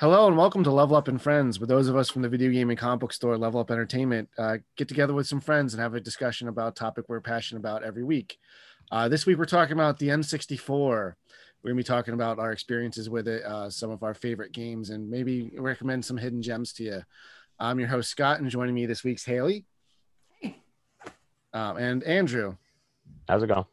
Hello 0.00 0.26
and 0.26 0.34
welcome 0.34 0.64
to 0.64 0.70
Level 0.70 0.96
Up 0.96 1.08
and 1.08 1.20
Friends, 1.20 1.60
where 1.60 1.66
those 1.66 1.86
of 1.86 1.94
us 1.94 2.08
from 2.08 2.22
the 2.22 2.28
video 2.30 2.50
game 2.50 2.70
and 2.70 2.78
comic 2.78 3.00
book 3.00 3.12
store 3.12 3.36
Level 3.36 3.60
Up 3.60 3.70
Entertainment 3.70 4.30
uh, 4.38 4.56
get 4.74 4.88
together 4.88 5.12
with 5.12 5.26
some 5.26 5.42
friends 5.42 5.74
and 5.74 5.82
have 5.82 5.92
a 5.92 6.00
discussion 6.00 6.48
about 6.48 6.68
a 6.68 6.74
topic 6.74 7.04
we're 7.06 7.20
passionate 7.20 7.60
about 7.60 7.82
every 7.82 8.02
week. 8.02 8.38
Uh, 8.90 9.10
this 9.10 9.26
week 9.26 9.36
we're 9.36 9.44
talking 9.44 9.74
about 9.74 9.98
the 9.98 10.08
N64. 10.08 10.78
We're 10.78 11.14
gonna 11.62 11.74
be 11.74 11.82
talking 11.82 12.14
about 12.14 12.38
our 12.38 12.50
experiences 12.50 13.10
with 13.10 13.28
it, 13.28 13.44
uh, 13.44 13.68
some 13.68 13.90
of 13.90 14.02
our 14.02 14.14
favorite 14.14 14.52
games, 14.52 14.88
and 14.88 15.10
maybe 15.10 15.52
recommend 15.58 16.02
some 16.02 16.16
hidden 16.16 16.40
gems 16.40 16.72
to 16.72 16.82
you. 16.82 17.02
I'm 17.58 17.78
your 17.78 17.88
host 17.88 18.08
Scott, 18.08 18.40
and 18.40 18.48
joining 18.48 18.74
me 18.74 18.86
this 18.86 19.04
week's 19.04 19.26
Haley 19.26 19.66
um, 21.52 21.76
and 21.76 22.02
Andrew. 22.04 22.56
How's 23.28 23.42
it 23.42 23.48
going? 23.48 23.66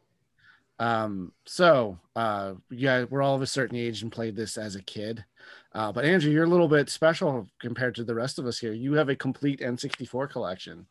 Um, 0.78 1.32
so 1.46 1.98
uh, 2.14 2.52
yeah, 2.70 3.06
we're 3.08 3.22
all 3.22 3.34
of 3.34 3.40
a 3.40 3.46
certain 3.46 3.78
age 3.78 4.02
and 4.02 4.12
played 4.12 4.36
this 4.36 4.58
as 4.58 4.76
a 4.76 4.82
kid. 4.82 5.24
Uh, 5.72 5.92
but 5.92 6.04
Andrew, 6.04 6.30
you're 6.30 6.44
a 6.44 6.48
little 6.48 6.68
bit 6.68 6.88
special 6.88 7.46
compared 7.60 7.94
to 7.96 8.04
the 8.04 8.14
rest 8.14 8.38
of 8.38 8.46
us 8.46 8.58
here. 8.58 8.72
You 8.72 8.94
have 8.94 9.08
a 9.08 9.16
complete 9.16 9.60
N64 9.60 10.30
collection. 10.30 10.86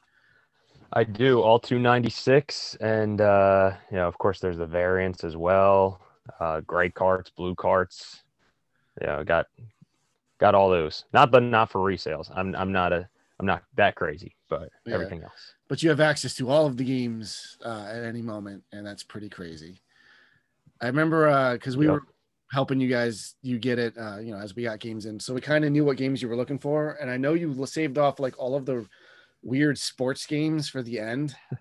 I 0.93 1.03
do 1.03 1.41
all 1.41 1.59
296, 1.59 2.77
and 2.79 3.19
uh, 3.19 3.71
you 3.91 3.97
know, 3.97 4.07
of 4.07 4.17
course, 4.17 4.39
there's 4.39 4.57
the 4.57 4.65
variants 4.65 5.23
as 5.23 5.35
well. 5.35 6.01
Uh, 6.39 6.61
gray 6.61 6.89
carts, 6.89 7.29
blue 7.29 7.55
carts. 7.55 8.21
Yeah, 9.01 9.23
got 9.23 9.47
got 10.39 10.55
all 10.55 10.69
those. 10.69 11.05
Not 11.13 11.31
but 11.31 11.43
not 11.43 11.69
for 11.69 11.79
resales. 11.79 12.31
I'm 12.33 12.55
I'm 12.55 12.71
not 12.71 12.93
a 12.93 13.09
I'm 13.39 13.45
not 13.45 13.63
that 13.75 13.95
crazy, 13.95 14.35
but 14.49 14.69
yeah. 14.85 14.93
everything 14.93 15.23
else. 15.23 15.53
But 15.67 15.83
you 15.83 15.89
have 15.89 15.99
access 15.99 16.33
to 16.35 16.49
all 16.49 16.65
of 16.65 16.77
the 16.77 16.85
games 16.85 17.57
uh, 17.65 17.85
at 17.89 18.03
any 18.03 18.21
moment, 18.21 18.63
and 18.71 18.85
that's 18.85 19.03
pretty 19.03 19.29
crazy. 19.29 19.81
I 20.81 20.87
remember 20.87 21.53
because 21.53 21.75
uh, 21.75 21.79
we 21.79 21.85
yep. 21.85 21.93
were 21.93 22.03
helping 22.51 22.79
you 22.79 22.87
guys 22.87 23.35
you 23.41 23.59
get 23.59 23.77
it 23.77 23.93
uh 23.97 24.19
you 24.19 24.31
know 24.31 24.39
as 24.39 24.55
we 24.55 24.63
got 24.63 24.79
games 24.79 25.05
in. 25.05 25.19
So 25.19 25.33
we 25.33 25.41
kind 25.41 25.65
of 25.65 25.71
knew 25.71 25.83
what 25.83 25.97
games 25.97 26.21
you 26.21 26.29
were 26.29 26.35
looking 26.35 26.59
for. 26.59 26.97
And 27.01 27.09
i 27.09 27.17
know 27.17 27.33
you 27.33 27.65
saved 27.65 27.97
off 27.97 28.19
like 28.19 28.37
all 28.39 28.55
of 28.55 28.65
the 28.65 28.85
weird 29.43 29.77
sports 29.77 30.25
games 30.25 30.69
for 30.69 30.81
the 30.81 30.99
end. 30.99 31.35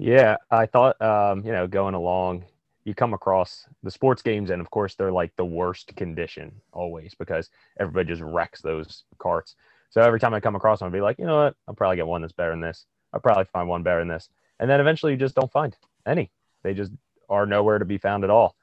Yeah 0.00 0.36
i 0.48 0.64
thought 0.64 1.00
um 1.02 1.44
you 1.44 1.50
know 1.50 1.66
going 1.66 1.94
along 1.94 2.44
you 2.84 2.94
come 2.94 3.14
across 3.14 3.66
the 3.82 3.90
sports 3.90 4.22
games 4.22 4.50
and 4.50 4.60
of 4.60 4.70
course 4.70 4.94
they're 4.94 5.10
like 5.10 5.34
the 5.34 5.44
worst 5.44 5.94
condition 5.96 6.52
always 6.72 7.16
because 7.18 7.50
everybody 7.80 8.06
just 8.08 8.22
wrecks 8.22 8.62
those 8.62 9.02
carts. 9.18 9.56
So 9.90 10.00
every 10.00 10.20
time 10.20 10.34
i 10.34 10.40
come 10.40 10.54
across 10.54 10.78
them 10.78 10.86
i'll 10.86 10.92
be 10.92 11.00
like 11.00 11.18
you 11.18 11.26
know 11.26 11.44
what? 11.44 11.56
I'll 11.66 11.74
probably 11.74 11.96
get 11.96 12.06
one 12.06 12.20
that's 12.20 12.32
better 12.32 12.52
than 12.52 12.60
this. 12.60 12.86
I'll 13.12 13.18
probably 13.18 13.46
find 13.52 13.68
one 13.68 13.82
better 13.82 13.98
than 13.98 14.08
this. 14.08 14.28
And 14.60 14.70
then 14.70 14.80
eventually 14.80 15.12
you 15.12 15.18
just 15.18 15.34
don't 15.34 15.50
find 15.50 15.76
any. 16.06 16.30
They 16.62 16.74
just 16.74 16.92
are 17.28 17.44
nowhere 17.44 17.80
to 17.80 17.84
be 17.84 17.98
found 17.98 18.22
at 18.22 18.30
all 18.30 18.54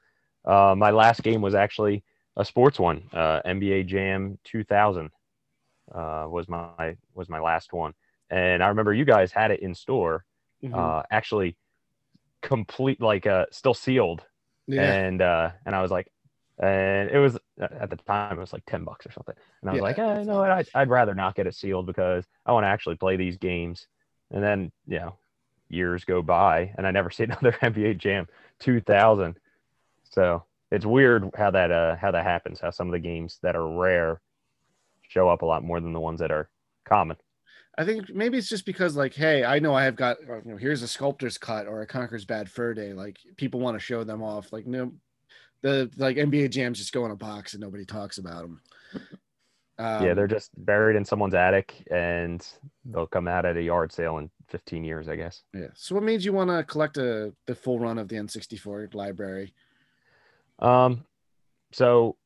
uh, 0.46 0.74
my 0.76 0.90
last 0.90 1.22
game 1.22 1.42
was 1.42 1.54
actually 1.54 2.04
a 2.36 2.44
sports 2.44 2.78
one. 2.78 3.08
Uh, 3.12 3.40
NBA 3.46 3.86
Jam 3.86 4.38
2000 4.44 5.10
uh, 5.94 6.26
was 6.28 6.48
my 6.48 6.96
was 7.14 7.28
my 7.28 7.40
last 7.40 7.72
one, 7.72 7.92
and 8.30 8.62
I 8.62 8.68
remember 8.68 8.92
you 8.92 9.04
guys 9.04 9.32
had 9.32 9.50
it 9.50 9.60
in 9.60 9.74
store, 9.74 10.24
mm-hmm. 10.62 10.74
Uh, 10.74 11.02
actually 11.10 11.56
complete 12.42 13.00
like 13.00 13.26
uh, 13.26 13.46
still 13.50 13.74
sealed, 13.74 14.24
yeah. 14.66 14.82
and 14.82 15.22
uh, 15.22 15.50
and 15.64 15.74
I 15.74 15.82
was 15.82 15.90
like, 15.90 16.08
and 16.58 17.10
it 17.10 17.18
was 17.18 17.36
at 17.60 17.90
the 17.90 17.96
time 17.96 18.38
it 18.38 18.40
was 18.40 18.52
like 18.52 18.64
10 18.66 18.84
bucks 18.84 19.06
or 19.06 19.12
something 19.12 19.34
and 19.60 19.70
i 19.70 19.72
was 19.72 19.78
yeah, 19.78 19.82
like 19.82 19.98
eh, 19.98 20.20
you 20.20 20.26
know 20.26 20.42
I'd, 20.42 20.68
I'd 20.74 20.88
rather 20.88 21.14
not 21.14 21.34
get 21.34 21.46
it 21.46 21.54
sealed 21.54 21.86
because 21.86 22.24
i 22.46 22.52
want 22.52 22.64
to 22.64 22.68
actually 22.68 22.96
play 22.96 23.16
these 23.16 23.36
games 23.36 23.86
and 24.30 24.42
then 24.42 24.72
you 24.86 24.98
know 24.98 25.16
years 25.68 26.04
go 26.04 26.22
by 26.22 26.72
and 26.78 26.86
i 26.86 26.90
never 26.90 27.10
see 27.10 27.24
another 27.24 27.52
nba 27.52 27.98
jam 27.98 28.26
2000 28.60 29.38
so 30.16 30.44
it's 30.70 30.86
weird 30.86 31.30
how 31.36 31.50
that 31.50 31.70
uh 31.70 31.96
how 31.96 32.10
that 32.10 32.24
happens. 32.24 32.58
How 32.58 32.70
some 32.70 32.88
of 32.88 32.92
the 32.92 32.98
games 32.98 33.38
that 33.42 33.54
are 33.54 33.68
rare 33.68 34.20
show 35.02 35.28
up 35.28 35.42
a 35.42 35.46
lot 35.46 35.62
more 35.62 35.78
than 35.78 35.92
the 35.92 36.00
ones 36.00 36.20
that 36.20 36.32
are 36.32 36.48
common. 36.84 37.16
I 37.78 37.84
think 37.84 38.08
maybe 38.08 38.38
it's 38.38 38.48
just 38.48 38.64
because 38.64 38.96
like, 38.96 39.14
hey, 39.14 39.44
I 39.44 39.58
know 39.58 39.74
I 39.74 39.84
have 39.84 39.96
got 39.96 40.16
you 40.20 40.52
know 40.52 40.56
here's 40.56 40.82
a 40.82 40.88
sculptor's 40.88 41.36
cut 41.36 41.66
or 41.66 41.82
a 41.82 41.86
Conker's 41.86 42.24
Bad 42.24 42.50
Fur 42.50 42.72
Day. 42.72 42.94
Like 42.94 43.18
people 43.36 43.60
want 43.60 43.76
to 43.76 43.84
show 43.84 44.04
them 44.04 44.22
off. 44.22 44.52
Like 44.52 44.66
no, 44.66 44.92
the 45.60 45.90
like 45.98 46.16
NBA 46.16 46.50
jams 46.50 46.78
just 46.78 46.94
go 46.94 47.04
in 47.04 47.10
a 47.10 47.16
box 47.16 47.52
and 47.52 47.60
nobody 47.60 47.84
talks 47.84 48.16
about 48.16 48.42
them. 48.42 48.60
Um, 49.78 50.02
yeah, 50.02 50.14
they're 50.14 50.26
just 50.26 50.52
buried 50.64 50.96
in 50.96 51.04
someone's 51.04 51.34
attic 51.34 51.86
and 51.90 52.46
they'll 52.86 53.06
come 53.06 53.28
out 53.28 53.44
at 53.44 53.58
a 53.58 53.62
yard 53.62 53.92
sale 53.92 54.16
in 54.16 54.30
15 54.48 54.84
years, 54.84 55.06
I 55.06 55.16
guess. 55.16 55.42
Yeah. 55.52 55.66
So 55.74 55.94
what 55.94 56.04
made 56.04 56.24
you 56.24 56.32
want 56.32 56.48
to 56.48 56.64
collect 56.64 56.96
a 56.96 57.34
the 57.46 57.54
full 57.54 57.78
run 57.78 57.98
of 57.98 58.08
the 58.08 58.16
N64 58.16 58.94
library? 58.94 59.52
Um, 60.58 61.04
so 61.72 62.16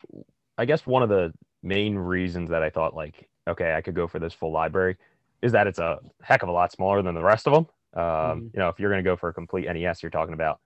I 0.57 0.65
guess 0.65 0.87
one 0.87 1.03
of 1.03 1.09
the 1.09 1.33
main 1.63 1.97
reasons 1.97 2.51
that 2.51 2.63
I 2.63 2.71
thought 2.71 2.95
like, 2.95 3.29
okay, 3.49 3.75
I 3.75 3.81
could 3.81 3.95
go 3.95 4.07
for 4.07 4.19
this 4.19 4.33
full 4.33 4.53
library 4.53 4.97
is 5.43 5.53
that 5.53 5.67
it's 5.67 5.79
a 5.79 5.99
heck 6.23 6.43
of 6.43 6.49
a 6.49 6.53
lot 6.53 6.73
smaller 6.73 7.03
than 7.03 7.15
the 7.15 7.23
rest 7.23 7.47
of 7.47 7.55
them. 7.55 7.67
Um, 7.95 8.03
mm-hmm. 8.05 8.47
you 8.55 8.59
know, 8.61 8.69
if 8.69 8.79
you're 8.79 8.91
going 8.91 9.03
to 9.03 9.09
go 9.09 9.17
for 9.17 9.31
a 9.31 9.35
complete 9.35 9.67
NES, 9.67 10.03
you're 10.03 10.11
talking 10.11 10.35
about 10.35 10.61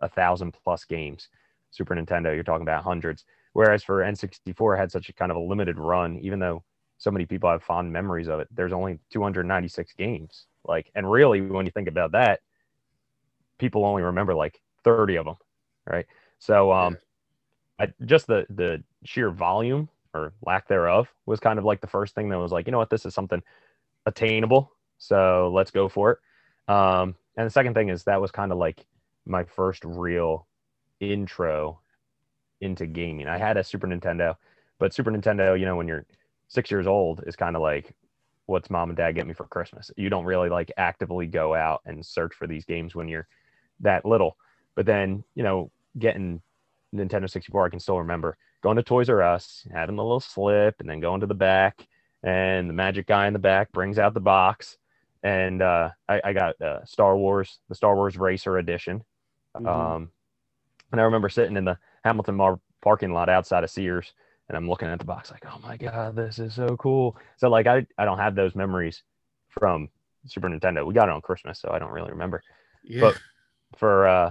a 0.00 0.08
thousand 0.08 0.54
plus 0.64 0.84
games. 0.84 1.28
Super 1.70 1.94
Nintendo, 1.94 2.34
you're 2.34 2.44
talking 2.44 2.62
about 2.62 2.84
hundreds. 2.84 3.24
Whereas 3.52 3.82
for 3.82 4.00
N64, 4.00 4.78
had 4.78 4.92
such 4.92 5.08
a 5.08 5.12
kind 5.12 5.30
of 5.30 5.36
a 5.36 5.40
limited 5.40 5.78
run, 5.78 6.18
even 6.20 6.38
though 6.38 6.62
so 6.98 7.10
many 7.10 7.26
people 7.26 7.50
have 7.50 7.62
fond 7.62 7.92
memories 7.92 8.28
of 8.28 8.40
it. 8.40 8.48
There's 8.52 8.72
only 8.72 9.00
296 9.10 9.92
games. 9.94 10.46
Like, 10.64 10.90
and 10.94 11.10
really, 11.10 11.40
when 11.40 11.66
you 11.66 11.72
think 11.72 11.88
about 11.88 12.12
that, 12.12 12.40
people 13.58 13.84
only 13.84 14.02
remember 14.02 14.34
like 14.34 14.60
30 14.84 15.16
of 15.16 15.24
them, 15.26 15.36
right? 15.86 16.06
So, 16.38 16.72
um, 16.72 16.96
I, 17.80 17.88
just 18.04 18.26
the 18.26 18.46
the 18.50 18.82
sheer 19.04 19.30
volume 19.30 19.88
or 20.12 20.32
lack 20.42 20.68
thereof 20.68 21.08
was 21.26 21.40
kind 21.40 21.58
of 21.58 21.64
like 21.64 21.80
the 21.80 21.86
first 21.86 22.14
thing 22.14 22.28
that 22.28 22.38
was 22.38 22.52
like, 22.52 22.66
you 22.66 22.72
know 22.72 22.78
what, 22.78 22.90
this 22.90 23.06
is 23.06 23.14
something 23.14 23.42
attainable, 24.06 24.72
so 24.98 25.50
let's 25.54 25.70
go 25.70 25.88
for 25.88 26.12
it. 26.12 26.72
Um, 26.72 27.14
and 27.36 27.46
the 27.46 27.50
second 27.50 27.74
thing 27.74 27.88
is 27.88 28.04
that 28.04 28.20
was 28.20 28.30
kind 28.30 28.52
of 28.52 28.58
like 28.58 28.84
my 29.26 29.44
first 29.44 29.84
real 29.84 30.46
intro 31.00 31.80
into 32.60 32.86
gaming. 32.86 33.28
I 33.28 33.38
had 33.38 33.56
a 33.56 33.64
Super 33.64 33.86
Nintendo, 33.86 34.36
but 34.78 34.92
Super 34.92 35.10
Nintendo, 35.10 35.58
you 35.58 35.64
know, 35.64 35.76
when 35.76 35.88
you're 35.88 36.06
six 36.48 36.70
years 36.70 36.86
old, 36.86 37.22
is 37.26 37.36
kind 37.36 37.56
of 37.56 37.62
like 37.62 37.94
what's 38.46 38.68
mom 38.68 38.90
and 38.90 38.96
dad 38.96 39.12
get 39.12 39.26
me 39.26 39.32
for 39.32 39.44
Christmas. 39.44 39.90
You 39.96 40.10
don't 40.10 40.24
really 40.24 40.48
like 40.48 40.70
actively 40.76 41.26
go 41.26 41.54
out 41.54 41.80
and 41.86 42.04
search 42.04 42.34
for 42.34 42.46
these 42.46 42.64
games 42.64 42.94
when 42.94 43.08
you're 43.08 43.28
that 43.80 44.04
little. 44.04 44.36
But 44.74 44.86
then, 44.86 45.24
you 45.34 45.42
know, 45.42 45.70
getting 45.98 46.42
Nintendo 46.94 47.28
64, 47.30 47.66
I 47.66 47.70
can 47.70 47.80
still 47.80 47.98
remember 47.98 48.36
going 48.62 48.76
to 48.76 48.82
Toys 48.82 49.08
R 49.08 49.22
Us, 49.22 49.66
having 49.72 49.96
the 49.96 50.02
little 50.02 50.20
slip, 50.20 50.76
and 50.80 50.88
then 50.88 51.00
going 51.00 51.20
to 51.20 51.26
the 51.26 51.34
back, 51.34 51.86
and 52.22 52.68
the 52.68 52.74
magic 52.74 53.06
guy 53.06 53.26
in 53.26 53.32
the 53.32 53.38
back 53.38 53.72
brings 53.72 53.98
out 53.98 54.14
the 54.14 54.20
box, 54.20 54.76
and 55.22 55.62
uh, 55.62 55.90
I, 56.08 56.20
I, 56.24 56.32
got 56.32 56.60
uh, 56.60 56.84
Star 56.84 57.16
Wars, 57.16 57.58
the 57.68 57.74
Star 57.74 57.94
Wars 57.94 58.16
Racer 58.16 58.58
Edition, 58.58 59.02
mm-hmm. 59.56 59.66
um, 59.66 60.10
and 60.92 61.00
I 61.00 61.04
remember 61.04 61.28
sitting 61.28 61.56
in 61.56 61.64
the 61.64 61.78
Hamilton 62.04 62.36
Mar- 62.36 62.60
parking 62.82 63.12
lot 63.12 63.28
outside 63.28 63.64
of 63.64 63.70
Sears, 63.70 64.12
and 64.48 64.56
I'm 64.56 64.68
looking 64.68 64.88
at 64.88 64.98
the 64.98 65.04
box 65.04 65.30
like, 65.30 65.44
oh 65.46 65.58
my 65.62 65.76
god, 65.76 66.16
this 66.16 66.38
is 66.38 66.54
so 66.54 66.76
cool. 66.76 67.16
So 67.36 67.48
like, 67.48 67.66
I 67.66 67.86
I 67.96 68.04
don't 68.04 68.18
have 68.18 68.34
those 68.34 68.54
memories 68.54 69.02
from 69.48 69.88
Super 70.26 70.48
Nintendo. 70.48 70.86
We 70.86 70.94
got 70.94 71.08
it 71.08 71.12
on 71.12 71.22
Christmas, 71.22 71.60
so 71.60 71.70
I 71.72 71.78
don't 71.78 71.92
really 71.92 72.10
remember. 72.10 72.42
Yeah. 72.82 73.00
But 73.00 73.20
for 73.76 74.08
uh, 74.08 74.30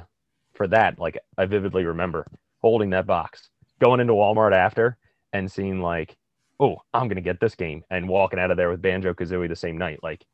for 0.53 0.67
that, 0.67 0.99
like 0.99 1.17
I 1.37 1.45
vividly 1.45 1.85
remember 1.85 2.27
holding 2.61 2.91
that 2.91 3.07
box, 3.07 3.49
going 3.79 3.99
into 3.99 4.13
Walmart 4.13 4.53
after 4.53 4.97
and 5.33 5.51
seeing 5.51 5.81
like, 5.81 6.17
oh, 6.59 6.77
I'm 6.93 7.07
gonna 7.07 7.21
get 7.21 7.39
this 7.39 7.55
game, 7.55 7.83
and 7.89 8.09
walking 8.09 8.39
out 8.39 8.51
of 8.51 8.57
there 8.57 8.69
with 8.69 8.81
Banjo 8.81 9.13
Kazooie 9.13 9.47
the 9.47 9.55
same 9.55 9.77
night. 9.77 9.99
Like, 10.03 10.25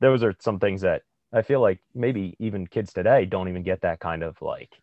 those 0.00 0.22
are 0.22 0.34
some 0.40 0.58
things 0.58 0.80
that 0.82 1.02
I 1.32 1.42
feel 1.42 1.60
like 1.60 1.80
maybe 1.94 2.34
even 2.38 2.66
kids 2.66 2.92
today 2.92 3.24
don't 3.24 3.48
even 3.48 3.62
get 3.62 3.82
that 3.82 4.00
kind 4.00 4.22
of 4.22 4.40
like 4.40 4.80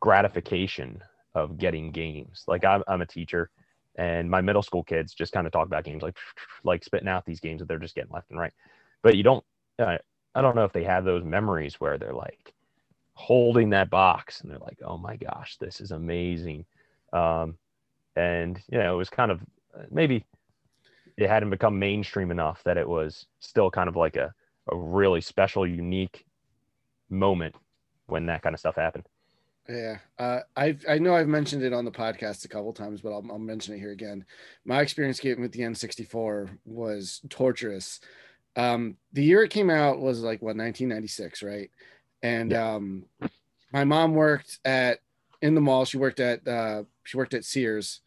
gratification 0.00 1.02
of 1.34 1.58
getting 1.58 1.92
games. 1.92 2.44
Like 2.46 2.64
I'm, 2.64 2.82
I'm 2.88 3.02
a 3.02 3.06
teacher, 3.06 3.50
and 3.96 4.30
my 4.30 4.40
middle 4.40 4.62
school 4.62 4.82
kids 4.82 5.14
just 5.14 5.32
kind 5.32 5.46
of 5.46 5.52
talk 5.52 5.66
about 5.66 5.84
games 5.84 6.02
like 6.02 6.16
like 6.64 6.84
spitting 6.84 7.08
out 7.08 7.24
these 7.24 7.40
games 7.40 7.60
that 7.60 7.68
they're 7.68 7.78
just 7.78 7.94
getting 7.94 8.12
left 8.12 8.30
and 8.30 8.40
right. 8.40 8.52
But 9.02 9.16
you 9.16 9.22
don't. 9.22 9.44
Uh, 9.78 9.98
I 10.34 10.42
don't 10.42 10.56
know 10.56 10.64
if 10.64 10.72
they 10.72 10.84
have 10.84 11.04
those 11.04 11.24
memories 11.24 11.80
where 11.80 11.96
they're 11.96 12.12
like, 12.12 12.52
holding 13.16 13.70
that 13.70 13.88
box 13.88 14.40
and 14.40 14.50
they're 14.50 14.58
like 14.58 14.78
oh 14.84 14.98
my 14.98 15.16
gosh 15.16 15.56
this 15.56 15.80
is 15.80 15.90
amazing 15.90 16.64
um, 17.14 17.56
and 18.14 18.60
you 18.70 18.78
know 18.78 18.94
it 18.94 18.96
was 18.96 19.10
kind 19.10 19.30
of 19.30 19.40
maybe 19.90 20.22
it 21.16 21.28
hadn't 21.28 21.50
become 21.50 21.78
mainstream 21.78 22.30
enough 22.30 22.62
that 22.64 22.76
it 22.76 22.86
was 22.86 23.26
still 23.40 23.70
kind 23.70 23.88
of 23.88 23.96
like 23.96 24.16
a, 24.16 24.32
a 24.70 24.76
really 24.76 25.22
special 25.22 25.66
unique 25.66 26.26
moment 27.08 27.54
when 28.06 28.26
that 28.26 28.42
kind 28.42 28.54
of 28.54 28.60
stuff 28.60 28.76
happened 28.76 29.08
yeah, 29.68 29.98
uh, 30.18 30.40
I 30.56 30.76
I 30.88 30.98
know 30.98 31.14
I've 31.16 31.26
mentioned 31.26 31.64
it 31.64 31.72
on 31.72 31.84
the 31.84 31.90
podcast 31.90 32.44
a 32.44 32.48
couple 32.48 32.72
times, 32.72 33.00
but 33.00 33.10
I'll, 33.10 33.24
I'll 33.30 33.38
mention 33.38 33.74
it 33.74 33.80
here 33.80 33.90
again. 33.90 34.24
My 34.64 34.80
experience 34.80 35.18
getting 35.18 35.42
with 35.42 35.50
the 35.50 35.62
N64 35.62 36.56
was 36.64 37.20
torturous. 37.28 37.98
Um, 38.54 38.96
the 39.12 39.24
year 39.24 39.42
it 39.42 39.50
came 39.50 39.68
out 39.68 39.98
was 39.98 40.20
like 40.20 40.40
what 40.40 40.56
1996, 40.56 41.42
right? 41.42 41.70
And 42.26 42.50
yeah. 42.50 42.74
um, 42.74 43.04
my 43.72 43.84
mom 43.84 44.14
worked 44.14 44.58
at 44.64 44.98
in 45.42 45.54
the 45.54 45.60
mall. 45.60 45.84
She 45.84 45.96
worked 45.96 46.20
at 46.20 46.46
uh, 46.46 46.82
she 47.04 47.16
worked 47.16 47.34
at 47.34 47.44
Sears, 47.44 48.00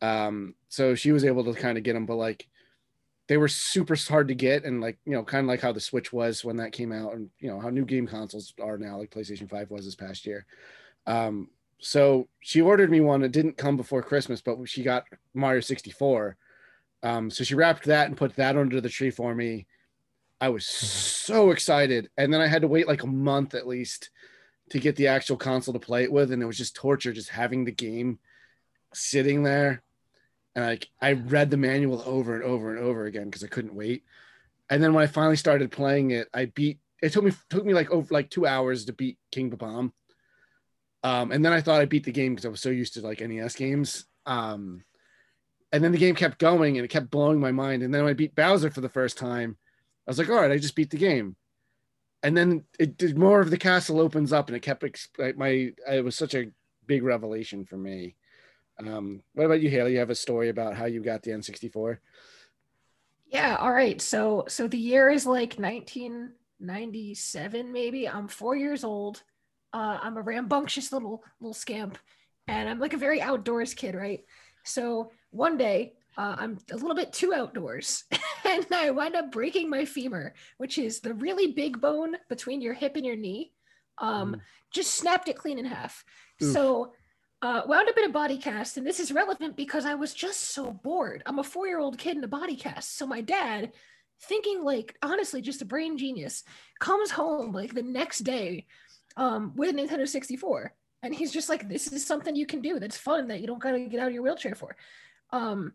Um, 0.00 0.54
so 0.68 0.94
she 0.94 1.12
was 1.12 1.24
able 1.24 1.44
to 1.44 1.54
kind 1.54 1.76
of 1.76 1.84
get 1.84 1.94
them, 1.94 2.06
but 2.06 2.16
like 2.16 2.48
they 3.26 3.36
were 3.36 3.48
super 3.48 3.96
hard 3.96 4.28
to 4.28 4.34
get, 4.34 4.64
and 4.64 4.80
like 4.80 4.98
you 5.04 5.12
know, 5.12 5.24
kind 5.24 5.44
of 5.44 5.48
like 5.48 5.60
how 5.60 5.72
the 5.72 5.80
Switch 5.80 6.12
was 6.12 6.44
when 6.44 6.56
that 6.58 6.72
came 6.72 6.92
out, 6.92 7.14
and 7.14 7.30
you 7.40 7.48
know 7.48 7.60
how 7.60 7.70
new 7.70 7.84
game 7.84 8.06
consoles 8.06 8.54
are 8.62 8.78
now, 8.78 8.98
like 8.98 9.10
PlayStation 9.10 9.50
Five 9.50 9.70
was 9.70 9.84
this 9.84 9.96
past 9.96 10.24
year. 10.26 10.46
Um, 11.06 11.48
so 11.78 12.28
she 12.40 12.60
ordered 12.60 12.90
me 12.90 13.00
one. 13.00 13.24
It 13.24 13.32
didn't 13.32 13.56
come 13.56 13.76
before 13.76 14.02
Christmas, 14.02 14.40
but 14.40 14.56
she 14.68 14.84
got 14.84 15.04
Mario 15.34 15.60
64. 15.60 16.36
Um, 17.02 17.28
so 17.28 17.42
she 17.42 17.56
wrapped 17.56 17.84
that 17.86 18.06
and 18.06 18.16
put 18.16 18.36
that 18.36 18.56
under 18.56 18.80
the 18.80 18.88
tree 18.88 19.10
for 19.10 19.34
me. 19.34 19.66
I 20.42 20.48
was 20.48 20.66
so 20.66 21.52
excited. 21.52 22.10
And 22.16 22.34
then 22.34 22.40
I 22.40 22.48
had 22.48 22.62
to 22.62 22.68
wait 22.68 22.88
like 22.88 23.04
a 23.04 23.06
month 23.06 23.54
at 23.54 23.68
least 23.68 24.10
to 24.70 24.80
get 24.80 24.96
the 24.96 25.06
actual 25.06 25.36
console 25.36 25.72
to 25.72 25.78
play 25.78 26.02
it 26.02 26.10
with. 26.10 26.32
And 26.32 26.42
it 26.42 26.46
was 26.46 26.58
just 26.58 26.74
torture 26.74 27.12
just 27.12 27.28
having 27.28 27.64
the 27.64 27.70
game 27.70 28.18
sitting 28.92 29.44
there. 29.44 29.84
And 30.56 30.64
like 30.66 30.88
I 31.00 31.12
read 31.12 31.50
the 31.50 31.56
manual 31.56 32.02
over 32.04 32.34
and 32.34 32.42
over 32.42 32.74
and 32.74 32.84
over 32.84 33.06
again 33.06 33.26
because 33.26 33.44
I 33.44 33.46
couldn't 33.46 33.76
wait. 33.76 34.02
And 34.68 34.82
then 34.82 34.92
when 34.92 35.04
I 35.04 35.06
finally 35.06 35.36
started 35.36 35.70
playing 35.70 36.10
it, 36.10 36.26
I 36.34 36.46
beat 36.46 36.80
it 37.00 37.12
took 37.12 37.22
me 37.22 37.32
took 37.48 37.64
me 37.64 37.72
like 37.72 37.92
over 37.92 38.12
like 38.12 38.28
two 38.28 38.44
hours 38.44 38.84
to 38.86 38.92
beat 38.92 39.18
King 39.30 39.48
Bob-omb. 39.48 39.92
Um, 41.04 41.30
and 41.30 41.44
then 41.44 41.52
I 41.52 41.60
thought 41.60 41.80
I 41.80 41.84
beat 41.84 42.04
the 42.04 42.10
game 42.10 42.34
because 42.34 42.46
I 42.46 42.48
was 42.48 42.60
so 42.60 42.70
used 42.70 42.94
to 42.94 43.00
like 43.00 43.20
NES 43.20 43.54
games. 43.54 44.06
Um, 44.26 44.82
and 45.70 45.84
then 45.84 45.92
the 45.92 45.98
game 45.98 46.16
kept 46.16 46.40
going 46.40 46.78
and 46.78 46.84
it 46.84 46.88
kept 46.88 47.12
blowing 47.12 47.38
my 47.38 47.52
mind. 47.52 47.84
And 47.84 47.94
then 47.94 48.04
I 48.04 48.12
beat 48.12 48.34
Bowser 48.34 48.70
for 48.70 48.80
the 48.80 48.88
first 48.88 49.18
time, 49.18 49.56
I 50.06 50.10
was 50.10 50.18
like, 50.18 50.28
all 50.28 50.36
right, 50.36 50.50
I 50.50 50.58
just 50.58 50.74
beat 50.74 50.90
the 50.90 50.96
game. 50.96 51.36
And 52.22 52.36
then 52.36 52.64
it 52.78 52.96
did 52.96 53.18
more 53.18 53.40
of 53.40 53.50
the 53.50 53.58
castle 53.58 54.00
opens 54.00 54.32
up 54.32 54.48
and 54.48 54.56
it 54.56 54.60
kept 54.60 54.82
exp- 54.82 55.36
my, 55.36 55.72
it 55.92 56.04
was 56.04 56.16
such 56.16 56.34
a 56.34 56.50
big 56.86 57.02
revelation 57.02 57.64
for 57.64 57.76
me. 57.76 58.16
Um, 58.78 59.22
what 59.34 59.44
about 59.44 59.60
you, 59.60 59.70
Haley? 59.70 59.92
You 59.92 59.98
have 59.98 60.10
a 60.10 60.14
story 60.14 60.48
about 60.48 60.74
how 60.74 60.86
you 60.86 61.02
got 61.02 61.22
the 61.22 61.32
N64? 61.32 61.98
Yeah. 63.26 63.56
All 63.56 63.72
right. 63.72 64.00
So, 64.00 64.44
so 64.48 64.68
the 64.68 64.78
year 64.78 65.10
is 65.10 65.26
like 65.26 65.54
1997, 65.54 67.72
maybe. 67.72 68.08
I'm 68.08 68.28
four 68.28 68.56
years 68.56 68.84
old. 68.84 69.22
Uh, 69.72 69.98
I'm 70.02 70.18
a 70.18 70.22
rambunctious 70.22 70.92
little 70.92 71.24
little 71.40 71.54
scamp, 71.54 71.96
and 72.46 72.68
I'm 72.68 72.78
like 72.78 72.92
a 72.92 72.98
very 72.98 73.22
outdoors 73.22 73.72
kid, 73.72 73.94
right? 73.94 74.22
So 74.64 75.12
one 75.30 75.56
day 75.56 75.94
uh, 76.16 76.36
I'm 76.38 76.58
a 76.70 76.76
little 76.76 76.94
bit 76.94 77.12
too 77.12 77.32
outdoors, 77.34 78.04
and 78.44 78.66
I 78.72 78.90
wind 78.90 79.16
up 79.16 79.32
breaking 79.32 79.70
my 79.70 79.84
femur, 79.84 80.34
which 80.58 80.78
is 80.78 81.00
the 81.00 81.14
really 81.14 81.52
big 81.52 81.80
bone 81.80 82.16
between 82.28 82.60
your 82.60 82.74
hip 82.74 82.96
and 82.96 83.06
your 83.06 83.16
knee. 83.16 83.52
Um, 83.98 84.34
mm. 84.34 84.40
Just 84.72 84.94
snapped 84.94 85.28
it 85.28 85.36
clean 85.36 85.58
in 85.58 85.64
half. 85.64 86.04
Oof. 86.42 86.52
So 86.52 86.92
uh, 87.40 87.62
wound 87.66 87.88
up 87.88 87.98
in 87.98 88.04
a 88.04 88.10
body 88.10 88.38
cast, 88.38 88.76
and 88.76 88.86
this 88.86 89.00
is 89.00 89.12
relevant 89.12 89.56
because 89.56 89.84
I 89.84 89.94
was 89.94 90.14
just 90.14 90.40
so 90.40 90.72
bored. 90.72 91.22
I'm 91.26 91.38
a 91.38 91.44
four 91.44 91.66
year 91.66 91.80
old 91.80 91.98
kid 91.98 92.16
in 92.16 92.24
a 92.24 92.28
body 92.28 92.56
cast, 92.56 92.96
so 92.96 93.06
my 93.06 93.20
dad 93.20 93.72
thinking 94.22 94.62
like 94.62 94.96
honestly 95.02 95.40
just 95.40 95.62
a 95.62 95.64
brain 95.64 95.98
genius 95.98 96.44
comes 96.78 97.10
home 97.10 97.52
like 97.52 97.74
the 97.74 97.82
next 97.82 98.20
day 98.20 98.66
um, 99.16 99.52
with 99.56 99.70
a 99.70 99.72
Nintendo 99.72 100.08
64. 100.08 100.72
And 101.02 101.14
he's 101.14 101.32
just 101.32 101.48
like, 101.48 101.68
this 101.68 101.92
is 101.92 102.06
something 102.06 102.36
you 102.36 102.46
can 102.46 102.60
do 102.60 102.78
that's 102.78 102.96
fun 102.96 103.28
that 103.28 103.40
you 103.40 103.46
don't 103.46 103.60
gotta 103.60 103.80
get 103.80 104.00
out 104.00 104.08
of 104.08 104.14
your 104.14 104.22
wheelchair 104.22 104.54
for. 104.54 104.76
Um, 105.30 105.72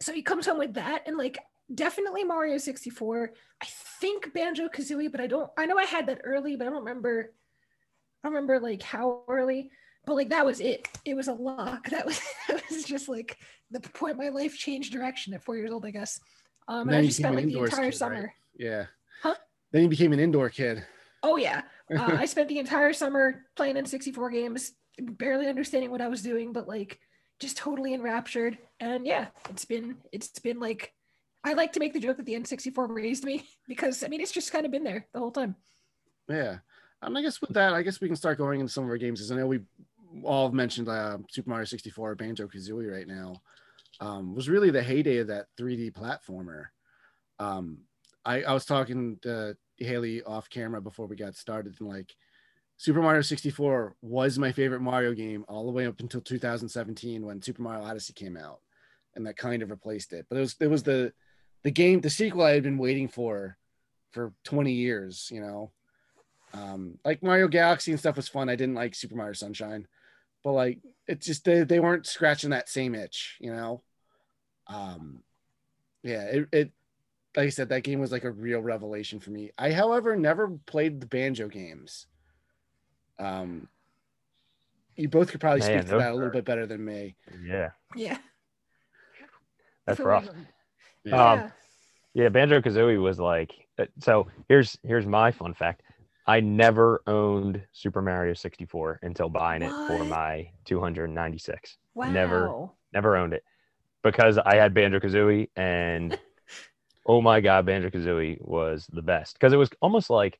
so 0.00 0.12
he 0.12 0.22
comes 0.22 0.46
home 0.46 0.58
with 0.58 0.74
that 0.74 1.02
and 1.06 1.16
like 1.16 1.38
definitely 1.74 2.24
Mario 2.24 2.58
64. 2.58 3.32
I 3.62 3.66
think 4.00 4.32
Banjo 4.32 4.68
Kazooie, 4.68 5.10
but 5.10 5.20
I 5.20 5.26
don't 5.26 5.50
I 5.56 5.66
know 5.66 5.78
I 5.78 5.84
had 5.84 6.06
that 6.06 6.20
early, 6.24 6.56
but 6.56 6.66
I 6.66 6.70
don't 6.70 6.84
remember 6.84 7.32
I 8.22 8.28
don't 8.28 8.34
remember 8.34 8.60
like 8.60 8.82
how 8.82 9.22
early. 9.28 9.70
But 10.04 10.14
like 10.14 10.28
that 10.28 10.46
was 10.46 10.60
it. 10.60 10.88
It 11.04 11.14
was 11.14 11.28
a 11.28 11.32
lock. 11.32 11.88
That 11.90 12.06
was 12.06 12.20
that 12.48 12.62
was 12.70 12.84
just 12.84 13.08
like 13.08 13.38
the 13.70 13.80
point 13.80 14.18
my 14.18 14.28
life 14.28 14.56
changed 14.56 14.92
direction 14.92 15.34
at 15.34 15.42
four 15.42 15.56
years 15.56 15.70
old, 15.70 15.84
I 15.84 15.90
guess. 15.90 16.20
Um, 16.68 16.88
and, 16.88 16.98
I 16.98 17.04
just 17.04 17.18
spent 17.18 17.34
like 17.34 17.46
the 17.46 17.58
entire 17.58 17.90
kid, 17.90 17.94
summer. 17.94 18.22
Right? 18.22 18.30
Yeah. 18.56 18.86
Huh? 19.22 19.34
Then 19.72 19.82
you 19.82 19.88
became 19.88 20.12
an 20.12 20.20
indoor 20.20 20.50
kid. 20.50 20.84
Oh 21.22 21.36
yeah, 21.36 21.62
uh, 21.96 22.16
I 22.18 22.26
spent 22.26 22.48
the 22.48 22.58
entire 22.58 22.92
summer 22.92 23.46
playing 23.56 23.76
in 23.76 23.86
64 23.86 24.30
games, 24.30 24.72
barely 24.98 25.48
understanding 25.48 25.90
what 25.90 26.00
I 26.00 26.08
was 26.08 26.22
doing, 26.22 26.52
but 26.52 26.68
like 26.68 27.00
just 27.40 27.56
totally 27.56 27.94
enraptured. 27.94 28.58
And 28.80 29.06
yeah, 29.06 29.26
it's 29.50 29.64
been 29.64 29.96
it's 30.12 30.38
been 30.38 30.60
like 30.60 30.92
I 31.44 31.52
like 31.52 31.72
to 31.74 31.80
make 31.80 31.92
the 31.92 32.00
joke 32.00 32.16
that 32.16 32.26
the 32.26 32.34
N64 32.34 32.88
raised 32.88 33.24
me 33.24 33.44
because 33.68 34.02
I 34.02 34.08
mean 34.08 34.20
it's 34.20 34.32
just 34.32 34.52
kind 34.52 34.66
of 34.66 34.72
been 34.72 34.84
there 34.84 35.06
the 35.12 35.18
whole 35.18 35.30
time. 35.30 35.56
Yeah. 36.28 36.58
And 37.02 37.16
I 37.16 37.22
guess 37.22 37.40
with 37.40 37.50
that, 37.50 37.74
I 37.74 37.82
guess 37.82 38.00
we 38.00 38.08
can 38.08 38.16
start 38.16 38.38
going 38.38 38.60
into 38.60 38.72
some 38.72 38.84
of 38.84 38.90
our 38.90 38.96
games. 38.96 39.20
As 39.20 39.30
I 39.30 39.36
know 39.36 39.46
we 39.46 39.60
all 40.22 40.50
mentioned 40.50 40.88
uh, 40.88 41.18
Super 41.30 41.50
Mario 41.50 41.66
64, 41.66 42.14
Banjo 42.14 42.48
Kazooie 42.48 42.92
right 42.92 43.06
now. 43.06 43.40
Um, 44.00 44.34
was 44.34 44.48
really 44.48 44.70
the 44.70 44.82
heyday 44.82 45.18
of 45.18 45.28
that 45.28 45.46
3D 45.58 45.92
platformer. 45.92 46.66
Um, 47.38 47.78
I, 48.24 48.42
I 48.42 48.52
was 48.52 48.64
talking 48.64 49.18
to 49.22 49.56
Haley 49.78 50.22
off 50.22 50.50
camera 50.50 50.80
before 50.80 51.06
we 51.06 51.16
got 51.16 51.36
started, 51.36 51.76
and 51.80 51.88
like 51.88 52.14
Super 52.78 53.00
Mario 53.00 53.22
64 53.22 53.96
was 54.02 54.38
my 54.38 54.52
favorite 54.52 54.80
Mario 54.80 55.14
game 55.14 55.44
all 55.48 55.64
the 55.64 55.72
way 55.72 55.86
up 55.86 56.00
until 56.00 56.20
2017 56.20 57.24
when 57.24 57.40
Super 57.40 57.62
Mario 57.62 57.84
Odyssey 57.84 58.12
came 58.12 58.36
out, 58.36 58.60
and 59.14 59.26
that 59.26 59.36
kind 59.36 59.62
of 59.62 59.70
replaced 59.70 60.12
it. 60.12 60.26
But 60.28 60.36
it 60.36 60.40
was 60.40 60.56
it 60.60 60.66
was 60.68 60.82
the 60.82 61.12
the 61.62 61.70
game 61.70 62.00
the 62.00 62.10
sequel 62.10 62.42
I 62.42 62.52
had 62.52 62.62
been 62.62 62.78
waiting 62.78 63.08
for 63.08 63.56
for 64.12 64.32
20 64.44 64.72
years. 64.72 65.28
You 65.32 65.40
know, 65.40 65.72
um, 66.52 66.98
like 67.04 67.22
Mario 67.22 67.48
Galaxy 67.48 67.92
and 67.92 68.00
stuff 68.00 68.16
was 68.16 68.28
fun. 68.28 68.48
I 68.48 68.56
didn't 68.56 68.74
like 68.74 68.94
Super 68.94 69.16
Mario 69.16 69.32
Sunshine, 69.32 69.86
but 70.44 70.52
like 70.52 70.80
it's 71.06 71.26
just 71.26 71.44
they 71.44 71.64
they 71.64 71.80
weren't 71.80 72.06
scratching 72.06 72.50
that 72.50 72.68
same 72.68 72.94
itch. 72.94 73.38
You 73.40 73.52
know, 73.52 73.82
um, 74.66 75.22
yeah, 76.02 76.24
it, 76.24 76.48
it 76.52 76.72
like 77.36 77.46
I 77.46 77.50
said, 77.50 77.68
that 77.70 77.84
game 77.84 78.00
was 78.00 78.12
like 78.12 78.24
a 78.24 78.30
real 78.30 78.60
revelation 78.60 79.20
for 79.20 79.30
me. 79.30 79.50
I, 79.58 79.72
however, 79.72 80.16
never 80.16 80.58
played 80.66 81.00
the 81.00 81.06
banjo 81.06 81.48
games. 81.48 82.06
Um, 83.18 83.68
you 84.96 85.08
both 85.08 85.30
could 85.30 85.40
probably 85.40 85.60
Man, 85.60 85.82
speak 85.82 85.90
to 85.90 85.98
that 85.98 86.12
a 86.12 86.14
little 86.14 86.30
bit 86.30 86.44
better 86.44 86.66
than 86.66 86.84
me. 86.84 87.16
Yeah. 87.42 87.70
Yeah. 87.94 88.18
That's 89.86 90.00
rough. 90.00 90.28
Yeah. 91.04 91.32
Um, 91.32 91.52
yeah, 92.14 92.28
Banjo 92.30 92.60
Kazooie 92.60 93.00
was 93.00 93.20
like 93.20 93.52
uh, 93.78 93.84
so. 94.00 94.26
Here's 94.48 94.78
here's 94.82 95.06
my 95.06 95.30
fun 95.30 95.54
fact. 95.54 95.82
I 96.26 96.40
never 96.40 97.02
owned 97.06 97.62
Super 97.72 98.02
Mario 98.02 98.34
64 98.34 99.00
until 99.02 99.28
buying 99.28 99.62
what? 99.62 99.92
it 99.92 99.98
for 99.98 100.04
my 100.04 100.50
296. 100.64 101.76
Wow. 101.94 102.10
Never 102.10 102.68
never 102.92 103.16
owned 103.16 103.34
it 103.34 103.44
because 104.02 104.38
I 104.38 104.56
had 104.56 104.74
Banjo 104.74 104.98
Kazooie 104.98 105.50
and 105.56 106.18
oh 107.06 107.20
my 107.20 107.40
god, 107.40 107.66
Banjo 107.66 107.90
Kazooie 107.90 108.40
was 108.40 108.88
the 108.92 109.02
best 109.02 109.34
because 109.34 109.52
it 109.52 109.56
was 109.56 109.70
almost 109.80 110.10
like 110.10 110.38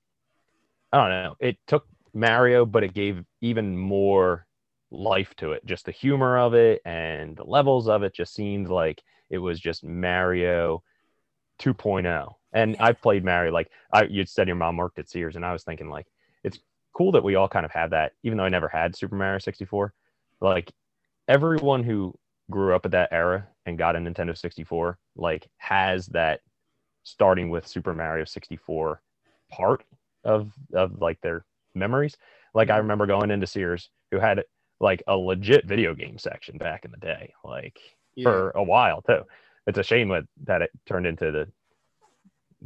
I 0.93 0.97
don't 0.97 1.11
know. 1.11 1.37
It 1.41 1.59
took 1.67 1.87
Mario, 2.17 2.65
but 2.65 2.83
it 2.83 2.95
gave 2.95 3.23
even 3.43 3.77
more 3.77 4.47
life 4.91 5.35
to 5.37 5.53
it. 5.53 5.65
Just 5.67 5.85
the 5.85 5.93
humor 5.93 6.39
of 6.39 6.55
it 6.55 6.81
and 6.85 7.37
the 7.37 7.45
levels 7.45 7.89
of 7.89 8.03
it 8.03 8.15
just 8.15 8.35
seemed 8.35 8.69
like 8.69 9.03
it 9.31 9.39
was 9.39 9.61
just 9.61 9.85
Mario 9.85 10.83
2.0. 11.61 12.35
And 12.53 12.77
I've 12.81 13.01
played 13.03 13.25
Mario 13.25 13.53
like 13.53 13.71
I 13.93 14.05
you 14.05 14.25
said 14.25 14.47
your 14.47 14.57
mom 14.57 14.77
worked 14.77 14.99
at 14.99 15.11
Sears, 15.11 15.37
and 15.37 15.45
I 15.45 15.53
was 15.53 15.63
thinking 15.63 15.91
like 15.91 16.07
it's 16.43 16.59
cool 16.95 17.13
that 17.13 17.25
we 17.25 17.35
all 17.35 17.49
kind 17.49 17.67
of 17.67 17.73
have 17.73 17.91
that, 17.91 18.13
even 18.23 18.39
though 18.39 18.45
I 18.45 18.49
never 18.49 18.69
had 18.69 18.97
Super 18.97 19.17
Mario 19.17 19.39
64. 19.39 19.93
Like 20.41 20.73
everyone 21.29 21.83
who 21.83 22.15
grew 22.51 22.75
up 22.75 22.87
at 22.87 22.93
that 22.93 23.13
era 23.13 23.47
and 23.67 23.77
got 23.77 23.97
a 23.97 23.99
Nintendo 23.99 24.37
64 24.37 24.99
like 25.17 25.49
has 25.59 26.07
that 26.07 26.41
starting 27.03 27.51
with 27.51 27.67
Super 27.67 27.93
Mario 27.93 28.25
64 28.25 29.03
part 29.51 29.85
of 30.25 30.53
of 30.73 31.01
like 31.01 31.21
their 31.21 31.45
memories. 31.77 32.17
Like 32.55 32.69
I 32.69 32.75
mm-hmm. 32.75 32.83
remember 32.83 33.07
going 33.07 33.31
into 33.31 33.47
Sears 33.47 33.91
who 34.11 34.19
had 34.19 34.45
like 34.81 35.03
a 35.07 35.17
legit 35.17 35.67
video 35.67 35.95
game 35.95 36.19
section 36.19 36.59
back 36.59 36.85
in 36.85 36.91
the 36.91 36.99
day, 36.99 37.33
like 37.45 37.79
yeah. 38.15 38.25
for 38.25 38.51
a 38.51 38.63
while 38.63 39.03
too. 39.03 39.23
It's 39.67 39.79
a 39.79 39.83
shame 39.83 40.13
that 40.45 40.63
it 40.63 40.71
turned 40.87 41.07
into 41.07 41.33
the 41.33 41.49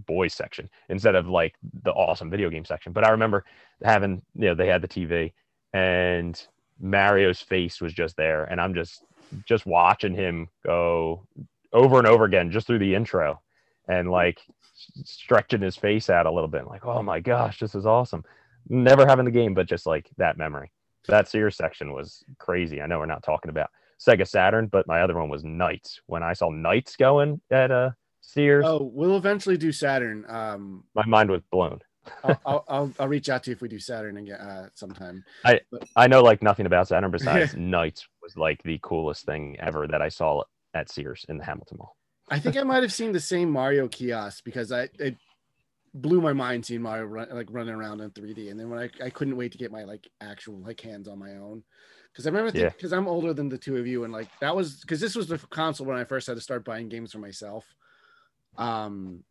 boys 0.07 0.35
section 0.35 0.69
instead 0.88 1.14
of 1.14 1.29
like 1.29 1.55
the 1.83 1.93
awesome 1.93 2.31
video 2.31 2.50
game 2.50 2.64
section. 2.64 2.93
But 2.93 3.07
I 3.07 3.11
remember 3.11 3.45
having, 3.83 4.23
you 4.35 4.47
know, 4.47 4.55
they 4.55 4.67
had 4.67 4.83
the 4.83 4.88
TV 4.88 5.33
and 5.73 6.40
Mario's 6.81 7.40
face 7.40 7.81
was 7.81 7.93
just 7.93 8.17
there, 8.17 8.45
and 8.45 8.61
I'm 8.61 8.75
just 8.75 9.05
just 9.47 9.67
watching 9.67 10.14
him 10.14 10.49
go 10.64 11.26
over 11.73 11.99
and 11.99 12.07
over 12.07 12.25
again 12.25 12.50
just 12.50 12.67
through 12.67 12.81
the 12.81 12.95
intro 12.95 13.40
and 13.88 14.11
like 14.11 14.40
stretching 15.05 15.61
his 15.61 15.76
face 15.76 16.11
out 16.11 16.26
a 16.26 16.31
little 16.31 16.49
bit 16.49 16.67
like 16.67 16.85
oh 16.85 17.02
my 17.02 17.21
gosh 17.21 17.61
this 17.61 17.75
is 17.76 17.87
awesome 17.87 18.25
never 18.69 19.07
having 19.07 19.25
the 19.25 19.31
game 19.31 19.55
but 19.55 19.67
just 19.67 19.87
like 19.87 20.09
that 20.17 20.37
memory 20.37 20.71
that 21.09 21.29
sears 21.29 21.57
section 21.57 21.93
was 21.93 22.25
crazy 22.38 22.81
i 22.81 22.87
know 22.87 22.99
we're 22.99 23.07
not 23.07 23.23
talking 23.23 23.50
about 23.50 23.71
sega 24.00 24.26
saturn 24.26 24.67
but 24.67 24.87
my 24.87 25.02
other 25.02 25.14
one 25.14 25.29
was 25.29 25.43
NiGHTS. 25.43 26.00
when 26.07 26.23
i 26.23 26.33
saw 26.33 26.50
NiGHTS 26.50 26.99
going 26.99 27.40
at 27.50 27.71
uh 27.71 27.90
sears 28.21 28.64
oh 28.67 28.90
we'll 28.93 29.17
eventually 29.17 29.57
do 29.57 29.73
saturn 29.73 30.25
um 30.29 30.85
my 30.95 31.07
mind 31.07 31.31
was 31.31 31.43
blown 31.50 31.81
I'll, 32.25 32.64
I'll, 32.69 32.93
I'll 32.99 33.09
reach 33.09 33.29
out 33.29 33.43
to 33.45 33.50
you 33.50 33.55
if 33.55 33.61
we 33.61 33.69
do 33.69 33.79
Saturn 33.79 34.17
again 34.17 34.40
uh, 34.40 34.69
sometime. 34.75 35.25
I 35.45 35.61
I 35.97 36.07
know 36.07 36.23
like 36.23 36.43
nothing 36.43 36.67
about 36.67 36.88
Saturn 36.88 37.11
besides 37.11 37.55
NiGHTS 37.55 38.05
was 38.23 38.37
like 38.37 38.62
the 38.62 38.79
coolest 38.83 39.26
thing 39.26 39.57
ever 39.61 39.87
that 39.87 40.02
I 40.02 40.09
saw 40.09 40.43
at 40.75 40.90
Sears 40.90 41.25
in 41.29 41.38
the 41.38 41.45
Hamilton 41.45 41.79
Mall. 41.79 41.97
I 42.29 42.38
think 42.38 42.57
I 42.57 42.62
might 42.62 42.83
have 42.83 42.93
seen 42.93 43.12
the 43.12 43.21
same 43.21 43.50
Mario 43.50 43.88
kiosk 43.88 44.45
because 44.45 44.71
I 44.71 44.88
it 44.99 45.17
blew 45.94 46.20
my 46.20 46.32
mind 46.32 46.64
seeing 46.64 46.82
Mario 46.82 47.04
run, 47.04 47.28
like 47.32 47.49
running 47.50 47.75
around 47.75 48.00
in 48.00 48.11
3D, 48.11 48.50
and 48.50 48.59
then 48.59 48.70
when 48.70 48.78
I, 48.78 48.90
I 49.04 49.11
couldn't 49.11 49.37
wait 49.37 49.52
to 49.52 49.59
get 49.59 49.73
my 49.73 49.85
like 49.85 50.09
actual 50.20 50.59
like 50.61 50.80
hands 50.80 51.09
on 51.09 51.18
my 51.18 51.32
own 51.32 51.62
because 52.12 52.26
I 52.26 52.30
remember 52.30 52.56
Yeah. 52.56 52.70
because 52.70 52.92
I'm 52.92 53.09
older 53.09 53.32
than 53.32 53.49
the 53.49 53.59
two 53.59 53.76
of 53.76 53.87
you, 53.87 54.04
and 54.04 54.12
like 54.12 54.28
that 54.40 54.54
was 54.54 54.80
because 54.80 55.00
this 55.00 55.16
was 55.16 55.28
the 55.28 55.38
console 55.38 55.87
when 55.87 55.97
I 55.97 56.04
first 56.04 56.26
had 56.26 56.37
to 56.37 56.40
start 56.40 56.64
buying 56.64 56.88
games 56.88 57.12
for 57.12 57.18
myself, 57.18 57.64
um, 58.56 59.25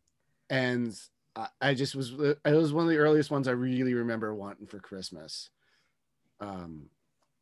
and 0.50 0.94
I, 1.34 1.48
I 1.60 1.74
just 1.74 1.94
was 1.94 2.12
it 2.20 2.38
was 2.44 2.72
one 2.72 2.84
of 2.84 2.90
the 2.90 2.98
earliest 2.98 3.30
ones 3.30 3.48
I 3.48 3.52
really 3.52 3.94
remember 3.94 4.34
wanting 4.34 4.66
for 4.66 4.80
Christmas, 4.80 5.50
um. 6.40 6.90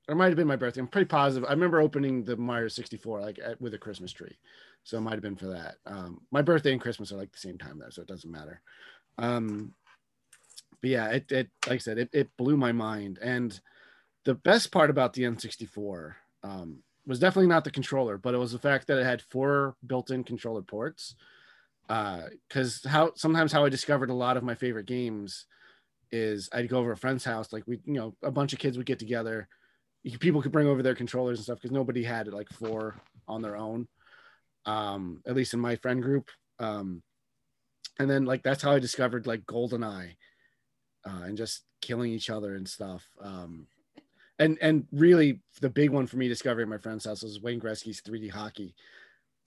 Or 0.07 0.13
it 0.13 0.17
might 0.17 0.29
have 0.29 0.37
been 0.37 0.47
my 0.49 0.57
birthday. 0.57 0.81
I'm 0.81 0.89
pretty 0.89 1.05
positive. 1.05 1.47
I 1.47 1.53
remember 1.53 1.83
opening 1.83 2.25
the 2.25 2.35
Mario 2.35 2.69
64 2.69 3.21
like 3.21 3.39
at, 3.45 3.61
with 3.61 3.75
a 3.75 3.79
Christmas 3.79 4.11
tree 4.11 4.39
so 4.89 4.97
it 4.97 5.03
might 5.03 5.13
have 5.13 5.21
been 5.23 5.37
for 5.37 5.49
that. 5.49 5.77
Um, 5.85 6.23
my 6.31 6.41
birthday 6.41 6.73
and 6.73 6.81
Christmas 6.81 7.13
are 7.13 7.17
like 7.17 7.31
the 7.31 7.39
same 7.39 7.59
time 7.59 7.79
though, 7.79 7.91
so 7.91 8.01
it 8.01 8.09
doesn't 8.09 8.31
matter. 8.31 8.63
Um, 9.19 9.75
but 10.81 10.91
yeah, 10.91 11.09
it, 11.09 11.31
it 11.33 11.49
like 11.67 11.77
I 11.77 11.79
said, 11.79 11.99
it, 11.99 12.11
it 12.13 12.31
blew 12.37 12.57
my 12.57 12.73
mind. 12.73 13.19
And 13.21 13.59
the 14.25 14.35
best 14.35 14.71
part 14.71 14.91
about 14.91 15.13
the 15.13 15.23
N64 15.23 16.15
um, 16.45 16.79
was 17.07 17.19
definitely 17.19 17.49
not 17.49 17.65
the 17.65 17.71
controller, 17.71 18.19
but 18.19 18.35
it 18.35 18.39
was 18.39 18.53
the 18.53 18.59
fact 18.59 18.87
that 18.87 18.99
it 18.99 19.05
had 19.05 19.23
four 19.23 19.77
built-in 19.87 20.25
controller 20.25 20.63
ports. 20.63 21.15
Because 21.89 22.85
how 22.87 23.13
sometimes 23.15 23.51
how 23.51 23.65
I 23.65 23.71
discovered 23.71 24.11
a 24.11 24.15
lot 24.15 24.37
of 24.37 24.45
my 24.45 24.55
favorite 24.55 24.87
games 24.87 25.47
is 26.13 26.49
I'd 26.53 26.69
go 26.69 26.79
over 26.79 26.93
a 26.93 26.97
friend's 26.97 27.25
house, 27.25 27.53
like 27.53 27.65
we, 27.67 27.81
you 27.85 27.95
know, 27.95 28.15
a 28.23 28.31
bunch 28.31 28.53
of 28.53 28.59
kids 28.59 28.77
would 28.77 28.87
get 28.87 28.99
together. 28.99 29.49
People 30.21 30.43
could 30.43 30.53
bring 30.53 30.69
over 30.69 30.83
their 30.83 30.95
controllers 30.95 31.39
and 31.39 31.45
stuff 31.45 31.59
because 31.59 31.73
nobody 31.73 32.03
had 32.03 32.29
like 32.29 32.49
four 32.51 32.97
on 33.27 33.43
their 33.43 33.57
own 33.57 33.89
um, 34.69 35.23
at 35.27 35.35
least 35.35 35.55
in 35.55 35.61
my 35.61 35.77
friend 35.77 36.03
group. 36.03 36.29
Um, 36.59 37.03
and 37.99 38.09
then 38.09 38.25
like 38.25 38.43
that's 38.43 38.63
how 38.63 38.73
I 38.73 38.79
discovered 38.79 39.27
like 39.27 39.47
GoldenEye 39.47 40.17
uh, 41.05 41.23
and 41.23 41.37
just 41.37 41.65
killing 41.81 42.13
each 42.13 42.31
other 42.31 42.55
and 42.55 42.69
stuff. 42.69 43.09
Um, 43.21 43.67
and 44.39 44.59
and 44.61 44.87
really 44.93 45.41
the 45.61 45.71
big 45.71 45.91
one 45.91 46.07
for 46.07 46.17
me 46.17 46.29
discovering 46.29 46.69
my 46.69 46.79
friend's 46.79 47.05
house 47.05 47.23
was 47.23 47.41
Wayne 47.41 47.61
Gretzky's 47.61 48.01
3D 48.01 48.31
hockey. 48.31 48.75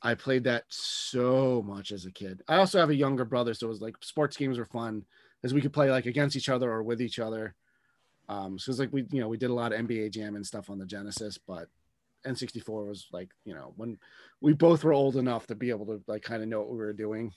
I 0.01 0.15
played 0.15 0.43
that 0.46 0.63
so 0.67 1.63
much 1.65 1.91
as 1.91 2.05
a 2.05 2.12
kid. 2.12 2.41
I 2.48 2.58
also 2.58 2.79
have 2.79 2.89
a 2.89 2.96
younger 2.96 3.24
brother, 3.24 3.53
so 3.53 3.67
it 3.67 3.70
was 3.70 3.81
like 3.81 3.96
sports 4.01 4.36
games 4.36 4.58
were 4.58 4.65
fun 4.65 5.05
as 5.43 5.53
we 5.53 5.62
could 5.62 5.74
play 5.74 5.91
like 5.91 6.08
against 6.08 6.36
each 6.36 6.50
other 6.50 6.72
or 6.72 6.84
with 6.84 7.01
each 7.01 7.20
other. 7.20 7.55
Um, 8.27 8.58
so 8.58 8.72
it's 8.72 8.79
like 8.79 8.91
we, 8.91 9.05
you 9.12 9.22
know, 9.22 9.27
we 9.27 9.38
did 9.38 9.50
a 9.50 9.53
lot 9.53 9.74
of 9.74 9.79
NBA 9.79 10.12
Jam 10.12 10.36
and 10.36 10.46
stuff 10.46 10.70
on 10.70 10.79
the 10.79 10.86
Genesis, 10.86 11.38
but 11.38 11.67
N64 12.25 12.88
was 12.88 13.08
like, 13.12 13.29
you 13.46 13.53
know, 13.53 13.74
when 13.75 13.98
we 14.41 14.53
both 14.53 14.84
were 14.84 14.93
old 14.93 15.17
enough 15.17 15.48
to 15.48 15.55
be 15.55 15.70
able 15.70 15.86
to 15.88 16.01
like 16.08 16.24
kind 16.24 16.41
of 16.41 16.50
know 16.50 16.60
what 16.60 16.72
we 16.72 16.77
were 16.77 16.93
doing. 16.93 17.34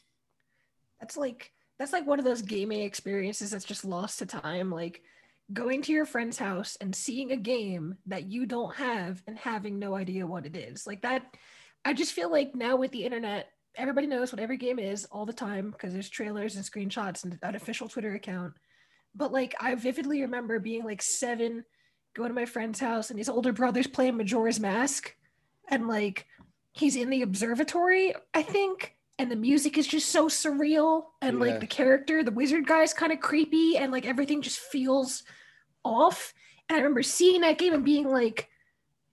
That's 1.04 1.18
like 1.18 1.52
that's 1.78 1.92
like 1.92 2.06
one 2.06 2.18
of 2.18 2.24
those 2.24 2.40
gaming 2.40 2.80
experiences 2.80 3.50
that's 3.50 3.66
just 3.66 3.84
lost 3.84 4.20
to 4.20 4.26
time. 4.26 4.70
Like 4.70 5.02
going 5.52 5.82
to 5.82 5.92
your 5.92 6.06
friend's 6.06 6.38
house 6.38 6.78
and 6.80 6.96
seeing 6.96 7.30
a 7.30 7.36
game 7.36 7.98
that 8.06 8.24
you 8.24 8.46
don't 8.46 8.74
have 8.76 9.22
and 9.26 9.36
having 9.36 9.78
no 9.78 9.94
idea 9.94 10.26
what 10.26 10.46
it 10.46 10.56
is. 10.56 10.86
Like 10.86 11.02
that, 11.02 11.26
I 11.84 11.92
just 11.92 12.14
feel 12.14 12.30
like 12.30 12.54
now 12.54 12.76
with 12.76 12.90
the 12.90 13.04
internet, 13.04 13.50
everybody 13.76 14.06
knows 14.06 14.32
what 14.32 14.40
every 14.40 14.56
game 14.56 14.78
is 14.78 15.04
all 15.12 15.26
the 15.26 15.34
time 15.34 15.72
because 15.72 15.92
there's 15.92 16.08
trailers 16.08 16.56
and 16.56 16.64
screenshots 16.64 17.24
and 17.24 17.38
an 17.42 17.54
official 17.54 17.86
Twitter 17.86 18.14
account. 18.14 18.54
But 19.14 19.30
like 19.30 19.54
I 19.60 19.74
vividly 19.74 20.22
remember 20.22 20.58
being 20.58 20.84
like 20.84 21.02
seven, 21.02 21.66
going 22.14 22.30
to 22.30 22.34
my 22.34 22.46
friend's 22.46 22.80
house 22.80 23.10
and 23.10 23.18
his 23.18 23.28
older 23.28 23.52
brother's 23.52 23.86
playing 23.86 24.16
Majora's 24.16 24.58
Mask, 24.58 25.14
and 25.68 25.86
like 25.86 26.24
he's 26.72 26.96
in 26.96 27.10
the 27.10 27.20
observatory, 27.20 28.14
I 28.32 28.40
think, 28.40 28.96
and 29.18 29.30
the 29.30 29.36
music 29.36 29.78
is 29.78 29.86
just 29.86 30.08
so 30.08 30.26
surreal, 30.28 31.04
and 31.22 31.38
Yeah. 31.38 31.44
like 31.44 31.60
the 31.60 31.66
character, 31.66 32.22
the 32.22 32.30
wizard 32.32 32.66
guy, 32.66 32.82
is 32.82 32.92
kind 32.94 33.12
of 33.12 33.20
creepy, 33.20 33.76
and 33.76 33.92
like 33.92 34.06
everything 34.06 34.42
just 34.42 34.58
feels 34.58 35.22
off. 35.84 36.34
And 36.68 36.76
I 36.76 36.80
remember 36.80 37.02
seeing 37.02 37.42
that 37.42 37.58
game 37.58 37.74
and 37.74 37.84
being 37.84 38.08
like, 38.08 38.48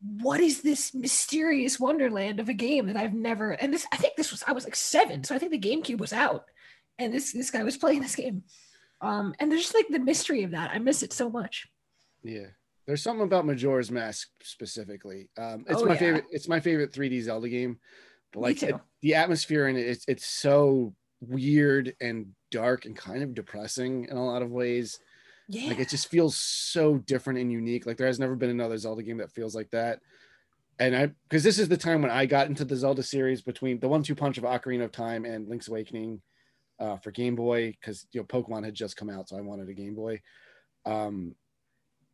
"What 0.02 0.40
is 0.40 0.62
this 0.62 0.94
mysterious 0.94 1.80
wonderland 1.80 2.40
of 2.40 2.50
a 2.50 2.54
game 2.54 2.88
that 2.88 2.98
I've 2.98 3.14
never?" 3.14 3.52
And 3.52 3.74
this, 3.74 3.86
I 3.92 3.98
think 3.98 4.16
this 4.16 4.32
was 4.32 4.44
I 4.48 4.54
was 4.54 4.64
like 4.64 4.76
seven, 4.76 5.24
so 5.24 5.36
I 5.36 5.38
think 5.38 5.52
the 5.52 5.60
GameCube 5.60 6.00
was 6.00 6.14
out, 6.14 6.46
and 6.98 7.14
this 7.14 7.32
this 7.34 7.52
guy 7.52 7.64
was 7.64 7.78
playing 7.78 8.02
this 8.02 8.16
game. 8.16 8.44
Um, 9.02 9.34
and 9.40 9.52
there's 9.52 9.64
just 9.64 9.76
like 9.76 9.88
the 9.90 10.00
mystery 10.00 10.44
of 10.44 10.52
that. 10.52 10.72
I 10.72 10.80
miss 10.80 11.02
it 11.04 11.12
so 11.14 11.30
much. 11.30 11.68
Yeah. 12.24 12.48
There's 12.86 13.02
something 13.04 13.26
about 13.26 13.46
Majora's 13.46 13.90
Mask 13.92 14.30
specifically. 14.44 15.30
Um, 15.38 15.66
it's 15.68 15.82
Oh, 15.82 15.86
my 15.86 15.94
yeah. 15.94 16.00
favorite. 16.00 16.26
It's 16.32 16.48
my 16.48 16.60
favorite 16.60 16.92
3D 16.92 17.22
Zelda 17.22 17.50
game. 17.50 17.80
Like 18.36 18.64
it- 18.64 18.76
the 19.02 19.16
atmosphere 19.16 19.68
in 19.68 19.76
it, 19.78 19.88
it's 19.88 20.06
it's 20.08 20.26
so 20.26 20.94
weird 21.22 21.96
and 22.02 22.28
dark 22.50 22.86
and 22.86 22.96
kind 22.96 23.24
of 23.24 23.34
depressing 23.34 24.06
in 24.06 24.18
a 24.18 24.26
lot 24.26 24.42
of 24.42 24.52
ways. 24.52 25.00
Yeah. 25.48 25.70
Like 25.70 25.80
it 25.80 25.90
just 25.90 26.08
feels 26.08 26.36
so 26.38 26.98
different 27.00 27.40
and 27.40 27.52
unique. 27.52 27.86
Like 27.86 27.98
there 27.98 28.08
has 28.08 28.20
never 28.20 28.36
been 28.36 28.50
another 28.50 28.78
Zelda 28.78 29.04
game 29.04 29.18
that 29.18 29.32
feels 29.32 29.56
like 29.56 29.70
that. 29.72 30.00
And 30.80 30.96
I 30.96 31.12
because 31.30 31.44
this 31.44 31.60
is 31.60 31.68
the 31.68 31.78
time 31.78 32.02
when 32.02 32.12
I 32.12 32.26
got 32.26 32.48
into 32.48 32.66
the 32.66 32.76
Zelda 32.76 33.04
series 33.04 33.42
between 33.42 33.80
the 33.80 33.90
one 33.90 34.04
two 34.04 34.16
punch 34.16 34.38
of 34.38 34.44
Ocarina 34.46 34.86
of 34.86 34.92
Time 34.92 35.26
and 35.26 35.48
Link's 35.48 35.68
Awakening 35.68 36.22
uh, 36.80 36.98
for 36.98 37.12
Game 37.12 37.36
Boy 37.36 37.72
because 37.80 38.08
you 38.14 38.22
know 38.22 38.26
Pokemon 38.26 38.66
had 38.66 38.74
just 38.74 38.98
come 38.98 39.10
out, 39.10 39.30
so 39.30 39.38
I 39.38 39.42
wanted 39.42 39.70
a 39.70 39.74
Game 39.74 39.94
Boy. 39.94 40.22
Um, 40.86 41.36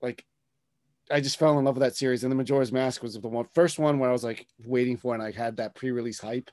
like 0.01 0.25
I 1.11 1.21
just 1.21 1.39
fell 1.39 1.57
in 1.57 1.65
love 1.65 1.75
with 1.75 1.83
that 1.83 1.95
series, 1.95 2.23
and 2.23 2.31
the 2.31 2.35
Majora's 2.35 2.71
Mask 2.71 3.01
was 3.01 3.13
the 3.13 3.27
one 3.27 3.47
first 3.53 3.79
one 3.79 3.99
where 3.99 4.09
I 4.09 4.13
was 4.13 4.23
like 4.23 4.47
waiting 4.65 4.97
for, 4.97 5.13
and 5.13 5.23
I 5.23 5.31
had 5.31 5.57
that 5.57 5.75
pre-release 5.75 6.19
hype. 6.19 6.51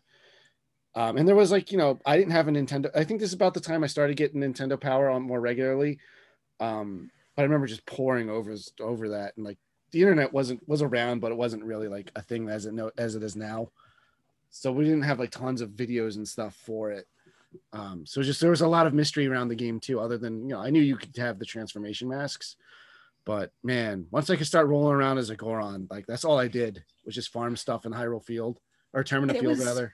Um, 0.94 1.16
and 1.16 1.26
there 1.26 1.34
was 1.34 1.50
like 1.50 1.72
you 1.72 1.78
know 1.78 1.98
I 2.06 2.16
didn't 2.16 2.32
have 2.32 2.48
a 2.48 2.52
Nintendo. 2.52 2.90
I 2.94 3.04
think 3.04 3.20
this 3.20 3.30
is 3.30 3.34
about 3.34 3.54
the 3.54 3.60
time 3.60 3.82
I 3.82 3.88
started 3.88 4.16
getting 4.16 4.40
Nintendo 4.40 4.80
Power 4.80 5.10
on 5.10 5.22
more 5.22 5.40
regularly. 5.40 5.98
Um, 6.60 7.10
but 7.34 7.42
I 7.42 7.44
remember 7.44 7.66
just 7.66 7.86
pouring 7.86 8.30
over 8.30 8.54
over 8.80 9.08
that, 9.10 9.36
and 9.36 9.44
like 9.44 9.58
the 9.90 10.00
internet 10.00 10.32
wasn't 10.32 10.66
was 10.68 10.82
around, 10.82 11.20
but 11.20 11.32
it 11.32 11.38
wasn't 11.38 11.64
really 11.64 11.88
like 11.88 12.10
a 12.16 12.22
thing 12.22 12.48
as 12.48 12.66
it 12.66 12.74
know 12.74 12.90
as 12.96 13.14
it 13.16 13.22
is 13.22 13.36
now. 13.36 13.70
So 14.50 14.70
we 14.70 14.84
didn't 14.84 15.02
have 15.02 15.18
like 15.18 15.30
tons 15.30 15.60
of 15.60 15.70
videos 15.70 16.16
and 16.16 16.26
stuff 16.26 16.54
for 16.54 16.92
it. 16.92 17.06
Um, 17.72 18.04
so 18.06 18.22
just 18.22 18.40
there 18.40 18.50
was 18.50 18.60
a 18.60 18.68
lot 18.68 18.86
of 18.86 18.94
mystery 18.94 19.26
around 19.26 19.48
the 19.48 19.54
game 19.54 19.80
too. 19.80 20.00
Other 20.00 20.18
than 20.18 20.48
you 20.48 20.54
know, 20.54 20.60
I 20.60 20.70
knew 20.70 20.80
you 20.80 20.96
could 20.96 21.16
have 21.16 21.38
the 21.38 21.44
transformation 21.44 22.08
masks, 22.08 22.56
but 23.24 23.50
man, 23.62 24.06
once 24.10 24.28
I 24.30 24.36
could 24.36 24.46
start 24.46 24.68
rolling 24.68 24.94
around 24.94 25.18
as 25.18 25.30
a 25.30 25.36
Goron, 25.36 25.86
like 25.90 26.06
that's 26.06 26.24
all 26.24 26.38
I 26.38 26.48
did 26.48 26.84
was 27.04 27.14
just 27.14 27.32
farm 27.32 27.56
stuff 27.56 27.86
in 27.86 27.92
Hyrule 27.92 28.24
Field 28.24 28.58
or 28.92 29.02
Termina 29.04 29.32
Field 29.32 29.58
was- 29.58 29.64
rather. 29.64 29.92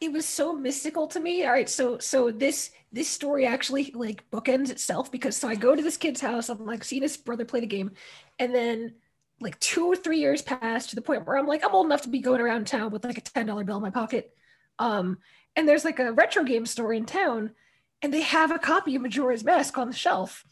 it 0.00 0.12
was 0.12 0.26
so 0.26 0.52
mystical 0.54 1.06
to 1.08 1.20
me. 1.20 1.44
All 1.44 1.52
right, 1.52 1.68
so 1.68 1.98
so 1.98 2.30
this 2.30 2.70
this 2.92 3.08
story 3.08 3.46
actually 3.46 3.92
like 3.94 4.28
bookends 4.30 4.70
itself 4.70 5.10
because 5.10 5.36
so 5.36 5.48
I 5.48 5.54
go 5.54 5.74
to 5.74 5.82
this 5.82 5.96
kid's 5.96 6.20
house. 6.20 6.48
I'm 6.48 6.64
like 6.64 6.84
seeing 6.84 7.02
his 7.02 7.16
brother 7.16 7.44
play 7.44 7.60
the 7.60 7.66
game, 7.66 7.92
and 8.38 8.54
then 8.54 8.94
like 9.40 9.58
two 9.60 9.86
or 9.86 9.96
three 9.96 10.18
years 10.18 10.42
pass 10.42 10.86
to 10.86 10.94
the 10.94 11.02
point 11.02 11.26
where 11.26 11.36
I'm 11.36 11.46
like 11.46 11.64
I'm 11.64 11.74
old 11.74 11.86
enough 11.86 12.02
to 12.02 12.08
be 12.08 12.20
going 12.20 12.40
around 12.40 12.66
town 12.66 12.90
with 12.90 13.04
like 13.04 13.18
a 13.18 13.22
ten 13.22 13.46
dollar 13.46 13.64
bill 13.64 13.76
in 13.76 13.82
my 13.82 13.90
pocket. 13.90 14.34
Um, 14.78 15.18
and 15.56 15.68
there's 15.68 15.84
like 15.84 15.98
a 16.00 16.12
retro 16.12 16.42
game 16.44 16.66
store 16.66 16.92
in 16.92 17.04
town, 17.04 17.50
and 18.02 18.12
they 18.12 18.22
have 18.22 18.50
a 18.50 18.58
copy 18.58 18.96
of 18.96 19.02
Majora's 19.02 19.44
Mask 19.44 19.76
on 19.78 19.88
the 19.88 19.94
shelf. 19.94 20.44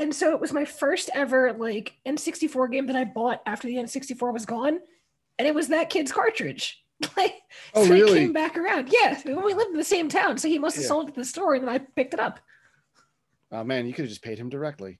And 0.00 0.14
so 0.14 0.32
it 0.32 0.40
was 0.40 0.52
my 0.52 0.64
first 0.64 1.10
ever 1.14 1.52
like 1.52 1.94
N64 2.06 2.72
game 2.72 2.86
that 2.86 2.96
I 2.96 3.04
bought 3.04 3.42
after 3.46 3.68
the 3.68 3.74
N64 3.76 4.32
was 4.32 4.46
gone, 4.46 4.80
and 5.38 5.46
it 5.46 5.54
was 5.54 5.68
that 5.68 5.90
kid's 5.90 6.10
cartridge. 6.10 6.82
Like 7.16 7.32
Oh, 7.74 7.86
so 7.86 7.92
really? 7.94 8.18
it 8.18 8.22
came 8.24 8.32
back 8.34 8.58
around. 8.58 8.90
Yeah, 8.92 9.18
we 9.24 9.54
lived 9.54 9.70
in 9.70 9.78
the 9.78 9.84
same 9.84 10.10
town, 10.10 10.36
so 10.36 10.48
he 10.48 10.58
must 10.58 10.76
have 10.76 10.82
Yeah. 10.82 10.88
sold 10.88 11.06
it 11.06 11.12
at 11.12 11.14
the 11.14 11.24
store, 11.24 11.54
and 11.54 11.66
then 11.66 11.74
I 11.74 11.78
picked 11.78 12.12
it 12.12 12.20
up. 12.20 12.40
Oh 13.50 13.64
man, 13.64 13.86
you 13.86 13.94
could 13.94 14.02
have 14.04 14.10
just 14.10 14.22
paid 14.22 14.38
him 14.38 14.50
directly. 14.50 14.98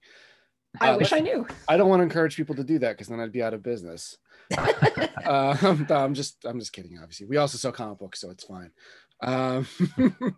I 0.81 0.91
Uh, 0.93 0.97
wish 0.97 1.13
I 1.13 1.19
knew. 1.19 1.45
I 1.67 1.77
don't 1.77 1.89
want 1.89 1.99
to 1.99 2.03
encourage 2.05 2.35
people 2.35 2.55
to 2.55 2.63
do 2.63 2.79
that 2.79 2.93
because 2.93 3.07
then 3.07 3.19
I'd 3.19 3.31
be 3.31 3.43
out 3.43 3.53
of 3.53 3.61
business. 3.61 4.17
uh, 4.57 5.75
no, 5.89 5.95
I'm 5.95 6.15
just 6.15 6.43
I'm 6.43 6.57
just 6.59 6.73
kidding. 6.73 6.97
Obviously, 6.99 7.27
we 7.27 7.37
also 7.37 7.57
sell 7.59 7.71
comic 7.71 7.99
books, 7.99 8.19
so 8.19 8.31
it's 8.31 8.45
fine. 8.45 8.71
Um, 9.21 9.67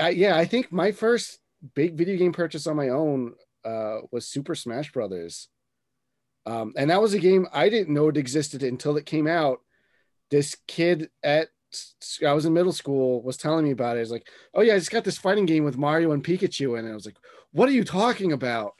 I, 0.00 0.08
yeah, 0.10 0.36
I 0.36 0.44
think 0.46 0.72
my 0.72 0.90
first 0.90 1.38
big 1.74 1.96
video 1.96 2.16
game 2.16 2.32
purchase 2.32 2.66
on 2.66 2.74
my 2.76 2.88
own 2.88 3.34
uh, 3.64 3.98
was 4.10 4.26
Super 4.26 4.54
Smash 4.54 4.92
Brothers, 4.92 5.48
um, 6.46 6.72
and 6.76 6.90
that 6.90 7.02
was 7.02 7.14
a 7.14 7.18
game 7.18 7.46
I 7.52 7.68
didn't 7.68 7.94
know 7.94 8.08
it 8.08 8.16
existed 8.16 8.62
until 8.62 8.96
it 8.96 9.06
came 9.06 9.26
out. 9.26 9.60
This 10.30 10.56
kid 10.66 11.10
at 11.22 11.48
I 12.26 12.32
was 12.32 12.44
in 12.44 12.52
middle 12.52 12.72
school 12.72 13.22
was 13.22 13.36
telling 13.36 13.64
me 13.64 13.70
about 13.70 13.96
it. 13.96 14.00
He's 14.00 14.10
like, 14.10 14.28
"Oh 14.54 14.60
yeah, 14.60 14.74
I 14.74 14.78
just 14.78 14.90
got 14.90 15.04
this 15.04 15.18
fighting 15.18 15.46
game 15.46 15.64
with 15.64 15.78
Mario 15.78 16.12
and 16.12 16.24
Pikachu," 16.24 16.78
and. 16.78 16.88
I 16.88 16.94
was 16.94 17.06
like, 17.06 17.16
"What 17.52 17.68
are 17.68 17.72
you 17.72 17.84
talking 17.84 18.32
about?" 18.32 18.74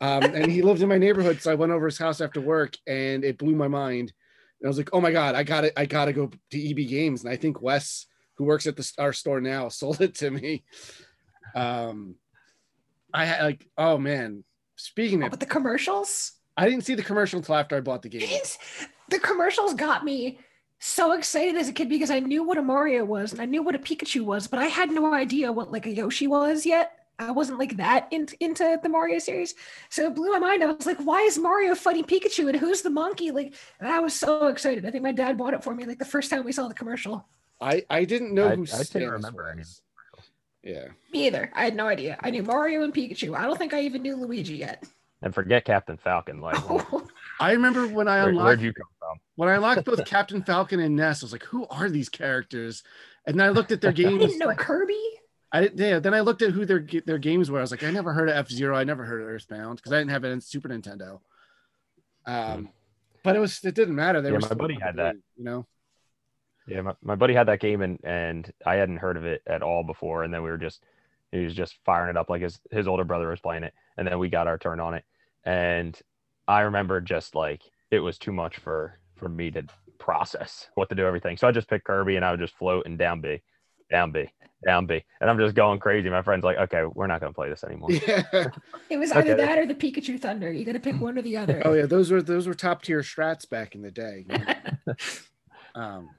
um, 0.00 0.22
and 0.34 0.50
he 0.50 0.62
lived 0.62 0.82
in 0.82 0.88
my 0.88 0.98
neighborhood, 0.98 1.40
so 1.40 1.50
I 1.50 1.54
went 1.54 1.72
over 1.72 1.86
his 1.86 1.98
house 1.98 2.20
after 2.20 2.40
work, 2.40 2.76
and 2.86 3.24
it 3.24 3.38
blew 3.38 3.54
my 3.54 3.68
mind. 3.68 4.12
And 4.60 4.66
I 4.66 4.68
was 4.68 4.78
like, 4.78 4.90
"Oh 4.92 5.00
my 5.00 5.12
god, 5.12 5.34
I 5.34 5.42
got 5.42 5.64
it! 5.64 5.72
I 5.76 5.86
gotta 5.86 6.12
go 6.12 6.30
to 6.50 6.70
EB 6.70 6.88
Games." 6.88 7.22
And 7.22 7.32
I 7.32 7.36
think 7.36 7.62
Wes, 7.62 8.06
who 8.34 8.44
works 8.44 8.66
at 8.66 8.76
the 8.76 8.92
our 8.98 9.12
store 9.12 9.40
now, 9.40 9.68
sold 9.70 10.00
it 10.00 10.16
to 10.16 10.30
me. 10.30 10.64
Um, 11.54 12.16
I 13.16 13.24
had 13.24 13.42
like, 13.42 13.66
oh 13.78 13.98
man. 13.98 14.44
Speaking 14.76 15.22
Oh, 15.22 15.26
of, 15.26 15.30
but 15.30 15.40
the 15.40 15.46
commercials, 15.46 16.32
I 16.56 16.68
didn't 16.68 16.84
see 16.84 16.94
the 16.94 17.02
commercial 17.02 17.38
until 17.38 17.54
after 17.54 17.76
I 17.76 17.80
bought 17.80 18.02
the 18.02 18.10
game. 18.10 18.22
is, 18.22 18.58
the 19.08 19.18
commercials 19.18 19.72
got 19.74 20.04
me 20.04 20.38
so 20.78 21.12
excited 21.12 21.56
as 21.56 21.68
a 21.68 21.72
kid 21.72 21.88
because 21.88 22.10
I 22.10 22.20
knew 22.20 22.44
what 22.44 22.58
a 22.58 22.62
Mario 22.62 23.04
was 23.06 23.32
and 23.32 23.40
I 23.40 23.46
knew 23.46 23.62
what 23.62 23.74
a 23.74 23.78
Pikachu 23.78 24.20
was, 24.22 24.46
but 24.46 24.58
I 24.60 24.66
had 24.66 24.90
no 24.90 25.14
idea 25.14 25.50
what 25.50 25.72
like 25.72 25.86
a 25.86 25.90
Yoshi 25.90 26.26
was 26.26 26.66
yet. 26.66 26.92
I 27.18 27.30
wasn't 27.30 27.58
like 27.58 27.78
that 27.78 28.08
in, 28.10 28.28
into 28.40 28.78
the 28.82 28.90
Mario 28.90 29.18
series, 29.18 29.54
so 29.88 30.06
it 30.08 30.14
blew 30.14 30.30
my 30.32 30.38
mind. 30.38 30.62
I 30.62 30.66
was 30.66 30.84
like, 30.84 30.98
"Why 30.98 31.22
is 31.22 31.38
Mario 31.38 31.74
fighting 31.74 32.04
Pikachu 32.04 32.46
and 32.50 32.56
who's 32.58 32.82
the 32.82 32.90
monkey?" 32.90 33.30
Like, 33.30 33.54
and 33.80 33.88
I 33.88 34.00
was 34.00 34.12
so 34.12 34.48
excited. 34.48 34.84
I 34.84 34.90
think 34.90 35.02
my 35.02 35.12
dad 35.12 35.38
bought 35.38 35.54
it 35.54 35.64
for 35.64 35.74
me 35.74 35.86
like 35.86 35.98
the 35.98 36.04
first 36.04 36.28
time 36.28 36.44
we 36.44 36.52
saw 36.52 36.68
the 36.68 36.74
commercial. 36.74 37.26
I 37.58 37.86
I 37.88 38.04
didn't 38.04 38.34
know 38.34 38.48
I- 38.48 38.56
who 38.56 38.66
I 38.70 38.82
didn't 38.82 39.08
remember 39.08 39.48
any 39.48 39.62
of 39.62 39.68
was. 39.68 39.80
Yeah. 40.66 40.88
Me 41.12 41.28
either. 41.28 41.50
I 41.54 41.62
had 41.64 41.76
no 41.76 41.86
idea. 41.86 42.18
I 42.20 42.30
knew 42.30 42.42
Mario 42.42 42.82
and 42.82 42.92
Pikachu. 42.92 43.36
I 43.36 43.42
don't 43.42 43.56
think 43.56 43.72
I 43.72 43.82
even 43.82 44.02
knew 44.02 44.16
Luigi 44.16 44.56
yet. 44.56 44.82
And 45.22 45.32
forget 45.32 45.64
Captain 45.64 45.96
Falcon. 45.96 46.40
Like, 46.40 46.58
I 47.40 47.52
remember 47.52 47.86
when 47.86 48.08
I 48.08 48.16
where'd 48.24 48.34
unlocked 48.34 48.60
you 48.62 48.72
come 48.72 48.86
from? 48.98 49.18
when 49.36 49.48
I 49.48 49.54
unlocked 49.54 49.84
both 49.84 50.04
Captain 50.04 50.42
Falcon 50.42 50.80
and 50.80 50.96
Ness, 50.96 51.22
I 51.22 51.26
was 51.26 51.32
like, 51.32 51.44
who 51.44 51.66
are 51.68 51.88
these 51.88 52.08
characters? 52.08 52.82
And 53.26 53.38
then 53.38 53.46
I 53.46 53.50
looked 53.50 53.70
at 53.70 53.80
their 53.80 53.92
games. 54.02 54.14
I 54.14 54.18
games. 54.18 54.32
didn't 54.32 54.40
know 54.48 54.54
Kirby. 54.56 55.00
I 55.52 55.60
didn't- 55.62 55.78
yeah. 55.78 56.00
Then 56.00 56.12
I 56.14 56.20
looked 56.20 56.42
at 56.42 56.50
who 56.50 56.66
their 56.66 56.84
their 57.06 57.18
games 57.18 57.48
were. 57.50 57.58
I 57.58 57.62
was 57.62 57.70
like, 57.70 57.84
I 57.84 57.90
never 57.92 58.12
heard 58.12 58.28
of 58.28 58.34
F 58.36 58.50
Zero. 58.50 58.76
I 58.76 58.82
never 58.84 59.04
heard 59.04 59.22
of 59.22 59.28
Earthbound 59.28 59.76
because 59.76 59.92
I 59.92 59.98
didn't 59.98 60.10
have 60.10 60.24
it 60.24 60.30
in 60.32 60.40
Super 60.40 60.68
Nintendo. 60.68 61.20
Um, 62.26 62.70
but 63.22 63.36
it 63.36 63.38
was 63.38 63.64
it 63.64 63.74
didn't 63.76 63.94
matter. 63.94 64.20
They 64.20 64.30
Yeah, 64.30 64.34
were 64.38 64.48
my 64.48 64.54
buddy 64.54 64.74
had 64.80 64.96
that. 64.96 65.12
play, 65.12 65.20
You 65.36 65.44
know. 65.44 65.66
Yeah, 66.66 66.80
my, 66.82 66.94
my 67.02 67.14
buddy 67.14 67.34
had 67.34 67.46
that 67.48 67.60
game 67.60 67.80
and 67.82 67.98
and 68.04 68.52
I 68.64 68.74
hadn't 68.76 68.96
heard 68.98 69.16
of 69.16 69.24
it 69.24 69.42
at 69.46 69.62
all 69.62 69.84
before. 69.84 70.24
And 70.24 70.32
then 70.34 70.42
we 70.42 70.50
were 70.50 70.58
just 70.58 70.82
he 71.32 71.44
was 71.44 71.54
just 71.54 71.76
firing 71.84 72.10
it 72.10 72.16
up 72.16 72.30
like 72.30 72.42
his 72.42 72.58
his 72.70 72.86
older 72.88 73.04
brother 73.04 73.28
was 73.28 73.40
playing 73.40 73.62
it, 73.64 73.74
and 73.96 74.06
then 74.06 74.18
we 74.18 74.28
got 74.28 74.46
our 74.48 74.58
turn 74.58 74.80
on 74.80 74.94
it. 74.94 75.04
And 75.44 75.98
I 76.48 76.60
remember 76.62 77.00
just 77.00 77.34
like 77.34 77.62
it 77.90 78.00
was 78.00 78.18
too 78.18 78.32
much 78.32 78.56
for 78.58 78.98
for 79.16 79.28
me 79.28 79.50
to 79.52 79.64
process 79.98 80.68
what 80.74 80.88
to 80.88 80.94
do 80.94 81.06
everything. 81.06 81.36
So 81.36 81.48
I 81.48 81.52
just 81.52 81.68
picked 81.68 81.84
Kirby 81.86 82.16
and 82.16 82.24
I 82.24 82.30
would 82.30 82.40
just 82.40 82.56
float 82.56 82.86
and 82.86 82.98
down 82.98 83.20
B, 83.20 83.40
down 83.90 84.12
B, 84.12 84.28
down 84.66 84.86
B, 84.86 85.02
and 85.20 85.30
I'm 85.30 85.38
just 85.38 85.54
going 85.54 85.78
crazy. 85.78 86.08
My 86.10 86.22
friend's 86.22 86.44
like, 86.44 86.58
okay, 86.58 86.82
we're 86.94 87.06
not 87.06 87.20
gonna 87.20 87.32
play 87.32 87.48
this 87.48 87.64
anymore. 87.64 87.90
Yeah. 88.06 88.48
It 88.90 88.98
was 88.98 89.10
either 89.10 89.32
Okay. 89.32 89.44
that 89.44 89.58
or 89.58 89.66
the 89.66 89.74
Pikachu 89.74 90.20
Thunder. 90.20 90.52
You 90.52 90.64
got 90.64 90.72
to 90.72 90.80
pick 90.80 91.00
one 91.00 91.18
or 91.18 91.22
the 91.22 91.36
other. 91.36 91.60
oh 91.64 91.72
yeah, 91.72 91.86
those 91.86 92.10
were 92.10 92.22
those 92.22 92.46
were 92.46 92.54
top 92.54 92.82
tier 92.82 93.00
strats 93.00 93.48
back 93.48 93.74
in 93.74 93.82
the 93.82 93.90
day. 93.90 94.24
you 94.28 94.38
know? 94.38 94.94
um, 95.74 96.10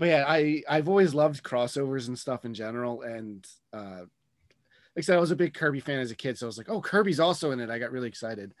but 0.00 0.08
yeah, 0.08 0.24
I 0.26 0.62
I've 0.66 0.88
always 0.88 1.12
loved 1.12 1.44
crossovers 1.44 2.08
and 2.08 2.18
stuff 2.18 2.46
in 2.46 2.54
general, 2.54 3.02
and 3.02 3.46
uh, 3.70 4.00
like 4.00 4.96
I 4.96 5.00
said, 5.02 5.18
I 5.18 5.20
was 5.20 5.30
a 5.30 5.36
big 5.36 5.52
Kirby 5.52 5.80
fan 5.80 5.98
as 5.98 6.10
a 6.10 6.16
kid, 6.16 6.38
so 6.38 6.46
I 6.46 6.48
was 6.48 6.56
like, 6.56 6.70
oh, 6.70 6.80
Kirby's 6.80 7.20
also 7.20 7.50
in 7.50 7.60
it. 7.60 7.68
I 7.68 7.78
got 7.78 7.92
really 7.92 8.08
excited. 8.08 8.54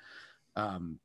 Um, 0.54 0.98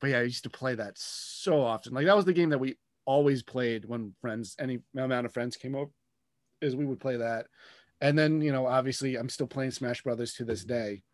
but 0.00 0.10
yeah, 0.10 0.18
I 0.18 0.22
used 0.22 0.42
to 0.42 0.50
play 0.50 0.74
that 0.74 0.98
so 0.98 1.62
often. 1.62 1.94
Like 1.94 2.06
that 2.06 2.16
was 2.16 2.24
the 2.24 2.32
game 2.32 2.50
that 2.50 2.58
we 2.58 2.76
always 3.04 3.44
played 3.44 3.84
when 3.84 4.14
friends, 4.20 4.56
any 4.58 4.80
amount 4.96 5.26
of 5.26 5.32
friends 5.32 5.56
came 5.56 5.76
over, 5.76 5.92
is 6.60 6.74
we 6.74 6.84
would 6.84 6.98
play 6.98 7.16
that. 7.16 7.46
And 8.00 8.18
then 8.18 8.40
you 8.40 8.50
know, 8.50 8.66
obviously, 8.66 9.14
I'm 9.14 9.28
still 9.28 9.46
playing 9.46 9.70
Smash 9.70 10.02
Brothers 10.02 10.34
to 10.34 10.44
this 10.44 10.64
day. 10.64 11.04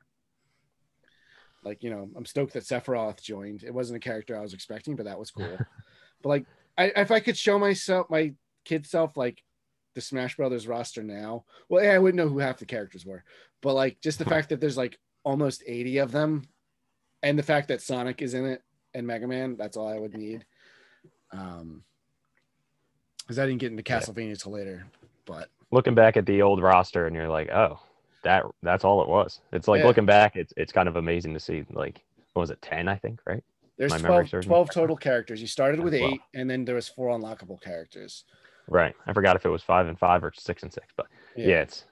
Like 1.62 1.82
you 1.82 1.90
know, 1.90 2.08
I'm 2.16 2.24
stoked 2.24 2.54
that 2.54 2.64
Sephiroth 2.64 3.20
joined. 3.20 3.62
It 3.62 3.74
wasn't 3.74 3.98
a 3.98 4.00
character 4.08 4.38
I 4.38 4.42
was 4.42 4.54
expecting, 4.54 4.96
but 4.96 5.04
that 5.04 5.18
was 5.18 5.30
cool. 5.30 5.58
but 6.22 6.28
like, 6.30 6.46
I, 6.78 6.92
if 6.96 7.10
I 7.10 7.20
could 7.20 7.36
show 7.36 7.58
myself, 7.58 8.08
my 8.08 8.32
kid 8.64 8.86
self, 8.86 9.16
like 9.16 9.42
the 9.94 10.00
Smash 10.00 10.36
Brothers 10.36 10.66
roster 10.66 11.02
now, 11.02 11.44
well, 11.68 11.84
yeah, 11.84 11.92
I 11.92 11.98
wouldn't 11.98 12.16
know 12.16 12.28
who 12.28 12.38
half 12.38 12.58
the 12.58 12.66
characters 12.66 13.06
were, 13.06 13.22
but 13.62 13.74
like 13.74 14.00
just 14.00 14.18
the 14.18 14.24
fact 14.24 14.48
that 14.48 14.60
there's 14.60 14.76
like 14.76 14.98
almost 15.22 15.62
80 15.66 15.98
of 15.98 16.12
them, 16.12 16.42
and 17.22 17.38
the 17.38 17.42
fact 17.42 17.68
that 17.68 17.80
Sonic 17.82 18.20
is 18.22 18.34
in 18.34 18.44
it 18.44 18.62
and 18.92 19.06
Mega 19.06 19.26
Man, 19.26 19.56
that's 19.56 19.76
all 19.76 19.88
I 19.88 19.98
would 19.98 20.14
need. 20.16 20.44
Um, 21.32 21.82
because 23.18 23.38
I 23.38 23.46
didn't 23.46 23.60
get 23.60 23.70
into 23.72 23.82
Yeah. 23.86 24.00
Castlevania 24.00 24.40
till 24.40 24.52
later, 24.52 24.86
but 25.24 25.48
Looking 25.70 25.94
back 25.94 26.16
at 26.16 26.26
the 26.26 26.42
old 26.42 26.62
roster, 26.62 27.06
and 27.06 27.16
you're 27.16 27.28
like, 27.28 27.50
oh, 27.50 27.80
that 28.22 28.44
that's 28.62 28.84
all 28.84 29.02
it 29.02 29.08
was. 29.08 29.40
It's 29.52 29.66
like 29.66 29.80
Yeah. 29.80 29.86
looking 29.86 30.06
back, 30.06 30.36
it's 30.36 30.52
it's 30.56 30.72
kind 30.72 30.88
of 30.88 30.96
amazing 30.96 31.34
to 31.34 31.40
see. 31.40 31.64
Like, 31.72 32.04
what 32.34 32.40
was 32.40 32.50
it, 32.50 32.60
ten? 32.62 32.86
I 32.88 32.96
think, 32.96 33.20
right? 33.26 33.42
there's 33.76 33.92
12, 34.00 34.30
12 34.30 34.70
total 34.70 34.96
characters. 34.96 35.40
You 35.40 35.48
started 35.48 35.80
with 35.80 35.94
Well. 35.94 36.04
eight, 36.10 36.20
and 36.32 36.48
then 36.48 36.64
there 36.64 36.76
was 36.76 36.86
four 36.86 37.08
unlockable 37.08 37.60
characters. 37.60 38.24
Right. 38.68 38.94
I 39.06 39.12
forgot 39.12 39.36
if 39.36 39.44
it 39.44 39.50
was 39.50 39.62
five 39.62 39.86
and 39.86 39.98
five 39.98 40.24
or 40.24 40.32
six 40.36 40.62
and 40.62 40.72
six, 40.72 40.86
but 40.96 41.06
yeah, 41.36 41.62
it's 41.62 41.84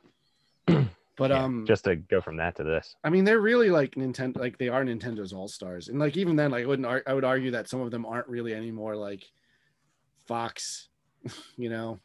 But 1.16 1.30
yeah, 1.30 1.44
um, 1.44 1.66
just 1.66 1.84
to 1.84 1.96
go 1.96 2.20
from 2.20 2.36
that 2.38 2.56
to 2.56 2.64
this. 2.64 2.96
I 3.04 3.10
mean, 3.10 3.24
they're 3.24 3.40
really 3.40 3.70
like 3.70 3.96
Nintendo, 3.96 4.38
like 4.38 4.56
they 4.56 4.68
are 4.68 4.82
Nintendo's 4.82 5.32
all 5.32 5.46
stars, 5.46 5.88
and 5.88 5.98
like 5.98 6.16
even 6.16 6.36
then, 6.36 6.50
like 6.50 6.64
I 6.64 6.66
wouldn't, 6.66 6.86
ar- 6.86 7.02
I 7.06 7.12
would 7.12 7.24
argue 7.24 7.50
that 7.50 7.68
some 7.68 7.80
of 7.80 7.90
them 7.90 8.06
aren't 8.06 8.28
really 8.28 8.54
anymore 8.54 8.96
like 8.96 9.24
Fox, 10.26 10.88
you 11.56 11.68
know. 11.68 12.00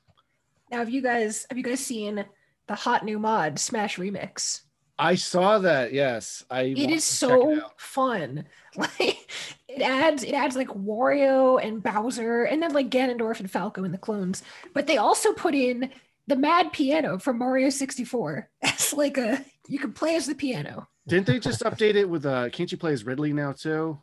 Now, 0.69 0.79
have 0.79 0.89
you 0.89 1.01
guys 1.01 1.45
have 1.49 1.57
you 1.57 1.63
guys 1.63 1.79
seen 1.79 2.25
the 2.67 2.75
hot 2.75 3.05
new 3.05 3.17
mod 3.17 3.59
Smash 3.59 3.97
Remix? 3.97 4.61
I 4.99 5.15
saw 5.15 5.59
that. 5.59 5.93
Yes, 5.93 6.43
I. 6.51 6.63
It 6.63 6.77
is 6.77 6.79
want 6.79 6.91
is 6.91 7.19
to 7.19 7.27
check 7.27 7.39
it 7.39 7.59
so 7.61 7.71
fun. 7.77 8.45
Like 8.75 9.31
it 9.81 9.83
adds 9.83 10.23
it 10.23 10.33
adds 10.33 10.55
like 10.55 10.67
Wario 10.69 11.61
and 11.63 11.81
Bowser 11.81 12.43
and 12.43 12.61
then 12.61 12.73
like 12.73 12.89
Ganondorf 12.89 13.39
and 13.39 13.49
Falco 13.49 13.83
and 13.83 13.93
the 13.93 13.97
clones. 13.97 14.43
But 14.73 14.87
they 14.87 14.97
also 14.97 15.33
put 15.33 15.55
in 15.55 15.91
the 16.27 16.35
Mad 16.35 16.73
Piano 16.73 17.17
from 17.19 17.37
Mario 17.39 17.69
64 17.69 18.49
as 18.63 18.93
like 18.93 19.17
a 19.17 19.43
you 19.67 19.79
can 19.79 19.93
play 19.93 20.15
as 20.15 20.25
the 20.27 20.35
piano. 20.35 20.87
Didn't 21.07 21.27
they 21.27 21.39
just 21.39 21.61
update 21.63 21.95
it 21.95 22.09
with? 22.09 22.25
uh 22.25 22.49
Can't 22.49 22.71
you 22.71 22.77
play 22.77 22.93
as 22.93 23.05
Ridley 23.05 23.33
now 23.33 23.51
too? 23.53 23.99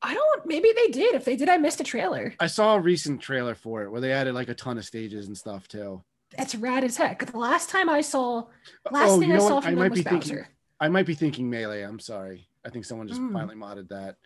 I 0.00 0.14
don't 0.14 0.46
maybe 0.46 0.70
they 0.74 0.88
did. 0.88 1.14
If 1.14 1.24
they 1.24 1.36
did, 1.36 1.48
I 1.48 1.56
missed 1.56 1.80
a 1.80 1.84
trailer. 1.84 2.34
I 2.38 2.46
saw 2.46 2.76
a 2.76 2.80
recent 2.80 3.20
trailer 3.20 3.54
for 3.54 3.82
it 3.82 3.90
where 3.90 4.00
they 4.00 4.12
added 4.12 4.34
like 4.34 4.48
a 4.48 4.54
ton 4.54 4.78
of 4.78 4.84
stages 4.84 5.26
and 5.26 5.36
stuff 5.36 5.66
too. 5.68 6.02
That's 6.36 6.54
rad 6.54 6.84
as 6.84 6.96
heck. 6.96 7.30
The 7.30 7.38
last 7.38 7.70
time 7.70 7.88
I 7.88 8.00
saw 8.02 8.44
last 8.90 9.10
oh, 9.10 9.20
thing 9.20 9.30
you 9.30 9.36
I 9.36 9.38
saw 9.38 9.54
what? 9.56 9.64
I 9.64 9.66
from 9.66 9.74
them 9.74 9.78
might 9.80 9.90
was 9.90 10.00
be 10.04 10.08
thinking. 10.08 10.44
I 10.80 10.88
might 10.88 11.06
be 11.06 11.14
thinking 11.14 11.50
Melee. 11.50 11.82
I'm 11.82 11.98
sorry. 11.98 12.48
I 12.64 12.70
think 12.70 12.84
someone 12.84 13.08
just 13.08 13.20
Mm. 13.20 13.32
finally 13.32 13.56
modded 13.56 13.88
that. 13.88 14.16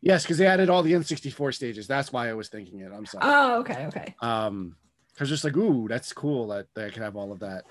Yes, 0.00 0.22
because 0.22 0.38
they 0.38 0.46
added 0.46 0.70
all 0.70 0.82
the 0.82 0.92
N64 0.92 1.52
stages. 1.54 1.86
That's 1.88 2.12
why 2.12 2.28
I 2.28 2.34
was 2.34 2.48
thinking 2.48 2.80
it. 2.80 2.92
I'm 2.94 3.04
sorry. 3.06 3.24
Oh, 3.26 3.60
okay, 3.60 3.86
okay. 3.86 4.14
um 4.22 4.76
because 5.12 5.28
just 5.28 5.42
like 5.42 5.56
ooh 5.56 5.88
that's 5.88 6.12
cool 6.12 6.46
that 6.46 6.66
they 6.76 6.90
can 6.90 7.02
have 7.02 7.16
all 7.16 7.32
of 7.32 7.40
that 7.40 7.64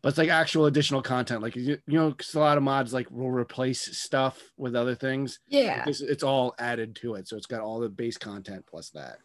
but 0.00 0.08
it's 0.08 0.16
like 0.16 0.30
actual 0.30 0.64
additional 0.64 1.02
content 1.02 1.42
like 1.42 1.54
you, 1.54 1.76
you 1.86 1.98
know 1.98 2.10
'cause 2.12 2.34
a 2.34 2.40
lot 2.40 2.56
of 2.56 2.62
mods 2.62 2.94
like 2.94 3.10
will 3.10 3.30
replace 3.30 3.94
stuff 3.98 4.40
with 4.56 4.74
other 4.74 4.94
things 4.94 5.38
Yeah. 5.48 5.84
it's, 5.86 6.00
it's 6.00 6.22
all 6.22 6.54
added 6.58 6.96
to 7.02 7.16
it 7.16 7.28
so 7.28 7.36
it's 7.36 7.44
got 7.44 7.60
all 7.60 7.78
the 7.78 7.90
base 7.90 8.16
content 8.16 8.64
plus 8.66 8.88
that 8.94 9.18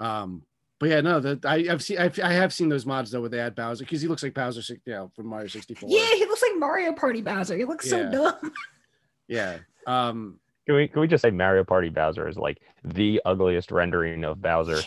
um 0.00 0.42
but 0.78 0.90
yeah 0.90 1.00
no 1.00 1.20
that 1.20 1.44
I, 1.46 1.66
i've 1.70 1.82
seen 1.82 1.96
I've, 1.98 2.18
i 2.20 2.32
have 2.32 2.52
seen 2.52 2.68
those 2.68 2.84
mods 2.84 3.10
though 3.10 3.20
where 3.20 3.30
they 3.30 3.40
add 3.40 3.54
bowser 3.54 3.84
because 3.84 4.02
he 4.02 4.08
looks 4.08 4.22
like 4.22 4.34
bowser 4.34 4.60
you 4.84 4.92
know 4.92 5.10
from 5.16 5.26
mario 5.28 5.46
64 5.48 5.88
Yeah, 5.90 6.04
he 6.16 6.26
looks 6.26 6.42
like 6.42 6.58
Mario 6.58 6.92
Party 6.92 7.22
Bowser. 7.22 7.56
He 7.56 7.64
looks 7.64 7.90
Yeah. 7.90 8.10
so 8.10 8.30
dumb. 8.40 8.52
yeah 9.28 9.58
um 9.86 10.38
Can 10.66 10.76
we 10.76 10.88
can 10.88 11.00
we 11.00 11.08
just 11.08 11.22
say 11.22 11.30
Mario 11.30 11.64
Party 11.64 11.88
Bowser 11.88 12.28
is 12.28 12.36
like 12.36 12.60
the 12.84 13.20
ugliest 13.24 13.70
rendering 13.72 14.24
of 14.24 14.40
Bowser 14.40 14.80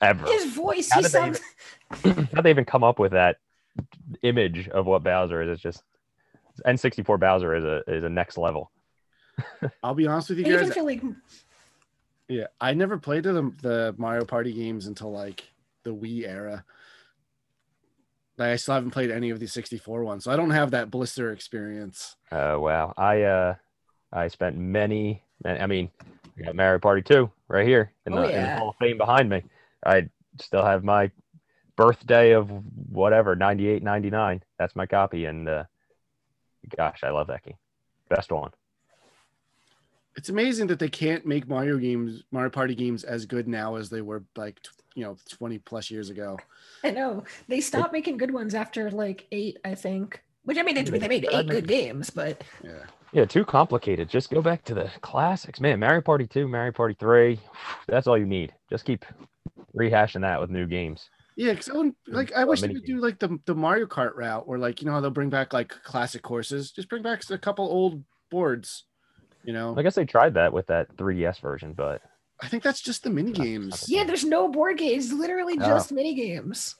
ever? 0.00 0.26
His 0.26 0.52
voice, 0.52 0.90
How 0.90 0.98
he 1.00 1.02
did 1.02 1.12
they 1.12 1.18
sounds 1.18 1.40
How 2.34 2.42
they 2.42 2.50
even 2.50 2.64
come 2.64 2.84
up 2.84 2.98
with 2.98 3.12
that 3.12 3.36
image 4.22 4.68
of 4.68 4.86
what 4.86 5.02
Bowser 5.02 5.42
is? 5.42 5.48
It's 5.50 5.62
just 5.62 5.82
N64 6.66 7.18
Bowser 7.18 7.54
is 7.54 7.64
a 7.64 7.82
is 7.88 8.04
a 8.04 8.08
next 8.08 8.38
level. 8.38 8.70
i'll 9.84 9.94
be 9.94 10.06
honest 10.06 10.30
with 10.30 10.38
you 10.40 10.46
I 10.46 10.62
guys 10.62 10.74
feel 10.74 10.84
like 10.84 11.00
Yeah, 12.28 12.46
I 12.60 12.74
never 12.74 12.98
played 12.98 13.24
the 13.24 13.52
the 13.62 13.94
Mario 13.96 14.24
Party 14.24 14.52
games 14.52 14.86
until 14.86 15.12
like 15.12 15.44
the 15.84 15.94
Wii 15.94 16.28
era. 16.28 16.64
Like 18.36 18.50
I 18.50 18.56
still 18.56 18.74
haven't 18.74 18.90
played 18.90 19.10
any 19.10 19.30
of 19.30 19.40
the 19.40 19.46
64 19.46 20.04
ones, 20.04 20.24
so 20.24 20.30
I 20.30 20.36
don't 20.36 20.50
have 20.50 20.70
that 20.72 20.90
blister 20.90 21.32
experience. 21.32 22.16
Oh 22.30 22.60
wow. 22.60 22.94
I 22.96 23.22
uh 23.22 23.54
I 24.12 24.28
spent 24.28 24.56
many 24.56 25.22
I 25.44 25.66
mean 25.66 25.90
I 26.38 26.42
got 26.42 26.56
Mario 26.56 26.78
Party 26.78 27.02
2 27.02 27.30
right 27.48 27.66
here 27.66 27.92
in 28.06 28.12
the, 28.12 28.20
Oh, 28.20 28.28
in 28.28 28.42
the. 28.42 28.56
Hall 28.56 28.68
of 28.70 28.76
Fame 28.76 28.96
behind 28.98 29.28
me. 29.28 29.42
I 29.84 30.08
still 30.40 30.64
have 30.64 30.84
my 30.84 31.10
birthday 31.76 32.32
of 32.32 32.50
whatever 32.90 33.36
98 33.36 33.82
99 33.84 34.42
that's 34.58 34.74
my 34.74 34.84
copy 34.86 35.26
and 35.26 35.48
uh 35.48 35.62
gosh 36.76 37.04
i 37.04 37.10
love 37.10 37.28
that 37.28 37.42
game 37.44 37.54
best 38.08 38.32
one 38.32 38.50
It's 40.16 40.28
amazing 40.28 40.66
that 40.68 40.80
they 40.80 40.88
can't 40.88 41.24
make 41.24 41.46
Mario 41.46 41.76
games, 41.78 42.24
Mario 42.32 42.50
Party 42.50 42.74
games, 42.74 43.04
as 43.04 43.24
good 43.26 43.46
now 43.46 43.76
as 43.76 43.88
they 43.90 44.00
were 44.00 44.24
like 44.36 44.58
you 44.96 45.04
know 45.04 45.16
20 45.30 45.58
plus 45.58 45.90
years 45.92 46.10
ago. 46.10 46.36
I 46.82 46.90
know 46.90 47.22
they 47.46 47.60
stopped 47.60 47.92
making 47.92 48.16
good 48.16 48.32
ones 48.32 48.52
after 48.54 48.90
like 48.90 49.26
eight, 49.30 49.58
I 49.64 49.76
think. 49.76 50.20
Which 50.48 50.56
I 50.56 50.62
mean, 50.62 50.76
they, 50.76 50.82
they 50.82 51.06
made 51.08 51.26
I 51.26 51.40
eight 51.40 51.46
mean- 51.46 51.48
good 51.48 51.68
games, 51.68 52.08
but 52.08 52.42
Yeah, 52.64 52.84
yeah 53.12 53.24
too 53.26 53.44
complicated 53.44 54.08
just 54.08 54.30
go 54.30 54.40
back 54.40 54.64
to 54.64 54.74
the 54.74 54.90
classics 55.02 55.60
man 55.60 55.78
mario 55.80 56.00
party 56.00 56.26
2 56.26 56.48
mario 56.48 56.72
party 56.72 56.94
3 56.98 57.38
that's 57.88 58.06
all 58.06 58.16
you 58.18 58.26
need 58.26 58.54
just 58.70 58.84
keep 58.86 59.04
rehashing 59.78 60.22
that 60.22 60.40
with 60.40 60.50
new 60.50 60.66
games 60.66 61.10
Yeah, 61.36 61.52
because 61.52 61.68
I 61.70 61.92
like. 62.08 62.32
I 62.32 62.44
wish 62.44 62.60
they 62.62 62.68
mini 62.68 62.80
would 62.80 62.86
do 62.86 62.98
like 63.00 63.18
the 63.18 63.38
the 63.44 63.54
Mario 63.54 63.86
Kart 63.86 64.14
route, 64.16 64.48
where 64.48 64.58
like 64.58 64.80
you 64.80 64.86
know 64.86 64.92
how 64.94 65.00
they'll 65.00 65.10
bring 65.20 65.30
back 65.30 65.52
like 65.52 65.68
classic 65.84 66.22
courses. 66.22 66.72
Just 66.72 66.88
bring 66.88 67.02
back 67.02 67.22
a 67.30 67.38
couple 67.38 67.64
old 67.66 68.02
boards. 68.30 68.84
You 69.44 69.52
know, 69.52 69.74
I 69.78 69.82
guess 69.82 69.94
they 69.94 70.04
tried 70.04 70.34
that 70.34 70.52
with 70.52 70.66
that 70.66 70.96
3DS 70.96 71.40
version, 71.40 71.74
but 71.74 72.02
I 72.42 72.48
think 72.48 72.62
that's 72.64 72.80
just 72.80 73.04
the 73.04 73.10
mini 73.10 73.30
games. 73.32 73.84
Yeah, 73.88 74.02
there's 74.04 74.24
no 74.24 74.48
board 74.48 74.78
games. 74.78 75.04
It's 75.06 75.14
literally 75.14 75.56
Oh. 75.60 75.66
just 75.66 75.92
mini 75.92 76.14
games. 76.14 76.74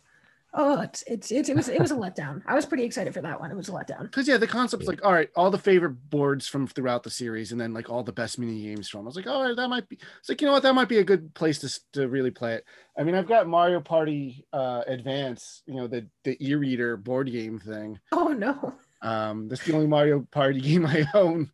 Oh, 0.55 0.81
it's, 0.81 1.05
it's 1.07 1.31
it's 1.31 1.51
it 1.51 1.57
was 1.57 1.69
it 1.69 1.79
was 1.79 1.91
a 1.91 1.97
letdown. 1.97 2.43
I 2.47 2.55
was 2.55 2.65
pretty 2.65 2.85
excited 2.85 3.13
for 3.13 3.21
that 3.21 3.39
one. 3.39 3.51
It 3.51 3.57
was 3.57 3.69
a 3.69 3.73
letdown. 3.73 4.03
Because 4.03 4.27
yeah, 4.27 4.39
the 4.39 4.47
concept's 4.47 4.87
like 4.87 5.05
all 5.05 5.13
right, 5.13 5.29
all 5.37 5.51
the 5.51 5.59
favorite 5.59 6.11
boards 6.11 6.49
from 6.49 6.67
throughout 6.67 7.03
the 7.03 7.11
series, 7.11 7.53
and 7.53 7.61
then 7.61 7.75
like 7.75 7.91
all 7.91 8.03
the 8.03 8.13
best 8.13 8.39
mini 8.39 8.63
games 8.63 8.89
from. 8.89 9.03
I 9.03 9.05
was 9.05 9.17
like, 9.17 9.27
oh, 9.29 9.55
that 9.55 9.69
might 9.69 9.87
be. 9.89 9.99
It's 10.19 10.29
like 10.29 10.41
you 10.41 10.47
know 10.47 10.53
what, 10.53 10.63
that 10.63 10.75
might 10.75 10.89
be 10.89 10.99
a 10.99 11.05
good 11.05 11.35
place 11.35 11.59
to 11.59 11.81
to 11.93 12.09
really 12.09 12.31
play 12.31 12.55
it. 12.55 12.65
I 12.99 13.05
mean, 13.05 13.15
I've 13.15 13.29
got 13.29 13.47
Mario 13.47 13.81
Party 13.81 14.47
uh 14.53 14.85
Advance, 14.87 15.63
you 15.67 15.75
know, 15.75 15.87
the 15.87 16.07
the 16.25 16.37
e-reader 16.41 16.97
board 16.97 17.31
game 17.31 17.59
thing. 17.59 18.01
Oh 18.13 18.29
no. 18.29 18.75
Um, 19.03 19.49
that's 19.49 19.65
the 19.65 19.75
only 19.75 19.87
Mario 19.87 20.27
Party 20.31 20.61
game 20.63 20.87
I 20.87 21.07
own. 21.13 21.51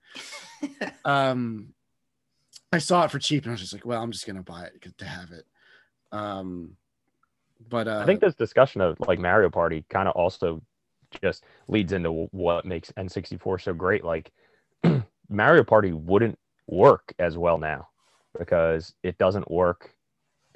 um, 1.05 1.75
I 2.73 2.79
saw 2.79 3.05
it 3.05 3.11
for 3.11 3.19
cheap, 3.19 3.43
and 3.43 3.51
I 3.51 3.55
was 3.55 3.61
just 3.61 3.73
like, 3.73 3.85
well, 3.85 4.01
I'm 4.01 4.13
just 4.13 4.27
gonna 4.27 4.43
buy 4.45 4.67
it 4.67 4.99
to 4.99 5.05
have 5.05 5.33
it. 5.33 5.45
Um, 6.13 6.77
but 7.69 7.89
uh, 7.89 7.99
I 7.99 8.07
think 8.07 8.21
this 8.21 8.35
discussion 8.35 8.81
of 8.81 8.99
like 9.01 9.19
Mario 9.19 9.51
Party 9.51 9.85
kind 9.89 10.09
of 10.09 10.15
also 10.15 10.63
just 11.23 11.45
leads 11.69 11.93
into 11.93 12.29
what 12.33 12.65
makes 12.65 12.93
N64 12.93 13.63
so 13.63 13.75
great. 13.75 14.05
Like 14.05 14.33
Mario 15.29 15.65
Party 15.65 15.93
wouldn't 15.93 16.39
work 16.67 17.13
as 17.19 17.37
well 17.37 17.59
now 17.59 17.89
because 18.39 18.95
it 19.03 19.19
doesn't 19.19 19.51
work 19.51 19.95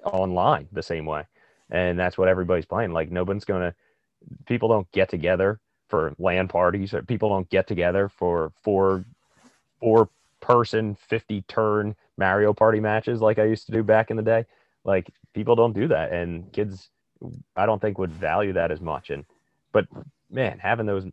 online 0.05 0.69
the 0.73 0.83
same 0.83 1.07
way. 1.07 1.25
And 1.71 1.99
that's 1.99 2.17
what 2.17 2.29
everybody's 2.29 2.67
playing. 2.67 2.93
Like 2.93 3.11
nobody's 3.11 3.45
going 3.45 3.63
to 3.63 3.75
people 4.47 4.69
don't 4.69 4.91
get 4.93 5.09
together 5.09 5.61
for 5.89 6.15
LAN 6.19 6.49
parties 6.49 6.93
or 6.93 7.03
people 7.03 7.29
don't 7.29 7.49
get 7.51 7.67
together 7.67 8.09
for 8.09 8.53
four 8.63 9.05
four 9.81 10.09
person 10.41 10.95
50 10.95 11.43
turn 11.43 11.97
Mario 12.17 12.53
Party 12.53 12.81
matches 12.81 13.21
like 13.21 13.39
I 13.39 13.45
used 13.45 13.67
to 13.67 13.73
do 13.73 13.83
back 13.83 14.11
in 14.11 14.17
the 14.17 14.23
day. 14.23 14.45
Like 14.89 15.13
people 15.35 15.55
don't 15.55 15.75
do 15.75 15.87
that 15.89 16.13
and 16.13 16.51
kids 16.51 16.89
I 17.55 17.67
don't 17.67 17.81
think 17.81 17.99
would 17.99 18.11
value 18.11 18.55
that 18.55 18.73
as 18.73 18.81
much. 18.81 19.11
And 19.11 19.27
but 19.71 19.87
man, 20.31 20.59
having 20.59 20.87
those 20.87 21.05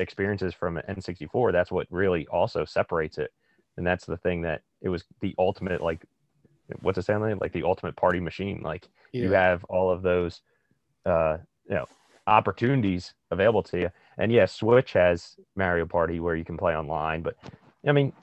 experiences 0.00 0.54
from 0.54 0.78
an 0.78 0.84
N64, 0.88 1.52
that's 1.52 1.70
what 1.70 1.86
really 1.90 2.26
also 2.28 2.64
separates 2.64 3.18
it. 3.18 3.30
And 3.76 3.86
that's 3.86 4.06
the 4.06 4.16
thing 4.16 4.40
that 4.42 4.62
it 4.80 4.88
was 4.88 5.04
the 5.20 5.34
ultimate 5.38 5.82
like 5.82 6.06
what's 6.80 6.96
it 6.96 7.04
sound 7.04 7.22
like? 7.22 7.38
Like 7.38 7.52
the 7.52 7.64
ultimate 7.64 7.96
party 7.96 8.18
machine. 8.18 8.62
Like 8.64 8.88
you 9.24 9.32
have 9.32 9.62
all 9.64 9.90
of 9.90 10.00
those 10.00 10.40
uh 11.04 11.36
you 11.68 11.74
know 11.74 11.86
opportunities 12.26 13.12
available 13.30 13.62
to 13.64 13.78
you. 13.78 13.90
And 14.16 14.32
yes, 14.32 14.54
Switch 14.54 14.94
has 14.94 15.36
Mario 15.54 15.84
Party 15.84 16.18
where 16.18 16.34
you 16.34 16.46
can 16.46 16.56
play 16.56 16.74
online, 16.74 17.20
but 17.20 17.36
I 17.86 17.92
mean 17.92 18.14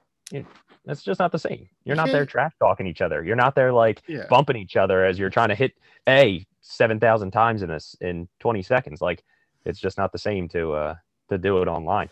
that's 0.85 1.03
just 1.03 1.19
not 1.19 1.31
the 1.31 1.39
same. 1.39 1.69
You're 1.83 1.95
not 1.95 2.11
there 2.11 2.25
trash 2.25 2.53
talking 2.59 2.87
each 2.87 3.01
other. 3.01 3.23
You're 3.23 3.35
not 3.35 3.55
there 3.55 3.71
like 3.71 4.01
yeah. 4.07 4.25
bumping 4.29 4.55
each 4.55 4.75
other 4.75 5.05
as 5.05 5.19
you're 5.19 5.29
trying 5.29 5.49
to 5.49 5.55
hit 5.55 5.73
A 6.07 6.45
seven 6.61 6.99
thousand 6.99 7.31
times 7.31 7.61
in 7.61 7.69
this 7.69 7.95
in 8.01 8.27
20 8.39 8.61
seconds. 8.63 9.01
Like 9.01 9.23
it's 9.65 9.79
just 9.79 9.97
not 9.97 10.11
the 10.11 10.17
same 10.17 10.47
to 10.49 10.73
uh 10.73 10.95
to 11.29 11.37
do 11.37 11.61
it 11.61 11.67
online. 11.67 12.09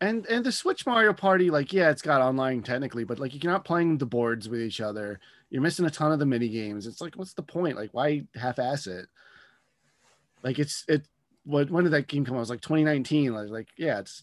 And 0.00 0.26
and 0.26 0.44
the 0.44 0.52
Switch 0.52 0.86
Mario 0.86 1.12
Party, 1.12 1.50
like, 1.50 1.72
yeah, 1.72 1.90
it's 1.90 2.02
got 2.02 2.20
online 2.20 2.62
technically, 2.62 3.04
but 3.04 3.18
like 3.18 3.42
you're 3.42 3.52
not 3.52 3.64
playing 3.64 3.98
the 3.98 4.06
boards 4.06 4.48
with 4.48 4.60
each 4.60 4.80
other. 4.80 5.18
You're 5.50 5.62
missing 5.62 5.86
a 5.86 5.90
ton 5.90 6.12
of 6.12 6.20
the 6.20 6.26
mini 6.26 6.48
games. 6.48 6.86
It's 6.86 7.00
like, 7.00 7.16
what's 7.16 7.32
the 7.32 7.42
point? 7.42 7.76
Like, 7.76 7.90
why 7.92 8.24
half-ass 8.34 8.86
it? 8.86 9.06
Like, 10.44 10.58
it's 10.58 10.84
it. 10.86 11.08
What 11.48 11.70
when 11.70 11.84
did 11.84 11.94
that 11.94 12.08
game 12.08 12.26
come 12.26 12.34
out? 12.34 12.40
It 12.40 12.40
was 12.40 12.50
like 12.50 12.60
2019. 12.60 13.32
Like, 13.32 13.48
like 13.48 13.68
yeah, 13.78 14.00
it's 14.00 14.22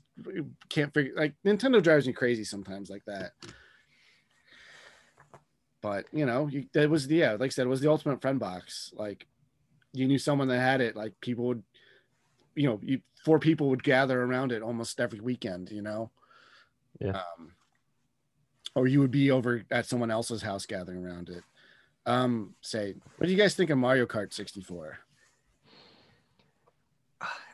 can't 0.69 0.93
figure. 0.93 1.13
Like, 1.17 1.33
Nintendo 1.43 1.81
drives 1.81 2.05
me 2.05 2.13
crazy 2.13 2.43
sometimes, 2.43 2.87
like 2.87 3.03
that. 3.05 3.31
But 5.81 6.05
you 6.13 6.27
know, 6.27 6.45
you, 6.45 6.65
that 6.73 6.87
was 6.87 7.07
the 7.07 7.15
yeah, 7.15 7.31
like 7.31 7.41
I 7.41 7.47
said, 7.49 7.65
it 7.65 7.69
was 7.69 7.81
the 7.81 7.89
ultimate 7.89 8.21
friend 8.21 8.39
box. 8.39 8.93
Like, 8.95 9.25
you 9.91 10.07
knew 10.07 10.19
someone 10.19 10.49
that 10.49 10.59
had 10.59 10.81
it. 10.81 10.95
Like, 10.95 11.19
people 11.19 11.45
would, 11.45 11.63
you 12.53 12.69
know, 12.69 12.79
you, 12.83 13.01
four 13.23 13.39
people 13.39 13.69
would 13.69 13.83
gather 13.83 14.21
around 14.21 14.51
it 14.51 14.61
almost 14.61 14.99
every 14.99 15.19
weekend. 15.19 15.71
You 15.71 15.81
know. 15.81 16.11
Yeah. 17.01 17.21
Um, 17.39 17.53
or 18.75 18.85
you 18.85 18.99
would 18.99 19.09
be 19.09 19.31
over 19.31 19.63
at 19.71 19.87
someone 19.87 20.11
else's 20.11 20.43
house 20.43 20.67
gathering 20.67 21.03
around 21.03 21.29
it. 21.29 21.41
Um, 22.05 22.53
say, 22.61 22.93
what 23.17 23.25
do 23.25 23.33
you 23.33 23.37
guys 23.37 23.55
think 23.55 23.71
of 23.71 23.79
Mario 23.79 24.05
Kart 24.05 24.31
64? 24.31 24.99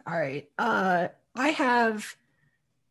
All 0.07 0.17
right. 0.17 0.49
Uh 0.57 1.07
I 1.35 1.49
have 1.49 2.15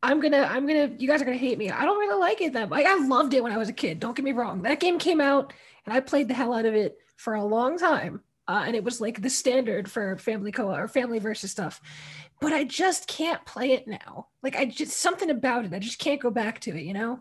I'm 0.03 0.21
gonna 0.21 0.49
I'm 0.51 0.67
gonna 0.67 0.91
you 0.99 1.09
guys 1.09 1.21
are 1.21 1.25
gonna 1.25 1.37
hate 1.37 1.59
me. 1.59 1.71
I 1.71 1.85
don't 1.85 1.99
really 1.99 2.19
like 2.19 2.41
it 2.41 2.55
that 2.55 2.71
like 2.71 2.87
I 2.87 2.97
loved 3.07 3.35
it 3.35 3.43
when 3.43 3.53
I 3.53 3.59
was 3.59 3.69
a 3.69 3.75
kid. 3.75 4.01
Don't 4.01 4.17
get 4.17 4.25
me 4.25 4.33
wrong. 4.33 4.63
That 4.63 4.81
game 4.81 4.99
came 4.99 5.21
out 5.21 5.53
and 5.85 5.95
I 5.95 6.01
played 6.01 6.29
the 6.29 6.35
hell 6.35 6.55
out 6.55 6.65
of 6.65 6.75
it 6.75 6.99
for 7.17 7.35
a 7.35 7.45
long 7.45 7.79
time. 7.79 8.23
Uh, 8.49 8.65
and 8.67 8.75
it 8.75 8.83
was 8.83 9.01
like 9.01 9.23
the 9.23 9.31
standard 9.31 9.89
for 9.89 10.17
family 10.17 10.51
co 10.51 10.75
or 10.75 10.89
family 10.89 11.21
versus 11.21 11.51
stuff. 11.51 11.81
But 12.41 12.53
I 12.53 12.65
just 12.65 13.07
can't 13.07 13.45
play 13.45 13.73
it 13.73 13.87
now. 13.87 14.27
Like 14.43 14.57
I 14.57 14.65
just 14.65 14.97
something 14.97 15.31
about 15.31 15.67
it. 15.67 15.75
I 15.75 15.79
just 15.79 15.99
can't 15.99 16.21
go 16.21 16.31
back 16.31 16.61
to 16.63 16.77
it, 16.77 16.83
you 16.83 16.95
know? 16.95 17.21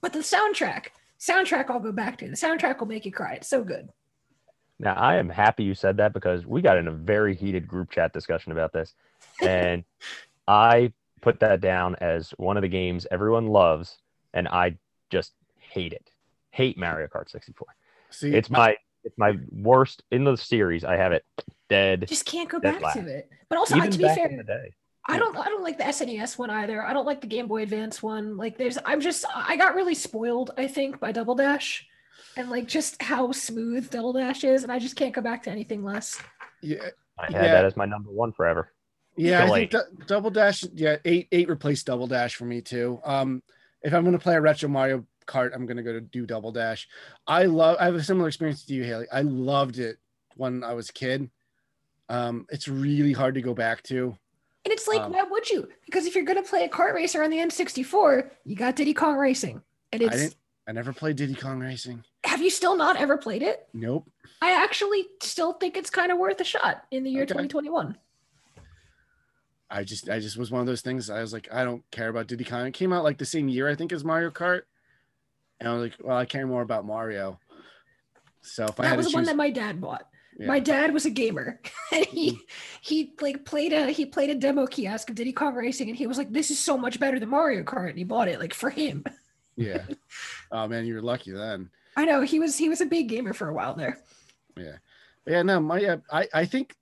But 0.00 0.12
the 0.12 0.18
soundtrack, 0.18 0.88
soundtrack 1.18 1.70
I'll 1.70 1.80
go 1.80 1.92
back 1.92 2.18
to. 2.18 2.28
The 2.28 2.36
soundtrack 2.36 2.80
will 2.80 2.88
make 2.88 3.06
you 3.06 3.12
cry. 3.12 3.34
It's 3.34 3.48
so 3.48 3.64
good. 3.64 3.88
Now 4.78 4.94
I 4.94 5.16
am 5.16 5.28
happy 5.28 5.62
you 5.62 5.74
said 5.74 5.98
that 5.98 6.12
because 6.12 6.44
we 6.44 6.60
got 6.60 6.76
in 6.76 6.88
a 6.88 6.92
very 6.92 7.34
heated 7.34 7.68
group 7.68 7.90
chat 7.90 8.12
discussion 8.12 8.50
about 8.52 8.72
this. 8.72 8.94
And 9.42 9.84
I 10.48 10.92
put 11.20 11.40
that 11.40 11.60
down 11.60 11.96
as 12.00 12.30
one 12.36 12.56
of 12.56 12.62
the 12.62 12.68
games 12.68 13.06
everyone 13.10 13.46
loves, 13.46 13.98
and 14.34 14.48
I 14.48 14.76
just 15.10 15.32
hate 15.58 15.92
it. 15.92 16.10
Hate 16.50 16.76
Mario 16.78 17.06
Kart 17.06 17.30
64. 17.30 17.66
See, 18.10 18.34
It's 18.34 18.50
my 18.50 18.76
it's 19.04 19.16
my 19.16 19.38
worst 19.50 20.02
in 20.10 20.24
the 20.24 20.36
series. 20.36 20.84
I 20.84 20.96
have 20.96 21.12
it 21.12 21.24
dead. 21.68 22.06
Just 22.08 22.26
can't 22.26 22.48
go 22.48 22.58
back 22.58 22.80
last. 22.82 22.96
to 22.96 23.06
it. 23.06 23.30
But 23.48 23.58
also, 23.58 23.76
Even 23.76 23.90
to 23.90 23.98
be 23.98 24.04
back 24.04 24.16
fair, 24.18 24.26
in 24.28 24.36
the 24.36 24.44
day. 24.44 24.74
I 25.08 25.18
don't 25.18 25.36
I 25.36 25.44
don't 25.46 25.62
like 25.62 25.78
the 25.78 25.84
SNES 25.84 26.36
one 26.38 26.50
either. 26.50 26.84
I 26.84 26.92
don't 26.92 27.06
like 27.06 27.20
the 27.20 27.26
Game 27.26 27.48
Boy 27.48 27.62
Advance 27.62 28.02
one. 28.02 28.36
Like 28.36 28.58
there's 28.58 28.78
I'm 28.84 29.00
just 29.00 29.24
I 29.34 29.56
got 29.56 29.74
really 29.74 29.94
spoiled, 29.94 30.50
I 30.58 30.66
think, 30.68 31.00
by 31.00 31.10
Double 31.12 31.34
Dash 31.34 31.86
and 32.36 32.50
like 32.50 32.68
just 32.68 33.00
how 33.02 33.32
smooth 33.32 33.90
Double 33.90 34.12
Dash 34.12 34.44
is, 34.44 34.62
and 34.62 34.70
I 34.70 34.78
just 34.78 34.96
can't 34.96 35.14
go 35.14 35.20
back 35.22 35.42
to 35.44 35.50
anything 35.50 35.82
less. 35.82 36.20
yeah, 36.60 36.90
I 37.18 37.24
had 37.26 37.32
Yeah. 37.32 37.48
that 37.52 37.64
as 37.64 37.76
my 37.76 37.86
number 37.86 38.10
one 38.10 38.32
forever. 38.32 38.72
Yeah, 39.20 39.44
I 39.44 39.48
think 39.48 39.70
du- 39.70 39.88
Double 40.06 40.30
Dash, 40.30 40.64
yeah, 40.74 40.96
eight 41.04 41.28
eight 41.32 41.48
replaced 41.48 41.86
Double 41.86 42.06
Dash 42.06 42.34
for 42.34 42.44
me 42.44 42.60
too. 42.60 43.00
Um, 43.04 43.42
if 43.82 43.92
I'm 43.94 44.04
gonna 44.04 44.18
play 44.18 44.34
a 44.34 44.40
retro 44.40 44.68
Mario 44.68 45.04
Kart, 45.26 45.52
I'm 45.54 45.66
gonna 45.66 45.82
go 45.82 45.92
to 45.92 46.00
do 46.00 46.26
Double 46.26 46.52
Dash. 46.52 46.88
I 47.26 47.44
love. 47.44 47.76
I 47.80 47.84
have 47.86 47.94
a 47.94 48.02
similar 48.02 48.28
experience 48.28 48.64
to 48.66 48.74
you, 48.74 48.84
Haley. 48.84 49.06
I 49.12 49.22
loved 49.22 49.78
it 49.78 49.98
when 50.36 50.64
I 50.64 50.72
was 50.74 50.90
a 50.90 50.92
kid. 50.92 51.30
Um, 52.08 52.46
it's 52.50 52.66
really 52.68 53.12
hard 53.12 53.34
to 53.34 53.40
go 53.42 53.54
back 53.54 53.82
to. 53.84 54.16
And 54.64 54.72
it's 54.72 54.86
like, 54.88 55.00
Um, 55.00 55.12
why 55.12 55.22
would 55.22 55.48
you? 55.48 55.68
Because 55.86 56.06
if 56.06 56.14
you're 56.14 56.24
gonna 56.24 56.42
play 56.42 56.64
a 56.64 56.68
kart 56.68 56.92
racer 56.94 57.22
on 57.22 57.30
the 57.30 57.38
N64, 57.38 58.30
you 58.44 58.56
got 58.56 58.76
Diddy 58.76 58.92
Kong 58.94 59.16
Racing. 59.16 59.62
And 59.92 60.02
I 60.02 60.06
it's 60.06 60.16
didn't. 60.16 60.36
I 60.68 60.72
never 60.72 60.92
played 60.92 61.16
Diddy 61.16 61.34
Kong 61.34 61.60
Racing. 61.60 62.04
have 62.24 62.42
you 62.42 62.50
still 62.50 62.76
not 62.76 62.96
ever 62.96 63.16
played 63.16 63.42
it? 63.42 63.66
Nope. 63.72 64.08
I 64.42 64.52
actually 64.62 65.06
still 65.22 65.54
think 65.54 65.76
it's 65.76 65.90
kind 65.90 66.12
of 66.12 66.18
worth 66.18 66.40
a 66.40 66.44
shot 66.44 66.84
in 66.90 67.02
the 67.04 67.10
year 67.10 67.22
Okay. 67.22 67.28
2021. 67.28 67.96
I 69.70 69.84
just 69.84 70.08
I 70.08 70.18
just 70.18 70.36
was 70.36 70.50
one 70.50 70.60
of 70.60 70.66
those 70.66 70.80
things. 70.80 71.10
I 71.10 71.20
was 71.20 71.32
like, 71.32 71.48
I 71.52 71.64
don't 71.64 71.82
care 71.90 72.08
about 72.08 72.26
Diddy 72.26 72.44
Kong. 72.44 72.66
It 72.66 72.74
came 72.74 72.92
out 72.92 73.04
like 73.04 73.18
the 73.18 73.24
same 73.24 73.48
year, 73.48 73.68
I 73.68 73.74
think, 73.74 73.92
as 73.92 74.04
Mario 74.04 74.30
Kart. 74.30 74.62
And 75.60 75.68
I 75.68 75.72
was 75.74 75.82
like, 75.82 75.96
well, 76.02 76.16
I 76.16 76.24
care 76.24 76.46
more 76.46 76.62
about 76.62 76.84
Mario. 76.86 77.38
So 78.40 78.64
if 78.64 78.80
I 78.80 78.84
That 78.84 78.88
had 78.90 78.96
was 78.96 79.08
the 79.08 79.14
one 79.14 79.24
that 79.24 79.36
my 79.36 79.50
dad 79.50 79.80
bought. 79.80 80.08
yeah. 80.38 80.46
My 80.46 80.58
dad 80.58 80.92
was 80.92 81.04
a 81.06 81.10
gamer, 81.10 81.60
and 81.92 82.06
he 82.06 82.30
mm-hmm. 82.32 82.40
he 82.80 83.12
like 83.20 83.44
played 83.44 83.72
a 83.72 83.90
he 83.90 84.06
played 84.06 84.30
a 84.30 84.34
demo 84.34 84.66
kiosk 84.66 85.10
of 85.10 85.16
Diddy 85.16 85.32
Kong 85.32 85.54
Racing, 85.54 85.88
and 85.88 85.96
he 85.96 86.06
was 86.06 86.18
like, 86.18 86.32
"This 86.32 86.50
is 86.50 86.58
so 86.58 86.76
much 86.76 86.98
better 86.98 87.20
than 87.20 87.28
Mario 87.28 87.62
Kart," 87.62 87.90
and 87.90 87.98
he 87.98 88.04
bought 88.04 88.28
it 88.28 88.40
like 88.40 88.54
for 88.54 88.70
him. 88.70 89.04
yeah. 89.56 89.84
Oh 90.52 90.66
man, 90.66 90.84
you 90.84 90.94
were 90.94 91.02
lucky 91.02 91.30
then. 91.30 91.70
I 91.96 92.04
know 92.06 92.22
he 92.22 92.40
was 92.40 92.56
he 92.56 92.68
was 92.68 92.80
a 92.80 92.86
big 92.86 93.08
gamer 93.08 93.32
for 93.32 93.48
a 93.48 93.54
while 93.54 93.74
there. 93.74 93.98
Yeah. 94.56 94.78
But 95.24 95.32
yeah, 95.32 95.42
no, 95.42 95.60
my 95.60 95.78
yeah, 95.78 95.96
I, 96.10 96.26
I 96.32 96.44
think 96.44 96.74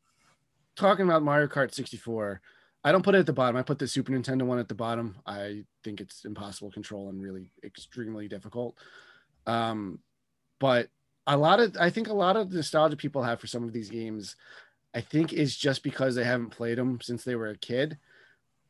talking 0.76 1.04
about 1.04 1.22
Mario 1.22 1.48
Kart 1.48 1.74
64, 1.74 2.40
I 2.84 2.92
don't 2.92 3.02
put 3.04 3.14
it 3.14 3.18
at 3.18 3.26
the 3.26 3.32
bottom. 3.32 3.56
I 3.56 3.62
put 3.62 3.78
the 3.78 3.88
Super 3.88 4.12
Nintendo 4.12 4.42
one 4.42 4.58
at 4.58 4.68
the 4.68 4.74
bottom. 4.74 5.16
I 5.26 5.64
think 5.84 6.00
it's 6.00 6.24
impossible 6.24 6.70
control 6.70 7.08
and 7.08 7.20
really 7.20 7.50
extremely 7.64 8.28
difficult. 8.28 8.76
Um, 9.46 9.98
but 10.60 10.88
a 11.26 11.36
lot 11.36 11.60
of 11.60 11.76
I 11.78 11.90
think 11.90 12.08
a 12.08 12.14
lot 12.14 12.36
of 12.36 12.50
the 12.50 12.56
nostalgia 12.56 12.96
people 12.96 13.22
have 13.22 13.40
for 13.40 13.46
some 13.46 13.64
of 13.64 13.72
these 13.72 13.90
games, 13.90 14.36
I 14.94 15.00
think 15.00 15.32
is 15.32 15.56
just 15.56 15.82
because 15.82 16.14
they 16.14 16.24
haven't 16.24 16.50
played 16.50 16.78
them 16.78 17.00
since 17.02 17.24
they 17.24 17.34
were 17.34 17.48
a 17.48 17.58
kid. 17.58 17.98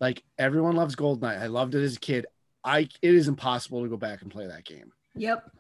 Like 0.01 0.23
everyone 0.39 0.77
loves 0.77 0.97
Goldeneye. 0.97 1.41
I 1.41 1.47
loved 1.47 1.75
it 1.75 1.83
as 1.83 1.97
a 1.97 2.01
kid. 2.01 2.27
I 2.65 2.89
it 3.03 3.15
is 3.15 3.29
impossible 3.29 3.83
to 3.83 3.89
go 3.89 3.97
back 3.97 4.23
and 4.23 4.31
play 4.31 4.47
that 4.47 4.65
game 4.65 4.93
Yep. 5.15 5.51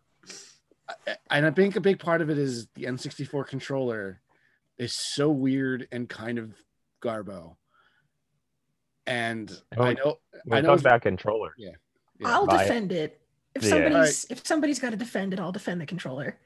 and 1.30 1.46
I 1.46 1.50
think 1.50 1.76
a 1.76 1.80
big 1.80 1.98
part 1.98 2.20
of 2.22 2.30
it 2.30 2.38
is 2.38 2.66
the 2.74 2.84
N64 2.84 3.46
controller 3.46 4.20
is 4.78 4.92
so 4.92 5.30
weird 5.30 5.86
and 5.92 6.08
kind 6.08 6.38
of 6.38 6.54
garbo. 7.02 7.56
And 9.08 9.50
Oh, 9.78 9.84
I 9.84 9.94
know 9.94 10.18
I 10.52 10.60
know 10.60 10.68
talk 10.68 10.80
about 10.80 11.02
controller, 11.02 11.54
Yeah, 11.56 11.70
I'll 12.26 12.46
buy 12.46 12.58
defend 12.58 12.92
it. 12.92 13.18
If 13.54 13.62
Yeah. 13.62 13.70
somebody's 13.70 14.26
if 14.28 14.46
somebody's 14.46 14.78
got 14.78 14.90
to 14.90 14.96
defend 14.96 15.32
it, 15.32 15.40
I'll 15.40 15.50
defend 15.50 15.80
the 15.80 15.86
controller. 15.86 16.36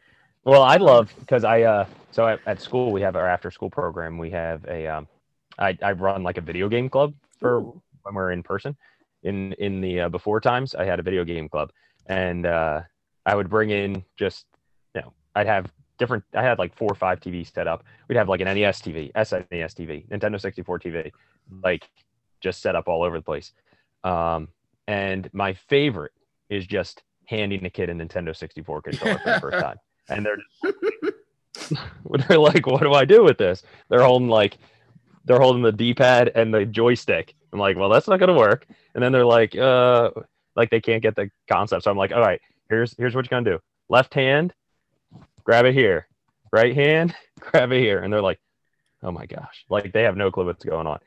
Well, 0.45 0.63
I 0.63 0.77
love 0.77 1.13
because 1.19 1.43
I 1.43 1.63
uh 1.63 1.87
so 2.13 2.29
at, 2.29 2.41
at 2.47 2.61
school 2.61 2.93
we 2.93 3.01
have 3.03 3.17
our 3.17 3.27
after 3.27 3.51
school 3.51 3.69
program. 3.69 4.17
We 4.17 4.31
have 4.31 4.65
a 4.67 4.87
um 4.87 5.09
I 5.59 5.77
I 5.83 5.93
run 5.93 6.23
like 6.23 6.39
a 6.39 6.41
video 6.41 6.69
game 6.69 6.89
club 6.89 7.15
for 7.41 7.59
Ooh. 7.59 7.83
when 8.03 8.15
we're 8.15 8.31
in 8.31 8.45
person. 8.45 8.77
In 9.25 9.53
in 9.55 9.81
the 9.81 10.03
uh, 10.03 10.09
before 10.09 10.41
times, 10.41 10.75
I 10.77 10.85
had 10.85 11.01
a 11.01 11.03
video 11.03 11.25
game 11.25 11.49
club, 11.49 11.71
and 12.07 12.47
uh, 12.47 12.83
I 13.27 13.35
would 13.35 13.51
bring 13.51 13.71
in 13.71 14.05
just 14.17 14.47
you 14.95 15.01
know 15.01 15.13
I'd 15.35 15.47
have 15.49 15.73
different. 15.99 16.25
I 16.35 16.43
had 16.43 16.59
like 16.61 16.77
four 16.77 16.91
or 16.91 16.97
five 16.97 17.19
TVs 17.21 17.53
set 17.53 17.67
up. 17.67 17.85
We'd 18.09 18.17
have 18.17 18.29
like 18.29 18.41
an 18.41 18.47
NES 18.47 18.83
TV, 18.83 19.13
SNES 19.13 19.75
TV, 19.75 20.09
Nintendo 20.09 20.41
64 20.41 20.79
TV, 20.81 21.13
like 21.63 21.89
just 22.43 22.61
set 22.61 22.77
up 22.77 22.89
all 22.89 23.03
over 23.03 23.19
the 23.19 23.25
place. 23.25 23.53
Um, 24.05 24.49
and 24.87 25.29
my 25.33 25.55
favorite 25.55 26.13
is 26.51 26.67
just 26.67 27.03
handing 27.27 27.63
the 27.63 27.71
kid 27.71 27.89
a 27.89 27.95
Nintendo 27.95 28.37
64 28.37 28.83
controller 28.83 29.19
for 29.19 29.31
the 29.31 29.41
first 29.41 29.59
time, 29.63 29.77
and 30.09 30.27
they're 30.27 30.39
they're 32.29 32.39
like, 32.39 32.67
"What 32.67 32.83
do 32.83 32.93
I 32.93 33.05
do 33.05 33.25
with 33.25 33.39
this?" 33.39 33.63
They're 33.89 34.03
holding 34.03 34.29
like 34.29 34.59
they're 35.25 35.41
holding 35.41 35.63
the 35.63 35.73
D-pad 35.73 36.33
and 36.35 36.53
the 36.53 36.67
joystick. 36.67 37.35
I'm 37.53 37.59
like, 37.59 37.77
"Well, 37.77 37.89
that's 37.89 38.09
not 38.09 38.21
gonna 38.21 38.37
work." 38.37 38.67
And 38.95 39.03
then 39.03 39.13
they're 39.13 39.27
like, 39.27 39.57
"Uh, 39.57 40.11
like 40.57 40.71
they 40.71 40.81
can't 40.81 41.03
get 41.03 41.17
the 41.17 41.31
concept." 41.49 41.85
So 41.85 41.91
I'm 41.91 41.97
like, 41.97 42.13
"All 42.13 42.21
right, 42.21 42.41
here's 42.69 42.95
here's 42.97 43.15
what 43.15 43.25
you're 43.25 43.41
gonna 43.41 43.57
do: 43.57 43.63
left 43.89 44.15
hand, 44.15 44.53
grab 45.45 45.65
it 45.65 45.75
here; 45.75 46.09
right 46.53 46.75
hand, 46.75 47.15
grab 47.41 47.73
it 47.73 47.81
here." 47.81 48.01
And 48.01 48.13
they're 48.13 48.23
like, 48.23 48.41
"Oh 49.03 49.13
my 49.13 49.27
gosh!" 49.27 49.65
Like 49.69 49.93
they 49.93 50.03
have 50.03 50.17
no 50.17 50.31
clue 50.31 50.47
what's 50.47 50.65
going 50.65 50.87
on. 50.87 50.99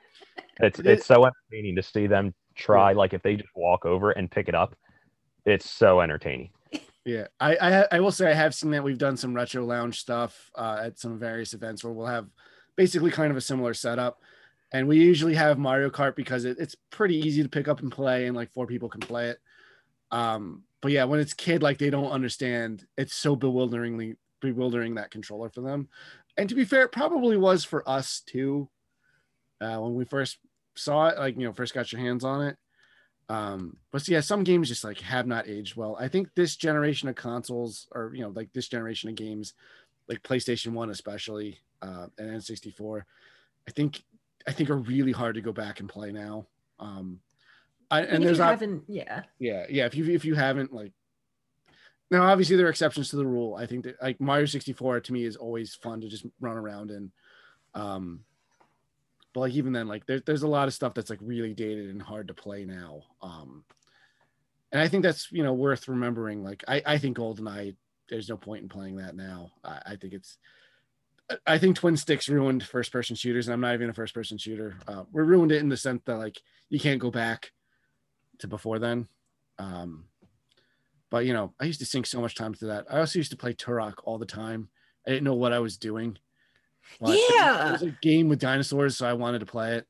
It's 0.59 0.79
It- 0.79 0.85
it's 0.87 1.05
so 1.05 1.25
entertaining 1.25 1.75
to 1.75 1.83
see 1.83 2.07
them 2.07 2.33
try. 2.55 2.93
Like 2.93 3.13
if 3.13 3.21
they 3.21 3.35
just 3.35 3.49
walk 3.55 3.85
over 3.85 4.11
and 4.11 4.29
pick 4.31 4.47
it 4.47 4.55
up, 4.55 4.75
it's 5.45 5.69
so 5.69 6.01
entertaining. 6.01 6.49
Yeah, 7.03 7.27
I, 7.39 7.55
I 7.57 7.87
I 7.91 7.99
will 7.99 8.11
say 8.11 8.31
I 8.31 8.33
have 8.33 8.55
seen 8.55 8.71
that 8.71 8.83
we've 8.83 8.97
done 8.97 9.15
some 9.15 9.33
retro 9.35 9.63
lounge 9.63 9.99
stuff 9.99 10.49
uh, 10.55 10.79
at 10.85 10.97
some 10.97 11.19
various 11.19 11.53
events 11.53 11.83
where 11.83 11.93
we'll 11.93 12.07
have 12.07 12.27
basically 12.75 13.11
kind 13.11 13.29
of 13.29 13.37
a 13.37 13.41
similar 13.41 13.75
setup, 13.75 14.21
and 14.71 14.87
we 14.87 14.97
usually 14.97 15.35
have 15.35 15.59
Mario 15.59 15.91
Kart 15.91 16.15
because 16.15 16.45
it, 16.45 16.57
it's 16.59 16.75
pretty 16.89 17.17
easy 17.19 17.43
to 17.43 17.49
pick 17.49 17.67
up 17.67 17.81
and 17.81 17.91
play, 17.91 18.25
and 18.25 18.35
like 18.35 18.51
four 18.53 18.65
people 18.65 18.89
can 18.89 19.01
play 19.01 19.29
it. 19.29 19.37
Um, 20.09 20.63
but 20.81 20.91
yeah, 20.91 21.03
when 21.03 21.19
it's 21.19 21.33
kid, 21.35 21.61
like 21.61 21.77
they 21.77 21.91
don't 21.91 22.09
understand. 22.09 22.83
It's 22.97 23.13
so 23.13 23.35
bewilderingly 23.35 24.15
bewildering 24.41 24.95
that 24.95 25.11
controller 25.11 25.49
for 25.49 25.61
them. 25.61 25.89
And 26.37 26.49
to 26.49 26.55
be 26.55 26.65
fair, 26.65 26.83
it 26.83 26.91
probably 26.91 27.37
was 27.37 27.63
for 27.63 27.87
us 27.87 28.21
too. 28.25 28.67
Uh, 29.61 29.79
when 29.79 29.95
we 29.95 30.05
first 30.05 30.37
saw 30.75 31.07
it, 31.07 31.17
like 31.17 31.37
you 31.37 31.45
know, 31.45 31.53
first 31.53 31.73
got 31.73 31.91
your 31.91 32.01
hands 32.01 32.23
on 32.23 32.43
it. 32.43 32.57
Um, 33.27 33.77
but 33.91 34.07
yeah, 34.07 34.19
some 34.19 34.43
games 34.43 34.67
just 34.67 34.83
like 34.83 34.99
have 35.01 35.25
not 35.25 35.47
aged 35.47 35.75
well. 35.75 35.97
I 35.99 36.07
think 36.07 36.29
this 36.35 36.55
generation 36.55 37.09
of 37.09 37.15
consoles, 37.15 37.87
or 37.91 38.11
you 38.13 38.21
know, 38.21 38.29
like 38.29 38.53
this 38.53 38.67
generation 38.67 39.09
of 39.09 39.15
games, 39.15 39.53
like 40.07 40.21
PlayStation 40.21 40.73
One 40.73 40.89
especially, 40.89 41.59
uh, 41.81 42.07
and 42.17 42.29
N64, 42.29 43.01
I 43.67 43.71
think 43.71 44.03
I 44.47 44.51
think 44.51 44.69
are 44.69 44.77
really 44.77 45.11
hard 45.11 45.35
to 45.35 45.41
go 45.41 45.51
back 45.51 45.79
and 45.79 45.89
play 45.89 46.11
now. 46.11 46.45
Um, 46.79 47.19
I, 47.89 48.01
And 48.01 48.17
and 48.17 48.23
there's 48.23 48.37
haven't, 48.37 48.83
yeah, 48.87 49.23
yeah, 49.39 49.65
yeah. 49.69 49.85
If 49.85 49.95
you 49.95 50.05
if 50.05 50.25
you 50.25 50.35
haven't 50.35 50.73
like, 50.73 50.91
now 52.11 52.23
obviously 52.23 52.57
there 52.57 52.67
are 52.67 52.71
exceptions 52.71 53.09
to 53.09 53.15
the 53.15 53.25
rule. 53.25 53.55
I 53.55 53.65
think 53.65 53.85
that 53.85 54.01
like 54.01 54.21
Mario 54.21 54.45
64 54.45 55.01
to 55.01 55.13
me 55.13 55.23
is 55.23 55.35
always 55.35 55.75
fun 55.75 56.01
to 56.01 56.09
just 56.09 56.25
run 56.39 56.57
around 56.57 56.91
in. 56.91 57.11
Um, 57.73 58.21
but 59.35 59.41
like 59.41 59.53
even 59.53 59.73
then, 59.73 59.89
like 59.89 60.05
there, 60.05 60.21
there's 60.21 60.43
a 60.43 60.47
lot 60.47 60.69
of 60.69 60.73
stuff 60.73 60.93
that's 60.93 61.09
like 61.09 61.19
really 61.21 61.53
dated 61.53 61.89
and 61.89 62.01
hard 62.01 62.29
to 62.29 62.33
play 62.33 62.63
now. 62.63 63.01
Um, 63.21 63.65
and 64.71 64.81
I 64.81 64.87
think 64.87 65.03
that's 65.03 65.29
you 65.29 65.43
know 65.43 65.53
worth 65.53 65.89
remembering. 65.89 66.41
Like 66.41 66.63
I 66.69 66.81
I 66.85 66.97
think 66.97 67.17
GoldenEye, 67.17 67.75
there's 68.09 68.29
no 68.29 68.37
point 68.37 68.63
in 68.63 68.69
playing 68.69 68.95
that 68.95 69.13
now. 69.13 69.51
I, 69.61 69.81
I 69.87 69.95
think 69.97 70.13
it's. 70.13 70.37
I 71.45 71.57
think 71.57 71.75
Twin 71.75 71.97
Sticks 71.97 72.29
ruined 72.29 72.63
first 72.63 72.93
person 72.93 73.15
shooters, 73.15 73.47
and 73.47 73.53
I'm 73.53 73.59
not 73.59 73.73
even 73.73 73.89
a 73.89 73.93
first 73.93 74.13
person 74.13 74.37
shooter. 74.37 74.77
Uh, 74.87 75.03
we 75.11 75.21
ruined 75.21 75.51
it 75.51 75.59
in 75.59 75.69
the 75.69 75.75
sense 75.75 76.01
that 76.05 76.17
like 76.17 76.39
you 76.69 76.79
can't 76.79 77.01
go 77.01 77.11
back 77.11 77.51
to 78.39 78.47
before 78.47 78.79
then. 78.79 79.09
Um, 79.59 80.05
but 81.09 81.25
you 81.25 81.33
know, 81.33 81.53
I 81.59 81.65
used 81.65 81.81
to 81.81 81.85
sink 81.85 82.05
so 82.05 82.21
much 82.21 82.35
time 82.35 82.53
to 82.53 82.67
that. 82.67 82.85
I 82.89 82.99
also 82.99 83.19
used 83.19 83.31
to 83.31 83.37
play 83.37 83.53
Turok 83.53 83.95
all 84.05 84.17
the 84.17 84.25
time. 84.25 84.69
I 85.05 85.09
didn't 85.09 85.25
know 85.25 85.35
what 85.35 85.51
I 85.51 85.59
was 85.59 85.77
doing. 85.77 86.19
But 86.99 87.17
Yeah. 87.29 87.69
it 87.69 87.71
was 87.73 87.81
a 87.83 87.91
game 88.01 88.29
with 88.29 88.39
dinosaurs, 88.39 88.97
so 88.97 89.07
I 89.07 89.13
wanted 89.13 89.39
to 89.39 89.45
play 89.45 89.75
it. 89.75 89.87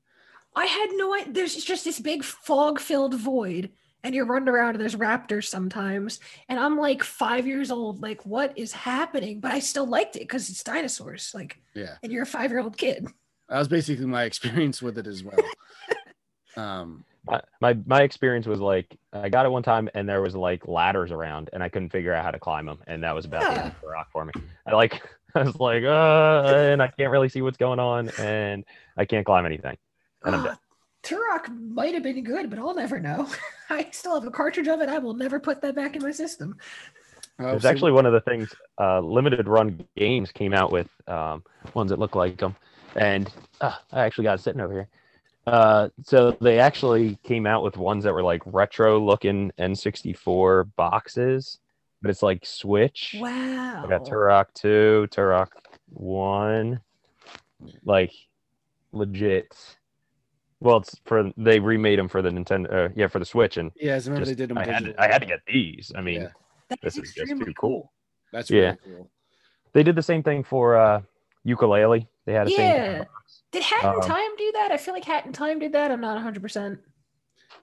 I 0.55 0.65
had 0.65 0.89
no 0.93 1.13
idea. 1.13 1.33
There's 1.33 1.55
just 1.63 1.83
this 1.83 1.99
big 1.99 2.23
fog 2.23 2.79
filled 2.79 3.13
void, 3.15 3.71
and 4.03 4.15
you're 4.15 4.25
running 4.25 4.47
around 4.49 4.69
and 4.75 4.79
there's 4.81 4.95
raptors 4.95 5.45
sometimes. 5.45 6.19
And 6.47 6.59
I'm 6.59 6.77
like 6.77 7.03
five 7.03 7.45
years 7.45 7.71
old, 7.71 8.01
like, 8.01 8.25
what 8.25 8.57
is 8.57 8.71
happening? 8.71 9.39
But 9.39 9.51
I 9.51 9.59
still 9.59 9.85
liked 9.85 10.15
it 10.15 10.19
because 10.21 10.49
it's 10.49 10.63
dinosaurs. 10.63 11.31
Like, 11.33 11.57
Yeah, 11.73 11.95
and 12.03 12.11
you're 12.11 12.23
a 12.23 12.27
five 12.27 12.51
year 12.51 12.59
old 12.61 12.77
kid. 12.77 13.07
that 13.49 13.59
was 13.59 13.67
basically 13.67 14.05
my 14.05 14.23
experience 14.23 14.81
with 14.81 14.97
it 14.97 15.07
as 15.07 15.23
well. 15.23 15.37
um, 16.57 17.03
my, 17.27 17.41
my 17.59 17.73
my 17.85 18.01
experience 18.03 18.45
was 18.45 18.59
like 18.59 18.95
I 19.11 19.29
got 19.29 19.45
it 19.45 19.49
one 19.49 19.63
time 19.63 19.89
and 19.95 20.07
there 20.07 20.21
was 20.21 20.35
like 20.35 20.67
ladders 20.67 21.11
around 21.11 21.49
and 21.53 21.63
I 21.63 21.69
couldn't 21.69 21.89
figure 21.89 22.13
out 22.13 22.23
how 22.23 22.31
to 22.31 22.39
climb 22.39 22.67
them 22.67 22.79
and 22.87 23.03
that 23.03 23.15
was 23.15 23.25
about 23.25 23.41
the 23.41 23.59
end 23.63 23.71
of 23.73 23.81
Turok 23.81 24.05
for 24.11 24.25
me. 24.25 24.31
I 24.65 24.73
like 24.75 25.01
I 25.39 25.43
was 25.43 25.59
like 25.59 25.83
uh 25.83 26.43
and 26.45 26.81
I 26.81 26.87
can't 26.87 27.11
really 27.11 27.29
see 27.29 27.41
what's 27.41 27.57
going 27.57 27.79
on 27.79 28.09
and 28.19 28.63
I 28.97 29.05
can't 29.05 29.25
climb 29.25 29.45
anything. 29.45 29.77
And 30.23 30.35
I'm 30.35 30.43
dead. 30.43 30.53
Ah, 30.53 30.59
Turok 31.03 31.49
might 31.73 31.93
have 31.93 32.03
been 32.03 32.23
good, 32.23 32.49
but 32.49 32.57
I'll 32.57 32.73
never 32.73 32.99
know. 32.99 33.29
I 33.69 33.89
still 33.91 34.15
have 34.15 34.25
a 34.25 34.31
cartridge 34.31 34.67
of 34.67 34.81
it. 34.81 34.89
I 34.89 34.97
will 34.97 35.13
never 35.13 35.39
put 35.39 35.61
that 35.61 35.75
back 35.75 35.95
in 35.95 36.01
my 36.01 36.11
system. 36.11 36.57
It's 37.37 37.63
so- 37.63 37.69
actually 37.69 37.91
one 37.91 38.05
of 38.05 38.13
the 38.13 38.21
things 38.21 38.53
uh, 38.79 39.01
limited 39.01 39.47
run 39.47 39.85
games 39.97 40.31
came 40.31 40.53
out 40.53 40.71
with 40.71 40.87
um, 41.07 41.43
ones 41.73 41.89
that 41.89 41.99
look 41.99 42.15
like 42.15 42.37
them, 42.37 42.55
and 42.95 43.31
uh, 43.61 43.75
I 43.91 44.05
actually 44.05 44.23
got 44.23 44.39
it 44.39 44.41
sitting 44.41 44.61
over 44.61 44.73
here. 44.73 44.87
Uh, 45.45 45.89
so 46.03 46.31
they 46.41 46.59
actually 46.59 47.19
came 47.23 47.45
out 47.45 47.61
with 47.61 47.77
ones 47.77 48.03
that 48.03 48.13
were 48.13 48.23
like 48.23 48.41
retro 48.45 48.99
looking 48.99 49.51
N64 49.59 50.71
boxes, 50.75 51.59
but 52.05 52.11
it's 52.11 52.21
like 52.21 52.45
Switch. 52.45 53.15
Wow. 53.19 53.81
I 53.83 53.89
got 53.89 54.05
Turok 54.05 54.53
2, 54.53 55.07
Turok 55.09 55.47
1, 55.89 56.79
like 57.83 58.11
legit. 58.91 59.47
Well, 60.59 60.77
it's 60.77 60.95
for 61.05 61.31
they 61.35 61.59
remade 61.59 61.97
them 61.97 62.07
for 62.07 62.21
the 62.21 62.29
Nintendo, 62.29 62.71
uh, 62.71 62.89
yeah, 62.95 63.07
for 63.07 63.17
the 63.17 63.25
Switch, 63.25 63.57
and 63.57 63.71
yeah, 63.75 63.95
I 63.95 63.97
remember 63.97 64.19
just- 64.19 64.29
they 64.29 64.35
did 64.35 64.51
them. 64.51 64.59
I 64.59 64.65
had, 64.65 64.85
to, 64.85 65.01
I 65.01 65.07
had 65.07 65.17
to 65.21 65.25
get 65.25 65.39
these. 65.47 65.91
I 65.95 66.01
mean, 66.01 66.21
Yeah. 66.21 66.77
This 66.83 66.95
is 66.95 67.05
is 67.05 67.13
just 67.15 67.31
too 67.43 67.53
cool. 67.59 67.91
That's 68.31 68.51
Yeah. 68.51 68.75
cool. 68.85 69.09
They 69.73 69.81
did 69.81 69.95
the 69.95 70.03
same 70.03 70.21
thing 70.21 70.43
for 70.43 70.75
uh, 70.77 71.01
Yooka-Laylee. 71.43 72.07
They 72.25 72.33
had 72.33 72.47
a 72.47 72.51
Yeah. 72.51 72.97
thing. 72.99 73.05
Did 73.51 73.63
Hat 73.63 73.83
in 73.83 73.89
Um, 73.95 74.01
Time 74.01 74.35
do 74.37 74.51
that? 74.53 74.71
I 74.71 74.77
feel 74.77 74.93
like 74.93 75.05
Hat 75.05 75.25
in 75.25 75.33
Time 75.33 75.57
did 75.57 75.71
that. 75.73 75.89
I'm 75.89 76.01
not 76.01 76.17
100%. 76.17 76.77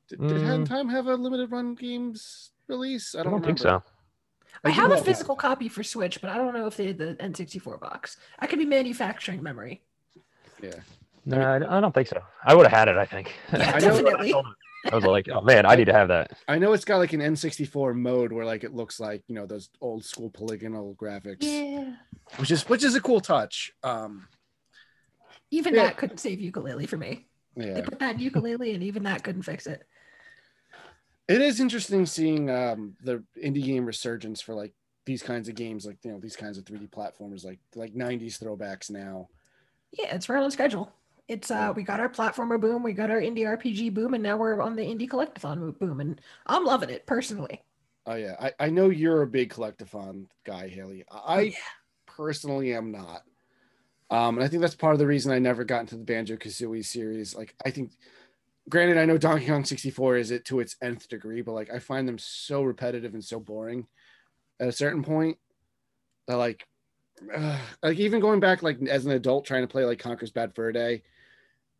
Did, 0.08 0.20
did 0.20 0.40
Hat 0.42 0.54
in 0.54 0.64
Mm. 0.64 0.68
Time 0.68 0.88
have 0.88 1.06
a 1.06 1.14
limited 1.14 1.52
run 1.52 1.74
games 1.76 2.50
release? 2.68 3.14
I 3.14 3.22
don't, 3.22 3.44
think 3.44 3.58
so. 3.58 3.82
I 4.64 4.70
have 4.70 4.92
a 4.92 4.96
physical 4.96 5.34
copy 5.36 5.68
for 5.68 5.82
Switch, 5.82 6.20
but 6.20 6.30
I 6.30 6.36
don't 6.36 6.54
know 6.54 6.66
if 6.66 6.76
they 6.76 6.86
did 6.86 6.98
the 6.98 7.14
N64 7.16 7.80
box. 7.80 8.16
I 8.38 8.46
could 8.46 8.58
be 8.58 8.64
manufacturing 8.64 9.42
memory. 9.42 9.82
Yeah. 10.62 10.74
No, 11.24 11.40
I, 11.40 11.56
I 11.78 11.80
don't 11.80 11.92
think 11.94 12.08
so. 12.08 12.20
I 12.44 12.54
would 12.54 12.66
have 12.66 12.76
had 12.76 12.88
it. 12.88 12.96
I 12.96 13.04
think. 13.04 13.32
Yeah, 13.52 13.72
I 13.74 13.78
know- 13.80 14.02
definitely. 14.02 14.34
I 14.90 14.96
was 14.96 15.04
like, 15.04 15.28
oh 15.28 15.40
man, 15.40 15.64
I 15.64 15.76
need 15.76 15.84
to 15.84 15.92
have 15.92 16.08
that. 16.08 16.32
I 16.48 16.58
know 16.58 16.72
it's 16.72 16.84
got 16.84 16.96
like 16.98 17.12
an 17.12 17.20
N64 17.20 17.94
mode 17.94 18.32
where 18.32 18.44
like 18.44 18.64
it 18.64 18.74
looks 18.74 18.98
like 18.98 19.22
you 19.28 19.34
know 19.36 19.46
those 19.46 19.68
old 19.80 20.04
school 20.04 20.28
polygonal 20.30 20.96
graphics, 20.96 21.36
Yeah. 21.40 21.94
which 22.38 22.50
is 22.50 22.68
which 22.68 22.82
is 22.82 22.96
a 22.96 23.00
cool 23.00 23.20
touch. 23.20 23.72
Um, 23.84 24.26
Even 25.52 25.74
Yeah. 25.74 25.84
that 25.84 25.96
couldn't 25.98 26.18
save 26.18 26.38
Yooka-Laylee 26.40 26.88
for 26.88 26.96
me. 26.96 27.26
They 27.56 27.82
put 27.82 27.98
that 28.00 28.14
in 28.14 28.20
Yooka-Laylee, 28.30 28.74
and 28.74 28.82
even 28.82 29.02
that 29.04 29.22
couldn't 29.22 29.42
fix 29.42 29.66
it. 29.68 29.84
It 31.28 31.40
is 31.40 31.60
interesting 31.60 32.06
seeing 32.06 32.50
um, 32.50 32.94
the 33.02 33.22
indie 33.42 33.64
game 33.64 33.86
resurgence 33.86 34.40
for 34.40 34.54
like 34.54 34.72
these 35.06 35.22
kinds 35.22 35.48
of 35.48 35.54
games, 35.54 35.86
like 35.86 35.98
you 36.04 36.12
know 36.12 36.18
these 36.18 36.36
kinds 36.36 36.58
of 36.58 36.64
3D 36.64 36.90
platformers, 36.90 37.44
like 37.44 37.60
like 37.74 37.94
90s 37.94 38.38
throwbacks 38.38 38.90
now. 38.90 39.28
Yeah, 39.92 40.14
it's 40.14 40.28
right 40.28 40.42
on 40.42 40.50
schedule. 40.50 40.92
It's 41.28 41.50
uh, 41.50 41.72
we 41.74 41.82
got 41.82 42.00
our 42.00 42.08
platformer 42.08 42.60
boom, 42.60 42.82
we 42.82 42.92
got 42.92 43.10
our 43.10 43.20
indie 43.20 43.46
RPG 43.46 43.94
boom, 43.94 44.14
and 44.14 44.22
now 44.22 44.36
we're 44.36 44.60
on 44.60 44.76
the 44.76 44.82
indie 44.82 45.08
collectathon 45.08 45.78
boom, 45.78 46.00
and 46.00 46.20
I'm 46.46 46.64
loving 46.64 46.90
it 46.90 47.06
personally. 47.06 47.62
Oh 48.06 48.14
yeah, 48.14 48.34
I, 48.40 48.52
I 48.58 48.70
know 48.70 48.90
you're 48.90 49.22
a 49.22 49.26
big 49.26 49.52
collectathon 49.52 50.26
guy, 50.44 50.68
Haley. 50.68 51.04
I 51.10 51.36
Oh, 51.36 51.40
yeah. 51.40 51.54
personally 52.06 52.74
am 52.74 52.90
not. 52.90 53.22
Um, 54.10 54.36
and 54.36 54.44
I 54.44 54.48
think 54.48 54.60
that's 54.60 54.74
part 54.74 54.92
of 54.92 54.98
the 54.98 55.06
reason 55.06 55.32
I 55.32 55.38
never 55.38 55.64
got 55.64 55.80
into 55.80 55.96
the 55.96 56.04
Banjo 56.04 56.36
Kazooie 56.36 56.84
series. 56.84 57.34
Like, 57.34 57.54
I 57.64 57.70
think, 57.70 57.92
granted, 58.68 58.98
I 58.98 59.04
know 59.04 59.18
Donkey 59.18 59.46
Kong 59.46 59.64
64 59.64 60.16
is 60.16 60.30
it 60.30 60.44
to 60.46 60.60
its 60.60 60.76
nth 60.82 61.08
degree, 61.08 61.42
but 61.42 61.52
like, 61.52 61.70
I 61.72 61.78
find 61.78 62.06
them 62.08 62.18
so 62.18 62.62
repetitive 62.62 63.14
and 63.14 63.24
so 63.24 63.40
boring 63.40 63.86
at 64.60 64.68
a 64.68 64.72
certain 64.72 65.02
point 65.02 65.38
that, 66.26 66.36
like, 66.36 66.66
uh, 67.34 67.58
like 67.82 67.98
even 67.98 68.20
going 68.20 68.40
back 68.40 68.62
like 68.62 68.80
as 68.88 69.06
an 69.06 69.12
adult 69.12 69.44
trying 69.44 69.62
to 69.62 69.68
play 69.68 69.84
like 69.84 69.98
Conker's 69.98 70.30
Bad 70.32 70.54
Fur 70.54 70.72
Day, 70.72 71.02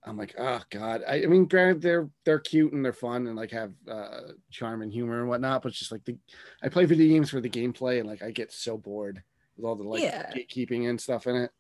I'm 0.04 0.16
like, 0.16 0.34
oh 0.38 0.60
god. 0.70 1.02
I, 1.08 1.22
I 1.22 1.26
mean, 1.26 1.46
granted 1.46 1.80
they're 1.80 2.08
they're 2.24 2.38
cute 2.38 2.72
and 2.72 2.84
they're 2.84 2.92
fun 2.92 3.26
and 3.26 3.36
like 3.36 3.50
have 3.52 3.72
uh, 3.88 4.32
charm 4.50 4.82
and 4.82 4.92
humor 4.92 5.20
and 5.20 5.28
whatnot, 5.28 5.62
but 5.62 5.68
it's 5.70 5.78
just 5.78 5.92
like 5.92 6.04
the 6.04 6.16
I 6.62 6.68
play 6.68 6.84
video 6.84 7.08
games 7.08 7.30
for 7.30 7.40
the 7.40 7.48
gameplay 7.48 7.98
and 8.00 8.08
like 8.08 8.22
I 8.22 8.30
get 8.30 8.52
so 8.52 8.76
bored 8.76 9.22
with 9.56 9.64
all 9.64 9.74
the 9.76 9.84
like 9.84 10.02
Yeah. 10.02 10.32
gatekeeping 10.34 10.88
and 10.88 11.00
stuff 11.00 11.26
in 11.26 11.36
it. 11.36 11.50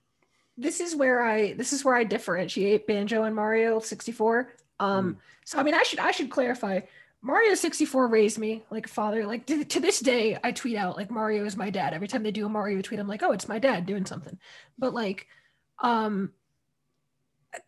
this 0.56 0.80
is 0.80 0.94
where 0.94 1.22
I 1.22 1.54
this 1.54 1.72
is 1.72 1.84
where 1.84 1.94
I 1.94 2.04
differentiate 2.04 2.86
Banjo 2.86 3.24
and 3.24 3.34
Mario 3.34 3.78
64. 3.80 4.52
Um, 4.80 5.18
so 5.44 5.58
I 5.58 5.62
mean, 5.62 5.74
I 5.74 5.82
should 5.82 5.98
I 5.98 6.10
should 6.10 6.30
clarify. 6.30 6.80
Mario 7.24 7.54
64 7.54 8.08
raised 8.08 8.38
me 8.38 8.64
like 8.70 8.86
a 8.86 8.90
father. 8.90 9.24
Like 9.26 9.46
to, 9.46 9.64
to 9.64 9.80
this 9.80 10.00
day, 10.00 10.36
I 10.42 10.50
tweet 10.50 10.76
out 10.76 10.96
like 10.96 11.10
Mario 11.10 11.44
is 11.44 11.56
my 11.56 11.70
dad. 11.70 11.94
Every 11.94 12.08
time 12.08 12.24
they 12.24 12.32
do 12.32 12.46
a 12.46 12.48
Mario 12.48 12.82
tweet, 12.82 12.98
I'm 12.98 13.06
like, 13.06 13.22
oh, 13.22 13.30
it's 13.30 13.48
my 13.48 13.60
dad 13.60 13.86
doing 13.86 14.04
something. 14.06 14.38
But 14.76 14.92
like, 14.92 15.28
um, 15.78 16.32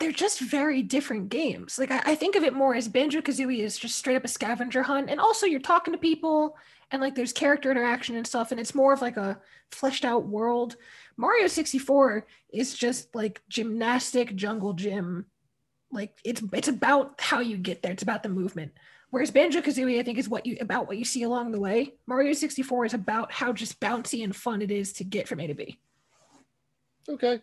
they're 0.00 0.12
just 0.12 0.40
very 0.40 0.82
different 0.82 1.28
games. 1.28 1.78
Like 1.78 1.92
I, 1.92 2.02
I 2.04 2.14
think 2.16 2.34
of 2.34 2.42
it 2.42 2.52
more 2.52 2.74
as 2.74 2.88
Banjo 2.88 3.20
Kazooie 3.20 3.60
is 3.60 3.78
just 3.78 3.96
straight 3.96 4.16
up 4.16 4.24
a 4.24 4.28
scavenger 4.28 4.82
hunt, 4.82 5.08
and 5.08 5.20
also 5.20 5.46
you're 5.46 5.60
talking 5.60 5.92
to 5.92 5.98
people 5.98 6.56
and 6.90 7.00
like 7.00 7.14
there's 7.14 7.32
character 7.32 7.70
interaction 7.70 8.16
and 8.16 8.26
stuff, 8.26 8.50
and 8.50 8.60
it's 8.60 8.74
more 8.74 8.92
of 8.92 9.02
like 9.02 9.16
a 9.16 9.38
fleshed 9.70 10.04
out 10.04 10.26
world. 10.26 10.76
Mario 11.16 11.46
64 11.46 12.26
is 12.52 12.74
just 12.74 13.14
like 13.14 13.42
gymnastic 13.48 14.34
jungle 14.36 14.72
gym. 14.72 15.26
Like 15.94 16.18
it's 16.24 16.42
it's 16.52 16.68
about 16.68 17.14
how 17.20 17.40
you 17.40 17.56
get 17.56 17.82
there. 17.82 17.92
It's 17.92 18.02
about 18.02 18.22
the 18.22 18.28
movement. 18.28 18.72
Whereas 19.10 19.30
Banjo 19.30 19.60
Kazooie, 19.60 20.00
I 20.00 20.02
think, 20.02 20.18
is 20.18 20.28
what 20.28 20.44
you 20.44 20.56
about 20.60 20.88
what 20.88 20.98
you 20.98 21.04
see 21.04 21.22
along 21.22 21.52
the 21.52 21.60
way. 21.60 21.94
Mario 22.06 22.32
64 22.32 22.86
is 22.86 22.94
about 22.94 23.30
how 23.32 23.52
just 23.52 23.78
bouncy 23.80 24.24
and 24.24 24.34
fun 24.34 24.60
it 24.60 24.72
is 24.72 24.92
to 24.94 25.04
get 25.04 25.28
from 25.28 25.38
A 25.40 25.46
to 25.46 25.54
B. 25.54 25.78
Okay. 27.08 27.40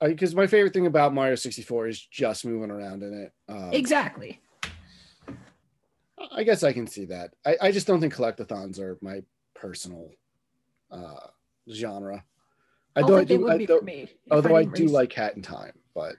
Because 0.00 0.36
my 0.36 0.46
favorite 0.46 0.72
thing 0.72 0.86
about 0.86 1.12
Mario 1.12 1.34
64 1.34 1.88
is 1.88 2.00
just 2.00 2.44
moving 2.44 2.70
around 2.70 3.02
in 3.02 3.12
it. 3.12 3.32
Um, 3.48 3.70
Exactly. 3.72 4.40
I 6.32 6.44
guess 6.44 6.62
I 6.62 6.72
can 6.72 6.86
see 6.86 7.06
that. 7.06 7.32
I, 7.44 7.56
I 7.62 7.72
just 7.72 7.86
don't 7.88 8.00
think 8.00 8.14
collectathons 8.14 8.78
are 8.78 8.98
my 9.00 9.22
personal 9.56 10.10
uh, 10.92 11.26
genre. 11.72 12.22
I 12.94 13.00
Although 13.02 13.24
do, 13.24 13.34
I 13.34 13.38
do, 13.38 13.50
I 13.50 13.58
do- 13.58 13.78
for 13.78 13.84
me. 13.84 14.08
although 14.30 14.56
I 14.56 14.62
do 14.64 14.86
like 14.86 15.12
Hat 15.12 15.34
in 15.36 15.42
Time, 15.42 15.72
but. 15.94 16.14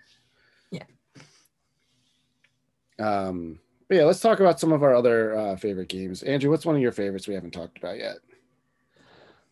Um, 2.99 3.59
but 3.87 3.97
yeah, 3.97 4.03
let's 4.03 4.19
talk 4.19 4.39
about 4.39 4.59
some 4.59 4.71
of 4.71 4.83
our 4.83 4.93
other 4.95 5.35
uh, 5.37 5.55
favorite 5.55 5.89
games. 5.89 6.21
Andrew, 6.23 6.51
what's 6.51 6.65
one 6.65 6.75
of 6.75 6.81
your 6.81 6.91
favorites 6.91 7.27
we 7.27 7.33
haven't 7.33 7.51
talked 7.51 7.77
about 7.77 7.97
yet? 7.97 8.17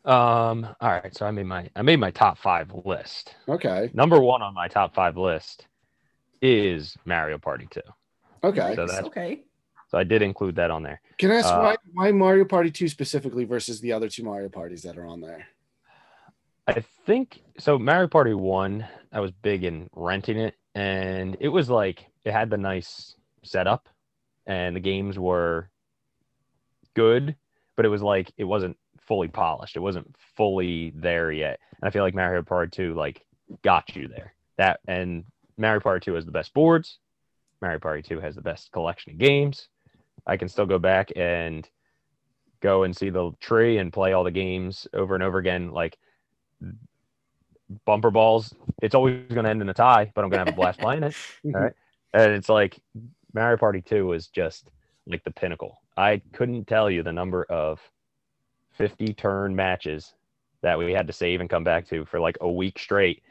Um, 0.05 0.65
all 0.79 0.89
right, 0.89 1.15
so 1.15 1.25
I 1.25 1.31
made 1.31 1.47
my 1.47 1.69
I 1.75 1.81
made 1.81 1.99
my 1.99 2.11
top 2.11 2.37
five 2.37 2.71
list. 2.85 3.35
Okay, 3.49 3.89
Number 3.93 4.21
one 4.21 4.41
on 4.41 4.53
my 4.53 4.67
top 4.67 4.93
five 4.95 5.17
list 5.17 5.67
is 6.41 6.95
Mario 7.03 7.37
Party 7.37 7.67
2. 7.71 7.81
okay. 8.43 8.73
So 8.75 8.85
that's- 8.85 9.03
okay. 9.05 9.43
So 9.89 9.97
I 9.97 10.03
did 10.03 10.21
include 10.21 10.55
that 10.57 10.69
on 10.69 10.83
there. 10.83 10.99
Can 11.17 11.31
I 11.31 11.35
ask 11.35 11.47
uh, 11.47 11.59
why 11.59 11.75
why 11.93 12.11
Mario 12.11 12.43
Party 12.45 12.69
2 12.71 12.89
specifically 12.89 13.45
versus 13.45 13.79
the 13.81 13.93
other 13.93 14.07
two 14.09 14.23
Mario 14.23 14.49
parties 14.49 14.83
that 14.83 14.97
are 14.97 15.05
on 15.05 15.21
there? 15.21 15.45
I 16.67 16.83
think 17.05 17.41
so. 17.57 17.79
Mario 17.79 18.07
Party 18.09 18.33
1, 18.33 18.85
I 19.13 19.19
was 19.21 19.31
big 19.31 19.63
in 19.63 19.89
renting 19.93 20.37
it, 20.37 20.55
and 20.75 21.37
it 21.39 21.47
was 21.47 21.69
like 21.69 22.05
it 22.25 22.33
had 22.33 22.49
the 22.49 22.57
nice 22.57 23.15
setup, 23.43 23.89
and 24.45 24.75
the 24.75 24.81
games 24.81 25.17
were 25.17 25.69
good, 26.93 27.35
but 27.75 27.85
it 27.85 27.89
was 27.89 28.01
like 28.01 28.31
it 28.37 28.43
wasn't 28.43 28.77
fully 29.07 29.27
polished. 29.27 29.75
It 29.75 29.81
wasn't 29.81 30.15
fully 30.35 30.91
there 30.95 31.31
yet. 31.31 31.59
And 31.81 31.87
I 31.87 31.91
feel 31.91 32.03
like 32.03 32.15
Mario 32.15 32.43
Party 32.43 32.71
2 32.71 32.93
like 32.93 33.25
got 33.63 33.95
you 33.95 34.07
there. 34.07 34.33
That 34.57 34.79
and 34.87 35.23
Mario 35.57 35.79
Party 35.79 36.05
2 36.05 36.15
has 36.15 36.25
the 36.25 36.31
best 36.31 36.53
boards. 36.53 36.99
Mario 37.61 37.79
Party 37.79 38.01
2 38.01 38.19
has 38.19 38.35
the 38.35 38.41
best 38.41 38.71
collection 38.71 39.13
of 39.13 39.17
games. 39.17 39.69
I 40.25 40.37
can 40.37 40.49
still 40.49 40.65
go 40.65 40.77
back 40.77 41.11
and 41.15 41.67
go 42.59 42.83
and 42.83 42.95
see 42.95 43.09
the 43.09 43.31
tree 43.39 43.77
and 43.77 43.93
play 43.93 44.13
all 44.13 44.23
the 44.23 44.31
games 44.31 44.87
over 44.93 45.15
and 45.15 45.23
over 45.23 45.37
again. 45.37 45.71
Like 45.71 45.97
bumper 47.85 48.11
balls, 48.11 48.53
it's 48.81 48.95
always 48.95 49.27
going 49.29 49.45
to 49.45 49.49
end 49.49 49.61
in 49.61 49.69
a 49.69 49.73
tie, 49.73 50.11
but 50.13 50.23
I'm 50.23 50.29
going 50.29 50.43
to 50.43 50.51
have 50.51 50.53
a 50.53 50.57
blast 50.57 50.79
playing 50.79 51.03
it. 51.03 51.15
All 51.45 51.51
right. 51.51 51.73
And 52.13 52.33
it's 52.33 52.49
like 52.49 52.79
Mario 53.37 53.57
Party 53.57 53.81
2 53.81 54.07
was 54.07 54.27
just 54.27 54.69
like 55.07 55.23
the 55.23 55.31
pinnacle. 55.31 55.81
I 55.97 56.21
couldn't 56.33 56.67
tell 56.67 56.89
you 56.89 57.03
the 57.03 57.13
number 57.13 57.45
of 57.45 57.79
50 58.77 59.13
turn 59.13 59.55
matches 59.55 60.13
that 60.63 60.77
we 60.77 60.93
had 60.93 61.07
to 61.07 61.13
save 61.13 61.41
and 61.41 61.49
come 61.49 61.63
back 61.63 61.87
to 61.89 62.05
for 62.05 62.19
like 62.19 62.37
a 62.41 62.51
week 62.51 62.79
straight 62.79 63.23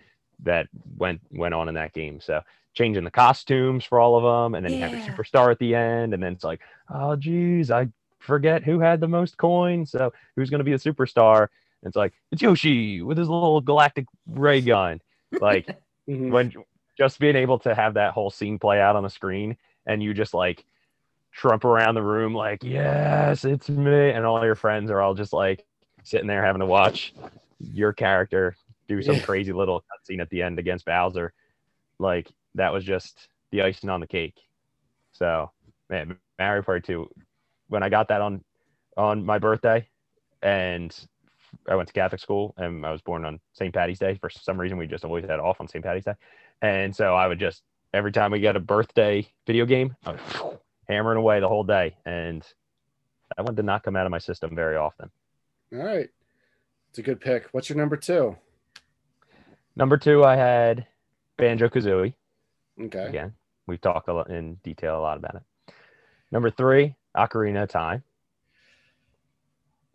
that 0.44 0.68
went 0.98 1.20
went 1.32 1.54
on 1.54 1.68
in 1.68 1.74
that 1.76 1.92
game. 1.94 2.20
So 2.20 2.40
changing 2.74 3.04
the 3.04 3.10
costumes 3.10 3.84
for 3.84 4.00
all 4.00 4.16
of 4.16 4.24
them, 4.24 4.54
and 4.54 4.64
then 4.64 4.72
you 4.74 4.80
have 4.80 4.92
Yeah. 4.92 5.00
your 5.06 5.14
superstar 5.16 5.50
at 5.50 5.58
the 5.58 5.74
end, 5.74 6.14
and 6.14 6.22
then 6.22 6.32
it's 6.34 6.44
like, 6.44 6.60
oh 6.90 7.16
geez, 7.16 7.70
I 7.70 7.88
forget 8.20 8.64
who 8.64 8.80
had 8.80 9.00
the 9.00 9.08
most 9.08 9.38
coins, 9.38 9.90
so 9.90 10.12
who's 10.36 10.50
going 10.50 10.60
to 10.60 10.64
be 10.64 10.72
the 10.72 10.78
superstar? 10.78 11.42
And 11.82 11.88
it's 11.90 11.96
like 11.96 12.14
it's 12.32 12.42
Yoshi 12.42 13.02
with 13.02 13.18
his 13.18 13.28
little 13.28 13.60
galactic 13.60 14.06
ray 14.26 14.60
gun. 14.60 15.00
Like 15.40 15.68
when 16.06 16.52
just 16.98 17.18
being 17.20 17.36
able 17.36 17.58
to 17.60 17.74
have 17.74 17.94
that 17.94 18.12
whole 18.12 18.30
scene 18.30 18.58
play 18.58 18.80
out 18.80 18.96
on 18.96 19.02
the 19.04 19.10
screen, 19.10 19.56
and 19.86 20.02
you 20.02 20.14
just 20.14 20.34
like 20.34 20.64
trump 21.32 21.64
around 21.64 21.94
the 21.94 22.02
room 22.02 22.34
like, 22.34 22.62
yes, 22.62 23.44
it's 23.44 23.68
me, 23.68 24.10
and 24.10 24.24
all 24.24 24.44
your 24.44 24.54
friends 24.54 24.90
are 24.90 25.00
all 25.00 25.14
just 25.14 25.32
like 25.32 25.64
sitting 26.02 26.26
there 26.26 26.44
having 26.44 26.60
to 26.60 26.66
watch 26.66 27.14
your 27.72 27.92
character 27.92 28.56
do 28.88 29.02
some 29.02 29.16
Yeah. 29.16 29.22
crazy 29.22 29.52
little 29.52 29.82
cutscene 29.82 30.20
at 30.20 30.30
the 30.30 30.42
end 30.42 30.58
against 30.58 30.84
Bowser. 30.84 31.32
Like 31.98 32.30
that 32.54 32.72
was 32.72 32.84
just 32.84 33.28
the 33.50 33.62
icing 33.62 33.90
on 33.90 34.00
the 34.00 34.06
cake. 34.06 34.36
So, 35.12 35.50
man, 35.88 36.16
Mario 36.38 36.62
Party 36.62 36.86
2, 36.86 37.08
when 37.68 37.82
I 37.82 37.88
got 37.88 38.08
that 38.08 38.20
on 38.20 38.44
on 38.96 39.24
my 39.24 39.38
birthday 39.38 39.86
and 40.42 40.96
I 41.68 41.74
went 41.74 41.88
to 41.88 41.92
Catholic 41.92 42.20
school 42.20 42.54
and 42.56 42.84
I 42.84 42.92
was 42.92 43.02
born 43.02 43.24
on 43.24 43.40
St. 43.52 43.74
Patty's 43.74 43.98
Day. 43.98 44.16
For 44.20 44.30
some 44.30 44.58
reason, 44.60 44.78
we 44.78 44.86
just 44.86 45.04
always 45.04 45.24
had 45.24 45.40
off 45.40 45.60
on 45.60 45.68
St. 45.68 45.84
Patty's 45.84 46.04
Day. 46.04 46.14
And 46.62 46.94
so 46.94 47.14
I 47.14 47.26
would 47.26 47.38
just, 47.38 47.62
every 47.96 48.12
time 48.12 48.30
we 48.30 48.40
got 48.40 48.56
a 48.56 48.60
birthday 48.60 49.26
video 49.46 49.64
game, 49.64 49.96
I 50.04 50.12
would 50.12 50.20
hammering 50.88 51.18
away 51.18 51.40
the 51.40 51.48
whole 51.48 51.64
day. 51.64 51.96
And 52.04 52.46
that 53.36 53.44
one 53.44 53.54
did 53.54 53.64
not 53.64 53.82
come 53.82 53.96
out 53.96 54.06
of 54.06 54.10
my 54.10 54.18
system 54.18 54.54
very 54.54 54.76
often. 54.76 55.10
All 55.72 55.80
right. 55.80 56.08
It's 56.90 56.98
a 56.98 57.02
good 57.02 57.20
pick. 57.20 57.48
What's 57.52 57.68
your 57.68 57.78
number 57.78 57.96
two? 57.96 58.36
Number 59.74 59.96
two, 59.96 60.24
I 60.24 60.36
had 60.36 60.86
Banjo 61.36 61.68
Kazooie. 61.68 62.14
Okay. 62.80 63.06
Again, 63.06 63.32
we've 63.66 63.80
talked 63.80 64.08
a 64.08 64.12
lot 64.12 64.30
in 64.30 64.54
detail 64.62 64.98
a 64.98 65.00
lot 65.00 65.16
about 65.16 65.36
it. 65.36 65.74
Number 66.30 66.50
three, 66.50 66.94
Ocarina 67.16 67.64
of 67.64 67.70
Time. 67.70 68.02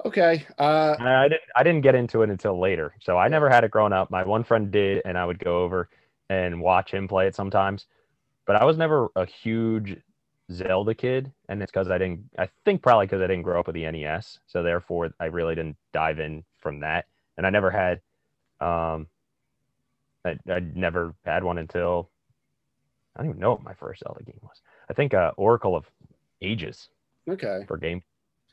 Okay. 0.03 0.45
Uh, 0.57 0.95
I 0.99 1.27
didn't 1.27 1.41
I 1.55 1.63
didn't 1.63 1.81
get 1.81 1.93
into 1.93 2.23
it 2.23 2.31
until 2.31 2.59
later. 2.59 2.95
So 3.01 3.17
I 3.17 3.27
never 3.27 3.49
had 3.49 3.63
it 3.63 3.69
growing 3.69 3.93
up. 3.93 4.09
My 4.09 4.23
one 4.23 4.43
friend 4.43 4.71
did, 4.71 5.03
and 5.05 5.15
I 5.15 5.25
would 5.25 5.37
go 5.37 5.61
over 5.61 5.89
and 6.31 6.61
watch 6.61 6.93
him 6.93 7.09
play 7.09 7.27
it 7.27 7.35
sometimes. 7.35 7.85
But 8.47 8.55
I 8.55 8.63
was 8.63 8.77
never 8.77 9.09
a 9.17 9.25
huge 9.25 9.97
Zelda 10.49 10.93
kid, 10.95 11.29
and 11.49 11.61
it's 11.61 11.71
because 11.71 11.91
I 11.91 11.97
didn't. 11.97 12.29
I 12.39 12.47
think 12.63 12.81
probably 12.81 13.05
because 13.05 13.21
I 13.21 13.27
didn't 13.27 13.43
grow 13.43 13.59
up 13.59 13.67
with 13.67 13.75
the 13.75 13.91
NES, 13.91 14.39
so 14.47 14.63
therefore 14.63 15.11
I 15.19 15.25
really 15.25 15.55
didn't 15.55 15.75
dive 15.91 16.19
in 16.19 16.45
from 16.59 16.79
that. 16.79 17.05
And 17.35 17.45
I 17.45 17.49
never 17.49 17.69
had, 17.69 17.99
um, 18.61 19.07
I 20.23 20.37
I 20.49 20.59
never 20.73 21.13
had 21.25 21.43
one 21.43 21.57
until 21.57 22.09
I 23.15 23.21
don't 23.21 23.31
even 23.31 23.41
know 23.41 23.51
what 23.51 23.63
my 23.63 23.73
first 23.73 24.01
Zelda 24.01 24.23
game 24.23 24.39
was. 24.41 24.61
I 24.89 24.93
think 24.93 25.13
uh, 25.13 25.31
Oracle 25.35 25.75
of 25.75 25.85
Ages 26.41 26.87
okay. 27.29 27.65
for 27.67 27.77
game. 27.77 28.01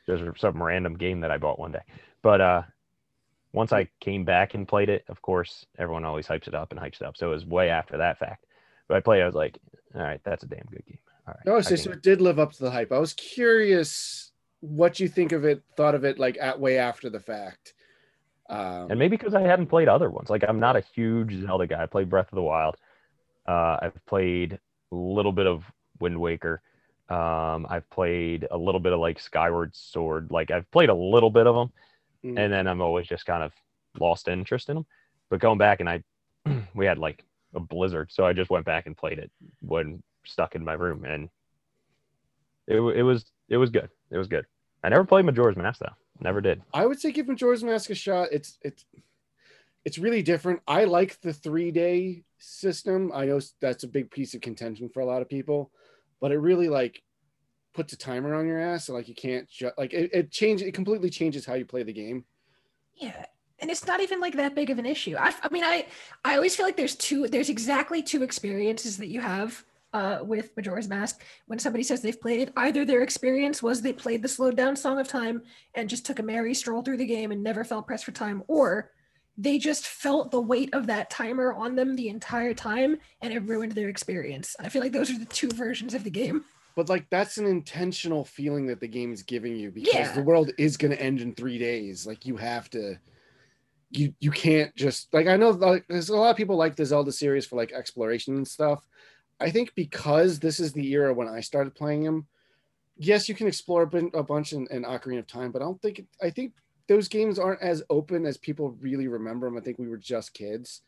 There's 0.07 0.41
some 0.41 0.61
random 0.61 0.97
game 0.97 1.21
that 1.21 1.31
I 1.31 1.39
bought 1.39 1.61
one 1.61 1.73
day. 1.73 1.83
But 2.23 2.41
uh 2.41 2.63
once 3.53 3.73
I 3.73 3.89
came 4.01 4.25
back 4.25 4.55
and 4.55 4.69
played 4.69 4.89
it, 4.89 5.05
of 5.09 5.23
course, 5.23 5.67
everyone 5.79 6.05
always 6.05 6.27
hypes 6.27 6.49
it 6.49 6.55
up 6.55 6.71
and 6.71 6.81
hypes 6.81 7.01
it 7.01 7.03
up. 7.03 7.17
So 7.17 7.29
it 7.29 7.35
was 7.35 7.47
way 7.47 7.71
after 7.71 7.99
that 7.99 8.19
fact. 8.19 8.45
But 8.89 8.97
I 8.97 9.01
played, 9.01 9.23
I 9.23 9.27
was 9.27 9.35
like, 9.35 9.59
all 9.95 10.03
right, 10.03 10.21
that's 10.25 10.43
a 10.43 10.47
damn 10.47 10.67
good 10.71 10.85
game. 10.87 10.99
All 11.27 11.35
right. 11.35 11.57
Oh, 11.57 11.61
so, 11.61 11.77
so 11.77 11.91
it 11.93 12.03
did 12.03 12.21
live 12.21 12.39
up 12.39 12.53
to 12.53 12.63
the 12.63 12.71
hype. 12.71 12.93
I 12.93 12.99
was 12.99 13.15
curious 13.15 14.33
what 14.61 15.01
you 15.01 15.09
think 15.09 15.33
of 15.33 15.45
it, 15.45 15.63
thought 15.77 15.95
of 15.95 16.05
it 16.05 16.19
like 16.19 16.37
at 16.41 16.59
way 16.61 16.79
after 16.79 17.11
the 17.11 17.21
fact. 17.21 17.75
Um, 18.51 18.91
and 18.91 18.99
maybe 18.99 19.17
because 19.17 19.35
I 19.35 19.43
hadn't 19.43 19.67
played 19.67 19.89
other 19.89 20.11
ones. 20.11 20.31
Like 20.31 20.45
I'm 20.47 20.61
not 20.61 20.77
a 20.77 20.83
huge 20.95 21.35
Zelda 21.43 21.67
guy. 21.67 21.83
I 21.83 21.87
played 21.87 22.09
Breath 22.09 22.33
of 22.33 22.37
the 22.37 22.43
Wild. 22.43 22.77
Uh, 23.47 23.79
I've 23.83 24.07
played 24.07 24.59
a 24.91 24.95
little 24.95 25.33
bit 25.33 25.47
of 25.47 25.65
Wind 26.01 26.19
Waker. 26.19 26.63
Um, 27.09 27.67
I've 27.69 27.89
played 27.91 28.47
a 28.51 28.57
little 28.57 28.81
bit 28.81 28.93
of 28.93 29.01
like 29.01 29.19
Skyward 29.21 29.75
Sword. 29.75 30.31
Like 30.31 30.51
I've 30.51 30.71
played 30.71 30.89
a 30.89 30.95
little 30.95 31.31
bit 31.31 31.47
of 31.47 31.55
them, 31.55 31.73
Mm. 32.25 32.39
and 32.39 32.53
then 32.53 32.67
I'm 32.67 32.81
always 32.81 33.07
just 33.07 33.27
kind 33.27 33.43
of 33.43 33.53
lost 34.01 34.29
interest 34.29 34.69
in 34.69 34.77
them. 34.77 34.87
But 35.31 35.41
going 35.41 35.59
back 35.59 35.81
and 35.81 35.89
I, 35.89 36.03
we 36.75 36.87
had 36.87 36.99
like 36.99 37.25
a 37.55 37.61
blizzard, 37.61 38.11
so 38.13 38.25
I 38.25 38.33
just 38.33 38.51
went 38.51 38.65
back 38.65 38.87
and 38.87 38.97
played 38.97 39.19
it 39.19 39.31
when 39.61 40.03
stuck 40.25 40.55
in 40.55 40.65
my 40.65 40.75
room, 40.75 41.05
and 41.05 41.29
it 42.67 42.81
it 42.81 43.03
was 43.03 43.25
it 43.49 43.57
was 43.57 43.71
good. 43.71 43.89
It 44.11 44.19
was 44.19 44.29
good. 44.29 44.47
I 44.83 44.89
never 44.89 45.05
played 45.05 45.25
Majora's 45.25 45.57
Mask 45.57 45.81
though. 45.81 45.95
Never 46.21 46.41
did. 46.41 46.63
I 46.73 46.87
would 46.87 47.01
say 47.01 47.13
give 47.13 47.29
Majora's 47.29 47.65
Mask 47.65 47.91
a 47.91 47.95
shot. 47.95 48.29
It's 48.33 48.59
it's 48.63 48.85
it's 49.85 49.99
really 49.99 50.23
different. 50.23 50.61
I 50.67 50.85
like 50.85 51.21
the 51.21 51.33
three 51.33 51.71
day 51.71 52.25
system. 52.39 53.13
I 53.15 53.27
know 53.27 53.41
that's 53.61 53.85
a 53.85 53.89
big 53.89 54.11
piece 54.11 54.35
of 54.35 54.41
contention 54.41 54.89
for 54.89 55.01
a 55.01 55.07
lot 55.07 55.23
of 55.23 55.29
people, 55.29 55.71
but 56.21 56.33
it 56.33 56.39
really 56.39 56.69
like 56.69 57.03
puts 57.79 57.93
a 57.93 57.97
timer 57.97 58.35
on 58.35 58.47
your 58.47 58.59
ass. 58.59 58.89
And 58.89 58.97
like 58.97 59.09
you 59.09 59.15
can't 59.15 59.49
ju- 59.49 59.71
like 59.79 59.93
it, 59.93 60.11
it 60.13 60.31
changes. 60.33 60.67
It 60.67 60.75
completely 60.75 61.11
changes 61.11 61.47
how 61.47 61.55
you 61.55 61.65
play 61.65 61.85
the 61.85 61.93
game. 61.93 62.25
Yeah. 62.97 63.25
And 63.61 63.71
it's 63.71 63.87
not 63.87 64.01
even 64.01 64.21
like 64.21 64.35
that 64.35 64.57
big 64.57 64.71
of 64.71 64.81
an 64.81 64.87
issue. 64.87 65.17
I, 65.17 65.33
I 65.43 65.49
mean, 65.51 65.63
I, 65.65 65.87
I 66.25 66.35
always 66.35 66.57
feel 66.57 66.67
like 66.67 66.77
there's 66.77 66.97
two, 66.97 67.29
there's 67.29 67.49
exactly 67.49 68.03
two 68.03 68.25
experiences 68.25 68.97
that 68.97 69.09
you 69.09 69.21
have 69.21 69.65
uh, 69.93 70.19
with 70.23 70.57
Majora's 70.57 70.89
Mask. 70.89 71.23
When 71.47 71.61
somebody 71.61 71.85
says 71.85 72.03
they've 72.03 72.21
played 72.21 72.41
it, 72.41 72.53
either 72.57 72.85
their 72.85 73.03
experience 73.03 73.63
was 73.63 73.81
they 73.81 73.93
played 73.93 74.23
the 74.23 74.29
slowed 74.29 74.57
down 74.57 74.75
Song 74.75 74.99
of 74.99 75.07
Time 75.07 75.43
and 75.75 75.89
just 75.89 76.05
took 76.05 76.19
a 76.19 76.23
merry 76.23 76.55
stroll 76.55 76.83
through 76.83 76.99
the 76.99 77.07
game 77.07 77.31
and 77.31 77.43
never 77.43 77.63
felt 77.63 77.87
pressed 77.87 78.05
for 78.05 78.13
time, 78.13 78.43
or 78.49 78.91
they 79.37 79.57
just 79.59 79.87
felt 79.87 80.33
the 80.33 80.41
weight 80.41 80.75
of 80.75 80.89
that 80.89 81.11
timer 81.11 81.53
on 81.53 81.77
them 81.77 81.95
the 81.95 82.09
entire 82.09 82.55
time 82.55 82.97
and 83.23 83.33
it 83.33 83.45
ruined 83.45 83.73
their 83.73 83.89
experience. 83.89 84.57
I 84.59 84.69
feel 84.69 84.83
like 84.83 84.93
those 84.93 85.11
are 85.13 85.19
the 85.19 85.25
two 85.27 85.51
versions 85.51 85.95
of 85.95 86.03
the 86.03 86.11
game. 86.11 86.45
But 86.79 86.89
like 86.89 87.11
that's 87.11 87.39
an 87.39 87.47
intentional 87.47 88.25
feeling 88.25 88.67
that 88.67 88.79
the 88.79 88.87
game 88.87 89.13
is 89.13 89.25
giving 89.25 89.57
you 89.57 89.73
because 89.73 89.93
Yeah. 89.93 90.15
the 90.15 90.23
world 90.23 90.53
is 90.59 90.77
going 90.77 90.93
to 90.93 91.03
end 91.03 91.21
in 91.21 91.35
three 91.35 91.59
days. 91.59 92.07
Like 92.07 92.25
you 92.25 92.37
have 92.37 92.71
to, 92.71 93.01
you 93.91 94.15
you 94.21 94.31
can't 94.31 94.73
just 94.77 95.13
like 95.13 95.27
I 95.27 95.37
know 95.37 95.51
like 95.51 95.87
there's 95.89 96.09
a 96.09 96.17
lot 96.17 96.31
of 96.31 96.37
people 96.37 96.55
like 96.55 96.77
the 96.77 96.87
Zelda 96.87 97.11
series 97.11 97.47
for 97.47 97.57
like 97.57 97.73
exploration 97.73 98.37
and 98.37 98.47
stuff. 98.47 98.87
I 99.41 99.51
think 99.51 99.75
because 99.75 100.39
this 100.39 100.61
is 100.61 100.73
the 100.73 100.87
era 100.93 101.13
when 101.13 101.27
I 101.27 101.41
started 101.41 101.75
playing 101.75 102.05
them. 102.05 102.29
Yes, 102.97 103.29
you 103.29 103.35
can 103.35 103.49
explore 103.49 103.83
a, 103.83 103.87
bun- 103.89 104.13
a 104.15 104.23
bunch 104.23 104.53
in, 104.53 104.69
in 104.71 104.85
Ocarina 104.85 105.19
of 105.19 105.27
Time, 105.27 105.51
but 105.51 105.63
I 105.63 105.65
don't 105.65 105.83
think 105.83 105.99
it, 105.99 106.07
I 106.23 106.31
think 106.31 106.53
those 106.87 107.09
games 107.09 107.41
aren't 107.41 107.61
as 107.61 107.83
open 107.91 108.25
as 108.25 108.37
people 108.37 108.77
really 108.81 109.09
remember 109.09 109.49
them. 109.49 109.59
I 109.59 109.63
think 109.63 109.81
we 109.81 109.89
were 109.89 109.97
just 109.97 110.33
kids, 110.33 110.83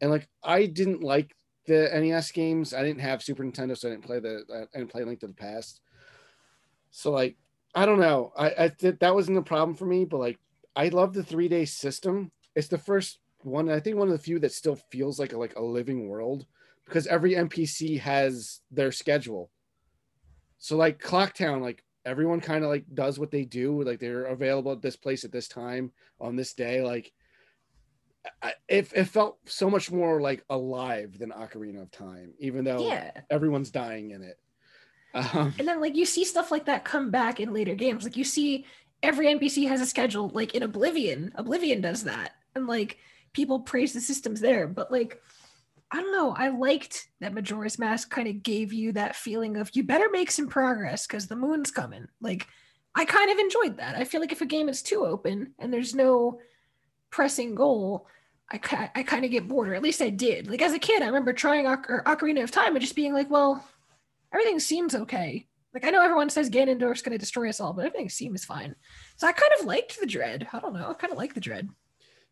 and 0.00 0.10
like 0.10 0.26
I 0.42 0.64
didn't 0.64 1.02
like 1.02 1.34
the 1.68 1.88
NES 1.94 2.32
games. 2.32 2.74
I 2.74 2.82
didn't 2.82 3.00
have 3.00 3.22
Super 3.22 3.44
Nintendo, 3.44 3.78
so 3.78 3.88
I 3.88 3.92
didn't 3.92 4.04
play 4.04 4.18
the 4.18 4.44
uh, 4.52 4.66
I 4.74 4.78
didn't 4.78 4.90
play 4.90 5.04
Link 5.04 5.20
to 5.20 5.28
the 5.28 5.34
Past. 5.34 5.80
So 6.90 7.12
like 7.12 7.36
I 7.74 7.86
don't 7.86 8.00
know. 8.00 8.32
I 8.36 8.46
I 8.58 8.68
th- 8.68 8.98
that 8.98 9.14
wasn't 9.14 9.38
a 9.38 9.42
problem 9.42 9.76
for 9.76 9.86
me, 9.86 10.04
but 10.04 10.18
like 10.18 10.38
I 10.74 10.88
love 10.88 11.14
the 11.14 11.22
three 11.22 11.48
day 11.48 11.64
system. 11.64 12.32
It's 12.56 12.68
the 12.68 12.78
first 12.78 13.20
one. 13.42 13.70
I 13.70 13.80
think 13.80 13.96
one 13.96 14.08
of 14.08 14.12
the 14.12 14.18
few 14.18 14.38
that 14.40 14.52
still 14.52 14.76
feels 14.90 15.20
like 15.20 15.32
a, 15.32 15.38
like 15.38 15.56
a 15.56 15.62
living 15.62 16.08
world 16.08 16.46
because 16.84 17.06
every 17.06 17.34
NPC 17.34 18.00
has 18.00 18.60
their 18.70 18.90
schedule. 18.90 19.50
So 20.58 20.76
like 20.76 20.98
Clock 20.98 21.34
Town, 21.34 21.60
like 21.60 21.84
everyone 22.04 22.40
kind 22.40 22.64
of 22.64 22.70
like 22.70 22.84
does 22.94 23.18
what 23.18 23.30
they 23.30 23.44
do. 23.44 23.82
Like 23.82 24.00
they're 24.00 24.24
available 24.24 24.72
at 24.72 24.82
this 24.82 24.96
place 24.96 25.24
at 25.24 25.32
this 25.32 25.46
time 25.46 25.92
on 26.20 26.34
this 26.34 26.54
day. 26.54 26.82
Like 26.82 27.12
I, 28.42 28.52
it, 28.68 28.90
it 28.94 29.04
felt 29.04 29.38
so 29.46 29.68
much 29.70 29.90
more 29.90 30.20
like 30.20 30.44
alive 30.50 31.18
than 31.18 31.30
Ocarina 31.30 31.82
of 31.82 31.90
Time, 31.90 32.32
even 32.38 32.64
though 32.64 32.86
Yeah. 32.86 33.10
everyone's 33.30 33.70
dying 33.70 34.10
in 34.12 34.22
it. 34.22 34.38
Um, 35.14 35.54
And 35.58 35.66
then 35.66 35.80
like 35.80 35.96
you 35.96 36.04
see 36.04 36.24
stuff 36.24 36.50
like 36.50 36.66
that 36.66 36.84
come 36.84 37.10
back 37.10 37.40
in 37.40 37.52
later 37.52 37.74
games. 37.74 38.04
Like 38.04 38.16
you 38.16 38.24
see 38.24 38.66
every 39.02 39.26
NPC 39.26 39.66
has 39.68 39.80
a 39.80 39.86
schedule. 39.86 40.28
Like 40.28 40.54
in 40.54 40.62
Oblivion, 40.62 41.32
Oblivion 41.34 41.80
does 41.80 42.04
that, 42.04 42.32
and 42.54 42.66
like 42.66 42.98
people 43.32 43.60
praise 43.60 43.92
the 43.92 44.00
systems 44.00 44.40
there. 44.40 44.66
But 44.66 44.92
like 44.92 45.20
I 45.90 45.96
don't 46.02 46.12
know, 46.12 46.34
I 46.36 46.48
liked 46.48 47.08
that 47.20 47.32
Majora's 47.32 47.78
Mask 47.78 48.10
kind 48.10 48.28
of 48.28 48.42
gave 48.42 48.74
you 48.74 48.92
that 48.92 49.16
feeling 49.16 49.56
of 49.56 49.70
you 49.74 49.82
better 49.82 50.08
make 50.12 50.30
some 50.30 50.46
progress 50.48 51.06
because 51.06 51.26
the 51.26 51.36
moon's 51.36 51.70
coming. 51.70 52.06
Like 52.20 52.46
I 52.94 53.04
kind 53.06 53.30
of 53.30 53.38
enjoyed 53.38 53.78
that. 53.78 53.96
I 53.96 54.04
feel 54.04 54.20
like 54.20 54.32
if 54.32 54.42
a 54.42 54.46
game 54.46 54.68
is 54.68 54.82
too 54.82 55.06
open 55.06 55.54
and 55.58 55.72
there's 55.72 55.94
no 55.94 56.40
pressing 57.10 57.54
goal. 57.54 58.06
I, 58.50 58.90
I 58.94 59.02
kind 59.02 59.24
of 59.24 59.30
get 59.30 59.46
bored, 59.46 59.68
or 59.68 59.74
at 59.74 59.82
least 59.82 60.00
I 60.00 60.08
did. 60.08 60.48
Like 60.48 60.62
as 60.62 60.72
a 60.72 60.78
kid, 60.78 61.02
I 61.02 61.06
remember 61.06 61.32
trying 61.32 61.66
Oc- 61.66 62.04
Ocarina 62.06 62.42
of 62.42 62.50
Time 62.50 62.74
and 62.74 62.80
just 62.80 62.96
being 62.96 63.12
like, 63.12 63.30
well, 63.30 63.62
everything 64.32 64.58
seems 64.58 64.94
okay. 64.94 65.46
Like 65.74 65.84
I 65.84 65.90
know 65.90 66.02
everyone 66.02 66.30
says 66.30 66.48
Ganondorf's 66.48 67.02
going 67.02 67.12
to 67.12 67.18
destroy 67.18 67.50
us 67.50 67.60
all, 67.60 67.74
but 67.74 67.84
everything 67.84 68.08
seems 68.08 68.44
fine. 68.44 68.74
So 69.16 69.26
I 69.26 69.32
kind 69.32 69.52
of 69.58 69.66
liked 69.66 70.00
the 70.00 70.06
dread. 70.06 70.48
I 70.52 70.60
don't 70.60 70.72
know. 70.72 70.88
I 70.88 70.94
kind 70.94 71.12
of 71.12 71.18
like 71.18 71.34
the 71.34 71.40
dread. 71.40 71.68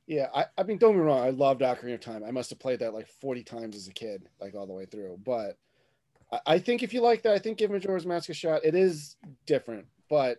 Yeah, 0.06 0.28
I, 0.34 0.46
I 0.56 0.62
mean, 0.62 0.78
don't 0.78 0.92
get 0.92 1.00
me 1.00 1.04
wrong. 1.04 1.24
I 1.24 1.30
loved 1.30 1.60
Ocarina 1.60 1.94
of 1.94 2.00
Time. 2.00 2.24
I 2.24 2.30
must 2.30 2.50
have 2.50 2.60
played 2.60 2.78
that 2.78 2.94
like 2.94 3.08
40 3.20 3.42
times 3.42 3.76
as 3.76 3.88
a 3.88 3.92
kid, 3.92 4.28
like 4.40 4.54
all 4.54 4.66
the 4.66 4.72
way 4.72 4.86
through. 4.86 5.18
But 5.22 5.58
I, 6.32 6.40
I 6.46 6.58
think 6.58 6.82
if 6.82 6.94
you 6.94 7.02
like 7.02 7.22
that, 7.22 7.34
I 7.34 7.38
think 7.38 7.58
give 7.58 7.70
Majora's 7.70 8.06
Mask 8.06 8.30
a 8.30 8.34
shot. 8.34 8.64
It 8.64 8.74
is 8.74 9.16
different, 9.46 9.86
but 10.08 10.38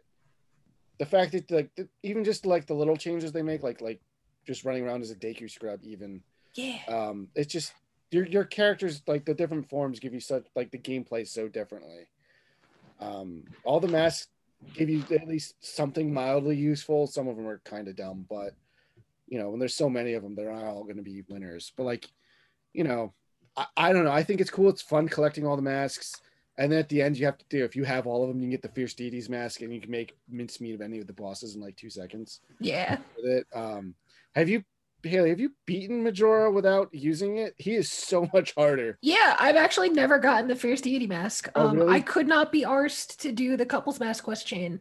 the 1.00 1.06
fact 1.06 1.34
that 1.34 1.52
like 1.52 1.70
the, 1.76 1.88
even 2.02 2.24
just 2.24 2.46
like 2.46 2.66
the 2.66 2.74
little 2.74 2.98
changes 2.98 3.32
they 3.32 3.44
make, 3.44 3.62
like 3.62 3.82
like 3.82 4.02
just 4.48 4.66
running 4.66 4.84
around 4.84 5.02
as 5.02 5.12
a 5.12 5.16
Deku 5.16 5.50
scrub, 5.52 5.82
even 5.84 6.24
Yeah. 6.56 6.80
um, 6.88 7.28
it's 7.36 7.52
just 7.52 7.74
your 8.10 8.26
your 8.26 8.46
characters 8.46 9.02
like 9.06 9.26
the 9.26 9.34
different 9.34 9.70
forms 9.70 10.00
give 10.00 10.14
you 10.14 10.22
such 10.22 10.46
like 10.56 10.72
the 10.72 10.78
gameplay 10.80 11.28
so 11.28 11.48
differently. 11.48 12.08
Um, 13.00 13.44
all 13.64 13.80
the 13.80 13.88
masks 13.90 14.28
give 14.74 14.90
you 14.90 15.04
at 15.12 15.28
least 15.28 15.56
something 15.60 16.14
mildly 16.14 16.56
useful. 16.56 17.06
Some 17.06 17.28
of 17.28 17.36
them 17.36 17.48
are 17.48 17.62
kind 17.66 17.88
of 17.88 17.96
dumb, 17.96 18.26
but 18.30 18.56
you 19.28 19.38
know 19.38 19.50
when 19.50 19.60
there's 19.60 19.76
so 19.76 19.90
many 19.90 20.14
of 20.14 20.24
them, 20.24 20.36
they're 20.36 20.54
not 20.54 20.64
all 20.64 20.84
going 20.84 20.98
to 20.98 21.04
be 21.04 21.24
winners. 21.28 21.74
But 21.76 21.84
like, 21.84 22.08
you 22.74 22.86
know, 22.86 23.14
I, 23.58 23.66
I 23.76 23.94
don't 23.94 24.06
know. 24.06 24.12
I 24.12 24.24
think 24.24 24.40
it's 24.40 24.50
cool. 24.50 24.70
It's 24.70 24.82
fun 24.82 25.10
collecting 25.10 25.46
all 25.46 25.58
the 25.58 25.62
masks. 25.62 26.14
And 26.60 26.72
then 26.72 26.80
at 26.80 26.90
the 26.90 27.04
end, 27.04 27.20
you 27.20 27.26
have 27.28 27.38
to 27.38 27.46
do 27.50 27.64
if 27.64 27.76
you 27.76 27.84
have 27.84 28.08
all 28.08 28.24
of 28.24 28.30
them, 28.30 28.40
you 28.40 28.46
can 28.46 28.52
get 28.52 28.64
the 28.64 28.70
Fierce 28.70 28.96
Deity's 28.96 29.30
mask, 29.30 29.62
and 29.62 29.72
you 29.72 29.80
can 29.82 29.92
make 29.92 30.18
mincemeat 30.28 30.74
of 30.74 30.82
any 30.82 31.00
of 31.00 31.06
the 31.06 31.14
bosses 31.14 31.54
in 31.56 31.62
like 31.62 31.76
two 31.76 31.90
seconds 31.90 32.40
Yeah. 32.60 32.98
with 33.16 33.26
it. 33.26 33.48
Um, 33.54 33.94
have 34.38 34.50
you, 34.50 34.64
Haley? 35.04 35.30
Have 35.30 35.40
you 35.40 35.52
beaten 35.66 36.04
Majora 36.04 36.52
without 36.52 36.90
using 36.94 37.38
it? 37.38 37.54
He 37.58 37.76
is 37.76 37.92
so 37.92 38.30
much 38.34 38.54
harder. 38.56 38.98
Yeah, 39.02 39.36
I've 39.40 39.56
actually 39.56 39.90
never 39.90 40.20
gotten 40.20 40.48
the 40.48 40.56
Fierce 40.56 40.82
Deity 40.82 41.08
mask. 41.08 41.50
Oh, 41.56 41.68
Um, 41.70 41.78
really? 41.78 41.94
I 41.96 42.00
could 42.02 42.28
not 42.28 42.52
be 42.52 42.64
arsed 42.64 43.18
to 43.20 43.32
do 43.32 43.58
the 43.58 43.66
couples 43.66 44.00
mask 44.00 44.24
quest 44.24 44.46
chain. 44.48 44.80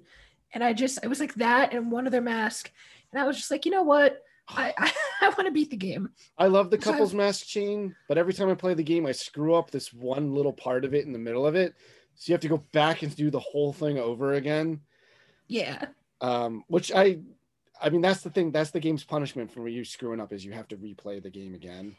And 0.52 0.62
I 0.64 0.72
just, 0.72 0.98
I 1.04 1.09
was 1.09 1.20
like 1.20 1.34
that 1.34 1.72
and 1.74 1.90
one 1.90 2.07
other 2.07 2.20
mask. 2.20 2.70
And 3.12 3.20
I 3.20 3.26
was 3.26 3.36
just 3.36 3.50
like, 3.50 3.64
you 3.66 3.70
know 3.72 3.82
what? 3.82 4.22
I, 4.48 4.72
I, 4.78 4.92
I 5.22 5.28
want 5.30 5.46
to 5.46 5.50
beat 5.52 5.70
the 5.70 5.76
game. 5.76 6.11
I 6.38 6.46
love 6.46 6.70
the 6.70 6.80
So- 6.80 6.90
couples 6.92 7.14
mask 7.14 7.46
chain, 7.46 7.94
but 8.09 8.18
every 8.18 8.32
time 8.32 8.48
I 8.48 8.54
play 8.54 8.74
the 8.74 8.82
game, 8.82 9.07
I 9.07 9.12
screw 9.12 9.54
up 9.54 9.70
this 9.70 9.92
one 9.92 10.34
little 10.34 10.52
part 10.52 10.84
of 10.84 10.94
it 10.94 11.04
in 11.07 11.12
the 11.12 11.18
middle 11.18 11.46
of 11.46 11.54
it. 11.57 11.74
So 12.14 12.30
you 12.30 12.34
have 12.34 12.40
to 12.42 12.48
go 12.48 12.62
back 12.72 13.02
and 13.02 13.14
do 13.14 13.30
the 13.30 13.40
whole 13.40 13.72
thing 13.72 13.98
over 13.98 14.34
again. 14.34 14.80
Yeah. 15.48 15.86
Um, 16.22 16.64
which 16.68 16.90
I, 16.92 17.18
I 17.81 17.91
mean, 17.91 18.01
that's 18.01 18.22
the 18.22 18.31
thing. 18.31 18.51
That's 18.51 18.70
the 18.70 18.81
game's 18.81 19.05
punishment 19.05 19.51
for 19.53 19.61
where 19.61 19.68
you 19.70 19.85
screwing 19.85 20.20
up 20.20 20.33
is 20.33 20.45
you 20.45 20.53
have 20.53 20.68
to 20.68 20.77
replay 20.77 21.22
the 21.22 21.31
game 21.31 21.55
again. 21.55 21.97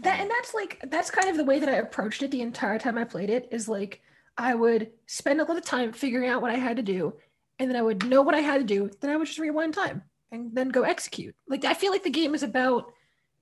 That 0.00 0.14
um, 0.16 0.22
and 0.22 0.30
that's 0.30 0.54
like 0.54 0.84
that's 0.90 1.10
kind 1.10 1.28
of 1.28 1.36
the 1.36 1.44
way 1.44 1.58
that 1.60 1.68
I 1.68 1.76
approached 1.76 2.22
it 2.22 2.30
the 2.30 2.42
entire 2.42 2.78
time 2.78 2.98
I 2.98 3.04
played 3.04 3.30
it 3.30 3.48
is 3.50 3.68
like 3.68 4.02
I 4.36 4.54
would 4.54 4.90
spend 5.06 5.40
a 5.40 5.44
lot 5.44 5.56
of 5.56 5.64
time 5.64 5.92
figuring 5.92 6.28
out 6.28 6.42
what 6.42 6.50
I 6.50 6.56
had 6.56 6.76
to 6.76 6.82
do, 6.82 7.14
and 7.58 7.70
then 7.70 7.76
I 7.76 7.82
would 7.82 8.04
know 8.06 8.22
what 8.22 8.34
I 8.34 8.40
had 8.40 8.58
to 8.58 8.64
do, 8.64 8.90
then 9.00 9.10
I 9.10 9.16
would 9.16 9.26
just 9.26 9.38
rewind 9.38 9.74
time 9.74 10.02
and 10.32 10.54
then 10.54 10.68
go 10.70 10.82
execute. 10.82 11.34
Like 11.48 11.64
I 11.64 11.74
feel 11.74 11.92
like 11.92 12.02
the 12.02 12.10
game 12.10 12.34
is 12.34 12.42
about 12.42 12.92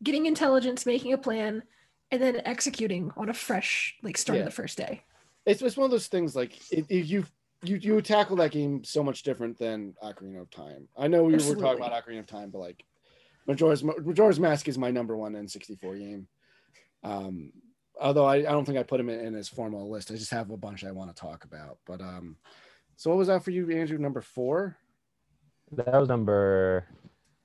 getting 0.02 0.26
intelligence, 0.26 0.84
making 0.84 1.12
a 1.14 1.18
plan, 1.18 1.62
and 2.10 2.20
then 2.20 2.42
executing 2.44 3.10
on 3.16 3.30
a 3.30 3.34
fresh 3.34 3.96
like 4.02 4.18
start 4.18 4.36
Yeah. 4.36 4.40
of 4.42 4.46
the 4.46 4.54
first 4.54 4.76
day. 4.76 5.02
It's 5.46 5.62
it's 5.62 5.76
one 5.76 5.86
of 5.86 5.90
those 5.90 6.08
things 6.08 6.36
like 6.36 6.56
if 6.70 6.84
if 6.90 7.08
you 7.62 7.76
you 7.76 7.94
you 7.94 8.02
tackle 8.02 8.36
that 8.36 8.50
game 8.50 8.84
so 8.84 9.02
much 9.02 9.22
different 9.22 9.58
than 9.58 9.94
Ocarina 10.02 10.40
of 10.40 10.50
Time. 10.50 10.88
I 10.96 11.08
know 11.08 11.24
we 11.24 11.32
were 11.34 11.38
talking 11.38 11.82
about 11.82 11.92
Ocarina 11.92 12.20
of 12.20 12.26
Time, 12.26 12.50
but 12.50 12.58
like 12.58 12.84
Majora's 13.46 13.82
Majora's 13.84 14.40
Mask 14.40 14.68
is 14.68 14.78
my 14.78 14.90
number 14.90 15.16
one 15.16 15.32
N64 15.34 15.98
game. 15.98 16.28
Um, 17.04 17.52
although 18.00 18.24
I, 18.24 18.36
I 18.36 18.42
don't 18.42 18.64
think 18.64 18.78
I 18.78 18.82
put 18.82 19.00
him 19.00 19.08
in, 19.08 19.20
in 19.20 19.34
his 19.34 19.48
formal 19.48 19.90
list. 19.90 20.10
I 20.10 20.14
just 20.14 20.30
have 20.30 20.50
a 20.50 20.56
bunch 20.56 20.84
I 20.84 20.90
want 20.92 21.14
to 21.14 21.20
talk 21.20 21.44
about. 21.44 21.78
But 21.86 22.00
um, 22.00 22.36
so 22.96 23.10
what 23.10 23.18
was 23.18 23.28
that 23.28 23.44
for 23.44 23.50
you, 23.50 23.70
Andrew? 23.70 23.98
Number 23.98 24.20
four? 24.20 24.76
That 25.72 25.98
was 25.98 26.08
number 26.08 26.86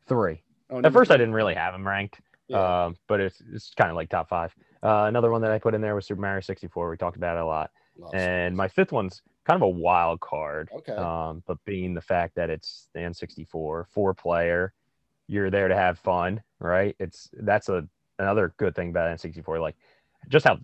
three. 0.07 0.41
Oh, 0.69 0.77
At 0.77 0.83
number 0.83 0.99
first, 0.99 1.11
I 1.11 1.17
didn't 1.17 1.33
really 1.33 1.55
have 1.55 1.73
him 1.73 1.87
ranked, 1.87 2.19
Yeah. 2.47 2.85
um, 2.85 2.97
but 3.07 3.19
it's 3.21 3.41
it's 3.53 3.73
kind 3.73 3.89
of 3.89 3.95
like 3.95 4.09
top 4.09 4.29
five. 4.29 4.53
Uh, 4.83 5.05
another 5.07 5.31
one 5.31 5.41
that 5.41 5.51
I 5.51 5.59
put 5.59 5.73
in 5.73 5.81
there 5.81 5.95
was 5.95 6.05
Super 6.05 6.21
Mario 6.21 6.41
64. 6.41 6.89
We 6.89 6.97
talked 6.97 7.17
about 7.17 7.37
it 7.37 7.41
a 7.41 7.45
lot. 7.45 7.71
Love 7.97 8.13
And 8.13 8.55
my 8.55 8.67
fifth 8.67 8.91
one's 8.91 9.21
kind 9.47 9.55
of 9.55 9.61
a 9.63 9.69
wild 9.69 10.19
card. 10.19 10.69
Okay. 10.75 10.91
Um, 10.93 11.41
but 11.47 11.57
being 11.65 11.93
the 11.93 12.01
fact 12.01 12.35
that 12.35 12.49
it's 12.49 12.89
the 12.93 12.99
N64, 12.99 13.85
four 13.87 14.13
player, 14.13 14.73
you're 15.27 15.49
there 15.49 15.69
to 15.69 15.75
have 15.75 15.97
fun, 15.99 16.41
right? 16.59 16.95
It's 16.99 17.29
that's 17.33 17.69
a 17.69 17.87
another 18.19 18.53
good 18.57 18.75
thing 18.75 18.89
about 18.89 19.17
N64. 19.17 19.61
Like 19.61 19.75
just 20.27 20.45
how 20.45 20.59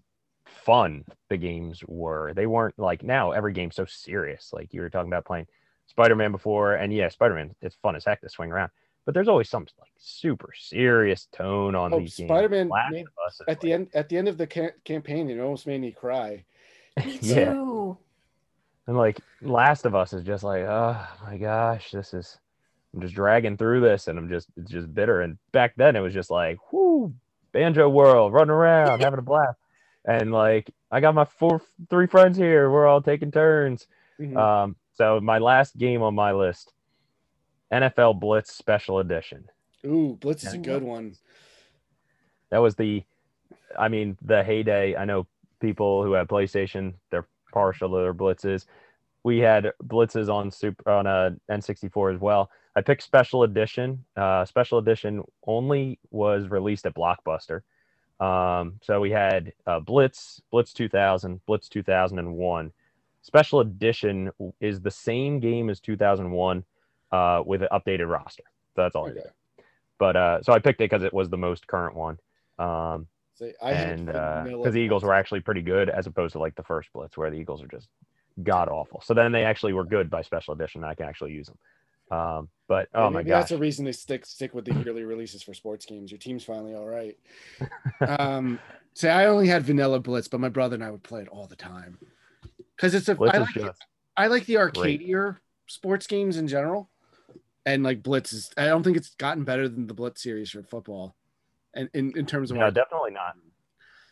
fun 0.45 1.05
the 1.29 1.37
games 1.37 1.81
were. 1.87 2.33
They 2.33 2.45
weren't 2.45 2.77
like 2.77 3.03
now 3.03 3.31
every 3.31 3.53
game's 3.53 3.75
so 3.75 3.85
serious. 3.85 4.51
Like 4.53 4.73
you 4.73 4.81
were 4.81 4.89
talking 4.89 5.09
about 5.11 5.25
playing 5.25 5.47
Spider-Man 5.87 6.31
before, 6.31 6.75
and 6.75 6.93
yeah, 6.93 7.09
Spider-Man, 7.09 7.55
it's 7.61 7.75
fun 7.81 7.95
as 7.95 8.05
heck 8.05 8.21
to 8.21 8.29
swing 8.29 8.51
around. 8.51 8.71
But 9.05 9.13
there's 9.13 9.27
always 9.27 9.49
some 9.49 9.65
like 9.79 9.91
super 9.97 10.51
serious 10.57 11.27
tone 11.33 11.75
on 11.75 11.93
Oh, 11.93 11.99
these 11.99 12.15
games. 12.15 12.29
Spider-Man 12.29 12.69
Last 12.69 12.91
made- 12.91 13.01
of 13.01 13.13
Us 13.27 13.35
is 13.35 13.45
at 13.47 13.59
the 13.61 13.73
end 13.73 13.87
at 13.93 14.09
the 14.09 14.17
end 14.17 14.27
of 14.27 14.37
the 14.37 14.47
ca- 14.47 14.71
campaign, 14.85 15.29
it 15.29 15.39
almost 15.39 15.67
made 15.67 15.81
me 15.81 15.91
cry. 15.91 16.43
Me 17.05 17.19
Yeah. 17.21 17.53
And 18.87 18.97
like 18.97 19.19
Last 19.41 19.85
of 19.85 19.95
Us 19.95 20.13
is 20.13 20.23
just 20.23 20.43
like, 20.43 20.63
oh 20.63 21.07
my 21.25 21.37
gosh, 21.37 21.91
this 21.91 22.13
is 22.13 22.37
I'm 22.93 23.01
just 23.01 23.15
dragging 23.15 23.57
through 23.57 23.81
this, 23.81 24.07
and 24.07 24.19
I'm 24.19 24.29
just 24.29 24.47
it's 24.57 24.71
just 24.71 24.93
bitter. 24.93 25.21
And 25.21 25.37
back 25.51 25.73
then, 25.75 25.95
it 25.95 26.01
was 26.01 26.13
just 26.13 26.29
like, 26.29 26.57
whoo, 26.71 27.13
banjo 27.51 27.89
world, 27.89 28.33
running 28.33 28.51
around, 28.51 28.99
having 29.01 29.19
a 29.19 29.23
blast. 29.23 29.57
And 30.05 30.31
like, 30.31 30.69
I 30.91 30.99
got 30.99 31.15
my 31.15 31.25
four, 31.25 31.61
three 31.89 32.07
friends 32.07 32.37
here. 32.37 32.69
We're 32.69 32.85
all 32.87 33.01
taking 33.01 33.31
turns. 33.31 33.87
Mhm. 34.19 34.37
Um, 34.37 34.75
so 34.95 35.19
my 35.21 35.39
last 35.39 35.77
game 35.77 36.03
on 36.03 36.13
my 36.13 36.33
list, 36.33 36.71
NFL 37.71 38.19
Blitz 38.19 38.53
Special 38.53 38.99
Edition. 38.99 39.45
Ooh, 39.85 40.17
Blitz 40.19 40.45
is 40.45 40.53
a 40.53 40.57
good 40.57 40.83
one. 40.83 41.15
That 42.51 42.59
was 42.59 42.75
the, 42.75 43.03
I 43.77 43.87
mean, 43.87 44.17
the 44.21 44.43
heyday. 44.43 44.95
I 44.95 45.05
know 45.05 45.25
people 45.59 46.03
who 46.03 46.13
have 46.13 46.27
PlayStation, 46.27 46.93
they're 47.09 47.25
partial 47.53 47.89
to 47.91 47.97
their 47.97 48.13
blitzes. 48.15 48.65
We 49.23 49.39
had 49.39 49.71
blitzes 49.83 50.29
on 50.29 50.51
super 50.51 50.89
on 50.91 51.07
a 51.07 51.37
N64 51.51 52.15
as 52.15 52.21
well. 52.21 52.51
I 52.75 52.81
picked 52.81 53.03
Special 53.03 53.43
Edition. 53.43 54.05
Uh, 54.17 54.45
Special 54.45 54.79
Edition 54.79 55.23
only 55.47 55.99
was 56.11 56.47
released 56.49 56.85
at 56.87 56.95
Blockbuster. 56.95 57.61
Um, 58.19 58.79
so 58.83 59.01
we 59.01 59.11
had 59.11 59.53
uh, 59.67 59.79
Blitz, 59.79 60.41
Blitz 60.51 60.73
2000, 60.73 61.45
Blitz 61.45 61.69
2001. 61.69 62.73
Special 63.21 63.59
Edition 63.61 64.31
is 64.59 64.81
the 64.81 64.91
same 64.91 65.39
game 65.39 65.69
as 65.69 65.79
2001 65.79 66.65
uh, 67.11 67.43
with 67.45 67.61
an 67.63 67.69
updated 67.71 68.09
roster. 68.11 68.43
So 68.75 68.83
that's 68.83 68.95
all 68.95 69.07
I 69.07 69.11
Okay. 69.11 69.21
did. 69.21 69.31
But 69.99 70.15
uh, 70.15 70.41
so 70.43 70.53
I 70.53 70.59
picked 70.59 70.81
it 70.81 70.89
because 70.89 71.03
it 71.03 71.13
was 71.13 71.29
the 71.29 71.37
most 71.37 71.67
current 71.67 71.95
one. 71.95 72.19
Um, 72.59 73.07
I 73.61 73.71
and 73.71 74.05
because 74.05 74.43
vanilla 74.43 74.71
the 74.71 74.79
Eagles 74.79 75.03
were 75.03 75.13
actually 75.13 75.41
pretty 75.41 75.61
good 75.61 75.89
as 75.89 76.07
opposed 76.07 76.33
to 76.33 76.39
like 76.39 76.55
the 76.55 76.63
first 76.63 76.91
Blitz, 76.93 77.17
where 77.17 77.29
the 77.29 77.37
Eagles 77.37 77.61
are 77.61 77.67
just 77.67 77.87
god 78.41 78.69
awful. 78.69 79.01
So 79.01 79.13
then 79.13 79.31
they 79.31 79.43
actually 79.43 79.73
were 79.73 79.85
good 79.85 80.09
by 80.09 80.21
special 80.21 80.53
edition. 80.53 80.83
I 80.83 80.95
can 80.95 81.07
actually 81.07 81.33
use 81.33 81.47
them. 81.47 81.57
Um, 82.11 82.49
but 82.67 82.89
oh 82.93 83.09
my 83.09 83.19
Maybe 83.19 83.29
gosh, 83.29 83.41
that's 83.43 83.51
a 83.51 83.57
reason 83.57 83.85
they 83.85 83.91
stick 83.91 84.25
stick 84.25 84.53
with 84.53 84.65
the 84.65 84.73
yearly 84.73 85.03
releases 85.03 85.41
for 85.41 85.53
sports 85.53 85.85
games. 85.85 86.11
Your 86.11 86.19
team's 86.19 86.43
finally 86.43 86.75
all 86.75 86.87
right. 86.87 87.17
um, 88.19 88.59
say 88.93 89.09
I 89.09 89.25
only 89.25 89.47
had 89.47 89.63
vanilla 89.63 89.99
Blitz, 89.99 90.27
but 90.27 90.39
my 90.39 90.49
brother 90.49 90.75
and 90.75 90.83
I 90.83 90.91
would 90.91 91.03
play 91.03 91.21
it 91.21 91.27
all 91.29 91.47
the 91.47 91.55
time 91.55 91.97
because 92.75 92.93
it's 92.93 93.09
a. 93.09 93.15
Blitz 93.15 93.35
I 93.35 93.39
like, 93.39 93.53
just 93.53 93.85
I 94.15 94.27
like 94.27 94.45
the 94.45 94.57
great. 94.73 95.01
sports 95.67 96.07
games 96.07 96.37
in 96.37 96.47
general, 96.47 96.89
and 97.65 97.83
like 97.83 98.03
Blitz 98.03 98.33
is. 98.33 98.51
I 98.57 98.65
don't 98.67 98.83
think 98.83 98.97
it's 98.97 99.15
gotten 99.15 99.43
better 99.43 99.67
than 99.67 99.87
the 99.87 99.93
Blitz 99.93 100.21
series 100.21 100.51
for 100.51 100.61
football, 100.61 101.15
and 101.75 101.89
in, 101.93 102.17
in 102.17 102.25
terms 102.25 102.51
of 102.51 102.57
no, 102.57 102.69
definitely 102.71 103.11
not. 103.11 103.35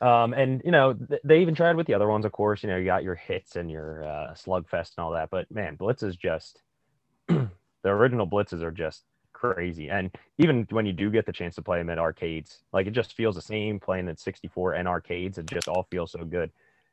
Um, 0.02 0.34
and 0.34 0.62
you 0.66 0.72
know 0.72 0.94
th- 0.94 1.22
they 1.24 1.42
even 1.42 1.56
tried 1.56 1.76
with 1.76 1.88
the 1.88 1.94
other 1.94 2.08
ones, 2.08 2.26
of 2.26 2.32
course. 2.32 2.64
You 2.64 2.70
know 2.70 2.78
you 2.78 2.86
got 2.86 3.04
your 3.04 3.16
hits 3.16 3.56
and 3.56 3.70
your 3.70 4.04
uh, 4.04 4.34
slugfest 4.34 4.98
and 4.98 5.04
all 5.04 5.12
that, 5.12 5.30
but 5.30 5.50
man, 5.52 5.76
Blitz 5.76 6.04
is 6.04 6.16
just 6.16 6.62
the 7.28 7.50
original 7.86 8.28
Blitzes 8.28 8.62
are 8.62 8.72
just 8.72 9.04
crazy. 9.42 9.90
And 9.90 10.12
even 10.38 10.68
when 10.70 10.86
you 10.86 10.94
do 10.94 11.10
get 11.10 11.26
the 11.26 11.32
chance 11.32 11.56
to 11.56 11.62
play 11.62 11.80
them 11.80 11.90
at 11.90 11.98
arcades, 11.98 12.60
like 12.72 12.86
it 12.88 12.92
just 12.92 13.16
feels 13.16 13.36
the 13.36 13.42
same 13.42 13.80
playing 13.80 14.08
at 14.08 14.20
64 14.20 14.74
and 14.74 14.88
arcades. 14.88 15.38
It 15.38 15.48
just 15.48 15.68
all 15.68 15.88
feels 15.90 16.12
so 16.12 16.24
good. 16.24 16.52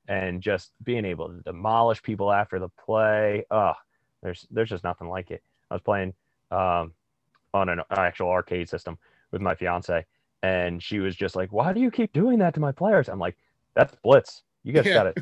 And 0.09 0.41
just 0.41 0.73
being 0.83 1.05
able 1.05 1.29
to 1.29 1.43
demolish 1.43 2.03
people 2.03 2.33
after 2.33 2.59
the 2.59 2.71
play, 2.71 3.45
oh, 3.51 3.75
there's 4.23 4.47
there's 4.51 4.71
just 4.71 4.85
nothing 4.85 5.09
like 5.09 5.31
it. 5.31 5.43
I 5.71 5.75
was 5.75 5.83
playing 5.83 6.14
um, 6.51 6.95
on 7.53 7.69
an 7.69 7.83
actual 7.91 8.31
arcade 8.31 8.71
system 8.71 8.99
with 9.31 9.43
my 9.43 9.55
fiance, 9.55 10.07
and 10.43 10.82
she 10.82 10.99
was 10.99 11.16
just 11.16 11.36
like, 11.36 11.53
"Why 11.53 11.72
do 11.72 11.80
you 11.80 11.91
keep 11.91 12.12
doing 12.12 12.39
that 12.41 12.55
to 12.55 12.61
my 12.61 12.72
players?" 12.72 13.09
I'm 13.09 13.18
like, 13.18 13.36
"That's 13.74 13.95
blitz. 14.03 14.43
You 14.64 14.72
guys 14.72 14.86
Yeah. 14.86 14.95
got 14.95 15.07
it. 15.09 15.18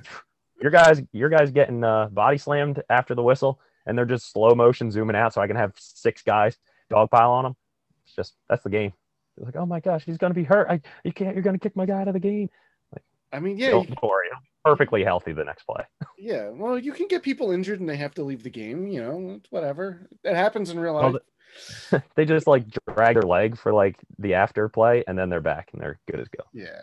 Your 0.61 0.71
guys, 0.71 1.03
your 1.12 1.29
guys 1.29 1.51
getting 1.51 1.85
uh, 1.85 2.07
body 2.09 2.39
slammed 2.39 2.83
after 2.89 3.14
the 3.14 3.23
whistle, 3.23 3.61
and 3.85 3.97
they're 3.97 4.05
just 4.07 4.33
slow 4.33 4.55
motion 4.55 4.91
zooming 4.91 5.14
out, 5.17 5.35
so 5.35 5.41
I 5.43 5.47
can 5.47 5.57
have 5.57 5.73
six 5.77 6.23
guys 6.23 6.57
dogpile 6.91 7.29
on 7.31 7.45
them. 7.45 7.57
It's 8.05 8.14
just 8.14 8.35
that's 8.49 8.62
the 8.64 8.71
game. 8.71 8.93
They're 9.37 9.47
like, 9.47 9.57
"Oh 9.57 9.67
my 9.67 9.81
gosh, 9.81 10.05
he's 10.05 10.17
gonna 10.19 10.33
be 10.35 10.45
hurt. 10.45 10.67
I, 10.71 10.81
you 11.05 11.12
can't. 11.12 11.35
You're 11.35 11.43
gonna 11.43 11.59
kick 11.59 11.77
my 11.77 11.85
guy 11.87 12.01
out 12.01 12.09
of 12.09 12.14
the 12.14 12.21
game." 12.21 12.49
Like, 12.93 13.03
I 13.33 13.41
mean, 13.41 13.59
yeah, 13.59 13.71
Don't 13.73 13.89
you- 13.89 13.97
worry, 14.03 14.29
be 14.31 14.37
perfectly 14.64 15.05
healthy 15.05 15.33
the 15.33 15.45
next 15.45 15.64
play. 15.64 15.85
yeah. 16.19 16.49
Well, 16.49 16.79
you 16.79 16.93
can 16.93 17.07
get 17.07 17.23
people 17.23 17.51
injured 17.53 17.81
and 17.81 17.89
they 17.89 17.97
have 17.97 18.14
to 18.14 18.23
leave 18.25 18.43
the 18.43 18.51
game. 18.51 18.87
You 18.89 19.03
know, 19.03 19.31
it's 19.37 19.51
whatever. 19.53 20.09
It 20.25 20.35
happens 20.35 20.71
in 20.71 20.79
real 20.81 20.95
life. 20.95 21.12
Well, 21.12 21.21
they 22.15 22.25
just 22.25 22.47
like 22.47 22.65
drag 22.89 23.15
their 23.15 23.23
leg 23.23 23.57
for 23.57 23.73
like 23.73 23.97
the 24.19 24.35
after 24.35 24.69
play, 24.69 25.05
and 25.07 25.19
then 25.19 25.29
they're 25.29 25.41
back 25.41 25.71
and 25.73 25.81
they're 25.81 25.99
good 26.11 26.21
as 26.21 26.29
go. 26.29 26.45
yeah. 26.53 26.81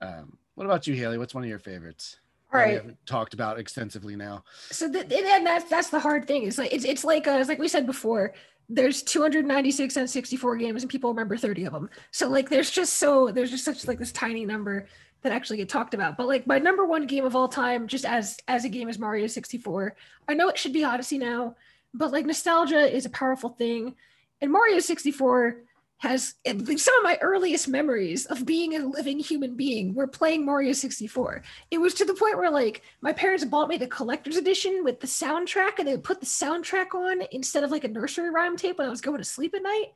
Um, 0.00 0.36
what 0.54 0.64
about 0.64 0.86
you, 0.86 0.94
Haley? 0.94 1.18
What's 1.18 1.34
one 1.34 1.44
of 1.44 1.50
your 1.50 1.58
favorites? 1.58 2.18
All 2.52 2.60
that 2.60 2.66
we 2.66 2.72
right. 2.74 2.80
haven't 2.82 3.06
talked 3.06 3.34
about 3.34 3.58
extensively 3.58 4.16
now. 4.16 4.44
So 4.70 4.90
th- 4.90 5.04
and 5.04 5.12
and 5.12 5.46
that's 5.46 5.68
that's 5.68 5.90
the 5.90 5.98
hard 5.98 6.26
thing. 6.26 6.44
It's 6.46 6.58
like 6.58 6.72
it's 6.72 6.84
it's 6.84 7.04
like 7.04 7.26
uh, 7.26 7.32
it's 7.32 7.48
like 7.48 7.58
we 7.58 7.68
said 7.68 7.86
before. 7.86 8.34
There's 8.70 9.02
296 9.02 9.96
and 9.98 10.08
64 10.08 10.56
games, 10.56 10.82
and 10.82 10.90
people 10.90 11.10
remember 11.10 11.36
30 11.36 11.64
of 11.64 11.74
them. 11.74 11.90
So 12.12 12.30
like, 12.30 12.48
there's 12.48 12.70
just 12.70 12.94
so 12.94 13.30
there's 13.30 13.50
just 13.50 13.64
such 13.64 13.86
like 13.86 13.98
this 13.98 14.12
tiny 14.12 14.46
number 14.46 14.86
that 15.20 15.32
actually 15.32 15.58
get 15.58 15.68
talked 15.68 15.92
about. 15.92 16.16
But 16.16 16.28
like, 16.28 16.46
my 16.46 16.58
number 16.58 16.86
one 16.86 17.06
game 17.06 17.26
of 17.26 17.36
all 17.36 17.48
time, 17.48 17.88
just 17.88 18.06
as 18.06 18.38
as 18.48 18.64
a 18.64 18.70
game, 18.70 18.88
is 18.88 18.98
Mario 18.98 19.26
64. 19.26 19.96
I 20.28 20.34
know 20.34 20.48
it 20.48 20.56
should 20.56 20.72
be 20.72 20.84
Odyssey 20.84 21.18
now, 21.18 21.56
but 21.94 22.12
like 22.12 22.26
nostalgia 22.26 22.94
is 22.94 23.06
a 23.06 23.10
powerful 23.10 23.50
thing, 23.50 23.94
and 24.40 24.52
Mario 24.52 24.78
64 24.80 25.62
has 25.98 26.34
some 26.44 26.94
of 26.98 27.02
my 27.02 27.16
earliest 27.22 27.66
memories 27.66 28.26
of 28.26 28.44
being 28.44 28.74
a 28.74 28.86
living 28.86 29.18
human 29.18 29.56
being 29.56 29.94
were 29.94 30.06
playing 30.06 30.44
Mario 30.44 30.72
64 30.72 31.42
it 31.70 31.78
was 31.78 31.94
to 31.94 32.04
the 32.04 32.12
point 32.12 32.36
where 32.36 32.50
like 32.50 32.82
my 33.00 33.12
parents 33.12 33.44
bought 33.44 33.68
me 33.68 33.78
the 33.78 33.86
collector's 33.86 34.36
edition 34.36 34.84
with 34.84 35.00
the 35.00 35.06
soundtrack 35.06 35.78
and 35.78 35.88
they 35.88 35.92
would 35.92 36.04
put 36.04 36.20
the 36.20 36.26
soundtrack 36.26 36.94
on 36.94 37.22
instead 37.32 37.64
of 37.64 37.70
like 37.70 37.84
a 37.84 37.88
nursery 37.88 38.30
rhyme 38.30 38.56
tape 38.56 38.76
when 38.76 38.86
I 38.86 38.90
was 38.90 39.00
going 39.00 39.18
to 39.18 39.24
sleep 39.24 39.54
at 39.54 39.62
night. 39.62 39.92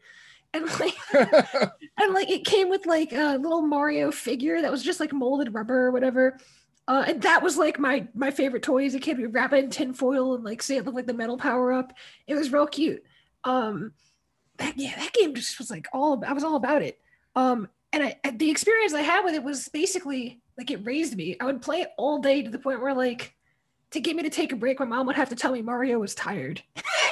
And 0.55 0.65
like 0.81 0.95
and 1.99 2.15
like 2.15 2.31
it 2.31 2.47
came 2.47 2.71
with 2.71 2.87
like 2.87 3.13
a 3.13 3.37
little 3.37 3.61
Mario 3.61 4.11
figure 4.11 4.63
that 4.63 4.71
was 4.71 4.83
just 4.83 5.01
like 5.01 5.13
molded 5.13 5.53
rubber 5.53 5.87
or 5.87 5.91
whatever. 5.91 6.39
Uh, 6.89 7.05
and 7.07 7.21
that 7.21 7.43
was 7.43 7.59
like 7.59 7.79
my 7.79 8.09
my 8.15 8.31
favorite 8.31 8.63
toy 8.63 8.87
as 8.87 8.95
a 8.95 8.99
kid. 8.99 9.19
We 9.19 9.27
wrap 9.27 9.53
it 9.53 9.63
in 9.63 9.71
tinfoil 9.71 10.35
and 10.35 10.43
like 10.43 10.63
say 10.63 10.79
it 10.79 10.87
looked 10.87 10.97
like 10.97 11.07
the 11.07 11.13
metal 11.13 11.37
power 11.37 11.71
up. 11.71 11.93
It 12.27 12.35
was 12.35 12.51
real 12.51 12.67
cute. 12.67 13.05
Um 13.45 13.93
that, 14.57 14.77
yeah, 14.77 14.97
that 14.97 15.13
game 15.13 15.35
just 15.35 15.59
was 15.59 15.71
like 15.71 15.87
all 15.93 16.25
I 16.27 16.33
was 16.33 16.45
all 16.45 16.57
about 16.57 16.81
it. 16.81 16.99
Um 17.37 17.69
and 17.93 18.03
I 18.03 18.17
the 18.35 18.51
experience 18.51 18.95
I 18.95 19.03
had 19.03 19.23
with 19.23 19.35
it 19.35 19.45
was 19.45 19.69
basically 19.69 20.41
like 20.57 20.71
it 20.71 20.81
raised 20.83 21.15
me. 21.15 21.37
I 21.39 21.45
would 21.45 21.61
play 21.61 21.83
it 21.83 21.91
all 21.99 22.21
day 22.21 22.43
to 22.43 22.51
the 22.51 22.59
point 22.59 22.81
where 22.81 22.95
like 22.95 23.35
to 23.91 24.01
get 24.01 24.17
me 24.17 24.23
to 24.23 24.31
take 24.31 24.53
a 24.53 24.57
break, 24.57 24.81
my 24.81 24.87
mom 24.87 25.07
would 25.09 25.17
have 25.17 25.29
to 25.29 25.37
tell 25.37 25.53
me 25.53 25.61
Mario 25.61 25.99
was 25.99 26.15
tired. 26.15 26.63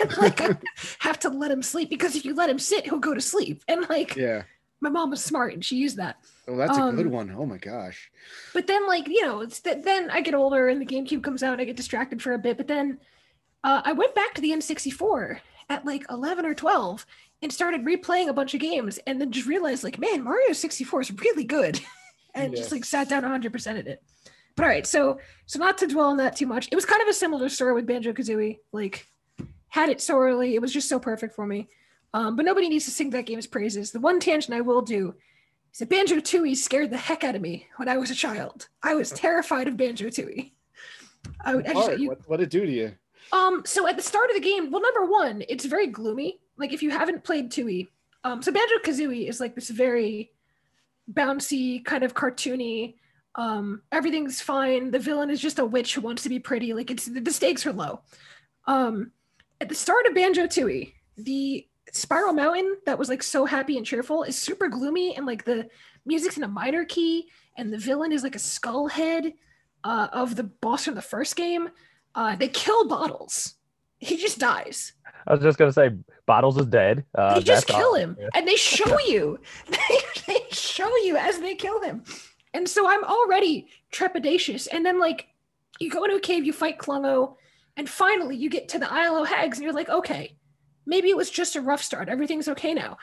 and 0.00 0.16
like 0.18 0.40
I 0.40 0.56
have 1.00 1.18
to 1.20 1.28
let 1.28 1.50
him 1.50 1.62
sleep 1.62 1.90
because 1.90 2.16
if 2.16 2.24
you 2.24 2.34
let 2.34 2.48
him 2.48 2.58
sit, 2.58 2.84
he'll 2.86 2.98
go 2.98 3.12
to 3.12 3.20
sleep. 3.20 3.62
And 3.68 3.86
like 3.90 4.16
yeah. 4.16 4.44
My 4.86 5.00
mom 5.00 5.10
was 5.10 5.24
smart 5.24 5.52
and 5.52 5.64
she 5.64 5.76
used 5.76 5.96
that. 5.96 6.16
Oh, 6.46 6.56
that's 6.56 6.78
a 6.78 6.92
good 6.92 7.06
Um, 7.06 7.12
one. 7.12 7.34
Oh 7.36 7.44
my 7.44 7.58
gosh. 7.58 8.08
But 8.54 8.68
then, 8.68 8.86
like, 8.86 9.08
you 9.08 9.24
know, 9.26 9.40
it's 9.40 9.58
th- 9.60 9.82
then 9.82 10.10
I 10.10 10.20
get 10.20 10.34
older 10.34 10.68
and 10.68 10.80
the 10.80 10.86
GameCube 10.86 11.24
comes 11.24 11.42
out 11.42 11.54
and 11.54 11.60
I 11.60 11.64
get 11.64 11.76
distracted 11.76 12.22
for 12.22 12.34
a 12.34 12.38
bit. 12.38 12.56
But 12.56 12.68
then 12.68 12.98
uh, 13.64 13.82
I 13.84 13.92
went 13.92 14.14
back 14.14 14.34
to 14.34 14.40
the 14.40 14.52
N64 14.52 15.40
at 15.68 15.84
like 15.84 16.04
11 16.08 16.46
or 16.46 16.54
12 16.54 17.04
and 17.42 17.52
started 17.52 17.84
replaying 17.84 18.28
a 18.28 18.32
bunch 18.32 18.54
of 18.54 18.60
games 18.60 18.98
and 19.08 19.20
then 19.20 19.32
just 19.32 19.48
realized, 19.48 19.82
like, 19.82 19.98
man, 19.98 20.22
Mario 20.22 20.52
64 20.52 21.00
is 21.00 21.12
really 21.20 21.44
good. 21.44 21.80
and 22.34 22.54
just 22.54 22.70
like 22.70 22.84
sat 22.84 23.08
down 23.08 23.24
100% 23.24 23.66
at 23.78 23.88
it. 23.88 24.02
But 24.54 24.62
all 24.62 24.68
right, 24.68 24.86
so 24.86 25.18
so 25.46 25.58
not 25.58 25.78
to 25.78 25.86
dwell 25.88 26.06
on 26.06 26.16
that 26.18 26.36
too 26.36 26.46
much. 26.46 26.68
It 26.70 26.76
was 26.76 26.86
kind 26.86 27.02
of 27.02 27.08
a 27.08 27.12
similar 27.12 27.48
story 27.48 27.74
with 27.74 27.86
Banjo 27.86 28.12
Kazooie. 28.12 28.58
Like, 28.72 29.06
had 29.68 29.88
it 29.90 30.00
so 30.00 30.16
early, 30.18 30.54
it 30.54 30.62
was 30.62 30.72
just 30.72 30.88
so 30.88 30.98
perfect 31.00 31.34
for 31.34 31.46
me. 31.46 31.68
Um, 32.14 32.36
but 32.36 32.44
nobody 32.44 32.68
needs 32.68 32.84
to 32.86 32.90
sing 32.90 33.10
that 33.10 33.26
game's 33.26 33.46
praises. 33.46 33.90
The 33.92 34.00
one 34.00 34.20
tangent 34.20 34.54
I 34.54 34.60
will 34.62 34.82
do 34.82 35.14
is 35.72 35.78
that 35.80 35.90
Banjo 35.90 36.16
Tooie 36.16 36.56
scared 36.56 36.90
the 36.90 36.96
heck 36.96 37.24
out 37.24 37.34
of 37.34 37.42
me 37.42 37.66
when 37.76 37.88
I 37.88 37.96
was 37.98 38.10
a 38.10 38.14
child. 38.14 38.68
I 38.82 38.94
was 38.94 39.10
terrified 39.12 39.68
of 39.68 39.76
Banjo 39.76 40.06
Tooie. 40.06 40.52
I, 41.44 41.54
would- 41.56 41.66
just, 41.66 41.98
you, 41.98 42.08
What 42.08 42.28
what 42.28 42.40
it 42.40 42.50
do 42.50 42.64
to 42.64 42.72
you? 42.72 42.92
um, 43.32 43.62
so 43.66 43.86
at 43.88 43.96
the 43.96 44.02
start 44.02 44.30
of 44.30 44.36
the 44.36 44.40
game, 44.40 44.70
well, 44.70 44.80
number 44.82 45.04
one, 45.04 45.42
it's 45.48 45.64
very 45.64 45.88
gloomy. 45.88 46.38
Like 46.56 46.72
if 46.72 46.82
you 46.82 46.90
haven't 46.90 47.24
played 47.24 47.50
Tooie, 47.50 47.88
um, 48.24 48.42
so 48.42 48.50
Banjo 48.52 48.76
Kazooie 48.84 49.28
is 49.28 49.40
like 49.40 49.54
this 49.54 49.68
very 49.70 50.30
bouncy, 51.12 51.84
kind 51.84 52.02
of 52.02 52.14
cartoony. 52.14 52.94
Um, 53.34 53.82
everything's 53.92 54.40
fine. 54.40 54.90
The 54.90 54.98
villain 54.98 55.30
is 55.30 55.40
just 55.40 55.58
a 55.58 55.64
witch 55.64 55.94
who 55.94 56.00
wants 56.00 56.22
to 56.22 56.28
be 56.28 56.38
pretty. 56.38 56.72
Like 56.72 56.90
it's 56.90 57.04
the 57.06 57.32
stakes 57.32 57.66
are 57.66 57.72
low. 57.72 58.00
Um, 58.66 59.12
at 59.60 59.68
the 59.68 59.74
start 59.74 60.06
of 60.06 60.14
Banjo 60.14 60.46
Tooie, 60.46 60.92
the 61.16 61.66
Spiral 61.96 62.32
Mountain 62.32 62.76
that 62.86 62.98
was 62.98 63.08
like 63.08 63.22
so 63.22 63.44
happy 63.44 63.76
and 63.76 63.86
cheerful 63.86 64.22
is 64.22 64.38
super 64.38 64.68
gloomy, 64.68 65.16
and 65.16 65.26
like 65.26 65.44
the 65.44 65.68
music's 66.04 66.36
in 66.36 66.44
a 66.44 66.48
minor 66.48 66.84
key, 66.84 67.28
and 67.56 67.72
the 67.72 67.78
villain 67.78 68.12
is 68.12 68.22
like 68.22 68.36
a 68.36 68.40
skull 68.40 68.88
head 68.88 69.32
uh, 69.84 70.08
of 70.12 70.36
the 70.36 70.44
boss 70.44 70.84
from 70.84 70.94
the 70.94 71.02
first 71.02 71.36
game. 71.36 71.70
Uh, 72.14 72.36
they 72.36 72.48
kill 72.48 72.88
Bottles. 72.88 73.54
He 73.98 74.16
just 74.16 74.38
dies. 74.38 74.92
I 75.26 75.32
was 75.32 75.42
just 75.42 75.58
gonna 75.58 75.72
say, 75.72 75.90
Bottles 76.26 76.58
is 76.58 76.66
dead. 76.66 77.04
Uh, 77.16 77.34
they 77.34 77.42
just 77.42 77.66
kill 77.66 77.88
all. 77.88 77.94
him, 77.94 78.16
and 78.34 78.46
they 78.46 78.56
show 78.56 78.98
you. 79.00 79.38
They, 79.68 79.98
they 80.26 80.40
show 80.50 80.94
you 80.98 81.16
as 81.16 81.38
they 81.38 81.54
kill 81.54 81.80
him, 81.82 82.02
and 82.52 82.68
so 82.68 82.88
I'm 82.88 83.04
already 83.04 83.68
trepidatious. 83.92 84.68
And 84.70 84.84
then 84.84 84.98
like, 84.98 85.28
you 85.78 85.90
go 85.90 86.04
into 86.04 86.16
a 86.16 86.20
cave, 86.20 86.44
you 86.44 86.52
fight 86.52 86.78
Klungo, 86.78 87.36
and 87.76 87.88
finally 87.88 88.36
you 88.36 88.50
get 88.50 88.68
to 88.70 88.78
the 88.78 88.92
Isle 88.92 89.16
of 89.16 89.28
Hags, 89.28 89.58
and 89.58 89.64
you're 89.64 89.72
like, 89.72 89.88
okay, 89.88 90.36
maybe 90.86 91.10
it 91.10 91.16
was 91.16 91.30
just 91.30 91.56
a 91.56 91.60
rough 91.60 91.82
start. 91.82 92.08
Everything's 92.08 92.48
okay 92.48 92.72
now. 92.74 92.96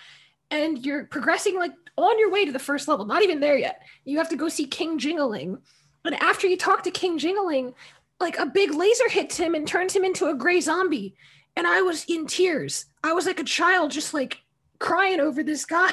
And 0.52 0.84
you're 0.86 1.06
progressing 1.06 1.58
like 1.58 1.72
on 1.98 2.18
your 2.20 2.32
way 2.32 2.46
to 2.46 2.52
the 2.52 2.60
first 2.60 2.88
level, 2.88 3.06
not 3.06 3.24
even 3.24 3.40
there 3.40 3.58
yet. 3.58 3.82
You 4.06 4.18
have 4.18 4.30
to 4.30 4.36
go 4.36 4.50
see 4.50 4.66
King 4.66 5.00
Jingaling. 5.00 5.60
And 6.06 6.16
after 6.22 6.48
you 6.48 6.58
talk 6.58 6.84
to 6.84 6.92
King 6.92 7.18
Jingaling, 7.20 7.74
like 8.20 8.38
a 8.38 8.46
big 8.46 8.74
laser 8.74 9.10
hits 9.10 9.38
him 9.38 9.56
and 9.56 9.68
turns 9.68 9.96
him 9.96 10.04
into 10.04 10.28
a 10.28 10.36
gray 10.36 10.62
zombie. 10.62 11.16
And 11.56 11.68
I 11.68 11.82
was 11.82 12.06
in 12.06 12.26
tears. 12.28 12.86
I 13.04 13.14
was 13.14 13.26
like 13.26 13.40
a 13.40 13.44
child, 13.44 13.92
just 13.92 14.14
like 14.14 14.38
crying 14.80 15.20
over 15.20 15.44
this 15.44 15.66
guy. 15.66 15.92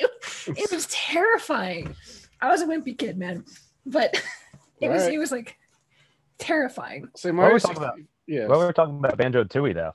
it 0.46 0.70
was 0.72 0.86
terrifying. 0.86 1.94
I 2.40 2.50
was 2.50 2.62
a 2.62 2.66
wimpy 2.66 2.96
kid, 2.96 3.18
man. 3.18 3.44
But 3.84 4.14
it 4.80 4.88
was 4.88 5.02
Alright. 5.02 5.14
it 5.14 5.18
was 5.18 5.32
like 5.32 5.56
terrifying. 6.38 7.08
So 7.16 7.28
What 7.30 7.34
Mario 7.36 7.52
we're 7.54 7.58
talking 7.60 7.76
about- 7.78 7.98
yeah. 8.26 8.46
Well, 8.46 8.58
we 8.58 8.64
were 8.66 8.72
talking 8.72 8.98
about 8.98 9.16
Banjo 9.16 9.44
Tooie 9.44 9.74
though. 9.74 9.92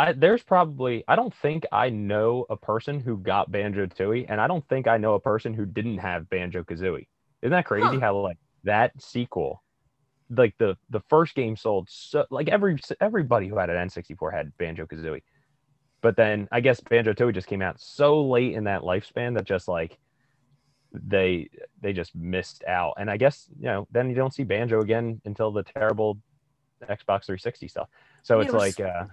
I 0.00 0.12
there's 0.12 0.42
probably 0.42 1.04
I 1.06 1.14
don't 1.16 1.34
think 1.34 1.66
I 1.70 1.90
know 1.90 2.46
a 2.48 2.56
person 2.56 3.00
who 3.00 3.18
got 3.18 3.52
Banjo 3.52 3.86
Tooie, 3.86 4.24
and 4.28 4.40
I 4.40 4.46
don't 4.46 4.66
think 4.68 4.86
I 4.86 4.96
know 4.96 5.14
a 5.14 5.20
person 5.20 5.52
who 5.52 5.66
didn't 5.66 5.98
have 5.98 6.30
Banjo 6.30 6.62
Kazooie. 6.64 7.06
Isn't 7.42 7.52
that 7.52 7.66
crazy? 7.66 7.86
Huh. 7.86 8.00
How 8.00 8.16
like 8.18 8.38
that 8.64 8.92
sequel, 9.00 9.62
like 10.30 10.54
the 10.58 10.76
the 10.88 11.00
first 11.10 11.34
game 11.34 11.54
sold 11.56 11.88
so 11.90 12.24
like 12.30 12.48
every 12.48 12.78
everybody 13.00 13.46
who 13.48 13.58
had 13.58 13.68
an 13.68 13.88
N64 13.88 14.32
had 14.32 14.56
Banjo 14.56 14.86
Kazooie, 14.86 15.22
but 16.00 16.16
then 16.16 16.48
I 16.50 16.60
guess 16.60 16.80
Banjo 16.80 17.12
Tooie 17.12 17.34
just 17.34 17.46
came 17.48 17.60
out 17.60 17.78
so 17.80 18.22
late 18.26 18.54
in 18.54 18.64
that 18.64 18.82
lifespan 18.82 19.34
that 19.34 19.44
just 19.44 19.68
like 19.68 19.98
they 20.92 21.50
they 21.82 21.92
just 21.92 22.14
missed 22.16 22.64
out, 22.66 22.94
and 22.98 23.10
I 23.10 23.18
guess 23.18 23.48
you 23.58 23.66
know 23.66 23.86
then 23.90 24.08
you 24.08 24.16
don't 24.16 24.32
see 24.32 24.44
Banjo 24.44 24.80
again 24.80 25.20
until 25.26 25.52
the 25.52 25.62
terrible 25.62 26.18
Xbox 26.82 27.26
360 27.26 27.68
stuff. 27.68 27.88
So 28.22 28.40
it's 28.40 28.48
it 28.48 28.54
was- 28.54 28.78
like, 28.78 28.88
uh, 28.88 29.04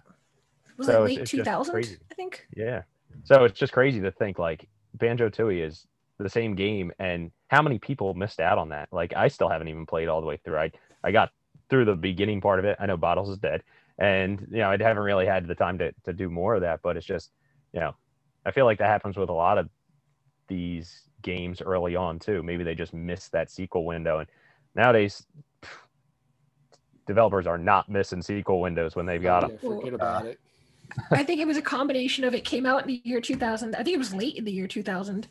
Was 0.77 0.87
So 0.87 1.03
it 1.05 1.17
late 1.17 1.25
2000? 1.25 1.75
I 2.11 2.13
think. 2.13 2.47
yeah. 2.55 2.83
So 3.23 3.43
it's 3.43 3.57
just 3.59 3.73
crazy 3.73 3.99
to 4.01 4.11
think 4.11 4.37
like 4.39 4.67
Banjo 4.93 5.29
Tooie 5.29 5.65
is 5.65 5.87
the 6.19 6.29
same 6.29 6.55
game, 6.55 6.91
and 6.99 7.31
how 7.47 7.61
many 7.61 7.79
people 7.79 8.13
missed 8.13 8.39
out 8.39 8.57
on 8.57 8.69
that? 8.69 8.89
Like 8.91 9.13
I 9.15 9.27
still 9.27 9.49
haven't 9.49 9.67
even 9.69 9.85
played 9.85 10.07
all 10.07 10.21
the 10.21 10.27
way 10.27 10.37
through. 10.37 10.57
I 10.57 10.71
I 11.03 11.11
got 11.11 11.31
through 11.69 11.85
the 11.85 11.95
beginning 11.95 12.41
part 12.41 12.59
of 12.59 12.65
it. 12.65 12.77
I 12.79 12.85
know 12.85 12.97
Bottles 12.97 13.29
is 13.29 13.37
dead, 13.37 13.63
and 13.97 14.45
you 14.51 14.59
know 14.59 14.69
I 14.69 14.77
haven't 14.77 14.99
really 15.03 15.25
had 15.25 15.47
the 15.47 15.55
time 15.55 15.77
to 15.79 15.91
to 16.05 16.13
do 16.13 16.29
more 16.29 16.55
of 16.55 16.61
that. 16.61 16.81
But 16.81 16.97
it's 16.97 17.05
just 17.05 17.31
you 17.73 17.79
know 17.79 17.95
I 18.45 18.51
feel 18.51 18.65
like 18.65 18.79
that 18.79 18.87
happens 18.87 19.17
with 19.17 19.29
a 19.29 19.33
lot 19.33 19.57
of 19.57 19.69
these 20.47 21.01
games 21.21 21.61
early 21.61 21.95
on 21.95 22.19
too. 22.19 22.43
Maybe 22.43 22.63
they 22.63 22.75
just 22.75 22.93
missed 22.93 23.31
that 23.33 23.49
sequel 23.51 23.85
window, 23.85 24.19
and 24.19 24.29
nowadays. 24.75 25.25
pff, 25.61 25.69
Developers 27.05 27.47
are 27.47 27.57
not 27.57 27.87
missing 27.89 28.21
sequel 28.21 28.59
windows 28.59 28.95
when 28.97 29.05
they've 29.05 29.21
oh, 29.21 29.23
got 29.23 29.47
them. 29.47 29.57
Forget 29.59 29.93
about 29.93 30.25
it. 30.25 30.39
I 31.11 31.23
think 31.23 31.39
it 31.39 31.47
was 31.47 31.57
a 31.57 31.61
combination 31.61 32.23
of 32.23 32.33
it 32.33 32.45
came 32.45 32.65
out 32.65 32.81
in 32.81 32.87
the 32.87 33.01
year 33.03 33.21
2000. 33.21 33.75
I 33.75 33.83
think 33.83 33.95
it 33.95 33.99
was 33.99 34.13
late 34.13 34.35
in 34.35 34.45
the 34.45 34.51
year 34.51 34.67
2000. 34.67 35.27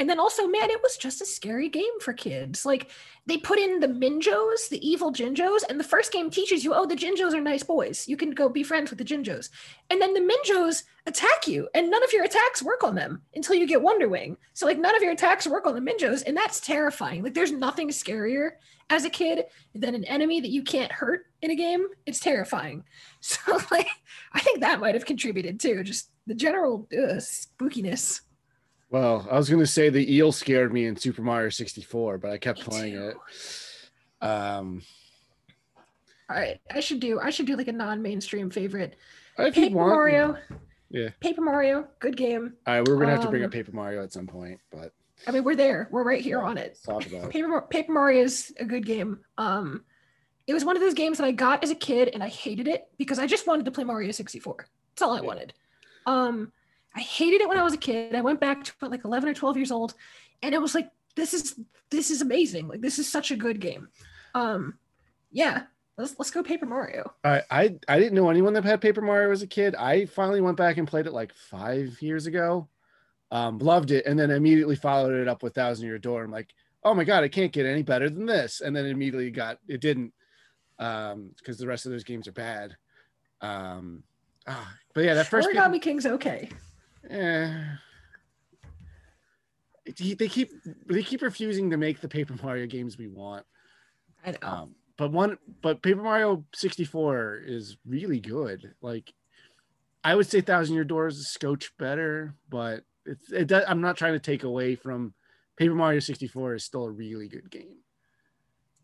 And 0.00 0.08
then 0.08 0.18
also, 0.18 0.46
man, 0.46 0.70
it 0.70 0.82
was 0.82 0.96
just 0.96 1.20
a 1.20 1.26
scary 1.26 1.68
game 1.68 2.00
for 2.00 2.14
kids. 2.14 2.64
Like 2.64 2.90
they 3.26 3.36
put 3.36 3.58
in 3.58 3.80
the 3.80 3.86
Minjos, 3.86 4.70
the 4.70 4.80
evil 4.80 5.12
Jinjos, 5.12 5.60
and 5.68 5.78
the 5.78 5.84
first 5.84 6.10
game 6.10 6.30
teaches 6.30 6.64
you, 6.64 6.72
oh, 6.72 6.86
the 6.86 6.96
Jinjos 6.96 7.34
are 7.34 7.40
nice 7.42 7.62
boys. 7.62 8.08
You 8.08 8.16
can 8.16 8.30
go 8.30 8.48
be 8.48 8.62
friends 8.62 8.88
with 8.88 8.98
the 8.98 9.04
Jinjos. 9.04 9.50
And 9.90 10.00
then 10.00 10.14
the 10.14 10.20
Minjos 10.20 10.84
attack 11.04 11.46
you, 11.46 11.68
and 11.74 11.90
none 11.90 12.02
of 12.02 12.14
your 12.14 12.24
attacks 12.24 12.62
work 12.62 12.82
on 12.82 12.94
them 12.94 13.20
until 13.34 13.56
you 13.56 13.66
get 13.66 13.82
Wonder 13.82 14.08
Wing. 14.08 14.38
So 14.54 14.64
like 14.64 14.78
none 14.78 14.96
of 14.96 15.02
your 15.02 15.12
attacks 15.12 15.46
work 15.46 15.66
on 15.66 15.74
the 15.74 15.92
Minjos, 15.92 16.22
and 16.26 16.34
that's 16.34 16.60
terrifying. 16.60 17.22
Like 17.22 17.34
there's 17.34 17.52
nothing 17.52 17.90
scarier 17.90 18.52
as 18.88 19.04
a 19.04 19.10
kid 19.10 19.44
than 19.74 19.94
an 19.94 20.04
enemy 20.04 20.40
that 20.40 20.50
you 20.50 20.62
can't 20.62 20.90
hurt 20.90 21.26
in 21.42 21.50
a 21.50 21.56
game. 21.56 21.86
It's 22.06 22.20
terrifying. 22.20 22.84
So 23.22 23.58
like 23.70 23.88
I 24.32 24.40
think 24.40 24.60
that 24.60 24.80
might 24.80 24.94
have 24.94 25.04
contributed 25.04 25.60
too. 25.60 25.84
Just 25.84 26.08
the 26.26 26.34
general 26.34 26.88
spookiness. 26.90 28.22
Well, 28.90 29.26
I 29.30 29.36
was 29.36 29.48
going 29.48 29.60
to 29.62 29.66
say 29.66 29.88
the 29.88 30.14
eel 30.14 30.32
scared 30.32 30.72
me 30.72 30.86
in 30.86 30.96
Super 30.96 31.22
Mario 31.22 31.48
64, 31.50 32.18
but 32.18 32.30
I 32.32 32.38
kept 32.38 32.58
Me 32.58 32.64
playing 32.64 32.94
too. 32.94 33.08
it. 33.10 34.26
Um, 34.26 34.82
All 36.28 36.36
right, 36.36 36.60
I 36.70 36.80
should 36.80 37.00
do. 37.00 37.20
I 37.20 37.30
should 37.30 37.46
do 37.46 37.56
like 37.56 37.68
a 37.68 37.72
non-mainstream 37.72 38.50
favorite. 38.50 38.96
if 39.38 39.54
Paper 39.54 39.76
want, 39.76 39.90
Mario. 39.90 40.36
Yeah. 40.90 41.10
Paper 41.20 41.40
Mario, 41.40 41.86
good 42.00 42.16
game. 42.16 42.54
All 42.66 42.74
right, 42.74 42.86
we're 42.88 42.96
gonna 42.98 43.12
have 43.12 43.20
to 43.22 43.28
bring 43.28 43.42
up 43.44 43.46
Um, 43.46 43.52
Paper 43.52 43.70
Mario 43.72 44.02
at 44.02 44.12
some 44.12 44.26
point, 44.26 44.58
but 44.72 44.92
I 45.26 45.30
mean, 45.30 45.44
we're 45.44 45.54
there. 45.54 45.88
We're 45.92 46.02
right 46.02 46.20
here 46.20 46.40
on 46.40 46.58
it. 46.58 46.78
talk 46.84 47.06
about 47.06 47.26
it. 47.26 47.30
Paper 47.30 47.60
Paper 47.62 47.92
Mario 47.92 48.24
is 48.24 48.52
a 48.58 48.64
good 48.64 48.84
game. 48.84 49.20
Um, 49.38 49.84
it 50.48 50.52
was 50.54 50.64
one 50.64 50.76
of 50.76 50.82
those 50.82 50.94
games 50.94 51.18
that 51.18 51.24
I 51.24 51.30
got 51.30 51.62
as 51.62 51.70
a 51.70 51.76
kid 51.76 52.08
and 52.12 52.24
I 52.24 52.28
hated 52.28 52.66
it 52.66 52.88
because 52.98 53.20
I 53.20 53.26
just 53.28 53.46
wanted 53.46 53.64
to 53.66 53.70
play 53.70 53.84
Mario 53.84 54.10
64. 54.10 54.66
That's 54.90 55.02
all 55.02 55.12
I 55.12 55.20
Yeah. 55.20 55.26
wanted. 55.26 55.54
Um, 56.06 56.52
I 56.94 57.00
hated 57.00 57.40
it 57.40 57.48
when 57.48 57.58
I 57.58 57.62
was 57.62 57.74
a 57.74 57.78
kid. 57.78 58.14
I 58.14 58.20
went 58.20 58.40
back 58.40 58.64
to 58.64 58.72
it 58.82 58.90
like 58.90 59.04
11 59.04 59.28
or 59.28 59.34
12 59.34 59.56
years 59.56 59.70
old, 59.70 59.94
and 60.42 60.54
it 60.54 60.60
was 60.60 60.74
like, 60.74 60.90
this 61.16 61.34
is 61.34 61.58
this 61.90 62.10
is 62.10 62.22
amazing. 62.22 62.68
Like 62.68 62.80
this 62.80 62.98
is 62.98 63.10
such 63.10 63.30
a 63.30 63.36
good 63.36 63.60
game. 63.60 63.88
Um, 64.34 64.78
yeah, 65.30 65.64
let's 65.98 66.14
let's 66.18 66.30
go 66.30 66.42
Paper 66.42 66.66
Mario. 66.66 67.12
I, 67.24 67.42
I 67.50 67.76
I 67.88 67.98
didn't 67.98 68.14
know 68.14 68.30
anyone 68.30 68.54
that 68.54 68.64
had 68.64 68.80
Paper 68.80 69.02
Mario 69.02 69.30
as 69.30 69.42
a 69.42 69.46
kid. 69.46 69.74
I 69.74 70.06
finally 70.06 70.40
went 70.40 70.56
back 70.56 70.76
and 70.76 70.88
played 70.88 71.06
it 71.06 71.12
like 71.12 71.34
five 71.34 72.00
years 72.00 72.26
ago. 72.26 72.68
Um, 73.32 73.58
loved 73.58 73.92
it, 73.92 74.06
and 74.06 74.18
then 74.18 74.30
immediately 74.30 74.76
followed 74.76 75.14
it 75.14 75.28
up 75.28 75.42
with 75.42 75.54
Thousand 75.54 75.86
Year 75.86 75.98
Door. 75.98 76.24
I'm 76.24 76.32
like, 76.32 76.52
oh 76.82 76.94
my 76.94 77.04
god, 77.04 77.22
it 77.22 77.28
can't 77.30 77.52
get 77.52 77.66
any 77.66 77.82
better 77.82 78.10
than 78.10 78.26
this. 78.26 78.60
And 78.60 78.74
then 78.74 78.86
immediately 78.86 79.30
got 79.30 79.58
it 79.68 79.80
didn't, 79.80 80.12
um, 80.78 81.30
because 81.38 81.58
the 81.58 81.66
rest 81.66 81.86
of 81.86 81.92
those 81.92 82.04
games 82.04 82.26
are 82.26 82.32
bad. 82.32 82.76
Um, 83.40 84.02
ah, 84.48 84.74
but 84.94 85.04
yeah, 85.04 85.14
that 85.14 85.28
first 85.28 85.48
Origami 85.48 85.80
King's 85.80 86.06
okay. 86.06 86.48
Eh. 87.08 87.52
They 89.86 90.28
keep 90.28 90.50
they 90.86 91.02
keep 91.02 91.22
refusing 91.22 91.70
to 91.70 91.76
make 91.76 92.00
the 92.00 92.08
Paper 92.08 92.34
Mario 92.42 92.66
games 92.66 92.96
we 92.96 93.08
want. 93.08 93.44
I 94.24 94.32
know. 94.32 94.36
Um, 94.42 94.74
but 94.96 95.12
one, 95.12 95.38
but 95.62 95.82
Paper 95.82 96.02
Mario 96.02 96.44
64 96.54 97.42
is 97.46 97.78
really 97.86 98.20
good. 98.20 98.74
Like, 98.82 99.12
I 100.04 100.14
would 100.14 100.26
say 100.26 100.42
Thousand 100.42 100.74
Year 100.74 100.84
Door 100.84 101.08
is 101.08 101.18
a 101.18 101.24
scotch 101.24 101.72
better, 101.78 102.34
but 102.48 102.84
it's 103.06 103.32
it. 103.32 103.46
Does, 103.46 103.64
I'm 103.66 103.80
not 103.80 103.96
trying 103.96 104.12
to 104.12 104.18
take 104.18 104.44
away 104.44 104.76
from 104.76 105.14
Paper 105.56 105.74
Mario 105.74 106.00
64 106.00 106.54
is 106.54 106.64
still 106.64 106.84
a 106.84 106.90
really 106.90 107.28
good 107.28 107.50
game. 107.50 107.78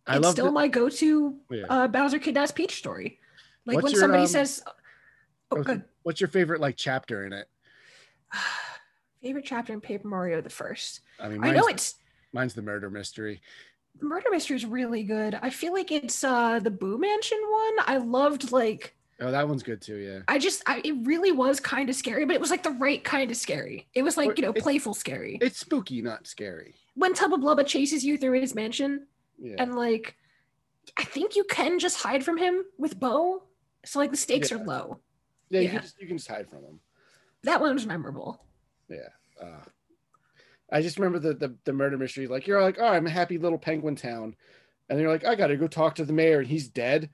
I 0.06 0.16
it's 0.16 0.24
love 0.24 0.32
still 0.32 0.52
my 0.52 0.68
go-to 0.68 1.36
yeah. 1.50 1.64
uh, 1.68 1.88
Bowser 1.88 2.18
Kidnaps 2.18 2.52
Peach 2.52 2.76
story. 2.76 3.18
Like 3.66 3.76
What's 3.76 3.84
when 3.84 3.92
your, 3.92 4.00
somebody 4.00 4.22
um, 4.22 4.28
says, 4.28 4.62
"Oh, 5.50 5.58
okay. 5.58 5.74
good." 5.74 5.84
What's 6.02 6.20
your 6.20 6.28
favorite 6.28 6.60
like 6.60 6.76
chapter 6.76 7.26
in 7.26 7.32
it? 7.32 7.48
Favorite 9.22 9.44
chapter 9.44 9.72
in 9.72 9.80
Paper 9.80 10.06
Mario, 10.08 10.40
the 10.40 10.50
first. 10.50 11.00
I 11.18 11.28
mean, 11.28 11.42
I 11.42 11.50
know 11.50 11.66
it's 11.66 11.94
mine's 12.32 12.54
the 12.54 12.62
murder 12.62 12.90
mystery. 12.90 13.40
the 13.98 14.04
murder 14.06 14.28
mystery 14.30 14.56
is 14.56 14.64
really 14.66 15.02
good. 15.02 15.38
I 15.40 15.50
feel 15.50 15.72
like 15.72 15.90
it's 15.90 16.22
uh 16.22 16.58
the 16.60 16.70
Boo 16.70 16.98
Mansion 16.98 17.38
one. 17.50 17.74
I 17.86 17.96
loved 17.98 18.52
like 18.52 18.94
Oh, 19.18 19.30
that 19.30 19.48
one's 19.48 19.62
good 19.62 19.80
too. 19.80 19.96
Yeah. 19.96 20.18
I 20.28 20.38
just 20.38 20.62
I, 20.66 20.82
it 20.84 20.94
really 21.04 21.32
was 21.32 21.58
kind 21.58 21.88
of 21.88 21.96
scary, 21.96 22.26
but 22.26 22.34
it 22.34 22.40
was 22.40 22.50
like 22.50 22.62
the 22.62 22.72
right 22.72 23.02
kind 23.02 23.30
of 23.30 23.36
scary. 23.38 23.88
It 23.94 24.02
was 24.02 24.18
Or 24.18 24.26
like 24.26 24.38
you 24.38 24.42
know 24.44 24.52
playful 24.52 24.92
scary. 24.92 25.38
It's 25.40 25.58
spooky, 25.58 26.02
not 26.02 26.26
scary. 26.26 26.74
when 26.94 27.14
Tubba 27.14 27.36
Blubba 27.38 27.66
chases 27.66 28.04
you 28.04 28.18
through 28.18 28.38
his 28.40 28.54
mansion, 28.54 29.06
Yeah. 29.40 29.56
and 29.58 29.74
like 29.74 30.16
I 30.98 31.04
think 31.04 31.34
you 31.34 31.44
can 31.44 31.78
just 31.78 31.96
hide 31.96 32.22
from 32.24 32.36
him 32.36 32.64
with 32.78 33.00
Bow. 33.00 33.42
So 33.86 33.98
like 33.98 34.10
the 34.10 34.16
stakes 34.18 34.50
Yeah. 34.50 34.58
are 34.58 34.64
low. 34.64 35.00
yeah, 35.48 35.60
you 35.60 35.68
can 35.70 35.80
just 35.80 35.98
you 36.00 36.06
can 36.06 36.18
just 36.18 36.28
hide 36.28 36.48
from 36.50 36.60
them. 36.62 36.80
That 37.44 37.60
one 37.60 37.74
was 37.74 37.86
memorable. 37.86 38.40
Yeah. 38.88 39.08
Uh, 39.40 39.64
I 40.70 40.82
just 40.82 40.98
remember 40.98 41.18
the, 41.18 41.34
the 41.34 41.56
the 41.64 41.72
murder 41.72 41.96
mystery. 41.96 42.26
Like 42.26 42.46
you're 42.46 42.62
like, 42.62 42.78
oh, 42.80 42.86
I'm 42.86 43.06
a 43.06 43.10
happy 43.10 43.38
little 43.38 43.58
penguin 43.58 43.96
town, 43.96 44.34
and 44.88 44.98
you're 44.98 45.10
like, 45.10 45.24
I 45.24 45.34
got 45.34 45.48
to 45.48 45.56
go 45.56 45.68
talk 45.68 45.94
to 45.96 46.04
the 46.04 46.12
mayor, 46.12 46.40
and 46.40 46.48
he's 46.48 46.68
dead, 46.68 47.10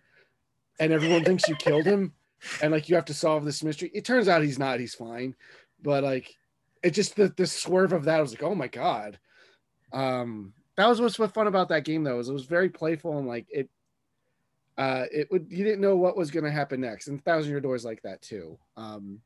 and 0.81 0.93
everyone 0.93 1.25
thinks 1.25 1.49
you 1.49 1.57
killed 1.57 1.85
him, 1.85 2.14
and 2.62 2.73
like 2.73 2.89
you 2.89 2.95
have 2.95 3.05
to 3.07 3.14
solve 3.14 3.45
this 3.45 3.62
mystery. 3.62 3.91
It 3.95 4.05
turns 4.05 4.29
out 4.29 4.43
he's 4.43 4.59
not. 4.59 4.81
He's 4.81 4.95
fine, 4.95 5.35
but 5.83 6.03
like, 6.03 6.35
it 6.83 6.91
just 6.91 7.16
the 7.16 7.29
the 7.37 7.47
swerve 7.47 7.93
of 7.93 8.05
that 8.05 8.18
I 8.18 8.23
was 8.23 8.33
like, 8.33 8.43
oh 8.43 8.55
my 8.55 8.68
god. 8.68 9.18
Um, 9.93 10.55
that 10.77 10.87
was 10.89 11.01
what's 11.01 11.18
what 11.18 11.35
fun 11.35 11.47
about 11.47 11.68
that 11.68 11.85
game 11.85 12.05
though. 12.05 12.18
Is 12.18 12.29
it 12.29 12.33
was 12.33 12.47
very 12.47 12.70
playful 12.70 13.18
and 13.18 13.29
like 13.29 13.47
it. 13.51 13.68
Uh, 14.79 15.05
it 15.12 15.31
would 15.31 15.47
you 15.51 15.64
didn't 15.64 15.83
know 15.83 15.97
what 15.97 16.16
was 16.16 16.31
going 16.31 16.45
to 16.45 16.51
happen 16.51 16.81
next, 16.81 17.09
and 17.09 17.23
Thousand 17.23 17.51
Year 17.51 17.61
Doors 17.61 17.85
like 17.85 18.01
that 18.03 18.23
too. 18.23 18.59
Um, 18.79 19.20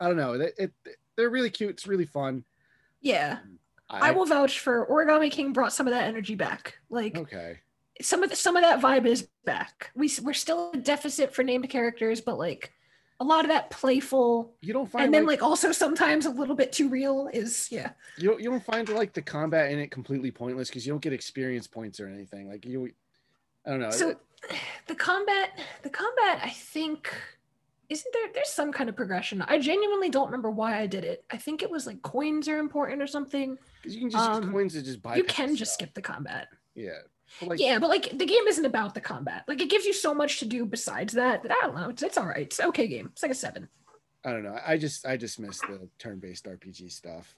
I 0.00 0.06
don't 0.08 0.16
know. 0.16 0.34
It, 0.34 0.54
it 0.58 0.72
they're 1.16 1.30
really 1.30 1.50
cute. 1.50 1.70
It's 1.70 1.86
really 1.86 2.06
fun. 2.06 2.44
Yeah. 3.00 3.38
Um, 3.88 4.02
I, 4.02 4.10
will 4.10 4.26
vouch 4.26 4.60
for 4.60 4.86
Origami 4.86 5.30
King 5.30 5.52
brought 5.52 5.72
some 5.72 5.86
of 5.86 5.92
that 5.92 6.04
energy 6.04 6.34
back. 6.34 6.78
Like 6.90 7.16
Okay. 7.16 7.60
some 8.02 8.22
of 8.22 8.30
the, 8.30 8.36
some 8.36 8.56
of 8.56 8.62
that 8.62 8.80
vibe 8.80 9.06
is 9.06 9.28
back. 9.44 9.90
We 9.94 10.10
we're 10.22 10.34
still 10.34 10.72
a 10.72 10.76
deficit 10.76 11.34
for 11.34 11.42
named 11.42 11.68
characters, 11.70 12.20
but 12.20 12.38
like 12.38 12.72
a 13.20 13.24
lot 13.24 13.44
of 13.44 13.48
that 13.48 13.70
playful 13.70 14.54
You 14.60 14.74
don't 14.74 14.90
find 14.90 15.06
and 15.06 15.14
then 15.14 15.24
like, 15.24 15.40
like 15.40 15.48
also 15.48 15.72
sometimes 15.72 16.26
a 16.26 16.30
little 16.30 16.54
bit 16.54 16.72
too 16.72 16.88
real 16.88 17.30
is 17.32 17.68
yeah. 17.70 17.92
you 18.18 18.28
don't, 18.28 18.40
you 18.42 18.50
don't 18.50 18.62
find 18.62 18.88
like 18.90 19.14
the 19.14 19.22
combat 19.22 19.72
in 19.72 19.78
it 19.78 19.90
completely 19.90 20.30
pointless 20.30 20.68
because 20.68 20.86
you 20.86 20.92
don't 20.92 21.00
get 21.00 21.12
experience 21.12 21.66
points 21.66 22.00
or 22.00 22.08
anything. 22.08 22.48
Like 22.48 22.66
you, 22.66 22.90
I 23.64 23.70
don't 23.70 23.80
know. 23.80 23.90
So 23.90 24.16
the 24.86 24.94
combat 24.94 25.58
the 25.82 25.90
combat 25.90 26.40
I 26.42 26.50
think 26.50 27.14
isn't 27.88 28.12
there 28.12 28.28
there's 28.34 28.48
some 28.50 28.72
kind 28.72 28.88
of 28.88 28.96
progression 28.96 29.42
i 29.42 29.58
genuinely 29.58 30.08
don't 30.08 30.26
remember 30.26 30.50
why 30.50 30.78
i 30.78 30.86
did 30.86 31.04
it 31.04 31.24
i 31.30 31.36
think 31.36 31.62
it 31.62 31.70
was 31.70 31.86
like 31.86 32.00
coins 32.02 32.48
are 32.48 32.58
important 32.58 33.00
or 33.02 33.06
something 33.06 33.56
'Cause 33.82 33.94
you 33.94 34.00
can 34.00 34.10
just 34.10 34.28
use 34.28 34.36
Um, 34.38 34.50
coins 34.52 34.72
to 34.74 34.82
just 34.82 35.02
buy. 35.02 35.16
you 35.16 35.24
can 35.24 35.54
just 35.56 35.74
skip 35.74 35.94
the 35.94 36.02
combat 36.02 36.48
Yeah. 36.74 36.98
But 37.40 37.48
like, 37.50 37.60
yeah 37.60 37.78
but 37.78 37.88
like 37.88 38.16
the 38.16 38.26
game 38.26 38.46
isn't 38.48 38.64
about 38.64 38.94
the 38.94 39.00
combat 39.00 39.44
like 39.48 39.60
it 39.60 39.70
gives 39.70 39.84
you 39.84 39.92
so 39.92 40.14
much 40.14 40.38
to 40.40 40.44
do 40.46 40.64
besides 40.64 41.12
that 41.14 41.42
that 41.42 41.50
i 41.52 41.60
don't 41.66 41.74
know 41.74 41.88
it's, 41.90 42.02
it's 42.02 42.16
all 42.18 42.26
right 42.26 42.46
it's 42.46 42.60
okay 42.60 42.86
game 42.86 43.08
it's 43.12 43.22
like 43.22 43.32
a 43.32 43.34
seven 43.34 43.68
I 44.24 44.32
don't 44.32 44.42
know. 44.42 44.58
I 44.66 44.76
just 44.76 45.06
I 45.06 45.16
just 45.16 45.38
miss 45.38 45.60
the 45.60 45.88
turn-based 45.98 46.46
RPG 46.46 46.90
stuff. 46.90 47.36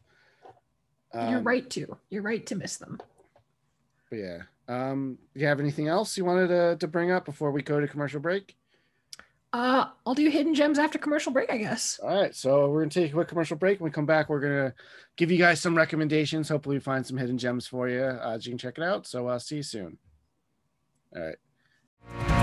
you're 1.13 1.39
Um, 1.39 1.45
right 1.45 1.69
to 1.71 1.99
you're 2.09 2.23
right 2.23 2.45
to 2.47 2.55
miss 2.55 2.77
them 2.79 2.99
But 4.11 4.17
yeah. 4.21 4.43
Um, 4.69 5.19
you 5.35 5.47
have 5.47 5.61
anything 5.61 5.89
else 5.89 6.17
you 6.19 6.25
wanted 6.27 6.49
to, 6.49 6.77
to 6.77 6.87
bring 6.89 7.11
up 7.11 7.25
before 7.25 7.51
we 7.53 7.63
go 7.63 7.81
to 7.81 7.89
commercial 7.89 8.21
break? 8.21 8.57
Uh 9.53 9.87
i'll 10.05 10.15
do 10.15 10.29
hidden 10.29 10.55
gems 10.55 10.79
after 10.79 10.99
commercial 10.99 11.33
break 11.33 11.51
i 11.51 11.57
guess 11.57 11.99
All 12.03 12.21
right, 12.21 12.35
so 12.35 12.69
we're 12.71 12.81
gonna 12.81 12.91
take 12.91 13.11
a 13.11 13.15
quick 13.15 13.29
commercial 13.29 13.57
break. 13.57 13.81
When 13.81 13.91
we 13.91 13.95
come 13.95 14.07
back, 14.07 14.29
we're 14.29 14.41
gonna 14.41 14.75
give 15.17 15.31
you 15.31 15.39
guys 15.39 15.61
some 15.61 15.75
recommendations. 15.75 16.49
Hopefully, 16.49 16.77
we 16.77 16.81
find 16.81 17.07
some 17.07 17.17
hidden 17.17 17.39
gems 17.39 17.67
for 17.67 17.89
you. 17.89 18.03
Uh, 18.03 18.39
you 18.41 18.51
can 18.51 18.59
check 18.59 18.77
it 18.77 18.85
out. 18.85 19.07
So, 19.07 19.27
uh, 19.29 19.39
see 19.39 19.57
you 19.57 19.63
soon. 19.63 19.99
All 21.17 21.23
right. 21.23 22.38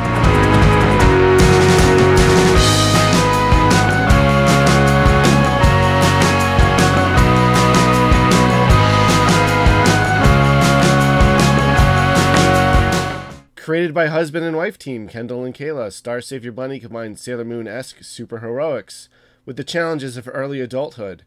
Created 13.65 13.95
by 13.95 14.05
husband 14.05 14.45
and 14.45 14.55
wife 14.55 14.77
team 14.77 15.07
Kendall 15.07 15.43
and 15.43 15.55
Kayla, 15.55 15.91
Star 15.91 16.21
Savior 16.21 16.51
Bunny 16.51 16.79
combines 16.79 17.19
Sailor 17.19 17.45
Moon 17.45 17.67
esque 17.67 18.03
super 18.03 18.37
heroics 18.37 19.09
with 19.43 19.57
the 19.57 19.63
challenges 19.63 20.17
of 20.17 20.29
early 20.31 20.61
adulthood. 20.61 21.23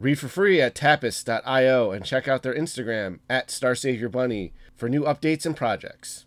Read 0.00 0.18
for 0.18 0.26
free 0.26 0.60
at 0.60 0.74
tapas.io 0.74 1.92
and 1.92 2.04
check 2.04 2.26
out 2.26 2.42
their 2.42 2.52
Instagram 2.52 3.20
at 3.30 3.52
Star 3.52 3.76
Savior 3.76 4.08
Bunny 4.08 4.52
for 4.74 4.88
new 4.88 5.02
updates 5.04 5.46
and 5.46 5.56
projects. 5.56 6.26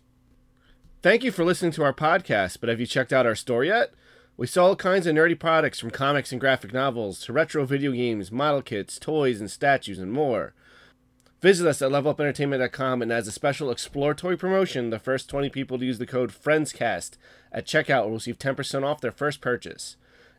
Thank 1.02 1.22
you 1.22 1.30
for 1.30 1.44
listening 1.44 1.72
to 1.72 1.84
our 1.84 1.92
podcast, 1.92 2.56
but 2.58 2.70
have 2.70 2.80
you 2.80 2.86
checked 2.86 3.12
out 3.12 3.26
our 3.26 3.34
store 3.34 3.62
yet? 3.62 3.92
We 4.38 4.46
sell 4.46 4.68
all 4.68 4.76
kinds 4.76 5.06
of 5.06 5.14
nerdy 5.14 5.38
products 5.38 5.78
from 5.78 5.90
comics 5.90 6.32
and 6.32 6.40
graphic 6.40 6.72
novels 6.72 7.20
to 7.26 7.34
retro 7.34 7.66
video 7.66 7.92
games, 7.92 8.32
model 8.32 8.62
kits, 8.62 8.98
toys, 8.98 9.38
and 9.38 9.50
statues, 9.50 9.98
and 9.98 10.14
more. 10.14 10.54
Visit 11.42 11.66
us 11.66 11.82
at 11.82 11.90
levelupentertainment.com 11.90 13.02
and 13.02 13.10
as 13.10 13.26
a 13.26 13.32
special 13.32 13.72
exploratory 13.72 14.36
promotion, 14.36 14.90
the 14.90 15.00
first 15.00 15.28
20 15.28 15.50
people 15.50 15.76
to 15.76 15.84
use 15.84 15.98
the 15.98 16.06
code 16.06 16.30
FRIENDSCAST 16.30 17.16
at 17.50 17.66
checkout 17.66 18.04
will 18.04 18.12
receive 18.12 18.38
10% 18.38 18.84
off 18.84 19.00
their 19.00 19.10
first 19.10 19.40
purchase. 19.40 19.96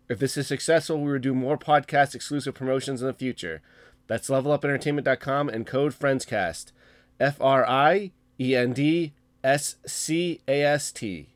If 0.08 0.20
this 0.20 0.38
is 0.38 0.48
successful, 0.48 1.02
we 1.02 1.12
will 1.12 1.20
do 1.20 1.34
more 1.34 1.58
podcast 1.58 2.16
exclusive 2.16 2.54
promotions 2.54 3.02
in 3.02 3.08
the 3.08 3.14
future. 3.14 3.62
That's 4.08 4.30
levelupentertainment.com 4.30 5.50
and 5.50 5.68
code 5.68 5.94
FRIENDSCAST. 5.94 6.72
F 7.20 7.38
R 7.42 7.66
I 7.68 8.12
E 8.40 8.56
N 8.56 8.72
D 8.72 9.12
S 9.44 9.76
C 9.86 10.40
A 10.48 10.64
S 10.64 10.92
T. 10.94 11.33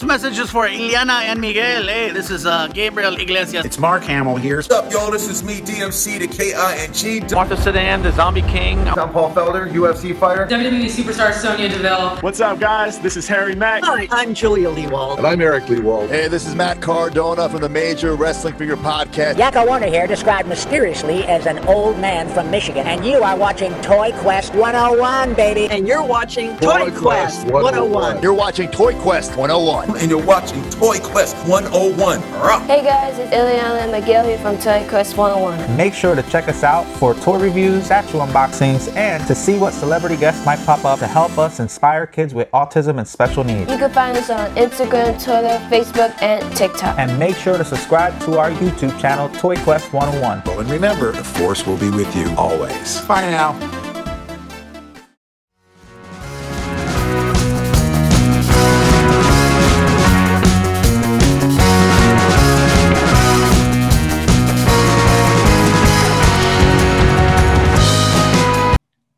This 0.00 0.08
message 0.08 0.40
is 0.40 0.50
for 0.50 0.66
Iliana 0.66 1.20
and 1.22 1.40
Miguel. 1.40 1.84
Hey, 1.84 2.10
this 2.10 2.28
is 2.28 2.46
uh, 2.46 2.66
Gabriel 2.66 3.14
Iglesias. 3.14 3.64
It's 3.64 3.78
Mark 3.78 4.02
Hamill 4.02 4.34
here. 4.34 4.56
What's 4.56 4.68
up, 4.72 4.90
y'all? 4.90 5.08
This 5.08 5.28
is 5.28 5.44
me, 5.44 5.60
DMC, 5.60 6.18
the 6.18 6.26
K-I-N-G. 6.26 7.32
Martha 7.32 7.56
Sedan, 7.56 8.02
the 8.02 8.10
Zombie 8.10 8.42
King. 8.42 8.80
I'm 8.88 9.10
Paul 9.10 9.30
Felder, 9.30 9.70
UFC 9.70 10.18
fighter. 10.18 10.46
WWE 10.46 10.86
superstar 10.86 11.32
Sonya 11.32 11.68
Deville. 11.68 12.16
What's 12.22 12.40
up, 12.40 12.58
guys? 12.58 12.98
This 12.98 13.16
is 13.16 13.28
Harry 13.28 13.54
Mack. 13.54 13.84
Hi, 13.84 14.08
I'm 14.10 14.34
Julia 14.34 14.68
Leewald. 14.68 15.18
And 15.18 15.28
I'm 15.28 15.40
Eric 15.40 15.68
Leewald. 15.68 16.08
Hey, 16.08 16.26
this 16.26 16.44
is 16.44 16.56
Matt 16.56 16.82
Cardona 16.82 17.48
from 17.48 17.60
the 17.60 17.68
Major 17.68 18.16
Wrestling 18.16 18.54
Figure 18.54 18.76
Podcast. 18.76 19.34
Yakko 19.36 19.64
Warner 19.64 19.86
here, 19.86 20.08
described 20.08 20.48
mysteriously 20.48 21.22
as 21.26 21.46
an 21.46 21.60
old 21.68 22.00
man 22.00 22.28
from 22.30 22.50
Michigan. 22.50 22.88
And 22.88 23.06
you 23.06 23.22
are 23.22 23.36
watching 23.36 23.72
Toy 23.82 24.10
Quest 24.16 24.56
101, 24.56 25.34
baby. 25.34 25.68
And 25.70 25.86
you're 25.86 26.04
watching 26.04 26.56
Toy, 26.56 26.90
Toy 26.90 26.98
Quest 26.98 27.44
101. 27.46 27.62
101. 27.92 28.22
You're 28.24 28.34
watching 28.34 28.68
Toy 28.72 28.92
Quest 29.00 29.36
101. 29.36 29.83
And 29.86 30.10
you're 30.10 30.24
watching 30.24 30.62
Toy 30.70 30.98
Quest 30.98 31.36
101. 31.46 32.20
Hey 32.62 32.82
guys, 32.82 33.18
it's 33.18 33.34
Ileana 33.34 33.82
and 33.82 33.92
Miguel 33.92 34.24
here 34.26 34.38
from 34.38 34.56
Toy 34.56 34.86
Quest 34.88 35.16
101. 35.16 35.76
Make 35.76 35.92
sure 35.92 36.14
to 36.14 36.22
check 36.24 36.48
us 36.48 36.64
out 36.64 36.84
for 36.96 37.12
toy 37.14 37.38
reviews, 37.38 37.84
statue 37.84 38.18
unboxings, 38.18 38.94
and 38.96 39.24
to 39.26 39.34
see 39.34 39.58
what 39.58 39.74
celebrity 39.74 40.16
guests 40.16 40.44
might 40.46 40.64
pop 40.64 40.86
up 40.86 41.00
to 41.00 41.06
help 41.06 41.36
us 41.36 41.60
inspire 41.60 42.06
kids 42.06 42.32
with 42.32 42.50
autism 42.52 42.96
and 42.98 43.06
special 43.06 43.44
needs. 43.44 43.70
You 43.70 43.76
can 43.76 43.92
find 43.92 44.16
us 44.16 44.30
on 44.30 44.50
Instagram, 44.56 45.22
Twitter, 45.22 45.58
Facebook, 45.68 46.20
and 46.22 46.56
TikTok. 46.56 46.98
And 46.98 47.18
make 47.18 47.36
sure 47.36 47.58
to 47.58 47.64
subscribe 47.64 48.18
to 48.20 48.38
our 48.38 48.50
YouTube 48.52 48.98
channel, 48.98 49.28
Toy 49.38 49.56
Quest 49.56 49.92
101. 49.92 50.42
Oh, 50.46 50.60
and 50.60 50.70
remember, 50.70 51.12
the 51.12 51.22
Force 51.22 51.66
will 51.66 51.76
be 51.76 51.90
with 51.90 52.16
you 52.16 52.34
always. 52.36 53.02
Bye 53.02 53.20
now. 53.20 53.83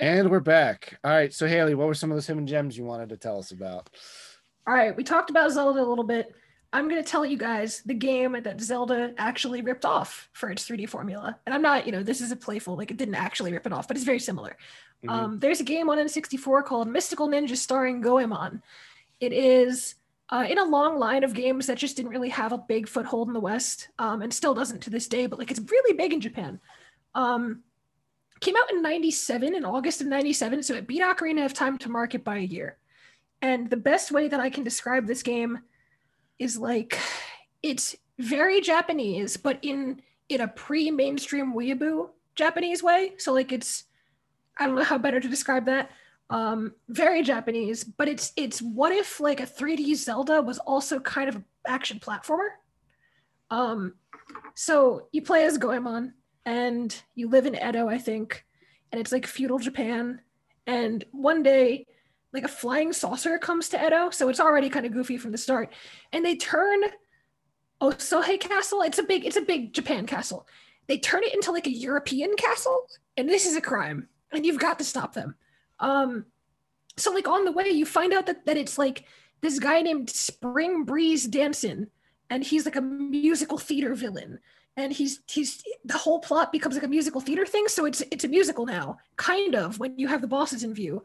And 0.06 0.30
we're 0.30 0.38
back. 0.38 1.00
All 1.02 1.10
right. 1.10 1.34
So, 1.34 1.48
Haley, 1.48 1.74
what 1.74 1.88
were 1.88 1.94
some 1.94 2.12
of 2.12 2.16
those 2.16 2.28
hidden 2.28 2.46
gems 2.46 2.78
you 2.78 2.84
wanted 2.84 3.08
to 3.08 3.16
tell 3.16 3.40
us 3.40 3.50
about? 3.50 3.90
All 4.64 4.72
right, 4.72 4.96
we 4.96 5.02
talked 5.02 5.30
about 5.30 5.50
Zelda 5.50 5.82
a 5.82 5.82
little 5.82 6.04
bit. 6.04 6.32
I'm 6.72 6.88
going 6.88 7.02
to 7.02 7.10
tell 7.10 7.26
you 7.26 7.36
guys 7.36 7.82
the 7.84 7.92
game 7.92 8.40
that 8.40 8.60
Zelda 8.60 9.14
actually 9.18 9.62
ripped 9.62 9.84
off 9.84 10.28
for 10.32 10.48
its 10.48 10.64
3D 10.68 10.88
formula. 10.88 11.36
And 11.44 11.52
I'm 11.52 11.60
not, 11.60 11.86
you 11.86 11.92
know, 11.92 12.04
this 12.04 12.20
is 12.20 12.30
a 12.30 12.36
playful, 12.36 12.76
like 12.76 12.92
it 12.92 12.98
didn't 12.98 13.16
actually 13.16 13.52
rip 13.52 13.66
it 13.66 13.72
off, 13.72 13.88
but 13.88 13.96
it's 13.96 14.06
very 14.06 14.20
similar. 14.20 14.56
Mm-hmm. 15.04 15.10
Um, 15.10 15.38
there's 15.40 15.58
a 15.58 15.64
game 15.64 15.90
on 15.90 15.98
N64 15.98 16.64
called 16.64 16.86
Mystical 16.86 17.28
Ninja 17.28 17.56
starring 17.56 18.00
Goemon. 18.00 18.62
It 19.18 19.32
is 19.32 19.96
uh, 20.30 20.46
in 20.48 20.58
a 20.58 20.64
long 20.64 21.00
line 21.00 21.24
of 21.24 21.34
games 21.34 21.66
that 21.66 21.78
just 21.78 21.96
didn't 21.96 22.12
really 22.12 22.28
have 22.28 22.52
a 22.52 22.58
big 22.58 22.86
foothold 22.86 23.26
in 23.26 23.34
the 23.34 23.40
West 23.40 23.88
um, 23.98 24.22
and 24.22 24.32
still 24.32 24.54
doesn't 24.54 24.82
to 24.82 24.90
this 24.90 25.08
day, 25.08 25.26
but 25.26 25.40
like 25.40 25.50
it's 25.50 25.68
really 25.68 25.96
big 25.96 26.12
in 26.12 26.20
Japan. 26.20 26.60
Um, 27.16 27.64
came 28.40 28.56
out 28.56 28.70
in 28.70 28.82
97, 28.82 29.54
in 29.54 29.64
August 29.64 30.00
of 30.00 30.06
97, 30.06 30.62
so 30.62 30.74
it 30.74 30.86
beat 30.86 31.02
Ocarina 31.02 31.44
of 31.44 31.54
Time 31.54 31.78
to 31.78 31.88
market 31.88 32.24
by 32.24 32.36
a 32.36 32.40
year. 32.40 32.78
And 33.42 33.70
the 33.70 33.76
best 33.76 34.12
way 34.12 34.28
that 34.28 34.40
I 34.40 34.50
can 34.50 34.64
describe 34.64 35.06
this 35.06 35.22
game 35.22 35.60
is 36.38 36.58
like 36.58 36.98
it's 37.62 37.96
very 38.18 38.60
Japanese, 38.60 39.36
but 39.36 39.58
in 39.62 40.00
in 40.28 40.40
a 40.40 40.48
pre-mainstream 40.48 41.54
weeaboo 41.54 42.08
Japanese 42.34 42.82
way. 42.82 43.12
So 43.18 43.32
like 43.32 43.52
it's 43.52 43.84
I 44.56 44.66
don't 44.66 44.76
know 44.76 44.84
how 44.84 44.98
better 44.98 45.20
to 45.20 45.28
describe 45.28 45.66
that. 45.66 45.90
Um, 46.28 46.74
very 46.88 47.22
Japanese, 47.22 47.84
but 47.84 48.08
it's 48.08 48.32
it's 48.36 48.60
what 48.60 48.92
if 48.92 49.20
like 49.20 49.40
a 49.40 49.46
3D 49.46 49.94
Zelda 49.96 50.42
was 50.42 50.58
also 50.58 50.98
kind 50.98 51.28
of 51.28 51.36
an 51.36 51.44
action 51.66 52.00
platformer. 52.00 52.48
Um, 53.50 53.94
so 54.54 55.08
you 55.12 55.22
play 55.22 55.44
as 55.44 55.58
Goemon 55.58 56.14
and 56.46 57.02
you 57.14 57.28
live 57.28 57.44
in 57.44 57.56
Edo, 57.56 57.88
I 57.88 57.98
think, 57.98 58.46
and 58.92 59.00
it's 59.00 59.12
like 59.12 59.26
feudal 59.26 59.58
Japan. 59.58 60.20
And 60.66 61.04
one 61.10 61.42
day 61.42 61.86
like 62.32 62.44
a 62.44 62.48
flying 62.48 62.92
saucer 62.92 63.38
comes 63.38 63.68
to 63.70 63.86
Edo, 63.86 64.10
so 64.10 64.28
it's 64.28 64.40
already 64.40 64.68
kind 64.68 64.86
of 64.86 64.92
goofy 64.92 65.16
from 65.16 65.32
the 65.32 65.38
start. 65.38 65.72
And 66.12 66.24
they 66.24 66.36
turn 66.36 66.80
Osohe 67.80 68.38
Castle. 68.40 68.82
It's 68.82 68.98
a 68.98 69.02
big, 69.02 69.24
it's 69.24 69.36
a 69.36 69.42
big 69.42 69.72
Japan 69.72 70.06
castle. 70.06 70.46
They 70.86 70.98
turn 70.98 71.24
it 71.24 71.34
into 71.34 71.50
like 71.50 71.66
a 71.66 71.76
European 71.76 72.36
castle, 72.36 72.86
and 73.16 73.28
this 73.28 73.46
is 73.46 73.56
a 73.56 73.60
crime, 73.60 74.08
and 74.32 74.46
you've 74.46 74.60
got 74.60 74.78
to 74.78 74.84
stop 74.84 75.14
them. 75.14 75.34
Um, 75.80 76.26
so 76.96 77.12
like 77.12 77.26
on 77.26 77.44
the 77.44 77.52
way, 77.52 77.68
you 77.68 77.84
find 77.84 78.12
out 78.12 78.26
that 78.26 78.46
that 78.46 78.56
it's 78.56 78.78
like 78.78 79.04
this 79.40 79.58
guy 79.58 79.82
named 79.82 80.10
Spring 80.10 80.84
Breeze 80.84 81.26
Dancin', 81.26 81.88
and 82.30 82.44
he's 82.44 82.66
like 82.66 82.76
a 82.76 82.82
musical 82.82 83.58
theater 83.58 83.94
villain. 83.94 84.38
And 84.76 84.92
he's 84.92 85.20
he's 85.26 85.62
the 85.84 85.96
whole 85.96 86.18
plot 86.18 86.52
becomes 86.52 86.74
like 86.74 86.84
a 86.84 86.88
musical 86.88 87.20
theater 87.20 87.46
thing. 87.46 87.68
So 87.68 87.86
it's 87.86 88.02
it's 88.10 88.24
a 88.24 88.28
musical 88.28 88.66
now, 88.66 88.98
kind 89.16 89.54
of, 89.54 89.78
when 89.78 89.98
you 89.98 90.08
have 90.08 90.20
the 90.20 90.26
bosses 90.26 90.62
in 90.62 90.74
view 90.74 91.02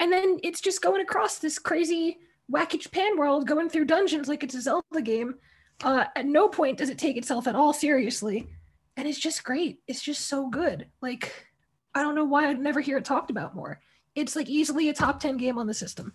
and 0.00 0.12
then 0.12 0.38
it's 0.42 0.60
just 0.60 0.82
going 0.82 1.00
across 1.00 1.38
this 1.38 1.58
crazy 1.58 2.18
wacky 2.52 2.80
Japan 2.80 3.18
world, 3.18 3.46
going 3.46 3.68
through 3.68 3.86
dungeons 3.86 4.28
like 4.28 4.42
it's 4.42 4.54
a 4.54 4.60
Zelda 4.60 5.02
game. 5.02 5.34
Uh, 5.82 6.04
at 6.16 6.26
no 6.26 6.48
point 6.48 6.78
does 6.78 6.90
it 6.90 6.98
take 6.98 7.16
itself 7.16 7.46
at 7.46 7.54
all 7.54 7.72
seriously, 7.72 8.48
and 8.96 9.06
it's 9.06 9.18
just 9.18 9.44
great. 9.44 9.80
It's 9.86 10.02
just 10.02 10.26
so 10.26 10.48
good. 10.48 10.86
Like 11.00 11.46
I 11.94 12.02
don't 12.02 12.14
know 12.14 12.24
why 12.24 12.48
I'd 12.48 12.60
never 12.60 12.80
hear 12.80 12.98
it 12.98 13.04
talked 13.04 13.30
about 13.30 13.54
more. 13.54 13.80
It's 14.14 14.34
like 14.34 14.48
easily 14.48 14.88
a 14.88 14.94
top 14.94 15.20
ten 15.20 15.36
game 15.36 15.58
on 15.58 15.66
the 15.66 15.74
system. 15.74 16.14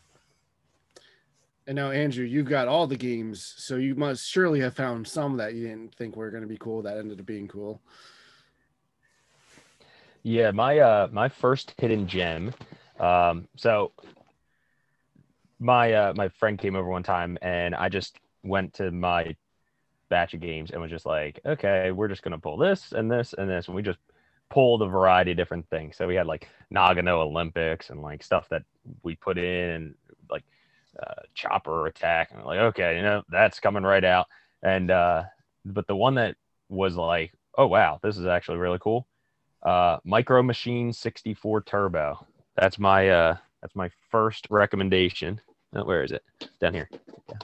And 1.66 1.76
now, 1.76 1.92
Andrew, 1.92 2.26
you've 2.26 2.50
got 2.50 2.68
all 2.68 2.88
the 2.88 2.98
games, 2.98 3.54
so 3.58 3.78
you 3.78 3.96
must 3.96 4.28
surely 4.28 4.60
have 4.60 4.76
found 4.76 5.08
some 5.08 5.38
that 5.38 5.54
you 5.54 5.68
didn't 5.68 5.96
think 5.96 6.16
were 6.16 6.30
going 6.30 6.44
to 6.44 6.48
be 6.48 6.58
cool 6.58 6.82
that 6.82 6.98
ended 6.98 7.20
up 7.20 7.26
being 7.26 7.48
cool. 7.48 7.82
Yeah, 10.24 10.52
my 10.52 10.80
uh 10.80 11.10
my 11.12 11.28
first 11.28 11.74
hidden 11.78 12.08
gem 12.08 12.54
um, 13.00 13.48
so 13.56 13.92
my 15.60 15.94
uh, 15.94 16.14
my 16.16 16.30
friend 16.30 16.60
came 16.60 16.76
over 16.76 16.88
one 16.88 17.04
time, 17.04 17.38
and 17.42 17.76
I 17.76 17.90
just 17.90 18.18
went 18.44 18.74
to 18.76 18.92
my 18.92 19.36
batch 20.10 20.34
of 20.34 20.42
games 20.42 20.72
and 20.72 20.82
was 20.82 20.92
just 20.92 21.06
like, 21.06 21.40
okay, 21.46 21.92
we're 21.92 22.08
just 22.08 22.24
gonna 22.24 22.40
pull 22.40 22.58
this 22.58 22.92
and 22.92 23.12
this 23.12 23.34
and 23.38 23.50
this, 23.50 23.68
and 23.68 23.76
we 23.76 23.82
just 23.82 24.00
pulled 24.50 24.82
a 24.82 24.88
variety 24.88 25.32
of 25.32 25.38
different 25.38 25.68
things. 25.70 25.98
So 25.98 26.08
we 26.08 26.16
had 26.16 26.28
like 26.28 26.48
Nagano 26.74 27.26
Olympics 27.26 27.90
and 27.90 28.02
like 28.02 28.24
stuff 28.24 28.48
that 28.50 28.64
we 29.02 29.16
put 29.16 29.38
in 29.38 29.70
and 29.72 29.96
uh, 31.02 31.22
chopper 31.34 31.88
attack 31.88 32.32
and 32.32 32.44
like 32.44 32.60
okay, 32.60 32.96
you 32.98 33.02
know 33.02 33.24
that's 33.30 33.60
coming 33.60 33.84
right 33.84 34.04
out. 34.04 34.28
And 34.62 34.92
uh, 34.92 35.24
but 35.66 35.88
the 35.88 35.96
one 35.96 36.16
that 36.16 36.36
was 36.70 36.96
like, 36.96 37.34
oh 37.58 37.68
wow, 37.68 38.00
this 38.02 38.18
is 38.18 38.26
actually 38.26 38.58
really 38.58 38.80
cool. 38.80 39.08
Uh, 39.62 39.98
Micro 40.04 40.44
Machine 40.44 40.92
64 40.92 41.62
Turbo. 41.64 42.26
That's 42.56 42.78
my 42.78 43.10
uh, 43.10 43.38
that's 43.62 43.76
my 43.76 43.90
first 44.12 44.48
recommendation. 44.50 45.40
Oh, 45.76 45.86
where 45.86 46.04
is 46.04 46.12
it? 46.12 46.24
Down 46.60 46.74
here. 46.74 46.90
Yeah. 47.30 47.38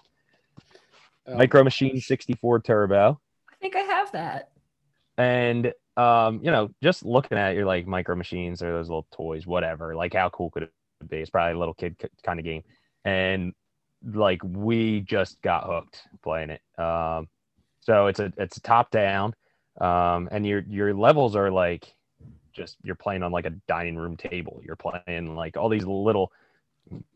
Um, 1.27 1.37
Micro 1.37 1.63
Machine 1.63 1.99
64 1.99 2.61
Turbo. 2.61 3.19
I 3.49 3.55
think 3.61 3.75
I 3.75 3.81
have 3.81 4.11
that. 4.11 4.51
And 5.17 5.73
um, 5.97 6.39
you 6.43 6.51
know, 6.51 6.69
just 6.81 7.05
looking 7.05 7.37
at 7.37 7.55
your 7.55 7.65
like 7.65 7.85
micro 7.85 8.15
machines 8.15 8.61
or 8.61 8.71
those 8.71 8.87
little 8.87 9.07
toys, 9.11 9.45
whatever. 9.45 9.95
Like, 9.95 10.13
how 10.13 10.29
cool 10.29 10.49
could 10.49 10.63
it 10.63 10.71
be? 11.09 11.17
It's 11.17 11.29
probably 11.29 11.53
a 11.53 11.59
little 11.59 11.73
kid 11.73 11.97
kind 12.23 12.39
of 12.39 12.45
game, 12.45 12.63
and 13.05 13.53
like 14.05 14.41
we 14.43 15.01
just 15.01 15.41
got 15.41 15.65
hooked 15.65 16.01
playing 16.23 16.51
it. 16.51 16.61
Um, 16.77 17.27
so 17.81 18.07
it's 18.07 18.19
a 18.19 18.31
it's 18.37 18.57
a 18.57 18.61
top 18.61 18.91
down, 18.91 19.33
um, 19.81 20.29
and 20.31 20.45
your 20.45 20.63
your 20.67 20.93
levels 20.93 21.35
are 21.35 21.51
like 21.51 21.93
just 22.53 22.77
you're 22.83 22.95
playing 22.95 23.23
on 23.23 23.31
like 23.31 23.45
a 23.45 23.53
dining 23.67 23.95
room 23.95 24.17
table. 24.17 24.61
You're 24.63 24.75
playing 24.75 25.35
like 25.35 25.57
all 25.57 25.69
these 25.69 25.85
little 25.85 26.31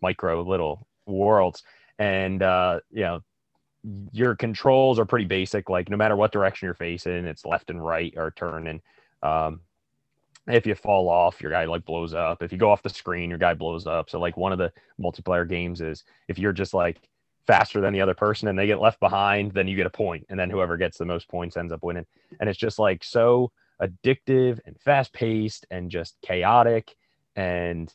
micro 0.01 0.41
little 0.41 0.87
worlds, 1.05 1.63
and 1.99 2.41
uh, 2.41 2.79
you 2.91 3.03
know 3.03 3.23
your 4.11 4.35
controls 4.35 4.97
are 4.99 5.05
pretty 5.05 5.25
basic. 5.25 5.69
Like 5.69 5.89
no 5.89 5.97
matter 5.97 6.15
what 6.15 6.31
direction 6.31 6.65
you're 6.67 6.73
facing, 6.73 7.25
it's 7.25 7.45
left 7.45 7.69
and 7.69 7.85
right 7.85 8.13
or 8.15 8.31
turning. 8.31 8.81
Um, 9.21 9.61
if 10.47 10.65
you 10.65 10.75
fall 10.75 11.09
off, 11.09 11.41
your 11.41 11.51
guy 11.51 11.65
like 11.65 11.85
blows 11.85 12.13
up. 12.13 12.43
If 12.43 12.51
you 12.51 12.57
go 12.57 12.69
off 12.69 12.83
the 12.83 12.89
screen, 12.89 13.29
your 13.29 13.39
guy 13.39 13.53
blows 13.53 13.87
up. 13.87 14.09
So 14.09 14.19
like 14.19 14.35
one 14.35 14.51
of 14.51 14.57
the 14.57 14.71
multiplayer 15.01 15.47
games 15.47 15.81
is 15.81 16.03
if 16.27 16.37
you're 16.37 16.51
just 16.51 16.73
like 16.73 16.99
faster 17.47 17.81
than 17.81 17.93
the 17.93 18.01
other 18.01 18.13
person 18.13 18.47
and 18.47 18.57
they 18.57 18.67
get 18.67 18.81
left 18.81 18.99
behind, 18.99 19.53
then 19.53 19.67
you 19.67 19.75
get 19.75 19.85
a 19.85 19.91
point, 19.91 20.25
and 20.29 20.39
then 20.39 20.49
whoever 20.49 20.77
gets 20.77 20.97
the 20.97 21.05
most 21.05 21.27
points 21.27 21.57
ends 21.57 21.71
up 21.71 21.83
winning. 21.83 22.05
And 22.39 22.49
it's 22.49 22.59
just 22.59 22.79
like 22.79 23.03
so 23.03 23.51
addictive 23.81 24.59
and 24.65 24.79
fast 24.79 25.13
paced 25.13 25.65
and 25.71 25.89
just 25.89 26.17
chaotic, 26.21 26.95
and 27.35 27.93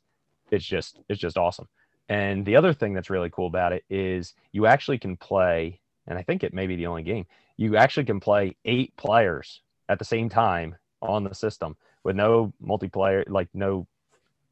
it's 0.51 0.65
just 0.65 1.01
it's 1.09 1.21
just 1.21 1.39
awesome. 1.39 1.69
And 2.09 2.47
the 2.47 2.57
other 2.57 2.73
thing 2.73 2.95
that's 2.95 3.11
really 3.11 3.31
cool 3.31 3.47
about 3.47 3.73
it 3.75 3.85
is 3.91 4.35
you 4.53 4.67
actually 4.67 4.99
can 4.99 5.17
play, 5.17 5.81
and 6.07 6.19
I 6.19 6.23
think 6.23 6.43
it 6.43 6.55
may 6.55 6.67
be 6.67 6.77
the 6.77 6.87
only 6.87 7.03
game, 7.03 7.27
you 7.59 7.77
actually 7.77 8.07
can 8.07 8.21
play 8.21 8.57
eight 8.65 8.97
players 8.97 9.61
at 9.91 9.99
the 9.99 10.05
same 10.05 10.29
time 10.29 10.77
on 11.03 11.25
the 11.25 11.35
system 11.35 11.77
with 12.05 12.17
no 12.17 12.53
multiplayer, 12.65 13.25
like 13.29 13.49
no 13.55 13.87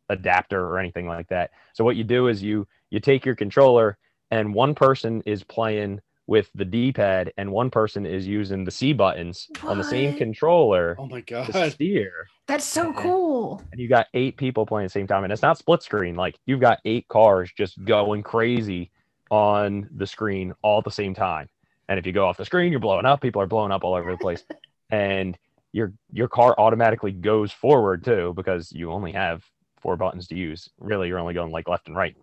adapter 0.09 0.61
or 0.65 0.79
anything 0.79 1.07
like 1.07 1.29
that. 1.29 1.51
So 1.73 1.85
what 1.85 1.97
you 1.97 2.05
do 2.05 2.29
is 2.29 2.43
you 2.43 2.67
you 2.91 3.01
take 3.01 3.25
your 3.25 3.35
controller 3.35 3.99
and 4.31 4.55
one 4.55 4.75
person 4.75 5.23
is 5.27 5.43
playing 5.43 6.01
with 6.29 6.51
the 6.55 6.65
D-pad 6.65 7.33
and 7.37 7.51
one 7.53 7.71
person 7.71 8.05
is 8.07 8.27
using 8.27 8.65
the 8.65 8.71
C 8.71 8.93
buttons 8.93 9.49
on 9.65 9.79
the 9.79 9.85
same 9.85 10.13
controller 10.15 10.97
Oh 10.99 11.07
my 11.07 11.21
to 11.21 11.53
god. 11.53 11.73
steer 11.73 12.27
That's 12.49 12.65
so 12.65 12.93
cool. 12.93 13.63
and 13.73 13.81
you 13.81 13.89
got 13.89 14.07
eight 14.15 14.37
people 14.37 14.67
playing 14.67 14.85
at 14.87 14.89
the 14.89 14.99
same 14.99 15.07
time 15.07 15.23
and 15.25 15.33
it's 15.33 15.43
not 15.43 15.59
split 15.59 15.83
screen 15.83 16.17
like 16.17 16.37
you've 16.47 16.61
got 16.61 16.81
eight 16.85 17.07
cars 17.09 17.51
just 17.57 17.85
going 17.85 18.23
crazy 18.25 18.91
on 19.31 19.89
the 19.97 20.07
screen 20.07 20.53
all 20.63 20.79
at 20.79 20.85
the 20.85 20.91
same 20.91 21.15
time 21.15 21.49
and 21.89 21.99
if 21.99 22.07
you 22.07 22.13
go 22.13 22.27
off 22.27 22.37
the 22.37 22.45
screen 22.45 22.71
you're 22.73 22.81
blowing 22.81 23.07
up 23.07 23.21
people 23.21 23.41
are 23.41 23.47
blowing 23.47 23.71
up 23.73 23.85
all 23.85 23.95
over 23.95 24.11
the 24.11 24.19
place 24.19 24.45
and 24.91 25.39
your 25.77 25.93
your 26.13 26.29
car 26.29 26.55
automatically 26.59 27.13
goes 27.13 27.53
forward 27.53 28.05
too 28.05 28.33
because 28.35 28.73
you 28.73 28.91
only 28.91 29.13
have 29.13 29.45
four 29.81 29.97
buttons 29.97 30.27
to 30.27 30.35
use 30.37 30.69
really 30.79 31.09
you're 31.09 31.19
only 31.19 31.35
going 31.35 31.53
like 31.53 31.69
left 31.69 31.87
and 31.87 31.97
right 31.97 32.17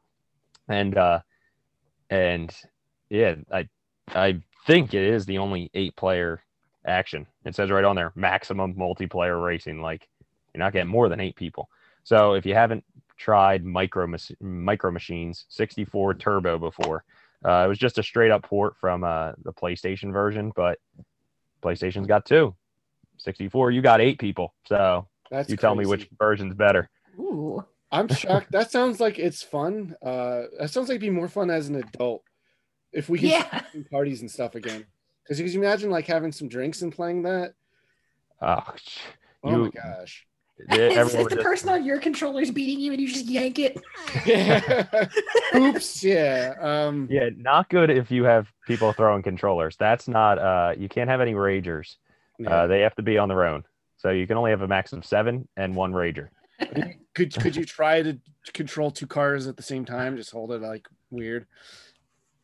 and 0.67 0.97
uh 0.97 1.19
and 2.09 2.55
yeah 3.09 3.35
i 3.51 3.67
i 4.09 4.41
think 4.65 4.93
it 4.93 5.03
is 5.03 5.25
the 5.25 5.37
only 5.37 5.69
eight 5.73 5.95
player 5.95 6.41
action 6.85 7.25
it 7.45 7.55
says 7.55 7.69
right 7.69 7.85
on 7.85 7.95
there 7.95 8.11
maximum 8.15 8.73
multiplayer 8.73 9.43
racing 9.43 9.81
like 9.81 10.07
you're 10.53 10.63
not 10.63 10.73
getting 10.73 10.91
more 10.91 11.09
than 11.09 11.19
eight 11.19 11.35
people. 11.35 11.69
So 12.03 12.33
if 12.33 12.45
you 12.45 12.53
haven't 12.53 12.83
tried 13.17 13.63
micro 13.63 14.07
micro 14.39 14.91
machines 14.91 15.45
64 15.49 16.15
turbo 16.15 16.57
before, 16.57 17.03
uh, 17.45 17.63
it 17.65 17.67
was 17.67 17.77
just 17.77 17.97
a 17.97 18.03
straight 18.03 18.31
up 18.31 18.43
port 18.43 18.75
from 18.79 19.03
uh, 19.03 19.33
the 19.43 19.53
PlayStation 19.53 20.11
version, 20.11 20.51
but 20.55 20.79
PlayStation's 21.61 22.07
got 22.07 22.25
two. 22.25 22.55
64, 23.17 23.71
you 23.71 23.81
got 23.81 24.01
eight 24.01 24.19
people. 24.19 24.53
So 24.67 25.07
That's 25.31 25.49
you 25.49 25.57
tell 25.57 25.75
me 25.75 25.85
which 25.85 26.07
version's 26.17 26.53
better. 26.55 26.89
Ooh. 27.19 27.63
I'm 27.91 28.07
shocked. 28.07 28.51
that 28.51 28.71
sounds 28.71 28.99
like 28.99 29.19
it's 29.19 29.43
fun. 29.43 29.95
Uh, 30.01 30.43
that 30.59 30.71
sounds 30.71 30.87
like 30.89 30.95
it'd 30.95 31.01
be 31.01 31.09
more 31.11 31.27
fun 31.27 31.49
as 31.51 31.69
an 31.69 31.75
adult 31.75 32.23
if 32.91 33.07
we 33.07 33.19
could 33.19 33.29
Yeah. 33.29 33.61
do 33.71 33.83
parties 33.83 34.21
and 34.21 34.31
stuff 34.31 34.55
again. 34.55 34.85
Because 35.23 35.39
you 35.39 35.49
can 35.49 35.63
imagine 35.63 35.89
like 35.91 36.07
having 36.07 36.31
some 36.31 36.47
drinks 36.49 36.81
and 36.81 36.91
playing 36.91 37.23
that. 37.23 37.53
Oh, 38.41 38.63
Oh 39.43 39.51
you, 39.51 39.57
my 39.65 39.69
gosh. 39.69 40.25
yeah, 40.71 41.01
Is, 41.03 41.13
is 41.13 41.23
the 41.27 41.29
just- 41.35 41.41
person 41.43 41.69
on 41.69 41.85
your 41.85 41.99
controller's 41.99 42.49
beating 42.51 42.79
you 42.79 42.91
and 42.93 42.99
you 43.01 43.07
just 43.07 43.25
yank 43.27 43.59
it? 43.59 43.79
Oops. 45.55 46.03
Yeah. 46.03 46.53
Um, 46.59 47.07
yeah, 47.11 47.29
not 47.37 47.69
good 47.69 47.89
if 47.89 48.09
you 48.11 48.23
have 48.23 48.47
people 48.67 48.91
throwing 48.93 49.21
controllers. 49.23 49.75
That's 49.77 50.07
not, 50.07 50.39
uh, 50.39 50.73
you 50.77 50.89
can't 50.89 51.09
have 51.09 51.21
any 51.21 51.33
ragers. 51.33 51.97
Yeah. 52.43 52.63
Uh, 52.63 52.67
they 52.67 52.81
have 52.81 52.95
to 52.95 53.01
be 53.03 53.17
on 53.17 53.29
their 53.29 53.45
own. 53.45 53.63
So 53.97 54.09
you 54.09 54.27
can 54.27 54.37
only 54.37 54.51
have 54.51 54.61
a 54.61 54.67
max 54.67 54.93
of 54.93 55.05
seven 55.05 55.47
and 55.55 55.75
one 55.75 55.93
rager. 55.93 56.29
could 57.15 57.33
could 57.35 57.55
you 57.55 57.65
try 57.65 58.01
to 58.01 58.19
control 58.53 58.91
two 58.91 59.07
cars 59.07 59.47
at 59.47 59.57
the 59.57 59.63
same 59.63 59.85
time? 59.85 60.17
Just 60.17 60.31
hold 60.31 60.51
it 60.51 60.61
like 60.61 60.87
weird. 61.09 61.45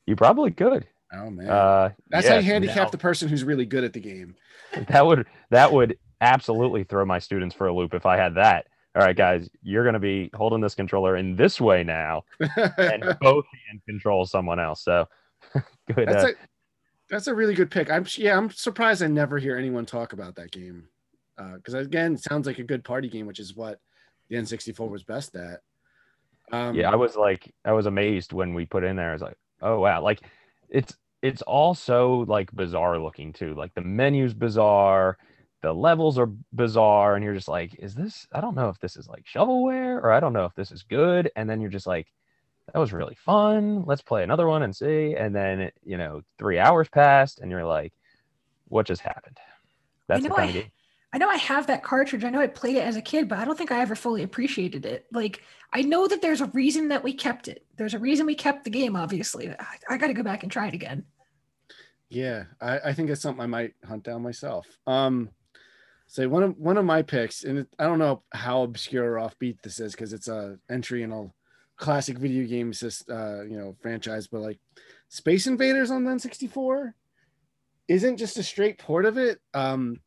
You 0.06 0.16
probably 0.16 0.52
could. 0.52 0.88
Oh 1.14 1.30
man. 1.30 1.50
Uh, 1.50 1.89
That's 2.10 2.28
how 2.28 2.38
you 2.38 2.43
handicap 2.43 2.88
now- 2.88 2.89
the 2.89 2.97
person 2.97 3.30
who's 3.30 3.43
really 3.43 3.66
good 3.66 3.84
at 3.84 3.93
the 3.93 4.00
game. 4.00 4.36
that 4.88 5.06
would 5.06 5.26
that 5.50 5.72
would 5.72 5.97
absolutely 6.22 6.84
throw 6.84 7.06
my 7.06 7.20
students 7.20 7.56
for 7.56 7.68
a 7.68 7.74
loop 7.74 7.93
if 7.93 8.06
I 8.06 8.18
had 8.18 8.36
that. 8.36 8.68
All 8.95 9.04
right, 9.04 9.16
guys, 9.16 9.50
you're 9.62 9.84
going 9.84 9.93
to 9.93 10.00
be 10.00 10.32
holding 10.34 10.62
this 10.62 10.74
controller 10.74 11.16
in 11.16 11.36
this 11.36 11.62
way 11.62 11.84
now, 11.84 12.24
and 12.78 13.04
both 13.22 13.45
hand 13.68 13.82
control 13.88 14.26
someone 14.26 14.60
else. 14.60 14.84
So 14.84 15.08
good. 15.54 16.08
That's 16.08 16.24
uh, 16.24 16.30
a 16.30 16.34
that's 17.10 17.28
a 17.28 17.34
really 17.34 17.53
good 17.53 17.72
pick. 17.72 17.89
I'm 17.89 18.05
yeah, 18.16 18.38
I'm 18.38 18.49
surprised 18.51 19.03
I 19.03 19.07
never 19.07 19.38
hear 19.38 19.57
anyone 19.57 19.86
talk 19.86 20.14
about 20.14 20.36
that 20.36 20.51
game. 20.51 20.88
Because 21.55 21.74
again, 21.74 22.16
it 22.16 22.24
sounds 22.24 22.45
like 22.45 22.60
a 22.60 22.64
good 22.64 22.84
party 22.84 23.07
game, 23.07 23.26
which 23.26 23.39
is 23.39 23.55
what 23.55 23.80
the 24.30 24.36
N64 24.36 24.89
was 24.89 25.03
best 25.03 25.36
at. 25.36 25.62
Um, 26.51 26.76
yeah, 26.76 26.91
I 26.91 26.95
was 26.95 27.16
like, 27.16 27.53
I 27.64 27.72
was 27.72 27.86
amazed 27.86 28.34
when 28.34 28.53
we 28.53 28.66
put 28.66 28.84
in 28.84 28.95
there. 28.95 29.10
I 29.10 29.14
was 29.14 29.22
like, 29.22 29.38
oh 29.62 29.80
wow, 29.80 30.01
like 30.01 30.22
it's 30.70 30.95
it's 31.22 31.41
all 31.43 31.76
so 31.76 32.26
like 32.28 32.51
bizarre 32.51 32.99
looking 32.99 33.34
too. 33.34 33.53
Like 33.55 33.74
the 33.74 33.82
menu's 33.82 34.34
bizarre, 34.34 35.18
the 35.62 35.74
levels 35.74 36.18
are 36.18 36.32
bizarre, 36.53 37.16
and 37.16 37.24
you're 37.24 37.36
just 37.36 37.47
like, 37.47 37.76
is 37.80 37.95
this? 37.95 38.28
I 38.32 38.41
don't 38.41 38.55
know 38.55 38.70
if 38.70 38.80
this 38.80 38.95
is 38.97 39.07
like 39.07 39.26
shovelware 39.26 40.01
or 40.01 40.12
I 40.12 40.20
don't 40.20 40.34
know 40.34 40.45
if 40.45 40.55
this 40.55 40.72
is 40.72 40.84
good. 40.84 41.32
And 41.36 41.49
then 41.49 41.62
you're 41.62 41.70
just 41.70 41.88
like, 41.88 42.07
that 42.74 42.80
was 42.80 42.93
really 42.93 43.15
fun. 43.15 43.84
Let's 43.86 44.01
play 44.01 44.24
another 44.24 44.47
one 44.47 44.63
and 44.63 44.76
see. 44.76 45.15
And 45.15 45.36
then 45.36 45.72
you 45.84 45.97
know, 45.97 46.22
three 46.38 46.59
hours 46.59 46.89
passed, 46.89 47.39
and 47.39 47.51
you're 47.51 47.65
like, 47.65 47.93
what 48.67 48.86
just 48.86 49.01
happened? 49.01 49.38
That's 50.07 50.24
the 50.24 50.30
know 50.30 50.36
kind 50.36 50.47
I- 50.47 50.53
of 50.53 50.63
game. 50.63 50.72
I 51.11 51.17
know 51.17 51.28
I 51.28 51.38
have 51.38 51.65
that 51.67 51.84
cartridge. 51.84 52.24
I 52.24 52.30
know 52.30 52.39
I 52.39 52.45
played 52.45 52.76
it 52.76 52.84
as 52.84 52.95
a 52.95 53.01
kid, 53.01 53.28
but 53.28 53.39
I 53.39 53.45
don't 53.45 53.57
think 53.57 53.72
I 53.72 53.82
ever 53.82 53.95
fully 53.95 54.22
appreciated 54.22 54.86
it. 54.86 55.07
Like, 55.11 55.41
I 55.74 55.82
know 55.82 56.07
that 56.07 56.22
there's 56.22 56.41
a 56.41 56.45
reason 56.45 56.89
that 56.89 57.03
we 57.03 57.13
kept 57.13 57.47
it. 57.47 57.65
There's 57.78 57.95
a 57.95 57.99
reason 57.99 58.28
we 58.28 58.36
kept 58.36 58.63
the 58.63 58.70
game, 58.70 58.95
obviously. 58.95 59.49
I, 59.49 59.55
I 59.89 59.97
got 59.97 60.07
to 60.07 60.13
go 60.13 60.22
back 60.22 60.43
and 60.43 60.51
try 60.51 60.67
it 60.67 60.76
again. 60.76 61.05
Yeah, 62.09 62.43
I, 62.61 62.80
I 62.80 62.93
think 62.93 63.09
it's 63.09 63.22
something 63.22 63.41
I 63.41 63.47
might 63.47 63.74
hunt 63.84 64.03
down 64.03 64.22
myself. 64.22 64.67
Um, 64.86 65.30
so 66.05 66.30
one 66.30 66.43
of 66.43 66.57
one 66.57 66.78
of 66.78 66.86
my 66.86 67.01
picks, 67.01 67.43
and 67.43 67.59
it, 67.59 67.67
I 67.80 67.86
don't 67.86 67.99
know 67.99 68.22
how 68.32 68.61
obscure 68.61 69.13
or 69.13 69.20
offbeat 69.20 69.63
this 69.63 69.80
is 69.80 69.93
because 69.93 70.13
it's 70.13 70.28
a 70.28 70.59
entry 70.70 71.01
in 71.01 71.11
a 71.11 71.26
classic 71.80 72.18
video 72.18 72.46
game 72.46 72.72
sys- 72.72 73.10
uh, 73.10 73.44
you 73.44 73.58
know 73.58 73.76
franchise, 73.82 74.28
but 74.28 74.42
like 74.42 74.60
Space 75.08 75.48
Invaders 75.48 75.90
on 75.90 76.04
the 76.04 76.12
N64 76.12 76.94
isn't 77.88 78.18
just 78.18 78.38
a 78.38 78.44
straight 78.44 78.78
port 78.78 79.06
of 79.06 79.18
it. 79.18 79.40
Um, 79.54 80.00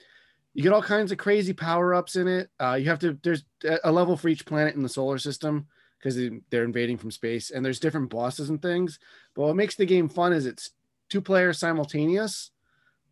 you 0.54 0.62
get 0.62 0.72
all 0.72 0.82
kinds 0.82 1.10
of 1.10 1.18
crazy 1.18 1.52
power 1.52 1.94
ups 1.94 2.14
in 2.14 2.28
it. 2.28 2.50
Uh, 2.60 2.74
you 2.74 2.88
have 2.88 3.00
to 3.00 3.18
there's 3.22 3.44
a- 3.64 3.80
a 3.84 3.92
level 3.92 4.16
for 4.16 4.28
each 4.28 4.46
planet 4.46 4.76
in 4.76 4.82
the 4.82 4.88
solar 4.88 5.18
system 5.18 5.66
because 5.98 6.16
they're 6.50 6.64
invading 6.64 6.98
from 6.98 7.10
space, 7.10 7.50
and 7.50 7.64
there's 7.64 7.80
different 7.80 8.10
bosses 8.10 8.50
and 8.50 8.60
things. 8.60 8.98
But 9.34 9.42
what 9.42 9.56
makes 9.56 9.76
the 9.76 9.86
game 9.86 10.08
fun 10.08 10.32
is 10.32 10.46
it's 10.46 10.70
two 11.08 11.20
players 11.20 11.58
simultaneous. 11.58 12.50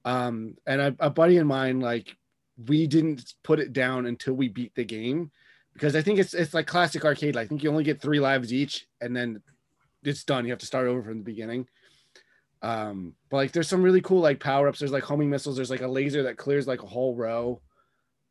Um, 0.04 0.56
and 0.66 0.80
a, 0.80 0.96
a 0.98 1.10
buddy 1.10 1.36
of 1.36 1.46
mine, 1.46 1.78
like, 1.78 2.16
we 2.66 2.86
didn't 2.86 3.34
put 3.44 3.60
it 3.60 3.72
down 3.72 4.06
until 4.06 4.34
we 4.34 4.48
beat 4.48 4.74
the 4.74 4.84
game 4.84 5.30
because 5.72 5.96
I 5.96 6.02
think 6.02 6.18
it's 6.18 6.34
it's 6.34 6.54
like 6.54 6.66
classic 6.66 7.04
arcade. 7.04 7.36
I 7.36 7.46
think 7.46 7.62
you 7.62 7.70
only 7.70 7.84
get 7.84 8.00
three 8.00 8.20
lives 8.20 8.52
each, 8.52 8.86
and 9.00 9.14
then 9.14 9.42
it's 10.02 10.24
done. 10.24 10.44
You 10.44 10.52
have 10.52 10.60
to 10.60 10.66
start 10.66 10.86
over 10.86 11.02
from 11.02 11.18
the 11.18 11.24
beginning. 11.24 11.66
Um, 12.62 13.14
but 13.30 13.38
like 13.38 13.52
there's 13.52 13.68
some 13.68 13.82
really 13.82 14.02
cool 14.02 14.20
like 14.20 14.40
power 14.40 14.68
ups. 14.68 14.78
There's 14.78 14.92
like 14.92 15.04
homing 15.04 15.30
missiles. 15.30 15.56
There's 15.56 15.70
like 15.70 15.80
a 15.80 15.88
laser 15.88 16.24
that 16.24 16.36
clears 16.36 16.66
like 16.66 16.82
a 16.82 16.86
whole 16.86 17.14
row, 17.14 17.60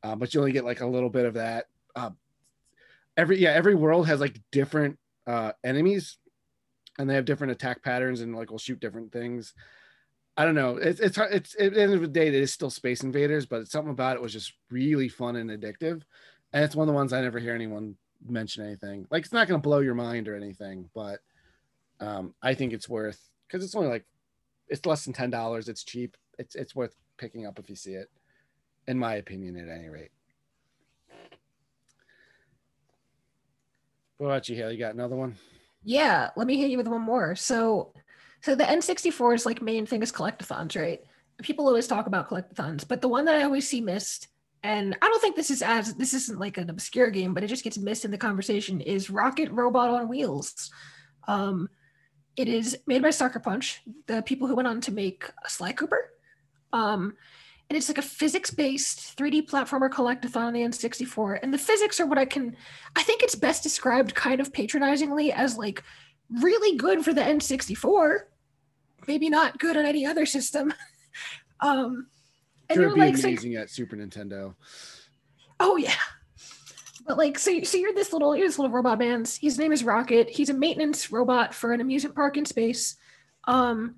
uh, 0.03 0.15
but 0.15 0.33
you 0.33 0.39
only 0.39 0.51
get 0.51 0.65
like 0.65 0.81
a 0.81 0.87
little 0.87 1.09
bit 1.09 1.25
of 1.25 1.33
that. 1.35 1.65
Uh, 1.95 2.11
every 3.17 3.39
yeah, 3.39 3.51
every 3.51 3.75
world 3.75 4.07
has 4.07 4.19
like 4.19 4.39
different 4.51 4.99
uh, 5.25 5.53
enemies, 5.63 6.17
and 6.97 7.09
they 7.09 7.15
have 7.15 7.25
different 7.25 7.51
attack 7.51 7.83
patterns 7.83 8.21
and 8.21 8.35
like 8.35 8.51
will 8.51 8.59
shoot 8.59 8.79
different 8.79 9.11
things. 9.11 9.53
I 10.37 10.45
don't 10.45 10.55
know. 10.55 10.77
It's 10.77 10.99
it's. 10.99 11.17
It's 11.17 11.55
at 11.59 11.73
the 11.73 11.81
end 11.81 11.93
of 11.93 12.01
the 12.01 12.07
day, 12.07 12.27
it 12.27 12.33
is 12.33 12.53
still 12.53 12.69
Space 12.69 13.03
Invaders, 13.03 13.45
but 13.45 13.67
something 13.67 13.91
about 13.91 14.15
it 14.15 14.21
was 14.21 14.31
just 14.31 14.53
really 14.69 15.09
fun 15.09 15.35
and 15.35 15.49
addictive. 15.49 16.03
And 16.53 16.63
it's 16.63 16.75
one 16.75 16.87
of 16.87 16.93
the 16.93 16.95
ones 16.95 17.13
I 17.13 17.21
never 17.21 17.39
hear 17.39 17.53
anyone 17.53 17.95
mention 18.27 18.65
anything. 18.65 19.07
Like 19.09 19.23
it's 19.23 19.33
not 19.33 19.47
going 19.47 19.59
to 19.59 19.67
blow 19.67 19.79
your 19.79 19.95
mind 19.95 20.27
or 20.27 20.35
anything, 20.35 20.89
but 20.93 21.19
um, 21.99 22.33
I 22.41 22.53
think 22.53 22.73
it's 22.73 22.89
worth 22.89 23.19
because 23.47 23.63
it's 23.63 23.75
only 23.75 23.89
like 23.89 24.05
it's 24.67 24.85
less 24.85 25.05
than 25.05 25.13
ten 25.13 25.29
dollars. 25.29 25.69
It's 25.69 25.83
cheap. 25.83 26.15
It's 26.37 26.55
it's 26.55 26.75
worth 26.75 26.95
picking 27.17 27.45
up 27.45 27.59
if 27.59 27.69
you 27.69 27.75
see 27.75 27.93
it, 27.93 28.09
in 28.87 28.97
my 28.97 29.15
opinion, 29.15 29.57
at 29.57 29.67
any 29.67 29.89
rate. 29.89 30.11
What 34.17 34.27
about 34.27 34.49
you, 34.49 34.55
Haley? 34.55 34.73
You 34.73 34.79
got 34.79 34.93
another 34.93 35.15
one? 35.15 35.35
Yeah, 35.83 36.29
let 36.35 36.45
me 36.45 36.57
hit 36.57 36.69
you 36.69 36.77
with 36.77 36.89
one 36.89 37.01
more. 37.01 37.35
So, 37.35 37.93
so 38.41 38.53
the 38.53 38.65
N64's 38.65 39.45
like 39.45 39.61
main 39.61 39.85
thing 39.85 40.03
is 40.03 40.11
collectathons, 40.11 40.79
right? 40.79 41.01
People 41.41 41.67
always 41.67 41.87
talk 41.87 42.05
about 42.05 42.29
collectathons, 42.29 42.85
but 42.85 42.99
the 42.99 43.07
one 43.07 43.23
that 43.25 43.35
I 43.35 43.43
always 43.43 43.67
see 43.67 43.79
missed, 43.79 44.27
and 44.63 44.97
I 45.01 45.07
don't 45.07 45.21
think 45.21 45.35
this 45.35 45.51
is 45.51 45.61
as 45.61 45.95
this 45.95 46.13
isn't 46.13 46.39
like 46.39 46.57
an 46.57 46.69
obscure 46.69 47.09
game, 47.09 47.33
but 47.33 47.43
it 47.43 47.47
just 47.47 47.63
gets 47.63 47.77
missed 47.77 48.05
in 48.05 48.11
the 48.11 48.17
conversation, 48.17 48.81
is 48.81 49.09
Rocket 49.09 49.49
Robot 49.51 49.89
on 49.89 50.09
Wheels. 50.09 50.69
Um, 51.27 51.69
it 52.35 52.47
is 52.47 52.77
made 52.85 53.01
by 53.01 53.09
Sucker 53.09 53.39
Punch, 53.39 53.81
the 54.07 54.21
people 54.21 54.47
who 54.47 54.55
went 54.55 54.67
on 54.67 54.81
to 54.81 54.91
make 54.91 55.29
Sly 55.47 55.71
Cooper. 55.71 56.09
Um, 56.73 57.15
and 57.69 57.77
it's 57.77 57.87
like 57.87 57.99
a 57.99 58.01
physics-based 58.01 59.17
3D 59.17 59.47
platformer 59.47 59.89
collectathon 59.89 60.47
on 60.47 60.53
the 60.53 60.61
N64. 60.61 61.39
And 61.43 61.53
the 61.53 61.57
physics 61.57 61.99
are 61.99 62.05
what 62.05 62.17
I 62.17 62.25
can, 62.25 62.55
I 62.95 63.03
think 63.03 63.21
it's 63.21 63.35
best 63.35 63.61
described 63.61 64.15
kind 64.15 64.41
of 64.41 64.51
patronizingly 64.51 65.31
as 65.31 65.57
like 65.57 65.83
really 66.41 66.77
good 66.77 67.05
for 67.05 67.13
the 67.13 67.21
N64, 67.21 68.21
maybe 69.07 69.29
not 69.29 69.59
good 69.59 69.77
on 69.77 69.85
any 69.85 70.05
other 70.05 70.25
system. 70.25 70.73
um, 71.59 72.07
Sure, 72.71 72.83
it'd 72.83 72.95
be 72.95 73.01
like, 73.01 73.17
so- 73.17 73.27
amazing 73.27 73.55
at 73.55 73.69
Super 73.69 73.95
Nintendo. 73.95 74.55
Oh 75.59 75.77
yeah. 75.77 75.93
But 77.07 77.17
like, 77.17 77.39
so 77.39 77.63
so 77.63 77.77
you're 77.77 77.93
this 77.93 78.13
little 78.13 78.35
you're 78.35 78.47
this 78.47 78.59
little 78.59 78.73
robot 78.73 78.99
man. 78.99 79.25
His 79.41 79.57
name 79.57 79.71
is 79.71 79.83
Rocket. 79.83 80.29
He's 80.29 80.49
a 80.49 80.53
maintenance 80.53 81.11
robot 81.11 81.53
for 81.53 81.73
an 81.73 81.81
amusement 81.81 82.15
park 82.15 82.37
in 82.37 82.45
space. 82.45 82.97
Um, 83.45 83.95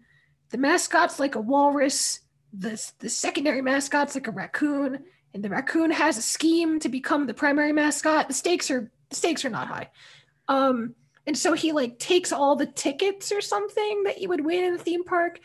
the 0.49 0.57
mascot's 0.57 1.19
like 1.19 1.35
a 1.35 1.41
walrus. 1.41 2.21
The 2.53 2.81
the 2.99 3.09
secondary 3.09 3.61
mascot's 3.61 4.15
like 4.15 4.27
a 4.27 4.31
raccoon, 4.31 5.03
and 5.33 5.43
the 5.43 5.49
raccoon 5.49 5.91
has 5.91 6.17
a 6.17 6.21
scheme 6.21 6.79
to 6.79 6.89
become 6.89 7.27
the 7.27 7.33
primary 7.33 7.73
mascot. 7.73 8.27
The 8.27 8.33
stakes 8.33 8.71
are 8.71 8.91
the 9.09 9.15
stakes 9.15 9.43
are 9.43 9.49
not 9.49 9.67
high. 9.67 9.89
Um, 10.47 10.95
and 11.27 11.37
so 11.37 11.53
he 11.53 11.71
like 11.71 11.99
takes 11.99 12.31
all 12.31 12.55
the 12.55 12.65
tickets 12.65 13.31
or 13.31 13.41
something 13.41 14.03
that 14.03 14.21
you 14.21 14.29
would 14.29 14.43
win 14.43 14.63
in 14.63 14.73
the 14.73 14.83
theme 14.83 15.03
park, 15.03 15.39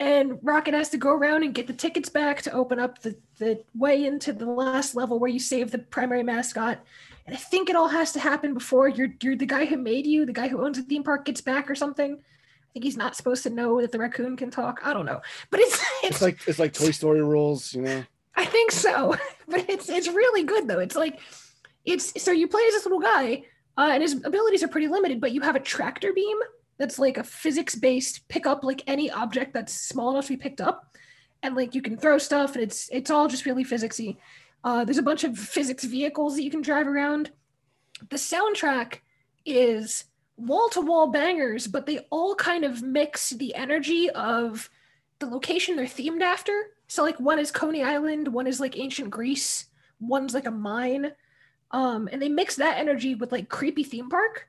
and 0.00 0.38
Rocket 0.42 0.74
has 0.74 0.88
to 0.90 0.96
go 0.96 1.10
around 1.10 1.44
and 1.44 1.54
get 1.54 1.66
the 1.66 1.72
tickets 1.72 2.08
back 2.08 2.42
to 2.42 2.52
open 2.52 2.78
up 2.78 3.00
the, 3.02 3.16
the 3.38 3.62
way 3.76 4.04
into 4.04 4.32
the 4.32 4.46
last 4.46 4.94
level 4.94 5.18
where 5.18 5.30
you 5.30 5.38
save 5.38 5.70
the 5.70 5.78
primary 5.78 6.22
mascot. 6.22 6.80
And 7.26 7.34
I 7.34 7.38
think 7.38 7.70
it 7.70 7.76
all 7.76 7.88
has 7.88 8.12
to 8.12 8.20
happen 8.20 8.54
before 8.54 8.88
you're 8.88 9.14
you're 9.22 9.36
the 9.36 9.46
guy 9.46 9.64
who 9.64 9.76
made 9.76 10.06
you, 10.06 10.26
the 10.26 10.32
guy 10.32 10.48
who 10.48 10.64
owns 10.64 10.76
the 10.76 10.82
theme 10.82 11.04
park 11.04 11.24
gets 11.24 11.40
back 11.40 11.70
or 11.70 11.74
something. 11.74 12.14
I 12.14 12.66
think 12.72 12.84
he's 12.84 12.96
not 12.96 13.16
supposed 13.16 13.44
to 13.44 13.50
know 13.50 13.80
that 13.80 13.92
the 13.92 13.98
raccoon 13.98 14.36
can 14.36 14.50
talk. 14.50 14.80
I 14.84 14.92
don't 14.92 15.06
know. 15.06 15.22
But 15.50 15.60
it's 15.60 15.80
it's, 16.02 16.02
It's 16.04 16.22
like 16.22 16.38
it's 16.46 16.58
like 16.58 16.72
Toy 16.72 16.90
Story 16.90 17.22
rules, 17.22 17.72
you 17.72 17.82
know. 17.82 18.04
I 18.36 18.44
think 18.44 18.72
so. 18.72 19.16
But 19.46 19.68
it's 19.68 19.90
it's 19.90 20.08
really 20.08 20.42
good 20.42 20.66
though. 20.66 20.80
It's 20.80 20.96
like 20.96 21.20
it's 21.84 22.22
so 22.22 22.32
you 22.32 22.48
play 22.48 22.62
as 22.66 22.72
this 22.72 22.84
little 22.84 22.98
guy, 22.98 23.44
uh, 23.76 23.90
and 23.92 24.02
his 24.02 24.14
abilities 24.24 24.62
are 24.62 24.68
pretty 24.68 24.88
limited, 24.88 25.20
but 25.20 25.32
you 25.32 25.42
have 25.42 25.54
a 25.54 25.60
tractor 25.60 26.14
beam 26.14 26.38
that's 26.78 26.98
like 26.98 27.18
a 27.18 27.24
physics-based 27.24 28.28
pick 28.28 28.46
up 28.46 28.64
like 28.64 28.82
any 28.86 29.10
object 29.10 29.54
that's 29.54 29.72
small 29.72 30.10
enough 30.10 30.26
to 30.26 30.32
be 30.32 30.36
picked 30.36 30.60
up. 30.60 30.96
And 31.42 31.54
like 31.54 31.74
you 31.74 31.82
can 31.82 31.96
throw 31.96 32.18
stuff, 32.18 32.54
and 32.54 32.62
it's 32.62 32.88
it's 32.90 33.10
all 33.10 33.28
just 33.28 33.46
really 33.46 33.64
physicsy. 33.64 34.16
Uh, 34.64 34.84
there's 34.84 34.98
a 34.98 35.02
bunch 35.02 35.24
of 35.24 35.38
physics 35.38 35.84
vehicles 35.84 36.36
that 36.36 36.42
you 36.42 36.50
can 36.50 36.62
drive 36.62 36.86
around. 36.86 37.30
The 38.08 38.16
soundtrack 38.16 39.00
is 39.44 40.04
wall 40.36 40.68
to 40.70 40.80
wall 40.80 41.08
bangers, 41.08 41.66
but 41.66 41.84
they 41.86 41.98
all 42.10 42.34
kind 42.34 42.64
of 42.64 42.82
mix 42.82 43.30
the 43.30 43.54
energy 43.54 44.08
of 44.10 44.70
the 45.18 45.26
location 45.26 45.76
they're 45.76 45.84
themed 45.84 46.22
after. 46.22 46.70
So 46.88 47.02
like 47.02 47.20
one 47.20 47.38
is 47.38 47.50
Coney 47.50 47.82
Island, 47.82 48.28
one 48.28 48.46
is 48.46 48.58
like 48.58 48.78
ancient 48.78 49.10
Greece, 49.10 49.66
one's 50.00 50.34
like 50.34 50.46
a 50.46 50.50
mine. 50.50 51.12
Um, 51.70 52.08
and 52.10 52.22
they 52.22 52.28
mix 52.28 52.56
that 52.56 52.78
energy 52.78 53.14
with 53.14 53.32
like 53.32 53.48
creepy 53.48 53.84
theme 53.84 54.08
park. 54.08 54.48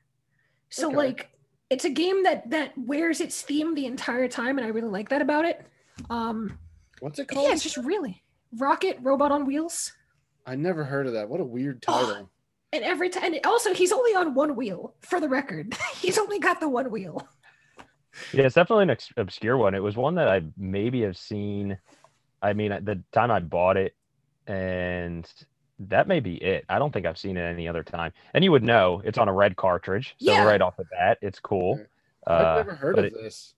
So 0.69 0.88
Okay. 0.88 0.97
like 0.97 1.30
it's 1.76 1.84
a 1.84 1.89
game 1.89 2.23
that 2.23 2.49
that 2.49 2.71
wears 2.78 3.19
its 3.19 3.41
theme 3.41 3.76
the 3.76 3.86
entire 3.86 4.30
time, 4.30 4.57
and 4.57 4.65
I 4.65 4.69
really 4.69 4.88
like 4.88 5.09
that 5.09 5.21
about 5.21 5.43
it. 5.43 5.61
Um, 6.09 6.57
What's 7.01 7.19
it 7.19 7.28
called? 7.28 7.47
yeah, 7.47 7.53
it's 7.53 7.63
just 7.63 7.76
really 7.76 8.23
Rocket 8.57 8.97
Robot 9.01 9.34
on 9.34 9.45
Wheels. 9.45 9.91
I 10.45 10.55
never 10.55 10.86
heard 10.86 11.05
of 11.05 11.13
that. 11.13 11.28
What 11.28 11.41
a 11.41 11.45
weird 11.45 11.82
title. 11.82 12.30
And 12.73 12.84
every 12.84 13.07
time, 13.07 13.23
and 13.23 13.39
also 13.45 13.73
he's 13.73 13.93
only 13.93 14.13
on 14.15 14.34
one 14.34 14.53
wheel 14.57 14.95
for 14.99 15.21
the 15.21 15.30
record. 15.30 15.78
he's 15.95 16.17
only 16.17 16.39
got 16.39 16.59
the 16.59 16.67
one 16.67 16.91
wheel. 16.91 17.26
Yeah, 18.34 18.43
it's 18.43 18.55
definitely 18.55 18.84
an 18.84 18.89
ex- 18.89 19.13
obscure 19.15 19.55
one. 19.55 19.73
It 19.76 19.84
was 19.84 19.95
one 19.95 20.15
that 20.15 20.28
I 20.28 20.41
maybe 20.57 21.03
have 21.03 21.15
seen. 21.15 21.78
I 22.41 22.51
mean, 22.51 22.73
at 22.73 22.84
the 22.84 23.01
time 23.13 23.32
I 23.32 23.39
bought 23.39 23.78
it, 23.78 23.95
and 24.45 25.26
that 25.80 26.07
may 26.07 26.19
be 26.19 26.36
it. 26.36 26.65
I 26.69 26.80
don't 26.80 26.91
think 26.93 27.05
I've 27.05 27.17
seen 27.17 27.38
it 27.38 27.41
any 27.41 27.67
other 27.67 27.84
time. 27.84 28.13
And 28.34 28.43
you 28.43 28.51
would 28.51 28.63
know 28.63 29.01
it's 29.03 29.17
on 29.17 29.28
a 29.28 29.34
red 29.34 29.55
cartridge, 29.55 30.15
so 30.19 30.32
Yeah. 30.32 30.45
right 30.45 30.61
off 30.61 30.78
the 30.78 30.86
bat, 30.86 31.17
it's 31.21 31.39
cool. 31.39 31.80
I've 32.28 32.41
Uh, 32.45 32.55
never 32.57 32.76
heard 32.76 32.97
of 32.97 33.05
it- 33.05 33.13
this. 33.13 33.53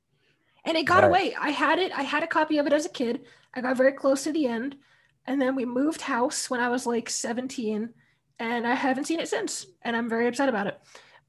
And 0.66 0.76
it 0.76 0.84
got 0.84 1.04
Right. 1.04 1.08
away. 1.08 1.36
I 1.40 1.50
had 1.52 1.80
it. 1.80 1.98
I 1.98 2.02
had 2.04 2.24
a 2.24 2.28
copy 2.28 2.58
of 2.58 2.68
it 2.68 2.74
as 2.74 2.86
a 2.86 2.90
kid. 2.90 3.26
I 3.54 3.62
got 3.62 3.78
very 3.78 3.94
close 3.94 4.24
to 4.26 4.34
the 4.34 4.48
end, 4.48 4.76
and 5.26 5.42
then 5.42 5.56
we 5.56 5.64
moved 5.66 6.02
house 6.02 6.50
when 6.50 6.60
I 6.60 6.68
was 6.70 6.86
like 6.86 7.10
17, 7.10 7.94
and 8.40 8.68
I 8.68 8.74
haven't 8.74 9.06
seen 9.06 9.20
it 9.20 9.30
since. 9.30 9.66
And 9.84 9.96
I'm 9.96 10.10
very 10.10 10.28
upset 10.28 10.50
about 10.50 10.68
it. 10.68 10.80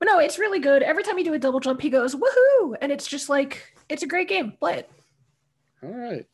But 0.00 0.06
no, 0.06 0.18
it's 0.18 0.38
really 0.38 0.58
good. 0.58 0.82
Every 0.82 1.02
time 1.02 1.18
you 1.18 1.24
do 1.24 1.34
a 1.34 1.38
double 1.38 1.60
jump, 1.60 1.80
he 1.80 1.90
goes 1.90 2.14
woohoo, 2.16 2.76
and 2.80 2.90
it's 2.90 3.06
just 3.06 3.28
like 3.28 3.74
it's 3.88 4.02
a 4.02 4.06
great 4.06 4.28
game. 4.28 4.52
Play 4.52 4.78
it. 4.78 4.90
All 5.82 5.90
right. 5.90 6.26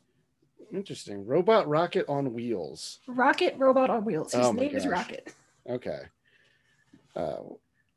Interesting. 0.75 1.25
Robot 1.25 1.68
rocket 1.68 2.05
on 2.09 2.33
wheels. 2.33 2.99
Rocket 3.07 3.55
robot 3.59 3.91
on 3.91 4.05
wheels. 4.05 4.33
His 4.33 4.45
Oh 4.45 4.53
my 4.53 4.62
name 4.62 4.77
is. 4.77 4.87
Rocket. 4.87 5.33
Okay. 5.68 6.01
Uh, 7.14 7.37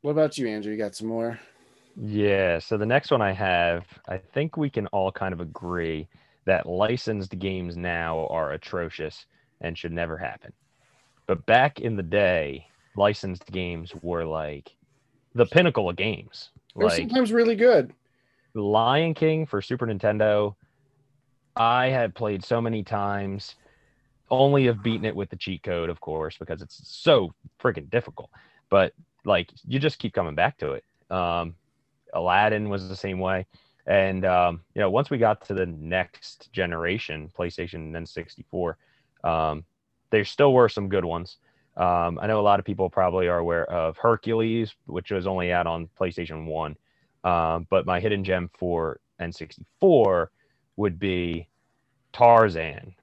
what 0.02 0.12
about 0.12 0.38
you, 0.38 0.46
Andrew? 0.46 0.72
You 0.72 0.78
got 0.78 0.94
some 0.94 1.08
more? 1.08 1.38
Yeah, 2.00 2.60
so 2.60 2.76
the 2.78 2.86
next 2.86 3.10
one 3.10 3.20
I 3.20 3.32
have, 3.32 3.84
I 4.08 4.18
think 4.18 4.56
we 4.56 4.70
can 4.70 4.86
all 4.88 5.10
kind 5.10 5.32
of 5.32 5.40
agree 5.40 6.06
that 6.44 6.66
licensed 6.66 7.36
games 7.38 7.76
now 7.76 8.26
are 8.28 8.52
atrocious 8.52 9.26
and 9.60 9.76
should 9.76 9.92
never 9.92 10.16
happen. 10.16 10.52
But 11.26 11.44
back 11.46 11.80
in 11.80 11.96
the 11.96 12.02
day, 12.02 12.68
licensed 12.96 13.46
games 13.46 13.92
were 14.02 14.24
like 14.24 14.70
the 15.34 15.46
pinnacle 15.46 15.90
of 15.90 15.96
games. 15.96 16.50
They're 16.76 16.86
Like 16.86 16.96
sometimes 16.96 17.32
really 17.32 17.56
good. 17.56 17.92
Lion 18.54 19.14
King 19.14 19.44
for 19.44 19.60
Super 19.60 19.86
Nintendo, 19.86 20.54
I 21.58 21.88
have 21.88 22.14
played 22.14 22.44
so 22.44 22.60
many 22.60 22.84
times, 22.84 23.56
only 24.30 24.66
have 24.66 24.82
beaten 24.82 25.04
it 25.04 25.16
with 25.16 25.28
the 25.28 25.36
cheat 25.36 25.62
code, 25.62 25.90
of 25.90 26.00
course, 26.00 26.36
because 26.38 26.62
it's 26.62 26.80
so 26.84 27.34
freaking 27.60 27.90
difficult. 27.90 28.30
But 28.70 28.92
like, 29.24 29.50
you 29.66 29.78
just 29.78 29.98
keep 29.98 30.14
coming 30.14 30.36
back 30.36 30.56
to 30.58 30.72
it. 30.72 30.84
Um, 31.10 31.54
Aladdin 32.14 32.68
was 32.68 32.88
the 32.88 32.96
same 32.96 33.18
way. 33.18 33.46
And, 33.86 34.24
um, 34.24 34.60
you 34.74 34.80
know, 34.80 34.90
once 34.90 35.10
we 35.10 35.18
got 35.18 35.44
to 35.46 35.54
the 35.54 35.66
next 35.66 36.52
generation, 36.52 37.30
PlayStation 37.36 37.74
and 37.74 37.94
then 37.94 38.06
64, 38.06 38.76
um, 39.24 39.64
there 40.10 40.24
still 40.24 40.52
were 40.52 40.68
some 40.68 40.88
good 40.88 41.04
ones. 41.04 41.38
Um, 41.76 42.18
I 42.20 42.26
know 42.26 42.40
a 42.40 42.42
lot 42.42 42.58
of 42.58 42.66
people 42.66 42.90
probably 42.90 43.28
are 43.28 43.38
aware 43.38 43.68
of 43.70 43.96
Hercules, 43.96 44.74
which 44.86 45.10
was 45.10 45.26
only 45.26 45.52
out 45.52 45.66
on 45.66 45.88
PlayStation 45.98 46.46
1. 46.46 46.76
Um, 47.24 47.66
but 47.70 47.86
my 47.86 47.98
hidden 47.98 48.24
gem 48.24 48.50
for 48.58 49.00
N64 49.20 50.28
would 50.78 50.98
be 50.98 51.48
Tarzan. 52.12 52.94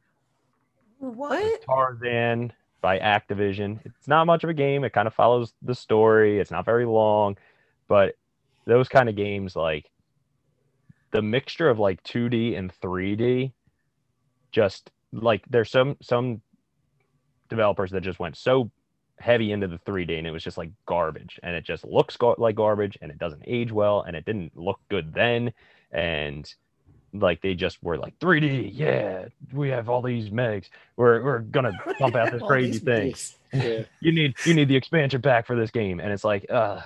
What? 0.98 1.62
Tarzan 1.64 2.54
by 2.82 3.00
Activision. 3.00 3.80
It's 3.86 4.08
not 4.08 4.26
much 4.26 4.44
of 4.44 4.50
a 4.50 4.54
game. 4.54 4.84
It 4.86 4.94
kind 4.94 5.08
of 5.08 5.14
follows 5.14 5.54
the 5.62 5.76
story. 5.76 6.40
It's 6.40 6.52
not 6.52 6.66
very 6.66 6.86
long, 6.86 7.38
but 7.88 8.16
those 8.66 8.88
kind 8.88 9.10
of 9.10 9.16
games, 9.16 9.56
like 9.56 9.92
the 11.12 11.22
mixture 11.22 11.70
of 11.70 11.78
like 11.78 12.02
2D 12.04 12.58
and 12.58 12.72
3D, 12.82 13.52
just 14.52 14.90
like 15.12 15.44
there's 15.50 15.70
some 15.70 15.98
some 16.02 16.42
developers 17.50 17.92
that 17.92 18.02
just 18.02 18.20
went 18.20 18.38
so 18.38 18.72
heavy 19.20 19.52
into 19.52 19.68
the 19.68 19.80
3D 19.80 20.18
and 20.18 20.28
it 20.28 20.32
was 20.32 20.44
just 20.44 20.58
like 20.58 20.72
garbage 20.86 21.40
and 21.44 21.56
it 21.56 21.64
just 21.64 21.86
looks 21.86 22.18
gar- 22.18 22.36
like 22.38 22.56
garbage 22.56 22.98
and 23.02 23.12
it 23.12 23.18
doesn't 23.18 23.44
age 23.48 23.72
well 23.72 24.02
and 24.02 24.16
it 24.16 24.26
didn't 24.26 24.58
look 24.58 24.80
good 24.90 25.14
then 25.14 25.54
and 25.92 26.54
like 27.14 27.42
they 27.42 27.54
just 27.54 27.82
were 27.82 27.98
like 27.98 28.18
3D, 28.20 28.72
yeah, 28.74 29.26
we 29.54 29.70
have 29.70 29.90
all 29.90 30.02
these 30.02 30.30
megs. 30.30 30.70
We're 30.98 31.24
we're 31.24 31.40
gonna 31.40 31.72
pump 32.00 32.16
out 32.16 32.32
this 32.32 32.42
crazy 32.42 32.80
thing. 32.80 33.16
Yeah. 33.54 33.84
you 34.02 34.12
need 34.12 34.36
you 34.46 34.54
need 34.54 34.68
the 34.68 34.76
expansion 34.76 35.22
pack 35.22 35.48
for 35.48 35.56
this 35.56 35.72
game, 35.72 36.02
and 36.02 36.12
it's 36.12 36.26
like, 36.26 36.46
uh, 36.50 36.82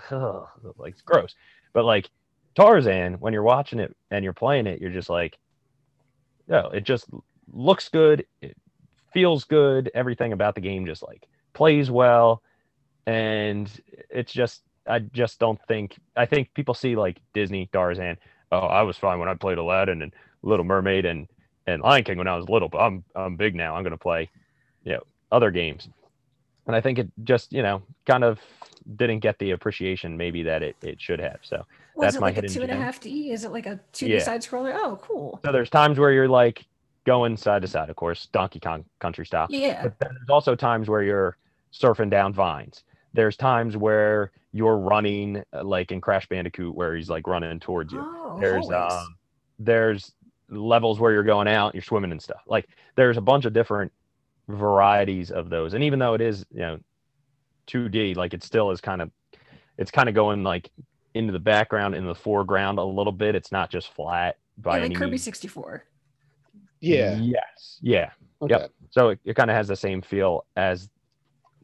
like 0.77 0.93
it's 0.93 1.01
gross. 1.01 1.33
But 1.73 1.83
like 1.83 2.07
Tarzan, 2.53 3.15
when 3.15 3.33
you're 3.33 3.41
watching 3.41 3.79
it 3.79 3.95
and 4.11 4.23
you're 4.23 4.33
playing 4.33 4.67
it, 4.67 4.79
you're 4.79 4.91
just 4.91 5.09
like, 5.09 5.39
no, 6.47 6.67
it 6.67 6.83
just 6.83 7.05
looks 7.51 7.89
good, 7.89 8.27
it 8.39 8.55
feels 9.13 9.45
good, 9.45 9.89
everything 9.95 10.31
about 10.31 10.53
the 10.53 10.61
game 10.61 10.85
just 10.85 11.01
like 11.01 11.27
plays 11.53 11.89
well, 11.89 12.43
and 13.07 13.67
it's 14.11 14.31
just 14.31 14.61
I 14.85 14.99
just 14.99 15.39
don't 15.39 15.59
think 15.67 15.97
I 16.15 16.25
think 16.27 16.53
people 16.53 16.73
see 16.73 16.95
like 16.95 17.19
Disney 17.33 17.67
Tarzan. 17.71 18.17
Oh, 18.51 18.59
I 18.59 18.81
was 18.81 18.97
fine 18.97 19.19
when 19.19 19.29
I 19.29 19.35
played 19.35 19.57
Aladdin 19.57 20.01
and 20.01 20.13
Little 20.41 20.65
Mermaid 20.65 21.05
and 21.05 21.27
and 21.67 21.81
Lion 21.83 22.03
King 22.03 22.17
when 22.17 22.27
I 22.27 22.35
was 22.35 22.49
little, 22.49 22.69
but 22.69 22.79
I'm 22.79 23.03
I'm 23.15 23.35
big 23.35 23.55
now. 23.55 23.75
I'm 23.75 23.83
gonna 23.83 23.97
play, 23.97 24.29
you 24.83 24.93
know, 24.93 25.03
other 25.31 25.51
games. 25.51 25.87
And 26.65 26.75
I 26.75 26.81
think 26.81 26.99
it 26.99 27.09
just, 27.23 27.51
you 27.51 27.63
know, 27.63 27.81
kind 28.05 28.23
of 28.23 28.39
didn't 28.95 29.19
get 29.19 29.37
the 29.39 29.51
appreciation 29.51 30.17
maybe 30.17 30.43
that 30.43 30.61
it, 30.63 30.75
it 30.81 31.01
should 31.01 31.19
have. 31.19 31.39
So 31.41 31.65
Was 31.95 32.05
that's 32.05 32.15
it 32.17 32.19
my 32.21 32.27
like 32.27 32.33
a 32.33 32.41
hidden 32.41 32.55
two 32.55 32.61
and 32.61 32.71
a 32.71 32.75
half 32.75 32.99
D? 32.99 33.31
Is 33.31 33.43
it 33.43 33.51
like 33.51 33.65
a 33.65 33.79
two 33.91 34.07
D 34.07 34.13
Yeah. 34.13 34.19
side 34.19 34.41
scroller? 34.41 34.73
Oh, 34.75 34.99
cool. 35.01 35.39
So 35.43 35.51
there's 35.51 35.69
times 35.69 35.99
where 35.99 36.11
you're 36.11 36.27
like 36.27 36.65
going 37.05 37.37
side 37.37 37.61
to 37.63 37.67
side, 37.67 37.89
of 37.89 37.95
course, 37.95 38.27
Donkey 38.27 38.59
Kong 38.59 38.85
Country 38.99 39.25
style. 39.25 39.47
Yeah. 39.49 39.83
But 39.83 39.99
then 39.99 40.09
there's 40.13 40.29
also 40.29 40.55
times 40.55 40.89
where 40.89 41.01
you're 41.01 41.37
surfing 41.73 42.09
down 42.09 42.33
vines. 42.33 42.83
There's 43.13 43.35
times 43.35 43.75
where 43.75 44.31
you're 44.51 44.77
running, 44.77 45.43
uh, 45.53 45.63
like 45.63 45.91
in 45.91 46.01
Crash 46.01 46.27
Bandicoot, 46.27 46.75
where 46.75 46.95
he's 46.95 47.09
like 47.09 47.27
running 47.27 47.59
towards 47.59 47.91
you. 47.93 47.99
Oh, 48.01 48.37
there's 48.39 48.69
um, 48.69 49.15
there's 49.57 50.11
levels 50.49 50.99
where 50.99 51.11
you're 51.11 51.23
going 51.23 51.47
out, 51.47 51.73
you're 51.75 51.83
swimming 51.83 52.11
and 52.11 52.21
stuff. 52.21 52.41
Like 52.47 52.67
there's 52.95 53.17
a 53.17 53.21
bunch 53.21 53.45
of 53.45 53.53
different 53.53 53.91
varieties 54.47 55.31
of 55.31 55.49
those. 55.49 55.73
And 55.73 55.83
even 55.83 55.99
though 55.99 56.13
it 56.13 56.21
is, 56.21 56.45
you 56.51 56.61
know, 56.61 56.79
2D, 57.67 58.15
like 58.15 58.33
it 58.33 58.43
still 58.43 58.71
is 58.71 58.81
kind 58.81 59.01
of, 59.01 59.11
it's 59.77 59.91
kind 59.91 60.09
of 60.09 60.15
going 60.15 60.43
like 60.43 60.69
into 61.13 61.31
the 61.31 61.39
background, 61.39 61.95
in 61.95 62.05
the 62.05 62.15
foreground 62.15 62.79
a 62.79 62.83
little 62.83 63.13
bit. 63.13 63.35
It's 63.35 63.51
not 63.51 63.69
just 63.69 63.93
flat 63.93 64.37
by 64.57 64.77
Yeah, 64.77 64.85
any 64.85 64.95
like 64.95 64.99
Kirby 64.99 65.11
means. 65.11 65.23
64. 65.23 65.85
Yeah. 66.81 67.17
Yes. 67.19 67.77
Yeah. 67.81 68.11
Okay. 68.41 68.55
Yep. 68.55 68.71
So 68.89 69.09
it, 69.09 69.19
it 69.23 69.35
kind 69.35 69.51
of 69.51 69.55
has 69.55 69.67
the 69.67 69.75
same 69.75 70.01
feel 70.01 70.45
as 70.55 70.89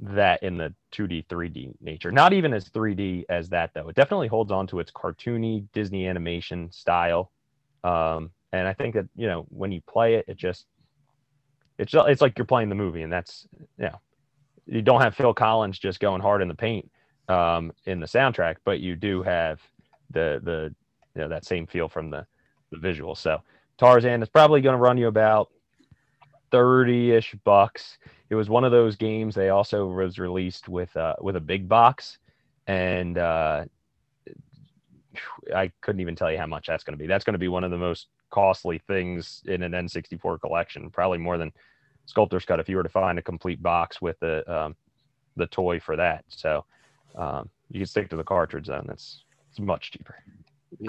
that 0.01 0.43
in 0.43 0.57
the 0.57 0.73
2D, 0.91 1.27
3D 1.27 1.73
nature. 1.81 2.11
Not 2.11 2.33
even 2.33 2.53
as 2.53 2.69
3D 2.69 3.25
as 3.29 3.49
that 3.49 3.71
though. 3.73 3.87
It 3.87 3.95
definitely 3.95 4.27
holds 4.27 4.51
on 4.51 4.67
to 4.67 4.79
its 4.79 4.91
cartoony 4.91 5.65
Disney 5.73 6.07
animation 6.07 6.71
style. 6.71 7.31
Um, 7.83 8.31
and 8.51 8.67
I 8.67 8.73
think 8.73 8.95
that 8.95 9.07
you 9.15 9.27
know 9.27 9.45
when 9.49 9.71
you 9.71 9.81
play 9.81 10.15
it, 10.15 10.25
it 10.27 10.37
just 10.37 10.65
it's 11.77 11.93
it's 11.93 12.21
like 12.21 12.37
you're 12.37 12.45
playing 12.45 12.69
the 12.69 12.75
movie, 12.75 13.03
and 13.03 13.11
that's 13.11 13.47
you 13.77 13.85
know 13.85 13.99
you 14.65 14.81
don't 14.81 15.01
have 15.01 15.15
Phil 15.15 15.33
Collins 15.33 15.77
just 15.77 15.99
going 15.99 16.21
hard 16.21 16.41
in 16.41 16.47
the 16.47 16.55
paint 16.55 16.89
um, 17.27 17.71
in 17.85 17.99
the 17.99 18.05
soundtrack, 18.05 18.57
but 18.63 18.79
you 18.79 18.95
do 18.95 19.23
have 19.23 19.59
the 20.11 20.39
the 20.43 20.73
you 21.15 21.21
know 21.21 21.29
that 21.29 21.45
same 21.45 21.67
feel 21.67 21.89
from 21.89 22.09
the 22.09 22.25
the 22.71 22.77
visual. 22.77 23.15
So 23.15 23.41
Tarzan 23.77 24.23
is 24.23 24.29
probably 24.29 24.61
going 24.61 24.75
to 24.75 24.81
run 24.81 24.97
you 24.97 25.07
about 25.07 25.49
30-ish 26.51 27.35
bucks. 27.43 27.97
It 28.29 28.35
was 28.35 28.49
one 28.49 28.63
of 28.63 28.71
those 28.71 28.95
games 28.95 29.35
they 29.35 29.49
also 29.49 29.87
was 29.87 30.17
released 30.19 30.67
with 30.67 30.95
uh 30.97 31.15
with 31.21 31.35
a 31.35 31.41
big 31.41 31.67
box 31.67 32.17
and 32.67 33.17
uh 33.17 33.65
I 35.55 35.71
couldn't 35.81 36.01
even 36.01 36.15
tell 36.15 36.31
you 36.31 36.37
how 36.37 36.47
much 36.47 36.67
that's 36.67 36.83
going 36.83 36.97
to 36.97 37.01
be. 37.01 37.07
That's 37.07 37.23
going 37.23 37.33
to 37.33 37.39
be 37.39 37.47
one 37.47 37.63
of 37.63 37.71
the 37.71 37.77
most 37.77 38.07
costly 38.31 38.79
things 38.79 39.41
in 39.45 39.63
an 39.63 39.71
N64 39.71 40.41
collection, 40.41 40.89
probably 40.89 41.17
more 41.17 41.37
than 41.37 41.51
Sculptor's 42.05 42.45
Cut 42.45 42.59
if 42.59 42.69
you 42.69 42.75
were 42.75 42.83
to 42.83 42.89
find 42.89 43.17
a 43.17 43.21
complete 43.21 43.61
box 43.61 44.01
with 44.01 44.19
the 44.19 44.43
um, 44.53 44.75
the 45.35 45.47
toy 45.47 45.79
for 45.79 45.95
that. 45.95 46.25
So 46.27 46.65
um, 47.15 47.49
you 47.69 47.79
can 47.79 47.87
stick 47.87 48.09
to 48.09 48.15
the 48.15 48.23
cartridge 48.23 48.67
then. 48.67 48.85
That's 48.87 49.23
it's 49.49 49.59
much 49.59 49.91
cheaper. 49.91 50.15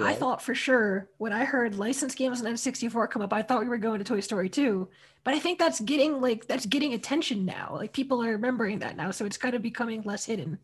I 0.01 0.15
thought 0.15 0.43
for 0.43 0.55
sure 0.55 1.09
when 1.19 1.33
I 1.33 1.45
heard 1.45 1.77
licensed 1.77 2.17
games 2.17 2.41
on 2.41 2.53
N64 2.53 3.11
come 3.11 3.23
up, 3.23 3.33
I 3.33 3.43
thought 3.43 3.61
we 3.61 3.69
were 3.69 3.79
going 3.79 3.99
to 3.99 4.05
Toy 4.05 4.21
Story 4.21 4.49
2. 4.49 4.89
But 5.23 5.35
I 5.35 5.39
think 5.39 5.59
that's 5.59 5.81
getting 5.81 6.21
like 6.21 6.47
that's 6.47 6.67
getting 6.67 6.95
attention 6.95 7.45
now. 7.45 7.73
Like 7.75 7.93
people 7.93 8.23
are 8.23 8.31
remembering 8.31 8.79
that 8.81 8.97
now, 8.97 9.11
so 9.11 9.25
it's 9.25 9.37
kind 9.37 9.55
of 9.55 9.63
becoming 9.63 10.03
less 10.03 10.25
hidden. 10.25 10.59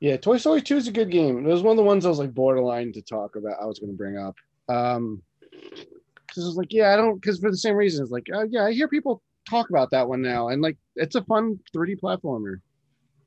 Yeah, 0.00 0.16
Toy 0.16 0.38
Story 0.38 0.62
2 0.62 0.76
is 0.76 0.88
a 0.88 0.92
good 0.92 1.10
game. 1.10 1.46
It 1.46 1.50
was 1.50 1.62
one 1.62 1.72
of 1.72 1.76
the 1.76 1.82
ones 1.82 2.06
I 2.06 2.08
was 2.08 2.18
like 2.18 2.34
borderline 2.34 2.92
to 2.94 3.02
talk 3.02 3.36
about. 3.36 3.58
I 3.60 3.66
was 3.66 3.78
going 3.78 3.92
to 3.92 3.96
bring 3.96 4.16
up. 4.16 4.34
Um, 4.68 5.22
because 5.50 6.44
I 6.44 6.46
was 6.46 6.56
like, 6.56 6.72
yeah, 6.72 6.92
I 6.92 6.96
don't, 6.96 7.20
because 7.20 7.38
for 7.38 7.50
the 7.50 7.56
same 7.56 7.74
reason, 7.74 8.02
it's 8.02 8.12
like, 8.12 8.28
uh, 8.32 8.46
yeah, 8.48 8.64
I 8.64 8.72
hear 8.72 8.88
people 8.88 9.20
talk 9.48 9.68
about 9.68 9.90
that 9.90 10.08
one 10.08 10.22
now, 10.22 10.48
and 10.48 10.62
like, 10.62 10.78
it's 10.96 11.16
a 11.16 11.24
fun 11.24 11.58
3D 11.74 12.00
platformer. 12.00 12.60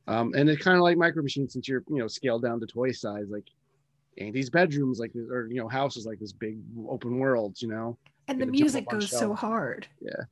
Um, 0.07 0.33
and 0.35 0.49
it's 0.49 0.63
kind 0.63 0.75
of 0.75 0.83
like 0.83 0.97
Micro 0.97 1.21
Machines 1.21 1.53
since 1.53 1.67
you're, 1.67 1.83
you 1.89 1.97
know, 1.97 2.07
scaled 2.07 2.43
down 2.43 2.59
to 2.59 2.65
toy 2.65 2.91
size. 2.91 3.27
Like, 3.29 3.45
Andy's 4.17 4.49
bedroom's 4.49 4.99
like, 4.99 5.13
this- 5.13 5.29
or 5.29 5.47
you 5.47 5.55
know, 5.55 5.67
house 5.67 5.97
is 5.97 6.05
like 6.05 6.19
this 6.19 6.33
big 6.33 6.57
open 6.87 7.19
world, 7.19 7.61
you 7.61 7.67
know. 7.67 7.97
And 8.27 8.39
the 8.39 8.45
music 8.45 8.87
goes 8.89 9.09
so 9.09 9.33
hard. 9.33 9.87
Yeah. 10.01 10.23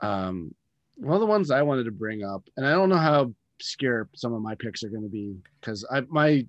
Um, 0.00 0.54
one 0.96 1.14
of 1.14 1.20
the 1.20 1.26
ones 1.26 1.50
I 1.50 1.62
wanted 1.62 1.84
to 1.84 1.90
bring 1.90 2.24
up, 2.24 2.42
and 2.56 2.66
I 2.66 2.70
don't 2.72 2.88
know 2.88 2.96
how 2.96 3.32
obscure 3.58 4.08
some 4.14 4.32
of 4.32 4.42
my 4.42 4.54
picks 4.54 4.82
are 4.82 4.88
going 4.88 5.02
to 5.02 5.08
be 5.08 5.36
because 5.60 5.84
I 5.90 6.00
my 6.08 6.46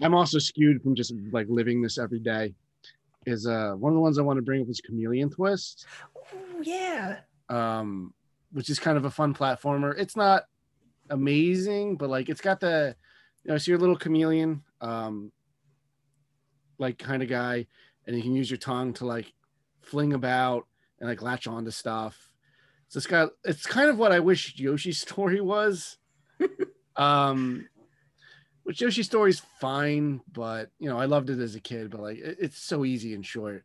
I'm 0.00 0.14
also 0.14 0.38
skewed 0.38 0.82
from 0.82 0.94
just 0.94 1.12
like 1.32 1.46
living 1.48 1.82
this 1.82 1.98
every 1.98 2.20
day. 2.20 2.54
Is 3.26 3.46
uh 3.46 3.72
one 3.72 3.92
of 3.92 3.94
the 3.94 4.00
ones 4.00 4.18
I 4.18 4.22
want 4.22 4.38
to 4.38 4.42
bring 4.42 4.62
up 4.62 4.68
is 4.68 4.80
Chameleon 4.80 5.28
Twist, 5.30 5.86
Oh 6.16 6.60
yeah. 6.62 7.18
um, 7.48 8.14
which 8.52 8.70
is 8.70 8.78
kind 8.78 8.96
of 8.96 9.04
a 9.04 9.10
fun 9.10 9.34
platformer. 9.34 9.94
It's 9.98 10.16
not 10.16 10.44
amazing, 11.10 11.96
but 11.96 12.08
like 12.10 12.28
it's 12.28 12.40
got 12.40 12.60
the 12.60 12.94
you 13.44 13.50
know, 13.52 13.58
so 13.58 13.70
you're 13.70 13.78
a 13.78 13.80
little 13.80 13.96
chameleon, 13.96 14.62
um, 14.80 15.30
like 16.78 16.98
kind 16.98 17.22
of 17.22 17.28
guy, 17.28 17.66
and 18.06 18.16
you 18.16 18.22
can 18.22 18.34
use 18.34 18.50
your 18.50 18.58
tongue 18.58 18.92
to 18.94 19.06
like 19.06 19.32
fling 19.82 20.12
about 20.12 20.66
and 21.00 21.08
like 21.08 21.22
latch 21.22 21.46
onto 21.46 21.70
stuff. 21.70 22.30
So 22.88 22.98
it's 22.98 23.06
got 23.06 23.30
it's 23.44 23.66
kind 23.66 23.90
of 23.90 23.98
what 23.98 24.12
I 24.12 24.20
wish 24.20 24.56
Yoshi's 24.58 25.00
story 25.06 25.40
was. 25.40 25.98
um 26.96 27.68
which 28.64 28.82
Yoshi's 28.82 29.06
story's 29.06 29.40
fine, 29.60 30.20
but 30.30 30.70
you 30.78 30.90
know, 30.90 30.98
I 30.98 31.06
loved 31.06 31.30
it 31.30 31.38
as 31.38 31.54
a 31.54 31.60
kid, 31.60 31.90
but 31.90 32.00
like 32.00 32.18
it- 32.18 32.36
it's 32.40 32.58
so 32.58 32.84
easy 32.84 33.14
and 33.14 33.24
short. 33.24 33.64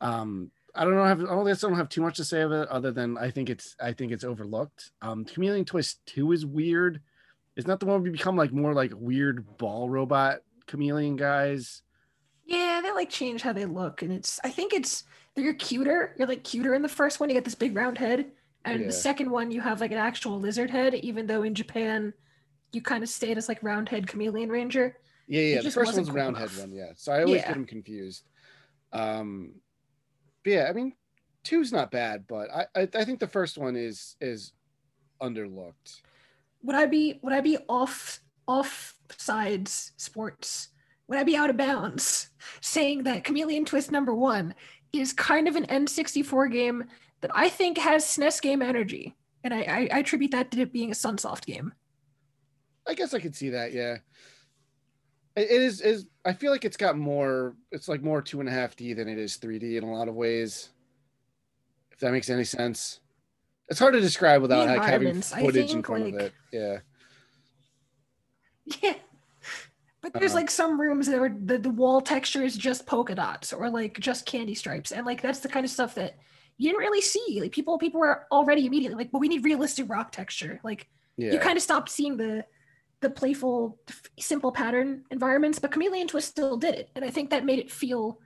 Um 0.00 0.50
I 0.74 0.84
don't 0.84 0.94
know. 0.94 1.02
I 1.02 1.08
have- 1.08 1.20
I 1.20 1.24
don't 1.34 1.46
guess 1.46 1.62
I 1.62 1.68
don't 1.68 1.76
have 1.76 1.90
too 1.90 2.00
much 2.00 2.16
to 2.16 2.24
say 2.24 2.40
of 2.40 2.50
it, 2.50 2.66
other 2.68 2.90
than 2.92 3.18
I 3.18 3.30
think 3.30 3.50
it's 3.50 3.76
I 3.80 3.92
think 3.92 4.10
it's 4.10 4.24
overlooked. 4.24 4.90
Um, 5.02 5.24
Chameleon 5.26 5.64
Twist 5.66 6.00
Two 6.06 6.32
is 6.32 6.46
weird. 6.46 7.00
It's 7.56 7.66
not 7.66 7.78
the 7.78 7.84
one 7.86 8.02
we 8.02 8.08
become 8.10 8.36
like 8.36 8.52
more 8.52 8.72
like 8.72 8.92
weird 8.96 9.58
ball 9.58 9.90
robot 9.90 10.38
chameleon 10.66 11.16
guys. 11.16 11.82
Yeah, 12.44 12.80
they 12.82 12.90
like 12.92 13.10
change 13.10 13.42
how 13.42 13.52
they 13.52 13.64
look, 13.64 14.02
and 14.02 14.12
it's 14.12 14.40
I 14.44 14.50
think 14.50 14.72
it's 14.72 15.04
you're 15.36 15.54
cuter. 15.54 16.14
You're 16.18 16.28
like 16.28 16.44
cuter 16.44 16.74
in 16.74 16.82
the 16.82 16.88
first 16.88 17.20
one. 17.20 17.28
You 17.28 17.34
get 17.34 17.44
this 17.44 17.54
big 17.54 17.74
round 17.76 17.98
head, 17.98 18.32
and 18.64 18.80
Yeah. 18.80 18.86
the 18.88 18.92
second 18.92 19.30
one 19.30 19.50
you 19.50 19.60
have 19.60 19.80
like 19.80 19.92
an 19.92 19.98
actual 19.98 20.38
lizard 20.40 20.70
head. 20.70 20.94
Even 20.96 21.26
though 21.26 21.42
in 21.42 21.54
Japan, 21.54 22.12
you 22.72 22.82
kind 22.82 23.02
of 23.02 23.08
stayed 23.08 23.38
as 23.38 23.48
like 23.48 23.62
round 23.62 23.88
head 23.88 24.06
chameleon 24.06 24.50
ranger. 24.50 24.98
Yeah, 25.28 25.40
It 25.40 25.54
yeah. 25.54 25.60
The 25.62 25.70
first 25.70 25.94
one's 25.94 26.08
cool 26.08 26.16
round 26.16 26.36
enough. 26.36 26.50
head 26.56 26.60
one, 26.60 26.72
yeah. 26.72 26.92
So 26.96 27.12
I 27.12 27.22
always 27.22 27.40
Yeah. 27.42 27.48
get 27.48 27.54
them 27.54 27.66
confused. 27.66 28.28
Um, 28.92 29.54
but 30.44 30.50
yeah, 30.52 30.66
I 30.68 30.72
mean, 30.72 30.94
two's 31.44 31.72
not 31.72 31.90
bad, 31.90 32.26
but 32.26 32.50
I, 32.50 32.66
I 32.74 32.88
I 32.94 33.04
think 33.04 33.20
the 33.20 33.28
first 33.28 33.56
one 33.56 33.76
is 33.76 34.16
is 34.20 34.52
underlooked. 35.22 36.02
Would 36.64 36.76
I 36.76 36.86
be 36.86 37.20
would 37.22 37.32
I 37.32 37.40
be 37.40 37.56
off 37.68 38.20
off 38.46 38.98
sides 39.16 39.92
sports? 39.96 40.68
Would 41.08 41.18
I 41.18 41.24
be 41.24 41.36
out 41.36 41.50
of 41.50 41.56
bounds 41.56 42.30
saying 42.60 43.02
that 43.04 43.24
Chameleon 43.24 43.64
Twist 43.64 43.90
number 43.90 44.14
one 44.14 44.54
is 44.92 45.12
kind 45.12 45.48
of 45.48 45.56
an 45.56 45.66
N64 45.66 46.50
game 46.52 46.84
that 47.20 47.30
I 47.34 47.48
think 47.48 47.78
has 47.78 48.04
SNES 48.04 48.42
game 48.42 48.62
energy, 48.62 49.16
and 49.44 49.54
I, 49.54 49.62
I, 49.62 49.88
I 49.92 49.98
attribute 50.00 50.32
that 50.32 50.50
to 50.52 50.60
it 50.62 50.72
being 50.72 50.90
a 50.90 50.94
Sunsoft 50.94 51.46
game. 51.46 51.72
I 52.86 52.94
guess 52.94 53.14
I 53.14 53.20
could 53.20 53.34
see 53.36 53.50
that. 53.50 53.72
Yeah, 53.72 53.98
it, 55.36 55.50
is. 55.50 55.80
Is 55.80 56.06
I 56.24 56.32
feel 56.32 56.50
like 56.50 56.64
it's 56.64 56.76
got 56.76 56.96
more. 56.98 57.54
It's 57.70 57.88
like 57.88 58.02
more 58.02 58.20
two 58.22 58.40
and 58.40 58.48
a 58.48 58.52
half 58.52 58.74
D 58.76 58.92
than 58.92 59.08
it 59.08 59.18
is 59.18 59.36
three 59.36 59.58
D 59.58 59.76
in 59.76 59.84
a 59.84 59.92
lot 59.92 60.08
of 60.08 60.14
ways. 60.14 60.70
If 61.92 62.00
that 62.00 62.10
makes 62.12 62.28
any 62.28 62.44
sense, 62.44 63.00
it's 63.68 63.78
hard 63.78 63.94
to 63.94 64.00
describe 64.00 64.42
without 64.42 64.66
like 64.66 64.82
having 64.82 65.22
footage 65.22 65.72
in 65.72 65.82
front 65.82 66.08
of 66.08 66.12
like- 66.14 66.22
it. 66.22 66.32
Yeah, 66.52 66.78
Yeah. 68.82 68.94
But 70.02 70.12
there's 70.14 70.32
Uh-huh. 70.32 70.40
like 70.40 70.50
some 70.50 70.80
rooms 70.80 71.06
that 71.06 71.18
are 71.18 71.34
the, 71.44 71.58
the 71.58 71.70
wall 71.70 72.00
texture 72.00 72.42
is 72.42 72.56
just 72.56 72.86
polka 72.86 73.14
dots 73.14 73.52
or 73.52 73.70
like 73.70 73.98
just 74.00 74.26
candy 74.26 74.54
stripes. 74.54 74.92
And 74.92 75.06
like 75.06 75.22
that's 75.22 75.38
the 75.40 75.48
kind 75.48 75.64
of 75.64 75.70
stuff 75.70 75.94
that 75.94 76.16
you 76.58 76.68
didn't 76.70 76.80
really 76.80 77.00
see. 77.00 77.38
Like 77.40 77.52
people 77.52 77.78
people 77.78 78.00
were 78.00 78.26
already 78.30 78.66
immediately 78.66 78.96
like, 78.96 79.12
well, 79.12 79.20
we 79.20 79.28
need 79.28 79.44
realistic 79.44 79.88
rock 79.88 80.12
texture. 80.12 80.60
Like 80.64 80.88
yeah. 81.16 81.32
you 81.32 81.38
kind 81.38 81.56
of 81.56 81.62
stopped 81.62 81.88
seeing 81.88 82.16
the 82.16 82.44
the 83.00 83.10
playful 83.10 83.78
simple 84.18 84.52
pattern 84.52 85.04
environments, 85.10 85.58
but 85.58 85.72
Chameleon 85.72 86.08
Twist 86.08 86.28
still 86.28 86.56
did 86.56 86.74
it. 86.74 86.90
And 86.94 87.04
I 87.04 87.10
think 87.10 87.30
that 87.30 87.44
made 87.44 87.58
it 87.58 87.70
feel 87.70 88.20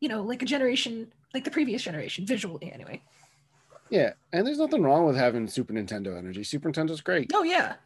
you 0.00 0.08
know, 0.10 0.22
like 0.22 0.42
a 0.42 0.44
generation, 0.44 1.10
like 1.32 1.42
the 1.44 1.50
previous 1.50 1.82
generation, 1.82 2.26
visually 2.26 2.70
anyway. 2.70 3.02
Yeah, 3.88 4.12
and 4.32 4.46
there's 4.46 4.58
nothing 4.58 4.82
wrong 4.82 5.06
with 5.06 5.16
having 5.16 5.46
Super 5.48 5.72
Nintendo 5.72 6.18
energy. 6.18 6.44
Super 6.44 6.70
Nintendo's 6.70 7.00
great. 7.00 7.30
Oh 7.32 7.44
yeah. 7.44 7.76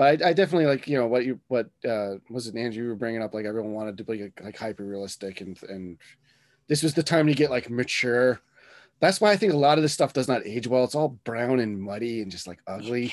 But 0.00 0.22
I, 0.22 0.30
I 0.30 0.32
definitely 0.32 0.64
like 0.64 0.88
you 0.88 0.96
know 0.96 1.06
what 1.06 1.26
you 1.26 1.38
what 1.48 1.68
uh 1.86 2.14
was 2.30 2.46
it 2.46 2.56
Andrew 2.56 2.84
you 2.84 2.88
were 2.88 2.94
bringing 2.94 3.20
up 3.20 3.34
like 3.34 3.44
everyone 3.44 3.74
wanted 3.74 3.98
to 3.98 4.04
be 4.04 4.22
like, 4.22 4.40
like 4.42 4.56
hyper 4.56 4.82
realistic 4.82 5.42
and 5.42 5.62
and 5.68 5.98
this 6.68 6.82
was 6.82 6.94
the 6.94 7.02
time 7.02 7.26
to 7.26 7.34
get 7.34 7.50
like 7.50 7.68
mature. 7.68 8.40
That's 9.00 9.20
why 9.20 9.30
I 9.30 9.36
think 9.36 9.52
a 9.52 9.58
lot 9.58 9.76
of 9.76 9.82
this 9.82 9.92
stuff 9.92 10.14
does 10.14 10.26
not 10.26 10.46
age 10.46 10.66
well. 10.66 10.84
It's 10.84 10.94
all 10.94 11.18
brown 11.24 11.60
and 11.60 11.82
muddy 11.82 12.22
and 12.22 12.30
just 12.30 12.46
like 12.46 12.60
ugly. 12.66 13.12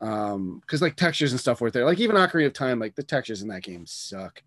Um, 0.00 0.58
because 0.58 0.82
like 0.82 0.96
textures 0.96 1.30
and 1.30 1.38
stuff 1.38 1.60
weren't 1.60 1.72
there. 1.72 1.84
Like 1.84 2.00
even 2.00 2.16
Ocarina 2.16 2.46
of 2.46 2.52
Time, 2.52 2.80
like 2.80 2.96
the 2.96 3.04
textures 3.04 3.42
in 3.42 3.48
that 3.50 3.62
game 3.62 3.86
suck. 3.86 4.42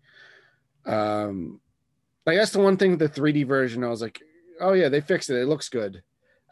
Um, 0.84 1.58
like 2.26 2.36
that's 2.36 2.52
the 2.52 2.60
one 2.60 2.76
thing 2.76 2.98
the 2.98 3.08
3D 3.08 3.46
version. 3.46 3.82
I 3.82 3.88
was 3.88 4.02
like, 4.02 4.20
oh 4.60 4.74
yeah, 4.74 4.90
they 4.90 5.00
fixed 5.00 5.30
it. 5.30 5.40
It 5.40 5.48
looks 5.48 5.70
good. 5.70 6.02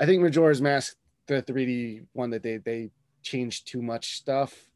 I 0.01 0.07
think 0.07 0.23
Majora's 0.23 0.63
Mask, 0.63 0.97
the 1.27 1.43
3D 1.43 2.07
one 2.15 2.31
that 2.31 2.43
they 2.43 2.57
they 2.57 2.89
changed 3.23 3.69
too 3.69 3.83
much 3.83 4.17
stuff. 4.17 4.68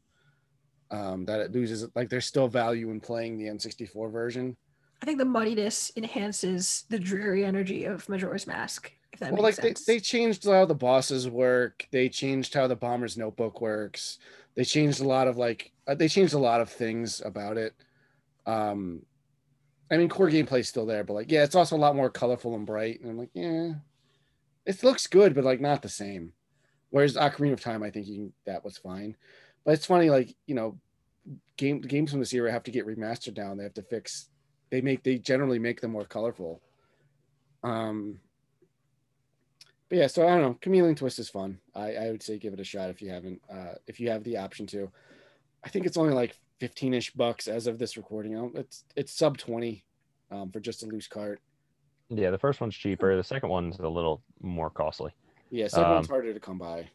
Um, 0.93 1.25
that 1.25 1.39
it 1.39 1.51
loses 1.51 1.87
like 1.95 2.07
there's 2.07 2.27
still 2.27 2.47
value 2.47 2.91
in 2.91 2.99
playing 2.99 3.39
the 3.39 3.45
N64 3.45 4.11
version. 4.11 4.55
I 5.01 5.05
think 5.05 5.17
the 5.17 5.25
muddiness 5.25 5.91
enhances 5.97 6.85
the 6.89 6.99
dreary 6.99 7.43
energy 7.43 7.85
of 7.85 8.07
Majora's 8.07 8.45
Mask. 8.45 8.91
If 9.11 9.19
that 9.19 9.33
well, 9.33 9.41
like 9.41 9.55
sense. 9.55 9.85
they, 9.85 9.95
they 9.95 9.99
changed 9.99 10.45
how 10.45 10.65
the 10.65 10.75
bosses 10.75 11.27
work. 11.27 11.87
They 11.91 12.09
changed 12.09 12.53
how 12.53 12.67
the 12.67 12.75
bomber's 12.75 13.17
notebook 13.17 13.59
works. 13.59 14.19
They 14.53 14.63
changed 14.63 15.01
a 15.01 15.07
lot 15.07 15.27
of 15.27 15.35
like 15.35 15.71
uh, 15.87 15.95
they 15.95 16.07
changed 16.07 16.35
a 16.35 16.39
lot 16.39 16.61
of 16.61 16.69
things 16.69 17.23
about 17.25 17.57
it. 17.57 17.73
Um, 18.45 19.01
I 19.89 19.97
mean, 19.97 20.09
core 20.09 20.29
gameplay's 20.29 20.69
still 20.69 20.85
there, 20.85 21.03
but 21.03 21.13
like, 21.13 21.31
yeah, 21.31 21.43
it's 21.43 21.55
also 21.55 21.75
a 21.75 21.77
lot 21.77 21.95
more 21.95 22.11
colorful 22.11 22.55
and 22.55 22.67
bright. 22.67 23.01
And 23.01 23.09
I'm 23.09 23.17
like, 23.17 23.31
yeah, 23.33 23.73
it 24.65 24.83
looks 24.83 25.07
good, 25.07 25.33
but 25.33 25.43
like 25.43 25.59
not 25.59 25.81
the 25.81 25.89
same. 25.89 26.33
Whereas 26.91 27.17
Ocarina 27.17 27.53
of 27.53 27.61
Time, 27.61 27.81
I 27.81 27.89
think 27.89 28.05
you 28.05 28.15
can, 28.15 28.33
that 28.45 28.63
was 28.63 28.77
fine. 28.77 29.15
But 29.65 29.73
it's 29.73 29.85
funny, 29.85 30.09
like 30.09 30.35
you 30.45 30.55
know, 30.55 30.77
game 31.57 31.81
games 31.81 32.11
from 32.11 32.19
this 32.19 32.33
era 32.33 32.51
have 32.51 32.63
to 32.63 32.71
get 32.71 32.85
remastered 32.85 33.33
down. 33.33 33.57
They 33.57 33.63
have 33.63 33.73
to 33.75 33.83
fix. 33.83 34.29
They 34.69 34.81
make 34.81 35.03
they 35.03 35.17
generally 35.17 35.59
make 35.59 35.81
them 35.81 35.91
more 35.91 36.05
colorful. 36.05 36.61
Um, 37.63 38.19
but 39.89 39.97
yeah, 39.99 40.07
so 40.07 40.27
I 40.27 40.31
don't 40.31 40.41
know. 40.41 40.57
Chameleon 40.61 40.95
Twist 40.95 41.19
is 41.19 41.29
fun. 41.29 41.59
I, 41.75 41.93
I 41.95 42.11
would 42.11 42.23
say 42.23 42.37
give 42.37 42.53
it 42.53 42.59
a 42.59 42.63
shot 42.63 42.89
if 42.89 43.01
you 43.01 43.09
haven't, 43.11 43.41
uh, 43.51 43.75
if 43.87 43.99
you 43.99 44.09
have 44.09 44.23
the 44.23 44.37
option 44.37 44.65
to. 44.67 44.91
I 45.63 45.69
think 45.69 45.85
it's 45.85 45.97
only 45.97 46.13
like 46.13 46.35
15 46.59 46.93
ish 46.93 47.11
bucks 47.13 47.47
as 47.47 47.67
of 47.67 47.77
this 47.77 47.95
recording. 47.95 48.35
Um, 48.37 48.51
It's 48.55 48.83
it's 48.95 49.13
sub 49.13 49.37
20 49.37 49.83
um, 50.31 50.51
for 50.51 50.59
just 50.59 50.83
a 50.83 50.87
loose 50.87 51.07
cart. 51.07 51.39
Yeah, 52.09 52.31
the 52.31 52.37
first 52.37 52.59
one's 52.59 52.75
cheaper. 52.75 53.15
The 53.15 53.23
second 53.23 53.49
one's 53.49 53.79
a 53.79 53.87
little 53.87 54.21
more 54.41 54.69
costly. 54.69 55.11
Yeah, 55.51 55.67
second 55.67 55.85
Um, 55.85 55.95
one's 55.95 56.09
harder 56.09 56.33
to 56.33 56.39
come 56.39 56.57
by. 56.57 56.89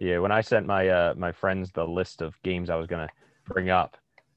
Yeah, 0.00 0.18
when 0.18 0.32
I 0.32 0.40
sent 0.40 0.66
my 0.66 0.88
uh 0.88 1.14
my 1.16 1.32
friends 1.32 1.70
the 1.72 1.84
list 1.86 2.22
of 2.22 2.40
games 2.42 2.70
I 2.70 2.76
was 2.76 2.86
gonna 2.86 3.08
bring 3.46 3.70
up, 3.70 3.96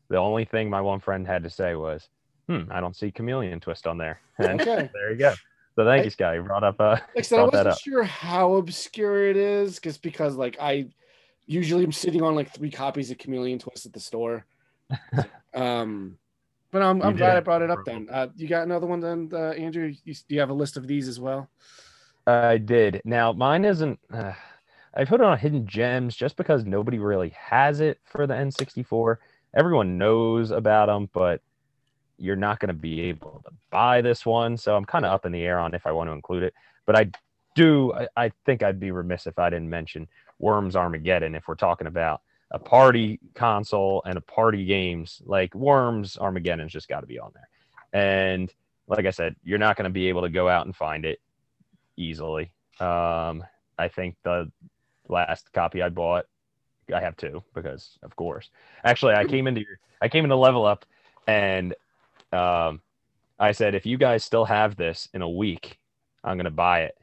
the 0.09 0.17
only 0.17 0.45
thing 0.45 0.69
my 0.69 0.81
one 0.81 0.99
friend 0.99 1.27
had 1.27 1.43
to 1.43 1.49
say 1.49 1.75
was, 1.75 2.07
"Hmm, 2.47 2.63
I 2.71 2.79
don't 2.79 2.95
see 2.95 3.11
Chameleon 3.11 3.59
Twist 3.59 3.87
on 3.87 3.97
there." 3.97 4.19
And 4.39 4.61
Okay. 4.61 4.89
there 4.93 5.11
you 5.11 5.17
go. 5.17 5.33
So 5.75 5.85
thank 5.85 6.05
you, 6.05 6.11
Scott. 6.11 6.35
You 6.35 6.43
brought 6.43 6.63
up 6.63 6.75
uh 6.79 6.91
Like 6.91 7.01
I 7.17 7.21
said, 7.21 7.39
I 7.39 7.43
wasn't 7.43 7.79
sure 7.79 8.03
how 8.03 8.55
obscure 8.55 9.29
it 9.29 9.37
is, 9.37 9.79
just 9.79 10.01
because 10.01 10.35
like 10.35 10.57
I 10.59 10.89
usually 11.45 11.83
am 11.83 11.91
sitting 11.91 12.21
on 12.21 12.35
like 12.35 12.53
three 12.53 12.71
copies 12.71 13.09
of 13.09 13.17
Chameleon 13.17 13.59
Twist 13.59 13.85
at 13.85 13.93
the 13.93 13.99
store. 13.99 14.45
um, 15.53 16.17
but 16.71 16.81
I'm, 16.81 17.01
I'm 17.01 17.15
glad. 17.15 17.37
I 17.37 17.39
brought 17.39 17.61
it 17.61 17.71
up. 17.71 17.85
Then 17.85 18.07
uh, 18.11 18.27
you 18.35 18.47
got 18.47 18.63
another 18.63 18.85
one, 18.85 18.99
then 18.99 19.29
uh, 19.33 19.51
Andrew. 19.51 19.93
You, 20.03 20.13
do 20.13 20.35
you 20.35 20.39
have 20.39 20.49
a 20.49 20.53
list 20.53 20.77
of 20.77 20.85
these 20.85 21.07
as 21.07 21.19
well? 21.19 21.49
I 22.27 22.57
did. 22.57 23.01
Now 23.05 23.31
mine 23.31 23.63
isn't. 23.65 23.99
Uh, 24.11 24.33
I 24.97 25.05
put 25.05 25.21
it 25.21 25.25
on 25.25 25.37
hidden 25.37 25.67
gems 25.67 26.15
just 26.15 26.35
because 26.37 26.65
nobody 26.65 26.97
really 26.97 27.29
has 27.29 27.81
it 27.81 27.99
for 28.03 28.25
the 28.25 28.33
N64. 28.33 29.17
Everyone 29.55 29.99
knows 29.99 30.49
about 30.49 30.87
them, 30.87 31.07
but 31.13 31.41
you're 32.17 32.35
not 32.35 32.59
going 32.59 32.69
to 32.69 32.73
be 32.73 33.01
able 33.01 33.43
to 33.45 33.53
buy 33.69 34.01
this 34.01 34.25
one. 34.25 34.57
So 34.57 34.75
I'm 34.75 34.85
kind 34.85 35.05
of 35.05 35.11
up 35.11 35.27
in 35.27 35.31
the 35.31 35.43
air 35.43 35.59
on 35.59 35.75
if 35.75 35.85
I 35.85 35.91
want 35.91 36.07
to 36.07 36.13
include 36.13 36.41
it. 36.41 36.55
But 36.87 36.95
I 36.95 37.11
do. 37.53 37.93
I, 37.93 38.07
I 38.17 38.31
think 38.47 38.63
I'd 38.63 38.79
be 38.79 38.89
remiss 38.89 39.27
if 39.27 39.37
I 39.37 39.51
didn't 39.51 39.69
mention 39.69 40.07
Worms 40.39 40.75
Armageddon 40.75 41.35
if 41.35 41.47
we're 41.47 41.55
talking 41.55 41.85
about 41.85 42.21
a 42.49 42.57
party 42.57 43.19
console 43.35 44.01
and 44.05 44.17
a 44.17 44.21
party 44.21 44.65
games 44.65 45.21
like 45.25 45.53
Worms 45.53 46.17
Armageddon's 46.17 46.71
just 46.71 46.87
got 46.87 47.01
to 47.01 47.07
be 47.07 47.19
on 47.19 47.31
there. 47.35 47.49
And 47.93 48.51
like 48.87 49.05
I 49.05 49.11
said, 49.11 49.35
you're 49.43 49.59
not 49.59 49.75
going 49.75 49.83
to 49.83 49.91
be 49.91 50.09
able 50.09 50.23
to 50.23 50.29
go 50.29 50.49
out 50.49 50.65
and 50.65 50.75
find 50.75 51.05
it 51.05 51.19
easily. 51.97 52.51
Um, 52.79 53.43
I 53.77 53.89
think 53.89 54.15
the 54.23 54.51
last 55.09 55.51
copy 55.53 55.81
I 55.81 55.89
bought, 55.89 56.25
I 56.93 57.01
have 57.01 57.17
two 57.17 57.43
because 57.53 57.97
of 58.03 58.15
course. 58.15 58.49
Actually, 58.83 59.15
I 59.15 59.25
came 59.25 59.47
into 59.47 59.61
your, 59.61 59.79
I 60.01 60.07
came 60.07 60.23
into 60.23 60.35
Level 60.35 60.65
Up, 60.65 60.85
and 61.27 61.73
um, 62.31 62.81
I 63.39 63.51
said 63.51 63.75
if 63.75 63.85
you 63.85 63.97
guys 63.97 64.23
still 64.23 64.45
have 64.45 64.75
this 64.75 65.09
in 65.13 65.21
a 65.21 65.29
week, 65.29 65.79
I'm 66.23 66.37
gonna 66.37 66.51
buy 66.51 66.83
it. 66.83 66.95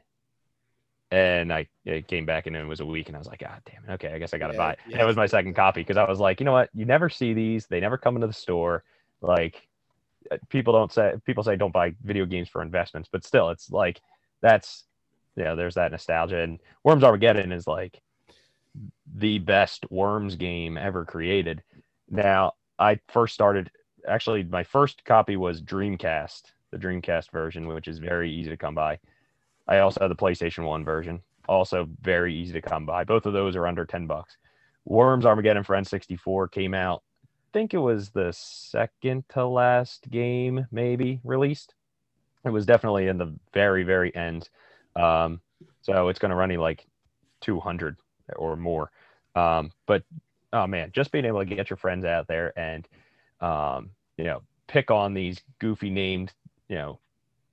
And 1.11 1.53
I 1.53 1.67
it 1.85 2.07
came 2.07 2.25
back 2.25 2.47
and 2.47 2.55
it 2.55 2.65
was 2.65 2.79
a 2.79 2.85
week, 2.85 3.07
and 3.07 3.15
I 3.15 3.19
was 3.19 3.27
like, 3.27 3.39
God 3.39 3.61
damn 3.65 3.83
it, 3.87 3.93
okay, 3.93 4.13
I 4.13 4.17
guess 4.17 4.33
I 4.33 4.37
gotta 4.37 4.53
Yeah, 4.53 4.57
buy 4.57 4.71
it. 4.73 4.79
yeah. 4.89 5.01
It 5.03 5.05
was 5.05 5.15
my 5.15 5.27
second 5.27 5.55
copy 5.55 5.81
because 5.81 5.97
I 5.97 6.09
was 6.09 6.19
like, 6.19 6.39
you 6.39 6.45
know 6.45 6.51
what, 6.51 6.69
you 6.73 6.85
never 6.85 7.09
see 7.09 7.33
these, 7.33 7.67
they 7.67 7.79
never 7.79 7.97
come 7.97 8.15
into 8.15 8.27
the 8.27 8.33
store, 8.33 8.83
like 9.21 9.67
uh, 10.31 10.37
people 10.49 10.73
don't 10.73 10.91
say 10.91 11.13
people 11.25 11.43
say 11.43 11.55
don't 11.55 11.71
buy 11.71 11.93
video 12.03 12.25
games 12.25 12.49
for 12.49 12.63
investments, 12.63 13.07
but 13.11 13.23
still, 13.23 13.49
it's 13.49 13.69
like 13.69 14.01
that's 14.41 14.85
yeah, 15.35 15.55
there's 15.55 15.75
that 15.75 15.91
nostalgia. 15.91 16.39
And 16.39 16.59
Worms 16.83 17.03
Armageddon 17.03 17.51
is 17.51 17.67
like 17.67 18.01
the 19.13 19.39
best 19.39 19.89
Worms 19.91 20.35
game 20.35 20.77
ever 20.77 21.05
created. 21.05 21.63
Now, 22.09 22.53
I 22.77 22.99
first 23.07 23.33
started 23.33 23.71
actually 24.07 24.43
my 24.43 24.63
first 24.63 25.03
copy 25.05 25.37
was 25.37 25.61
Dreamcast, 25.61 26.43
the 26.71 26.77
Dreamcast 26.77 27.31
version, 27.31 27.67
which 27.67 27.87
is 27.87 27.99
very 27.99 28.31
easy 28.31 28.49
to 28.49 28.57
come 28.57 28.75
by. 28.75 28.99
I 29.67 29.79
also 29.79 30.01
have 30.01 30.09
the 30.09 30.15
PlayStation 30.15 30.65
1 30.65 30.85
version, 30.85 31.21
also 31.47 31.87
very 32.01 32.35
easy 32.35 32.53
to 32.53 32.61
come 32.61 32.85
by. 32.85 33.03
Both 33.03 33.25
of 33.25 33.33
those 33.33 33.55
are 33.55 33.65
under 33.65 33.85
10 33.85 34.05
bucks. 34.05 34.37
Worms 34.85 35.25
Armageddon 35.25 35.63
for 35.63 35.75
N64 35.75 36.51
came 36.51 36.75
out, 36.75 37.01
I 37.55 37.57
think 37.57 37.73
it 37.73 37.79
was 37.79 38.09
the 38.09 38.31
second 38.33 39.23
to 39.29 39.47
last 39.47 40.09
game, 40.11 40.67
maybe 40.71 41.21
released. 41.23 41.73
It 42.43 42.49
was 42.49 42.65
definitely 42.65 43.07
in 43.07 43.17
the 43.17 43.33
very, 43.53 43.83
very 43.83 44.13
end. 44.13 44.49
Um, 44.95 45.41
so 45.81 46.07
it's 46.09 46.19
going 46.19 46.29
to 46.29 46.35
run 46.35 46.51
you 46.51 46.59
like 46.61 46.85
200 47.41 47.97
or 48.35 48.55
more. 48.55 48.91
Um, 49.35 49.71
but 49.85 50.03
oh 50.53 50.67
man, 50.67 50.91
just 50.93 51.11
being 51.11 51.25
able 51.25 51.39
to 51.39 51.45
get 51.45 51.69
your 51.69 51.77
friends 51.77 52.05
out 52.05 52.27
there 52.27 52.57
and, 52.57 52.87
um, 53.41 53.91
you 54.17 54.23
know, 54.23 54.41
pick 54.67 54.89
on 54.91 55.13
these 55.13 55.39
goofy 55.59 55.89
named, 55.89 56.33
you 56.69 56.75
know, 56.75 56.99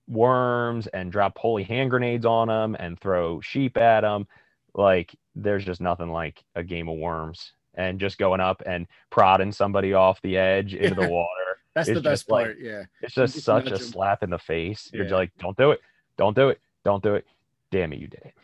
worms 0.08 0.86
and 0.88 1.12
drop 1.12 1.36
holy 1.38 1.62
hand 1.62 1.90
grenades 1.90 2.24
on 2.26 2.48
them 2.48 2.76
and 2.78 2.98
throw 3.00 3.40
sheep 3.40 3.76
at 3.76 4.02
them. 4.02 4.26
Like 4.74 5.14
there's 5.34 5.64
just 5.64 5.80
nothing 5.80 6.10
like 6.10 6.42
a 6.54 6.62
game 6.62 6.88
of 6.88 6.98
worms 6.98 7.52
and 7.74 7.98
just 7.98 8.18
going 8.18 8.40
up 8.40 8.62
and 8.66 8.86
prodding 9.10 9.52
somebody 9.52 9.94
off 9.94 10.20
the 10.22 10.36
edge 10.36 10.74
into 10.74 10.94
the 11.00 11.08
water. 11.08 11.58
That's 11.74 11.88
the 11.88 11.94
best 11.94 12.04
just 12.04 12.30
like- 12.30 12.46
part. 12.46 12.58
yeah. 12.60 12.84
It's 13.00 13.14
just 13.14 13.40
such 13.40 13.70
a 13.70 13.78
slap 13.78 14.22
in 14.22 14.30
the 14.30 14.38
face. 14.38 14.90
You're 14.92 15.04
just 15.04 15.14
like, 15.14 15.32
don't 15.38 15.56
do 15.56 15.70
it, 15.70 15.80
don't 16.18 16.36
do 16.36 16.50
it, 16.50 16.60
don't 16.84 17.02
do 17.02 17.14
it. 17.14 17.26
Damn 17.72 17.92
it, 17.92 17.98
you 17.98 18.06
did 18.06 18.20
it, 18.24 18.34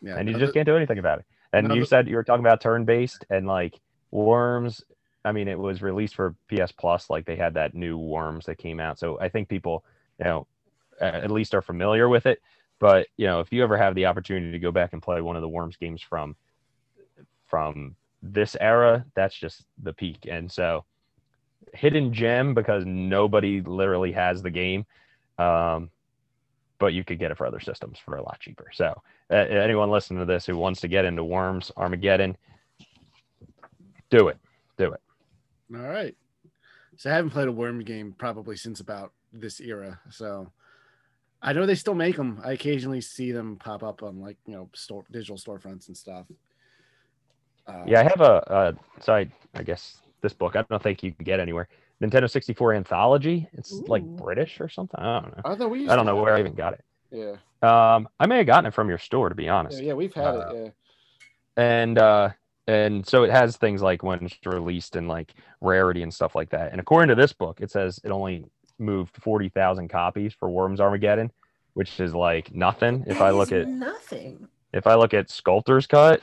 Yeah. 0.00 0.16
and 0.16 0.28
you 0.28 0.36
just 0.36 0.52
can't 0.52 0.66
do 0.66 0.76
anything 0.76 0.98
about 0.98 1.20
it. 1.20 1.26
And 1.52 1.72
you 1.74 1.84
said 1.84 2.08
you 2.08 2.16
were 2.16 2.24
talking 2.24 2.44
about 2.44 2.60
turn-based 2.60 3.24
and 3.30 3.46
like 3.46 3.78
Worms. 4.10 4.82
I 5.24 5.32
mean, 5.32 5.46
it 5.46 5.58
was 5.58 5.82
released 5.82 6.14
for 6.14 6.34
PS 6.48 6.72
Plus. 6.72 7.08
Like 7.10 7.26
they 7.26 7.36
had 7.36 7.54
that 7.54 7.74
new 7.74 7.96
Worms 7.98 8.46
that 8.46 8.56
came 8.58 8.80
out, 8.80 8.98
so 8.98 9.20
I 9.20 9.28
think 9.28 9.48
people, 9.48 9.84
you 10.18 10.24
know, 10.24 10.46
at 11.00 11.30
least 11.30 11.54
are 11.54 11.62
familiar 11.62 12.08
with 12.08 12.26
it. 12.26 12.40
But 12.80 13.06
you 13.16 13.26
know, 13.26 13.40
if 13.40 13.52
you 13.52 13.62
ever 13.62 13.76
have 13.76 13.94
the 13.94 14.06
opportunity 14.06 14.52
to 14.52 14.58
go 14.58 14.72
back 14.72 14.92
and 14.92 15.02
play 15.02 15.20
one 15.20 15.36
of 15.36 15.42
the 15.42 15.48
Worms 15.48 15.76
games 15.76 16.02
from 16.02 16.34
from 17.46 17.96
this 18.22 18.56
era, 18.60 19.04
that's 19.14 19.34
just 19.34 19.64
the 19.82 19.92
peak. 19.92 20.26
And 20.28 20.50
so, 20.50 20.84
hidden 21.74 22.12
gem 22.12 22.54
because 22.54 22.84
nobody 22.86 23.60
literally 23.60 24.12
has 24.12 24.42
the 24.42 24.50
game, 24.50 24.86
um, 25.38 25.90
but 26.78 26.92
you 26.94 27.04
could 27.04 27.18
get 27.18 27.30
it 27.30 27.36
for 27.36 27.46
other 27.46 27.60
systems 27.60 27.98
for 27.98 28.16
a 28.16 28.22
lot 28.22 28.38
cheaper. 28.40 28.70
So, 28.72 28.94
uh, 29.30 29.34
anyone 29.34 29.90
listening 29.90 30.20
to 30.20 30.26
this 30.26 30.46
who 30.46 30.56
wants 30.56 30.80
to 30.82 30.88
get 30.88 31.04
into 31.04 31.24
Worms 31.24 31.70
Armageddon, 31.76 32.36
do 34.10 34.28
it, 34.28 34.38
do 34.76 34.92
it. 34.92 35.00
All 35.74 35.82
right. 35.82 36.16
So 36.96 37.10
I 37.10 37.14
haven't 37.14 37.30
played 37.30 37.48
a 37.48 37.52
worm 37.52 37.80
game 37.80 38.14
probably 38.18 38.56
since 38.56 38.80
about 38.80 39.12
this 39.32 39.60
era. 39.60 40.00
So 40.10 40.50
I 41.40 41.52
know 41.52 41.66
they 41.66 41.74
still 41.74 41.94
make 41.94 42.16
them. 42.16 42.40
I 42.44 42.52
occasionally 42.52 43.00
see 43.00 43.30
them 43.30 43.56
pop 43.56 43.82
up 43.82 44.02
on 44.02 44.20
like 44.20 44.36
you 44.46 44.54
know 44.54 44.68
store 44.74 45.04
digital 45.10 45.36
storefronts 45.36 45.88
and 45.88 45.96
stuff. 45.96 46.26
Uh, 47.66 47.84
Yeah, 47.86 48.00
I 48.00 48.02
have 48.04 48.20
a. 48.20 48.52
Uh, 48.52 48.72
so 49.00 49.14
I, 49.14 49.30
I 49.54 49.62
guess 49.62 49.98
this 50.20 50.32
book 50.32 50.56
I 50.56 50.64
don't 50.68 50.82
think 50.82 51.02
you 51.02 51.12
can 51.12 51.24
get 51.24 51.38
anywhere. 51.38 51.68
Nintendo 52.02 52.30
64 52.30 52.74
Anthology. 52.74 53.48
It's 53.52 53.72
like 53.72 54.04
British 54.04 54.60
or 54.60 54.68
something. 54.68 55.00
I 55.00 55.20
don't 55.20 55.36
know. 55.36 55.42
I 55.44 55.54
don't 55.56 55.58
know, 55.86 55.92
I 55.92 55.96
don't 55.96 56.06
know 56.06 56.16
where 56.16 56.34
I 56.34 56.40
even 56.40 56.54
got 56.54 56.74
it. 56.74 56.84
Yeah. 57.10 57.36
Um, 57.62 58.08
I 58.20 58.26
may 58.26 58.36
have 58.38 58.46
gotten 58.46 58.66
it 58.66 58.74
from 58.74 58.88
your 58.88 58.98
store 58.98 59.28
to 59.28 59.34
be 59.34 59.48
honest. 59.48 59.78
Yeah, 59.78 59.88
yeah 59.88 59.92
we've 59.94 60.14
had 60.14 60.24
Uh, 60.36 60.38
it. 60.54 60.56
Yeah. 60.64 60.70
and 61.56 61.98
uh 61.98 62.30
and 62.68 63.06
so 63.06 63.24
it 63.24 63.30
has 63.30 63.56
things 63.56 63.80
like 63.82 64.02
when 64.02 64.24
it's 64.26 64.36
released 64.46 64.94
and 64.94 65.08
like 65.08 65.34
rarity 65.60 66.02
and 66.02 66.12
stuff 66.14 66.34
like 66.34 66.50
that 66.50 66.70
and 66.70 66.80
according 66.80 67.08
to 67.08 67.14
this 67.14 67.32
book 67.32 67.60
it 67.60 67.70
says 67.70 67.98
it 68.04 68.10
only 68.10 68.44
moved 68.78 69.16
40,000 69.22 69.88
copies 69.88 70.34
for 70.34 70.48
Worms 70.50 70.80
Armageddon 70.80 71.32
which 71.74 71.98
is 71.98 72.14
like 72.14 72.54
nothing 72.54 73.02
if 73.08 73.20
I 73.20 73.30
look 73.30 73.50
at 73.52 73.66
nothing. 73.66 74.46
if 74.72 74.86
I 74.86 74.94
look 74.94 75.14
at 75.14 75.30
Sculptor's 75.30 75.86
Cut 75.88 76.20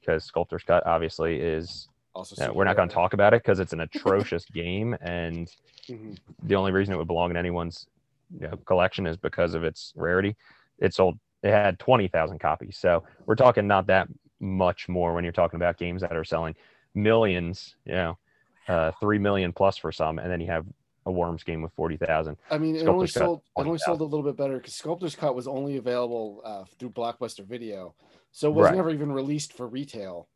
because 0.00 0.24
Sculptor's 0.24 0.64
Cut 0.64 0.84
obviously 0.86 1.36
is 1.38 1.88
Also, 2.16 2.34
yeah, 2.42 2.50
we're 2.50 2.64
not 2.64 2.76
going 2.76 2.88
to 2.88 2.94
talk 2.94 3.12
about 3.12 3.34
it 3.34 3.42
because 3.42 3.60
it's 3.60 3.74
an 3.74 3.80
atrocious 3.80 4.44
game 4.52 4.96
and 5.02 5.50
Mhm. 5.88 6.18
the 6.42 6.54
only 6.56 6.72
reason 6.72 6.92
it 6.94 6.96
would 6.96 7.06
belong 7.06 7.30
in 7.30 7.36
anyone's 7.36 7.86
you 8.34 8.48
know, 8.48 8.56
collection 8.64 9.06
is 9.06 9.16
because 9.16 9.54
of 9.54 9.62
its 9.64 9.92
rarity. 9.96 10.34
It 10.78 10.94
sold 10.94 11.18
it 11.42 11.50
had 11.50 11.78
20,000 11.78 12.38
copies. 12.40 12.76
So 12.78 13.04
we're 13.26 13.36
talking 13.36 13.66
not 13.68 13.86
that 13.86 14.08
much 14.40 14.88
more 14.88 15.14
when 15.14 15.22
you're 15.22 15.32
talking 15.32 15.58
about 15.58 15.76
games 15.76 16.00
that 16.00 16.16
are 16.16 16.24
selling 16.24 16.56
millions, 16.94 17.76
you 17.84 17.92
know, 17.92 18.18
uh, 18.66 18.90
3 18.98 19.18
million 19.18 19.52
plus 19.52 19.76
for 19.76 19.92
some 19.92 20.18
and 20.18 20.30
then 20.30 20.40
you 20.40 20.48
have 20.48 20.66
a 21.04 21.12
Worms 21.12 21.44
game 21.44 21.62
with 21.62 21.72
40,000. 21.74 22.36
I 22.50 22.58
mean, 22.58 22.74
it 22.74 22.88
only 22.88 23.06
sold 23.06 23.40
it 23.40 23.60
only 23.60 23.78
20,000. 23.78 23.78
sold 23.78 24.00
a 24.00 24.04
little 24.04 24.24
bit 24.24 24.36
better 24.36 24.56
because 24.56 24.74
Sculptor's 24.74 25.14
Cut 25.14 25.36
was 25.36 25.46
only 25.46 25.76
available 25.76 26.40
uh, 26.44 26.64
through 26.78 26.90
Blockbuster 26.90 27.44
Video, 27.46 27.94
so 28.32 28.50
it 28.50 28.54
was 28.54 28.64
Right. 28.64 28.74
never 28.74 28.90
even 28.90 29.12
released 29.12 29.52
for 29.52 29.68
retail. 29.68 30.28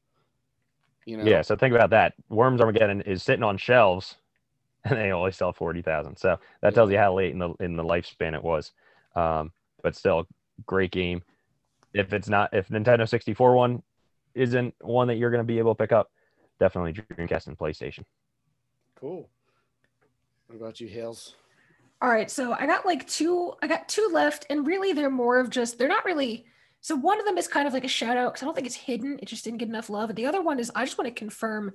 You 1.06 1.16
know. 1.16 1.24
Yeah, 1.24 1.43
so 1.43 1.56
think 1.56 1.74
about 1.74 1.90
that. 1.90 2.14
Worms 2.28 2.60
Armageddon 2.60 3.01
is 3.02 3.22
sitting 3.22 3.43
on 3.43 3.56
shelves 3.56 4.16
and 4.85 4.98
they 4.98 5.12
only 5.12 5.32
sell 5.32 5.52
40,000. 5.52 6.16
So 6.16 6.39
that 6.62 6.74
tells 6.74 6.90
you 6.90 6.98
how 6.98 7.14
late 7.14 7.32
in 7.32 7.39
the 7.39 7.51
in 7.60 7.77
the 7.77 7.85
lifespan 7.85 8.35
it 8.35 8.43
was. 8.43 8.72
Um, 9.14 9.52
but 9.82 9.97
still 9.97 10.27
great 10.66 10.90
game. 10.90 11.22
If 11.93 12.12
it's 12.12 12.28
not 12.28 12.52
if 12.52 12.68
Nintendo 12.68 13.09
64 13.09 13.55
one 13.55 13.82
isn't 14.35 14.74
one 14.81 15.09
that 15.09 15.16
you're 15.16 15.31
going 15.31 15.40
to 15.40 15.44
be 15.44 15.59
able 15.59 15.74
to 15.74 15.78
pick 15.82 15.93
up, 15.93 16.10
definitely 16.59 16.93
Dreamcast 16.93 17.48
and 17.48 17.59
PlayStation. 17.59 18.05
Cool. 18.94 19.28
What 20.47 20.56
about 20.56 20.81
you, 20.81 20.89
Hales? 20.89 21.35
All 22.02 22.09
right, 22.09 22.31
so 22.31 22.52
I 22.52 22.66
got 22.66 22.86
like 22.86 23.06
two. 23.06 23.55
I 23.62 23.66
got 23.66 23.89
two 23.89 24.09
left, 24.12 24.47
and 24.48 24.66
really 24.66 24.93
they're 24.93 25.10
more 25.10 25.39
of 25.39 25.51
just. 25.51 25.78
They're 25.78 25.89
not 25.89 26.05
really. 26.05 26.47
So 26.81 26.97
one 26.97 27.20
of 27.20 27.27
them 27.27 27.36
is 27.36 27.48
kind 27.48 27.66
of 27.69 27.74
like 27.74 27.85
a 27.85 27.89
shout 27.89 28.16
out 28.16 28.32
because 28.32 28.43
I 28.43 28.47
don't 28.47 28.55
think 28.55 28.66
it's 28.66 28.77
hidden. 28.77 29.19
It 29.20 29.27
just 29.27 29.44
didn't 29.44 29.59
get 29.59 29.69
enough 29.69 29.90
love. 29.90 30.11
And 30.11 30.16
the 30.16 30.27
other 30.27 30.40
one 30.40 30.59
is 30.59 30.73
I 30.74 30.85
just 30.85 30.97
want 30.97 31.09
to 31.09 31.15
confirm 31.15 31.74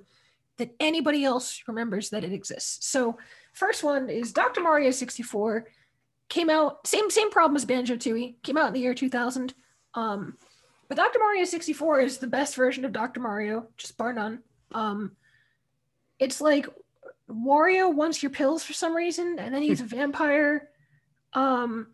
that 0.58 0.74
anybody 0.80 1.24
else 1.24 1.62
remembers 1.68 2.10
that 2.10 2.24
it 2.24 2.32
exists. 2.32 2.86
So 2.86 3.18
first 3.52 3.84
one 3.84 4.10
is 4.10 4.32
Dr. 4.32 4.62
Mario 4.62 4.90
64 4.90 5.66
came 6.28 6.50
out 6.50 6.84
same 6.86 7.08
same 7.08 7.30
problem 7.30 7.54
as 7.54 7.64
Banjo 7.64 7.94
Tooie 7.94 8.34
came 8.42 8.56
out 8.56 8.68
in 8.68 8.72
the 8.72 8.80
year 8.80 8.94
2000. 8.94 9.54
Um, 9.94 10.36
but 10.88 10.96
Dr. 10.96 11.18
Mario 11.18 11.44
64 11.44 12.00
is 12.00 12.18
the 12.18 12.26
best 12.26 12.56
version 12.56 12.84
of 12.84 12.92
Dr. 12.92 13.20
Mario, 13.20 13.68
just 13.76 13.96
bar 13.96 14.12
none. 14.12 14.40
Um, 14.72 15.12
it's 16.18 16.40
like 16.40 16.68
Wario 17.28 17.92
wants 17.92 18.22
your 18.22 18.30
pills 18.30 18.62
for 18.62 18.72
some 18.72 18.94
reason, 18.94 19.38
and 19.38 19.54
then 19.54 19.62
he's 19.62 19.80
a 19.80 19.84
vampire. 19.96 20.68
Um, 21.32 21.88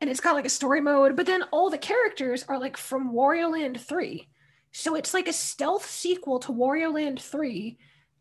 and 0.00 0.08
it's 0.08 0.20
got 0.20 0.34
like 0.34 0.46
a 0.46 0.50
story 0.50 0.80
mode, 0.80 1.16
but 1.16 1.26
then 1.26 1.42
all 1.50 1.70
the 1.70 1.78
characters 1.78 2.44
are 2.48 2.58
like 2.58 2.76
from 2.76 3.12
Wario 3.12 3.52
Land 3.52 3.80
3. 3.80 4.28
So 4.72 4.94
it's 4.94 5.14
like 5.14 5.28
a 5.28 5.32
stealth 5.32 5.88
sequel 5.88 6.38
to 6.40 6.52
Wario 6.52 6.92
Land 6.92 7.20
3, 7.20 7.78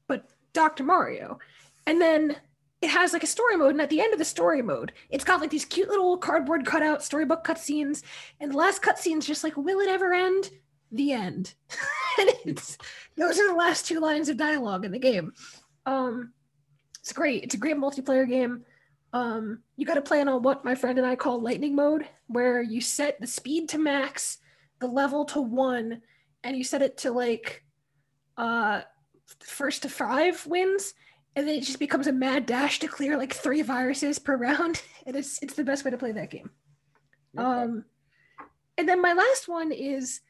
but 0.08 0.26
Dr. 0.54 0.84
Mario. 0.84 1.40
And 1.86 2.02
then 2.02 2.36
it 2.82 2.90
has 2.90 3.14
like 3.14 3.24
a 3.24 3.28
story 3.28 3.58
mode, 3.58 3.72
and 3.72 3.82
at 3.82 3.90
the 3.90 4.02
end 4.02 4.14
of 4.14 4.20
the 4.20 4.26
story 4.26 4.62
mode, 4.62 4.94
it's 5.10 5.24
got 5.24 5.42
like 5.42 5.50
these 5.50 5.66
cute 5.66 5.90
little 5.90 6.18
cardboard 6.18 6.66
cutout 6.66 7.04
storybook 7.04 7.46
cutscenes, 7.46 8.04
and 8.40 8.52
the 8.52 8.58
last 8.58 8.84
cutscene's 8.84 9.26
just 9.26 9.44
like, 9.44 9.58
will 9.58 9.80
it 9.80 9.90
ever 9.90 10.14
end? 10.14 10.52
The 10.92 11.12
end. 11.12 11.56
and 12.20 12.30
it's 12.46 12.78
those 13.16 13.40
are 13.40 13.48
the 13.48 13.56
last 13.56 13.88
two 13.88 14.00
lines 14.00 14.30
of 14.30 14.38
dialogue 14.38 14.86
in 14.86 14.92
the 14.92 15.00
game. 15.00 15.34
Um, 15.86 16.34
it's 17.00 17.14
great. 17.14 17.44
It's 17.44 17.56
a 17.56 17.60
great 17.60 17.78
multiplayer 17.78 18.28
game. 18.28 18.64
Um, 19.14 19.60
you 19.78 19.86
got 19.86 19.96
to 19.96 20.02
plan 20.02 20.28
on 20.28 20.42
what 20.42 20.66
my 20.66 20.76
friend 20.76 20.98
and 20.98 21.08
I 21.08 21.16
call 21.16 21.42
lightning 21.42 21.76
mode, 21.76 22.06
where 22.28 22.62
you 22.62 22.82
set 22.82 23.20
the 23.20 23.28
speed 23.28 23.70
to 23.70 23.78
max, 23.78 24.40
the 24.80 24.88
level 24.88 25.26
to 25.26 25.42
one, 25.42 26.02
and 26.44 26.58
you 26.58 26.64
set 26.64 26.82
it 26.82 26.98
to 27.00 27.12
like 27.12 27.64
uh 28.38 28.82
first 29.42 29.82
to 29.84 29.90
five 29.90 30.46
wins, 30.46 30.94
and 31.36 31.48
then 31.48 31.56
it 31.56 31.64
just 31.64 31.80
becomes 31.80 32.08
a 32.08 32.14
mad 32.14 32.46
dash 32.46 32.80
to 32.80 32.88
clear 32.88 33.18
like 33.18 33.34
three 33.34 33.62
viruses 33.62 34.20
per 34.20 34.36
round. 34.38 34.82
And 35.06 35.16
it's 35.16 35.42
it's 35.42 35.54
the 35.54 35.64
best 35.64 35.86
way 35.86 35.92
to 35.92 35.98
play 35.98 36.12
that 36.12 36.32
game. 36.32 36.50
Um, 37.38 37.86
and 38.78 38.88
then 38.88 39.02
my 39.02 39.14
last 39.14 39.48
one 39.48 39.72
is. 39.72 40.22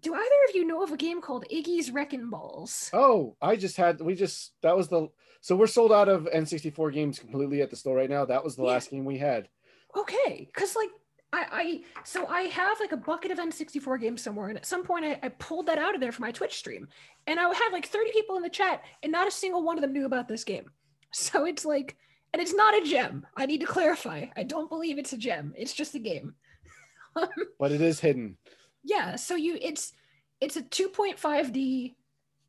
Do 0.00 0.12
either 0.12 0.48
of 0.50 0.54
you 0.54 0.66
know 0.66 0.82
of 0.82 0.92
a 0.92 0.98
game 0.98 1.22
called 1.22 1.46
Iggy's 1.50 1.90
Wrecking 1.90 2.28
Balls? 2.28 2.90
Oh, 2.92 3.36
I 3.40 3.56
just 3.56 3.78
had 3.78 4.02
we 4.02 4.14
just 4.14 4.52
that 4.60 4.76
was 4.76 4.88
the 4.88 5.08
so 5.44 5.54
we're 5.54 5.66
sold 5.66 5.92
out 5.92 6.08
of 6.08 6.24
N64 6.34 6.90
games 6.90 7.18
completely 7.18 7.60
at 7.60 7.68
the 7.68 7.76
store 7.76 7.96
right 7.96 8.08
now. 8.08 8.24
That 8.24 8.42
was 8.42 8.56
the 8.56 8.62
Yeah. 8.62 8.70
last 8.70 8.90
game 8.90 9.04
we 9.04 9.18
had. 9.18 9.48
okay 9.94 10.48
because 10.52 10.74
like 10.74 10.88
I, 11.32 11.46
I 11.52 11.64
so 12.04 12.26
i 12.28 12.42
have 12.42 12.78
like 12.80 12.92
a 12.92 12.96
bucket 12.96 13.30
of 13.32 13.38
n64 13.38 14.00
games 14.00 14.22
somewhere 14.22 14.48
and 14.48 14.56
at 14.56 14.64
some 14.66 14.84
point 14.84 15.04
I, 15.04 15.18
I 15.22 15.28
pulled 15.30 15.66
that 15.66 15.78
out 15.78 15.94
of 15.94 16.00
there 16.00 16.12
for 16.12 16.22
my 16.22 16.30
twitch 16.32 16.54
stream 16.56 16.88
and 17.26 17.38
i 17.40 17.42
had 17.62 17.70
like 17.72 17.86
30 17.86 18.12
people 18.12 18.36
in 18.36 18.42
the 18.42 18.48
chat 18.60 18.82
and 19.02 19.10
not 19.12 19.28
a 19.28 19.32
single 19.32 19.62
one 19.64 19.76
of 19.76 19.82
them 19.82 19.92
knew 19.92 20.06
about 20.06 20.28
this 20.28 20.44
game 20.44 20.70
so 21.12 21.44
it's 21.44 21.64
like 21.64 21.96
and 22.32 22.40
it's 22.42 22.54
not 22.54 22.74
a 22.80 22.84
gem 22.84 23.26
i 23.36 23.46
need 23.46 23.60
to 23.60 23.66
clarify 23.66 24.26
i 24.36 24.42
don't 24.44 24.68
believe 24.70 24.96
it's 24.98 25.12
a 25.12 25.16
gem 25.18 25.52
it's 25.56 25.72
just 25.74 25.94
a 25.96 25.98
game 26.00 26.34
um, 27.16 27.28
But 27.58 27.70
it 27.72 27.80
is 27.80 27.98
hidden. 28.00 28.36
yeah 28.84 29.14
so 29.16 29.34
you 29.36 29.58
it's 29.60 29.92
it's 30.40 30.56
a 30.56 30.62
2.5d 30.62 31.94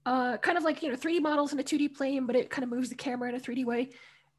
uh 0.05 0.37
kind 0.37 0.57
of 0.57 0.63
like 0.63 0.83
you 0.83 0.89
know 0.89 0.95
3d 0.95 1.21
models 1.21 1.53
in 1.53 1.59
a 1.59 1.63
2d 1.63 1.95
plane 1.95 2.25
but 2.25 2.35
it 2.35 2.49
kind 2.49 2.63
of 2.63 2.69
moves 2.69 2.89
the 2.89 2.95
camera 2.95 3.29
in 3.29 3.35
a 3.35 3.39
3d 3.39 3.65
way. 3.65 3.89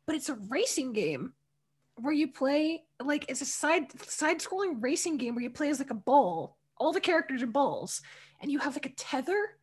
But 0.06 0.14
it's 0.16 0.28
a 0.28 0.38
racing 0.48 0.93
game 0.93 1.32
where 1.97 2.12
you 2.12 2.28
play 2.28 2.84
like 3.02 3.24
it's 3.28 3.40
a 3.40 3.47
side 3.47 3.90
side 4.02 4.38
scrolling 4.38 4.82
racing 4.82 5.16
game 5.16 5.34
where 5.34 5.43
you 5.44 5.51
play 5.51 5.70
as 5.70 5.78
like 5.78 5.90
a 5.90 5.94
ball. 5.94 6.56
All 6.78 6.93
the 6.93 7.01
characters 7.01 7.43
are 7.43 7.48
balls. 7.48 8.02
And 8.40 8.52
you 8.52 8.59
have 8.59 8.76
like 8.76 8.86
a 8.86 8.90
tether 8.90 9.56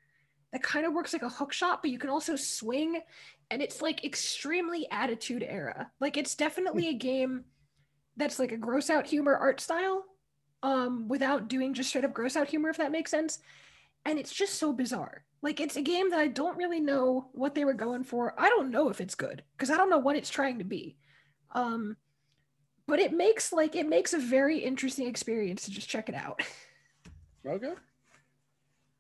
that 0.52 0.64
kind 0.64 0.86
of 0.86 0.94
works 0.94 1.14
like 1.14 1.22
a 1.22 1.30
hook 1.30 1.54
shot 1.54 1.82
but 1.82 1.92
you 1.92 2.00
can 2.00 2.10
also 2.10 2.36
swing. 2.36 3.02
And 3.52 3.62
it's 3.62 3.82
like 3.82 4.04
extremely 4.04 4.88
attitude 4.92 5.46
era. 5.48 5.92
Like 6.00 6.18
it's 6.18 6.36
definitely 6.36 6.90
a 6.90 6.94
game 6.94 7.46
that's 8.18 8.40
like 8.40 8.52
a 8.52 8.58
gross 8.58 8.90
out 8.90 9.08
humor 9.08 9.36
art 9.36 9.60
style 9.60 10.06
um 10.62 11.08
without 11.08 11.48
doing 11.48 11.74
just 11.74 11.90
straight 11.90 12.06
up 12.06 12.14
gross 12.14 12.36
out 12.36 12.48
humor 12.48 12.70
if 12.70 12.78
that 12.78 12.92
makes 12.92 13.12
sense 13.12 13.40
and 14.06 14.20
it's 14.20 14.34
just 14.34 14.56
so 14.56 14.74
bizarre 14.74 15.24
like 15.42 15.60
it's 15.60 15.76
a 15.76 15.82
game 15.82 16.10
that 16.10 16.20
i 16.20 16.28
don't 16.28 16.58
really 16.58 16.80
know 16.80 17.30
what 17.34 17.56
they 17.56 17.66
were 17.66 17.74
going 17.74 18.04
for 18.04 18.34
i 18.38 18.50
don't 18.50 18.72
know 18.72 18.90
if 18.90 19.00
it's 19.02 19.16
good 19.16 19.44
because 19.56 19.70
i 19.70 19.78
don't 19.78 19.90
know 19.90 19.98
what 20.00 20.16
it's 20.16 20.30
trying 20.30 20.58
to 20.58 20.64
be 20.64 20.96
um 21.54 21.96
but 22.88 23.00
it 23.00 23.14
makes 23.14 23.54
like 23.54 23.76
it 23.76 23.88
makes 23.88 24.14
a 24.14 24.20
very 24.20 24.60
interesting 24.60 25.08
experience 25.08 25.64
to 25.64 25.72
just 25.72 25.90
check 25.90 26.10
it 26.10 26.16
out 26.16 26.42
Okay. 27.46 27.74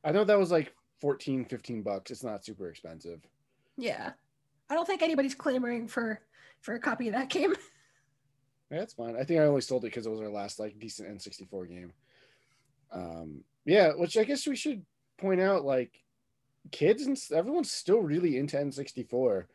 I 0.04 0.12
know 0.12 0.26
that 0.26 0.38
was 0.38 0.52
like 0.52 0.74
14, 1.00 1.46
15 1.46 1.82
bucks. 1.82 2.12
It's 2.12 2.26
not 2.26 2.44
super 2.44 2.68
expensive. 2.70 3.22
yeah 3.78 4.12
i 4.70 4.74
don't 4.76 4.86
think 4.86 5.02
anybody's 5.02 5.34
clamoring 5.36 5.88
for 5.88 6.20
for 6.60 6.74
a 6.76 6.80
copy 6.80 7.08
of 7.08 7.14
that 7.14 7.30
game 7.30 7.54
Yeah, 8.72 8.80
that's 8.80 8.94
fine. 8.94 9.16
I 9.16 9.24
think 9.24 9.40
I 9.40 9.44
only 9.46 9.62
sold 9.62 9.84
it 9.84 9.88
because 9.88 10.08
it 10.08 10.10
was 10.10 10.20
our 10.20 10.30
last 10.30 10.60
like 10.60 10.80
decent 10.80 11.08
N64 11.08 11.70
game. 11.70 11.94
Um, 12.92 13.44
yeah, 13.66 13.92
which 13.92 14.18
I 14.18 14.24
guess 14.24 14.48
we 14.48 14.56
should 14.56 14.84
point 15.24 15.42
out, 15.42 15.64
like 15.64 15.92
kids 16.72 17.04
and 17.04 17.18
everyone's 17.34 17.72
still 17.72 18.00
really 18.00 18.38
into 18.38 18.58
N64. 18.58 19.46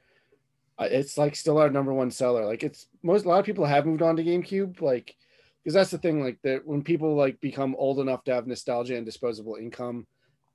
Uh, 0.79 0.89
it's 0.91 1.19
like 1.19 1.37
still 1.37 1.59
our 1.59 1.71
number 1.71 1.93
one 1.93 2.11
seller. 2.11 2.47
Like 2.47 2.63
it's 2.63 2.87
most 3.03 3.25
a 3.25 3.29
lot 3.29 3.41
of 3.41 3.47
people 3.47 3.67
have 3.67 3.87
moved 3.87 4.03
on 4.03 4.17
to 4.17 4.25
GameCube, 4.25 4.81
like 4.81 5.15
because 5.63 5.75
that's 5.75 5.91
the 5.91 5.99
thing. 5.99 6.23
Like 6.23 6.39
that 6.43 6.67
when 6.67 6.83
people 6.83 7.15
like 7.15 7.41
become 7.41 7.77
old 7.79 7.99
enough 8.01 8.25
to 8.25 8.35
have 8.35 8.47
nostalgia 8.47 8.97
and 8.97 9.05
disposable 9.05 9.57
income, 9.57 10.07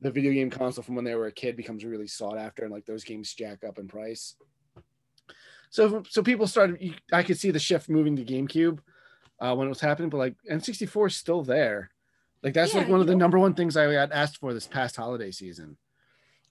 the 0.02 0.12
video 0.12 0.34
game 0.34 0.50
console 0.50 0.84
from 0.84 0.96
when 0.96 1.06
they 1.06 1.16
were 1.16 1.28
a 1.28 1.32
kid 1.32 1.56
becomes 1.56 1.86
really 1.86 2.08
sought 2.08 2.38
after, 2.38 2.64
and 2.64 2.74
like 2.74 2.86
those 2.86 3.04
games 3.04 3.34
jack 3.34 3.64
up 3.64 3.78
in 3.78 3.88
price. 3.88 4.36
So 5.70 6.04
so 6.10 6.24
people 6.24 6.48
started. 6.48 6.96
I 7.12 7.24
could 7.24 7.38
see 7.38 7.52
the 7.52 7.60
shift 7.60 7.90
moving 7.90 8.16
to 8.16 8.26
GameCube 8.26 8.80
uh, 9.40 9.54
when 9.56 9.68
it 9.68 9.70
was 9.70 9.82
happening, 9.82 10.10
but 10.10 10.18
like 10.18 10.36
N64 10.50 11.08
is 11.08 11.16
still 11.16 11.44
there. 11.44 11.92
Like 12.44 12.54
that's 12.54 12.74
like 12.74 12.90
one 12.90 13.00
of 13.00 13.08
the 13.08 13.14
know- 13.14 13.20
number 13.20 13.40
one 13.40 13.54
things 13.54 13.78
I 13.78 13.92
got 13.92 14.12
asked 14.12 14.38
for 14.38 14.54
this 14.54 14.68
past 14.68 14.96
holiday 14.98 15.32
season. 15.32 15.78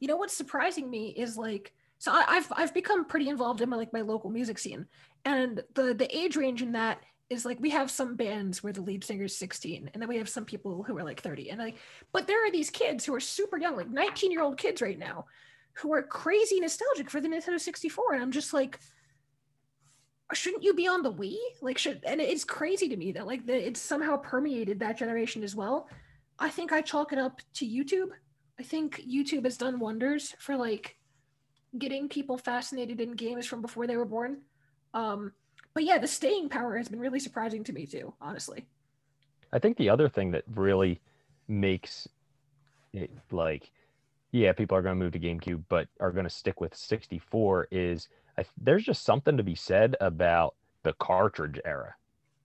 you 0.01 0.09
know 0.09 0.17
what's 0.17 0.37
surprising 0.37 0.91
me 0.91 1.09
is 1.09 1.37
like 1.37 1.73
so 1.99 2.11
I, 2.11 2.25
I've 2.27 2.53
I've 2.57 2.75
become 2.75 3.05
pretty 3.05 3.29
involved 3.29 3.61
in 3.61 3.69
my 3.69 3.77
like 3.77 3.93
my 3.93 4.01
local 4.01 4.31
music 4.31 4.59
scene, 4.59 4.87
and 5.25 5.63
the 5.75 5.95
the 5.95 6.17
age 6.17 6.37
range 6.37 6.61
in 6.63 6.73
that 6.73 6.99
is 7.31 7.45
like 7.45 7.61
we 7.61 7.71
have 7.71 7.91
some 7.91 8.17
bands 8.17 8.63
where 8.63 8.73
the 8.73 8.81
lead 8.83 9.05
singer 9.05 9.25
is 9.25 9.37
16, 9.37 9.91
and 9.93 10.03
then 10.03 10.09
we 10.09 10.17
have 10.17 10.29
some 10.29 10.45
people 10.45 10.83
who 10.83 10.99
are 10.99 11.05
like 11.05 11.21
30, 11.21 11.51
and 11.51 11.61
like 11.61 11.77
but 12.13 12.27
there 12.27 12.45
are 12.45 12.51
these 12.51 12.71
kids 12.71 13.05
who 13.05 13.15
are 13.15 13.21
super 13.21 13.57
young, 13.57 13.77
like 13.77 13.89
19 13.89 14.33
year 14.33 14.43
old 14.43 14.59
kids 14.59 14.83
right 14.83 14.99
now, 14.99 15.27
who 15.75 15.93
are 15.93 16.03
crazy 16.03 16.59
nostalgic 16.59 17.09
for 17.09 17.21
the 17.21 17.29
Nintendo 17.29 17.61
64, 17.61 18.15
and 18.15 18.23
I'm 18.23 18.33
just 18.33 18.53
like, 18.53 18.81
shouldn't 20.35 20.63
you 20.63 20.75
be 20.75 20.87
on 20.87 21.03
the 21.03 21.13
Wii? 21.13 21.37
Like, 21.61 21.79
should 21.79 22.01
and 22.05 22.21
it's 22.21 22.45
crazy 22.45 22.89
to 22.89 22.97
me 22.97 23.13
that 23.13 23.27
like 23.27 23.47
the, 23.47 23.67
it's 23.67 23.81
somehow 23.81 24.17
permeated 24.17 24.81
that 24.81 24.99
generation 24.99 25.43
as 25.43 25.55
well. 25.55 25.89
I 26.39 26.49
think 26.49 26.73
I 26.73 26.81
chalk 26.81 27.13
it 27.13 27.19
up 27.19 27.41
to 27.55 27.67
YouTube. 27.67 28.11
I 28.59 28.63
think 28.63 29.03
YouTube 29.09 29.45
has 29.45 29.57
done 29.57 29.79
wonders 29.79 30.35
for 30.39 30.57
like 30.57 30.97
getting 31.79 32.09
people 32.09 32.37
fascinated 32.37 33.01
in 33.01 33.13
games 33.13 33.47
from 33.47 33.63
before 33.63 33.87
they 33.87 33.97
were 33.97 34.05
born. 34.05 34.39
Um, 34.95 35.33
but 35.75 35.85
yeah, 35.85 35.99
the 35.99 36.07
staying 36.07 36.49
power 36.49 36.77
has 36.77 36.89
been 36.89 37.01
really 37.01 37.21
surprising 37.21 37.65
to 37.65 37.73
me 37.73 37.87
too, 37.87 38.13
honestly. 38.21 38.67
I 39.53 39.59
think 39.59 39.77
the 39.77 39.89
other 39.89 40.09
thing 40.09 40.31
that 40.33 40.45
really 40.55 41.01
makes 41.49 42.09
it 42.93 43.11
like, 43.31 43.71
yeah, 44.33 44.53
people 44.53 44.77
are 44.77 44.83
going 44.83 44.99
to 44.99 45.03
move 45.03 45.13
to 45.13 45.21
GameCube, 45.21 45.65
but 45.69 45.89
are 46.01 46.11
going 46.11 46.25
to 46.25 46.31
stick 46.31 46.61
with 46.61 46.75
64 46.75 47.69
is 47.71 48.09
I, 48.39 48.45
there's 48.61 48.85
just 48.85 49.05
something 49.05 49.37
to 49.37 49.43
be 49.43 49.55
said 49.55 49.97
about 50.01 50.55
the 50.83 50.93
cartridge 50.95 51.61
era. 51.65 51.95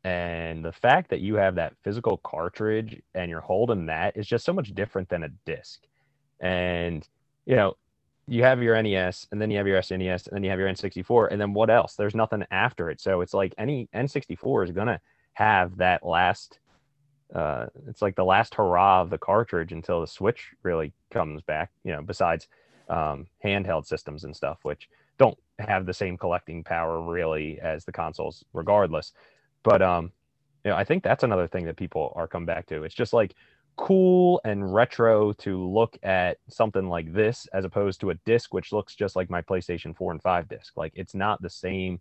And 0.03 0.63
the 0.63 0.71
fact 0.71 1.09
that 1.09 1.19
you 1.19 1.35
have 1.35 1.55
that 1.55 1.73
physical 1.83 2.17
cartridge 2.17 3.01
and 3.13 3.29
you're 3.29 3.41
holding 3.41 3.87
that 3.87 4.15
is 4.15 4.27
just 4.27 4.45
so 4.45 4.53
much 4.53 4.73
different 4.73 5.09
than 5.09 5.23
a 5.23 5.29
disc. 5.45 5.81
And, 6.39 7.07
you 7.45 7.55
know, 7.55 7.75
you 8.27 8.43
have 8.43 8.61
your 8.61 8.81
NES 8.81 9.27
and 9.31 9.41
then 9.41 9.49
you 9.49 9.57
have 9.57 9.67
your 9.67 9.81
SNES 9.81 10.27
and 10.27 10.35
then 10.35 10.43
you 10.43 10.49
have 10.49 10.59
your 10.59 10.69
N64 10.69 11.29
and 11.31 11.39
then 11.39 11.53
what 11.53 11.69
else? 11.69 11.95
There's 11.95 12.15
nothing 12.15 12.45
after 12.51 12.89
it. 12.89 13.01
So 13.01 13.21
it's 13.21 13.33
like 13.33 13.53
any 13.57 13.89
N64 13.95 14.65
is 14.65 14.71
going 14.71 14.87
to 14.87 14.99
have 15.33 15.77
that 15.77 16.05
last 16.05 16.59
uh 17.35 17.65
it's 17.87 18.01
like 18.01 18.15
the 18.15 18.23
last 18.23 18.55
hurrah 18.55 19.01
of 19.01 19.09
the 19.09 19.17
cartridge 19.17 19.73
until 19.73 19.99
the 19.99 20.07
Switch 20.07 20.53
really 20.63 20.93
comes 21.11 21.41
back, 21.41 21.69
you 21.83 21.91
know, 21.91 22.01
besides 22.01 22.47
um 22.89 23.27
handheld 23.43 23.85
systems 23.85 24.23
and 24.23 24.35
stuff 24.35 24.59
which 24.63 24.89
don't 25.17 25.37
have 25.59 25.85
the 25.85 25.93
same 25.93 26.17
collecting 26.17 26.63
power 26.63 27.01
really 27.01 27.59
as 27.59 27.85
the 27.85 27.91
consoles 27.91 28.43
regardless. 28.53 29.13
But 29.63 29.81
um 29.81 30.11
you 30.63 30.71
know, 30.71 30.77
I 30.77 30.83
think 30.83 31.03
that's 31.03 31.23
another 31.23 31.47
thing 31.47 31.65
that 31.65 31.77
people 31.77 32.11
are 32.15 32.27
come 32.27 32.45
back 32.45 32.65
to. 32.67 32.83
It's 32.83 32.95
just 32.95 33.13
like 33.13 33.35
cool 33.77 34.41
and 34.43 34.73
retro 34.73 35.33
to 35.33 35.63
look 35.69 35.97
at 36.01 36.39
something 36.49 36.89
like 36.89 37.13
this 37.13 37.47
as 37.53 37.63
opposed 37.63 38.01
to 38.01 38.09
a 38.09 38.15
disc 38.25 38.51
which 38.51 38.73
looks 38.73 38.95
just 38.95 39.15
like 39.15 39.29
my 39.29 39.41
PlayStation 39.41 39.95
4 39.95 40.13
and 40.13 40.21
5 40.21 40.47
disc. 40.49 40.75
Like 40.75 40.93
it's 40.95 41.15
not 41.15 41.41
the 41.41 41.49
same 41.49 41.99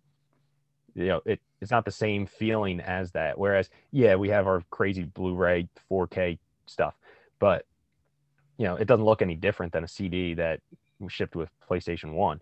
you 0.97 1.05
know, 1.05 1.21
it, 1.25 1.39
it's 1.61 1.69
not 1.69 1.85
the 1.85 1.91
same 1.91 2.25
feeling 2.25 2.79
as 2.79 3.11
that. 3.11 3.37
Whereas, 3.37 3.69
yeah, 3.91 4.15
we 4.15 4.29
have 4.29 4.47
our 4.47 4.63
crazy 4.71 5.03
Blu-ray 5.03 5.69
4K 5.91 6.39
stuff, 6.65 6.95
but 7.39 7.65
you 8.57 8.65
know, 8.65 8.75
it 8.75 8.87
doesn't 8.87 9.05
look 9.05 9.21
any 9.21 9.35
different 9.35 9.71
than 9.73 9.83
a 9.83 9.87
CD 9.87 10.33
that 10.33 10.59
shipped 11.07 11.35
with 11.35 11.49
PlayStation 11.69 12.13
1. 12.13 12.41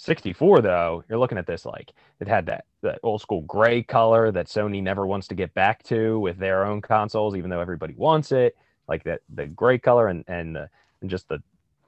64 0.00 0.62
though, 0.62 1.02
you're 1.08 1.18
looking 1.18 1.38
at 1.38 1.46
this 1.46 1.66
like 1.66 1.92
it 2.20 2.28
had 2.28 2.46
that 2.46 2.66
that 2.82 3.00
old 3.02 3.20
school 3.20 3.40
gray 3.42 3.82
color 3.82 4.30
that 4.30 4.46
Sony 4.46 4.80
never 4.80 5.04
wants 5.04 5.26
to 5.26 5.34
get 5.34 5.52
back 5.54 5.82
to 5.84 6.20
with 6.20 6.38
their 6.38 6.64
own 6.64 6.80
consoles, 6.80 7.34
even 7.34 7.50
though 7.50 7.60
everybody 7.60 7.94
wants 7.94 8.30
it. 8.30 8.56
Like 8.86 9.02
that 9.04 9.22
the 9.34 9.46
gray 9.46 9.76
color 9.76 10.06
and 10.06 10.24
and 10.28 10.54
the, 10.54 10.70
and 11.00 11.10
just 11.10 11.28
the 11.28 11.42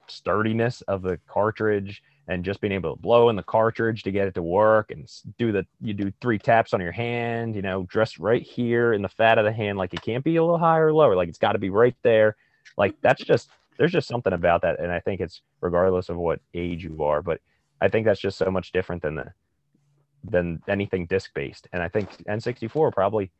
sturdiness 0.07 0.81
of 0.81 1.03
the 1.03 1.19
cartridge 1.25 2.03
and 2.27 2.43
just 2.43 2.59
being 2.59 2.73
able 2.73 2.93
to 2.93 3.01
blow 3.01 3.29
in 3.29 3.37
the 3.37 3.43
cartridge 3.43 4.03
to 4.03 4.11
get 4.11 4.27
it 4.27 4.33
to 4.35 4.43
work 4.43 4.91
and 4.91 5.09
do 5.37 5.53
the 5.53 5.65
you 5.79 5.93
do 5.93 6.11
three 6.19 6.37
taps 6.37 6.73
on 6.73 6.81
your 6.81 6.91
hand, 6.91 7.55
you 7.55 7.61
know, 7.61 7.87
just 7.93 8.19
right 8.19 8.43
here 8.43 8.91
in 8.91 9.01
the 9.01 9.09
fat 9.09 9.37
of 9.37 9.45
the 9.45 9.53
hand. 9.53 9.77
Like 9.77 9.93
it 9.93 10.01
can't 10.01 10.23
be 10.23 10.35
a 10.35 10.43
little 10.43 10.57
higher 10.57 10.87
or 10.87 10.93
lower. 10.93 11.15
Like 11.15 11.29
it's 11.29 11.39
got 11.39 11.53
to 11.53 11.59
be 11.59 11.69
right 11.69 11.95
there. 12.03 12.35
Like 12.77 12.93
that's 13.01 13.23
just 13.23 13.49
there's 13.77 13.93
just 13.93 14.09
something 14.09 14.33
about 14.33 14.63
that, 14.63 14.81
and 14.81 14.91
I 14.91 14.99
think 14.99 15.21
it's 15.21 15.41
regardless 15.61 16.09
of 16.09 16.17
what 16.17 16.41
age 16.53 16.83
you 16.83 17.03
are, 17.03 17.21
but 17.21 17.39
I 17.81 17.89
think 17.89 18.05
that's 18.05 18.21
just 18.21 18.37
so 18.37 18.51
much 18.51 18.71
different 18.71 19.01
than 19.01 19.15
the 19.15 19.33
than 20.23 20.61
anything 20.67 21.07
disc 21.07 21.33
based. 21.33 21.67
And 21.73 21.81
I 21.81 21.87
think 21.87 22.09
N64 22.25 22.93
probably, 22.93 23.31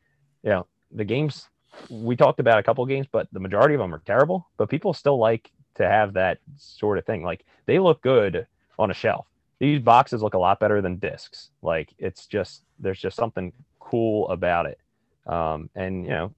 you 0.44 0.50
know, 0.50 0.66
the 0.92 1.06
games 1.06 1.48
we 1.90 2.16
talked 2.16 2.40
about 2.40 2.60
a 2.60 2.64
couple 2.64 2.86
games, 2.86 3.08
but 3.12 3.28
the 3.32 3.40
majority 3.40 3.76
of 3.76 3.80
them 3.80 3.94
are 3.94 4.02
terrible. 4.06 4.48
But 4.58 4.70
people 4.70 4.94
still 4.94 5.18
like 5.18 5.52
to 5.76 5.88
have 5.88 6.14
that 6.14 6.40
sort 6.58 6.98
of 6.98 7.06
thing. 7.06 7.24
Like 7.24 7.46
they 7.66 7.80
look 7.80 8.02
good 8.02 8.48
on 8.80 8.92
a 8.92 8.96
shelf. 8.96 9.28
These 9.60 9.80
boxes 9.80 10.24
look 10.24 10.34
a 10.34 10.40
lot 10.40 10.60
better 10.60 10.82
than 10.82 10.98
discs. 10.98 11.52
Like 11.62 11.94
it's 11.98 12.26
just 12.26 12.64
there's 12.80 13.00
just 13.00 13.16
something 13.16 13.54
cool 13.80 14.28
about 14.30 14.66
it. 14.66 14.80
Um, 15.28 15.70
and 15.76 16.04
you 16.04 16.10
know, 16.10 16.34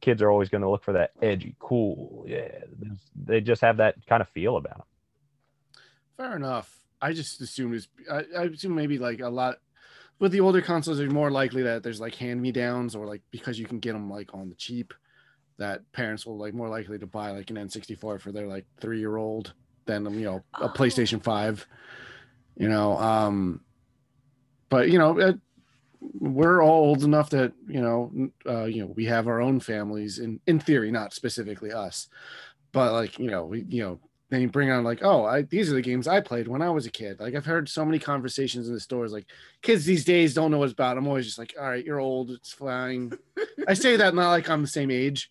kids 0.00 0.22
are 0.22 0.30
always 0.30 0.48
going 0.48 0.62
to 0.62 0.70
look 0.70 0.84
for 0.84 0.94
that 0.94 1.12
edgy, 1.20 1.54
cool. 1.58 2.24
Yeah, 2.26 2.48
they 3.14 3.40
just 3.40 3.60
have 3.60 3.76
that 3.76 3.96
kind 4.06 4.22
of 4.22 4.28
feel 4.30 4.56
about 4.56 4.78
them. 4.78 4.86
Fair 6.16 6.36
enough. 6.36 6.81
I 7.02 7.12
just 7.12 7.40
assumed 7.40 7.74
it's. 7.74 7.88
I, 8.10 8.24
I 8.38 8.44
assume 8.44 8.74
maybe 8.74 8.98
like 8.98 9.20
a 9.20 9.28
lot 9.28 9.58
with 10.20 10.30
the 10.30 10.40
older 10.40 10.62
consoles, 10.62 11.00
it's 11.00 11.12
more 11.12 11.32
likely 11.32 11.62
that 11.64 11.82
there's 11.82 12.00
like 12.00 12.14
hand 12.14 12.40
me 12.40 12.52
downs 12.52 12.94
or 12.94 13.06
like 13.06 13.22
because 13.32 13.58
you 13.58 13.66
can 13.66 13.80
get 13.80 13.92
them 13.92 14.08
like 14.08 14.32
on 14.32 14.48
the 14.48 14.54
cheap, 14.54 14.94
that 15.58 15.80
parents 15.92 16.24
will 16.24 16.38
like 16.38 16.54
more 16.54 16.68
likely 16.68 16.96
to 16.98 17.06
buy 17.06 17.32
like 17.32 17.50
an 17.50 17.56
N64 17.56 18.20
for 18.20 18.30
their 18.30 18.46
like 18.46 18.64
three 18.80 19.00
year 19.00 19.16
old 19.16 19.52
than 19.84 20.04
you 20.14 20.24
know 20.24 20.44
a 20.60 20.64
oh. 20.64 20.68
PlayStation 20.68 21.22
Five. 21.22 21.66
You 22.56 22.68
know, 22.68 22.96
um, 22.98 23.60
but 24.70 24.90
you 24.90 24.98
know. 24.98 25.18
It, 25.18 25.38
we're 26.18 26.60
all 26.60 26.86
old 26.86 27.04
enough 27.04 27.30
that 27.30 27.52
you 27.68 27.80
know 27.80 28.10
uh, 28.44 28.64
you 28.64 28.82
know 28.82 28.92
we 28.96 29.04
have 29.04 29.28
our 29.28 29.40
own 29.40 29.60
families 29.60 30.18
in 30.18 30.40
in 30.48 30.58
theory 30.58 30.90
not 30.90 31.14
specifically 31.14 31.72
us 31.72 32.08
but 32.72 32.92
like 32.92 33.20
you 33.20 33.30
know 33.30 33.44
we 33.44 33.64
you 33.68 33.84
know 33.84 34.00
then 34.32 34.40
you 34.40 34.48
bring 34.48 34.70
on 34.70 34.82
like, 34.82 35.00
oh, 35.02 35.26
I, 35.26 35.42
these 35.42 35.70
are 35.70 35.74
the 35.74 35.82
games 35.82 36.08
I 36.08 36.22
played 36.22 36.48
when 36.48 36.62
I 36.62 36.70
was 36.70 36.86
a 36.86 36.90
kid. 36.90 37.20
Like 37.20 37.34
I've 37.34 37.44
heard 37.44 37.68
so 37.68 37.84
many 37.84 37.98
conversations 37.98 38.66
in 38.66 38.72
the 38.72 38.80
stores, 38.80 39.12
like 39.12 39.26
kids 39.60 39.84
these 39.84 40.06
days 40.06 40.32
don't 40.32 40.50
know 40.50 40.56
what's 40.56 40.72
about. 40.72 40.96
I'm 40.96 41.06
always 41.06 41.26
just 41.26 41.38
like, 41.38 41.54
all 41.60 41.68
right, 41.68 41.84
you're 41.84 42.00
old, 42.00 42.30
it's 42.30 42.50
fine. 42.50 43.12
I 43.68 43.74
say 43.74 43.96
that 43.96 44.14
not 44.14 44.30
like 44.30 44.48
I'm 44.48 44.62
the 44.62 44.68
same 44.68 44.90
age, 44.90 45.30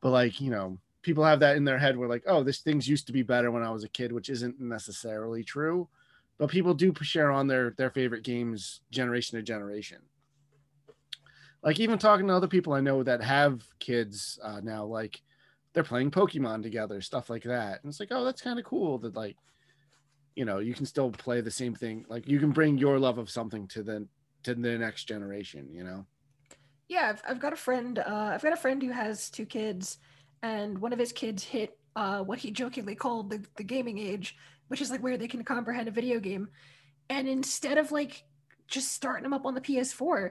but 0.00 0.10
like 0.10 0.40
you 0.40 0.50
know, 0.50 0.78
people 1.02 1.22
have 1.24 1.38
that 1.38 1.56
in 1.56 1.64
their 1.64 1.78
head 1.78 1.96
where 1.96 2.08
like, 2.08 2.24
oh, 2.26 2.42
this 2.42 2.58
things 2.58 2.88
used 2.88 3.06
to 3.06 3.12
be 3.12 3.22
better 3.22 3.52
when 3.52 3.62
I 3.62 3.70
was 3.70 3.84
a 3.84 3.88
kid, 3.88 4.10
which 4.10 4.28
isn't 4.28 4.60
necessarily 4.60 5.44
true. 5.44 5.88
But 6.36 6.50
people 6.50 6.74
do 6.74 6.92
share 7.00 7.30
on 7.30 7.46
their 7.46 7.70
their 7.78 7.90
favorite 7.90 8.24
games 8.24 8.80
generation 8.90 9.38
to 9.38 9.42
generation. 9.44 9.98
Like 11.62 11.78
even 11.78 11.96
talking 11.96 12.26
to 12.26 12.34
other 12.34 12.48
people 12.48 12.72
I 12.72 12.80
know 12.80 13.04
that 13.04 13.22
have 13.22 13.62
kids 13.78 14.40
uh, 14.42 14.58
now, 14.64 14.84
like 14.84 15.22
they're 15.72 15.84
playing 15.84 16.10
Pokemon 16.10 16.62
together, 16.62 17.00
stuff 17.00 17.30
like 17.30 17.44
that. 17.44 17.82
And 17.82 17.90
it's 17.90 18.00
like, 18.00 18.10
oh, 18.10 18.24
that's 18.24 18.42
kind 18.42 18.58
of 18.58 18.64
cool 18.64 18.98
that 18.98 19.16
like, 19.16 19.36
you 20.36 20.44
know, 20.44 20.58
you 20.58 20.74
can 20.74 20.86
still 20.86 21.10
play 21.10 21.40
the 21.40 21.50
same 21.50 21.74
thing. 21.74 22.04
Like 22.08 22.28
you 22.28 22.38
can 22.38 22.50
bring 22.50 22.78
your 22.78 22.98
love 22.98 23.18
of 23.18 23.30
something 23.30 23.66
to 23.68 23.82
the 23.82 24.06
to 24.44 24.54
the 24.54 24.76
next 24.78 25.04
generation, 25.04 25.68
you 25.70 25.84
know? 25.84 26.04
Yeah, 26.88 27.08
I've, 27.10 27.22
I've 27.26 27.40
got 27.40 27.52
a 27.52 27.56
friend. 27.56 27.98
Uh, 27.98 28.30
I've 28.34 28.42
got 28.42 28.52
a 28.52 28.56
friend 28.56 28.82
who 28.82 28.90
has 28.90 29.30
two 29.30 29.46
kids, 29.46 29.98
and 30.42 30.78
one 30.78 30.92
of 30.92 30.98
his 30.98 31.12
kids 31.12 31.44
hit 31.44 31.78
uh, 31.96 32.20
what 32.20 32.38
he 32.38 32.50
jokingly 32.50 32.94
called 32.94 33.30
the, 33.30 33.42
the 33.56 33.62
gaming 33.62 33.98
age, 33.98 34.36
which 34.68 34.80
is 34.80 34.90
like 34.90 35.02
where 35.02 35.16
they 35.16 35.28
can 35.28 35.44
comprehend 35.44 35.88
a 35.88 35.92
video 35.92 36.18
game. 36.18 36.48
And 37.08 37.28
instead 37.28 37.78
of 37.78 37.92
like 37.92 38.24
just 38.66 38.92
starting 38.92 39.24
him 39.24 39.32
up 39.32 39.46
on 39.46 39.54
the 39.54 39.60
PS4, 39.60 40.30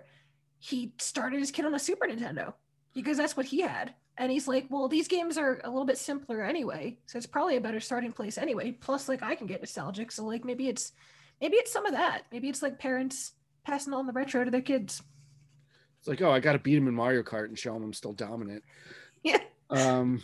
he 0.60 0.94
started 1.00 1.40
his 1.40 1.52
kid 1.52 1.66
on 1.66 1.74
a 1.74 1.80
Super 1.80 2.08
Nintendo 2.08 2.54
because 2.94 3.18
that's 3.18 3.38
what 3.38 3.46
he 3.46 3.62
had. 3.62 3.94
And 4.22 4.32
he's 4.32 4.48
like, 4.48 4.68
well, 4.70 4.88
these 4.88 5.08
games 5.08 5.36
are 5.36 5.60
a 5.64 5.70
little 5.70 5.84
bit 5.84 5.98
simpler 5.98 6.44
anyway, 6.44 6.96
so 7.08 7.18
it's 7.18 7.26
probably 7.26 7.56
a 7.58 7.62
better 7.62 7.80
starting 7.80 8.12
place 8.12 8.38
anyway. 8.38 8.72
Plus, 8.72 9.10
like 9.10 9.24
I 9.24 9.34
can 9.34 9.48
get 9.48 9.62
nostalgic, 9.62 10.12
so 10.12 10.24
like 10.24 10.46
maybe 10.46 10.68
it's 10.68 10.92
maybe 11.42 11.58
it's 11.58 11.74
some 11.74 11.88
of 11.88 11.94
that. 11.94 12.26
Maybe 12.32 12.48
it's 12.48 12.62
like 12.62 12.78
parents 12.78 13.32
passing 13.66 13.94
on 13.94 14.06
the 14.06 14.14
retro 14.14 14.44
to 14.44 14.52
their 14.52 14.62
kids. 14.62 15.02
It's 15.98 16.08
like, 16.08 16.22
oh, 16.22 16.30
I 16.30 16.40
got 16.40 16.54
to 16.54 16.60
beat 16.60 16.78
him 16.78 16.88
in 16.88 16.94
Mario 16.94 17.24
Kart 17.24 17.46
and 17.46 17.58
show 17.58 17.76
him 17.76 17.82
I'm 17.82 17.94
still 17.94 18.14
dominant. 18.14 18.64
Yeah. 19.24 19.38
Um, 19.70 20.24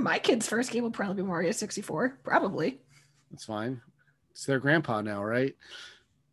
my 0.00 0.20
kid's 0.20 0.46
first 0.46 0.70
game 0.70 0.84
will 0.84 0.92
probably 0.92 1.20
be 1.20 1.26
Mario 1.26 1.50
64, 1.50 2.20
probably. 2.22 2.80
That's 3.32 3.44
fine. 3.44 3.80
It's 4.30 4.44
their 4.44 4.60
grandpa 4.60 5.00
now, 5.00 5.24
right? 5.24 5.56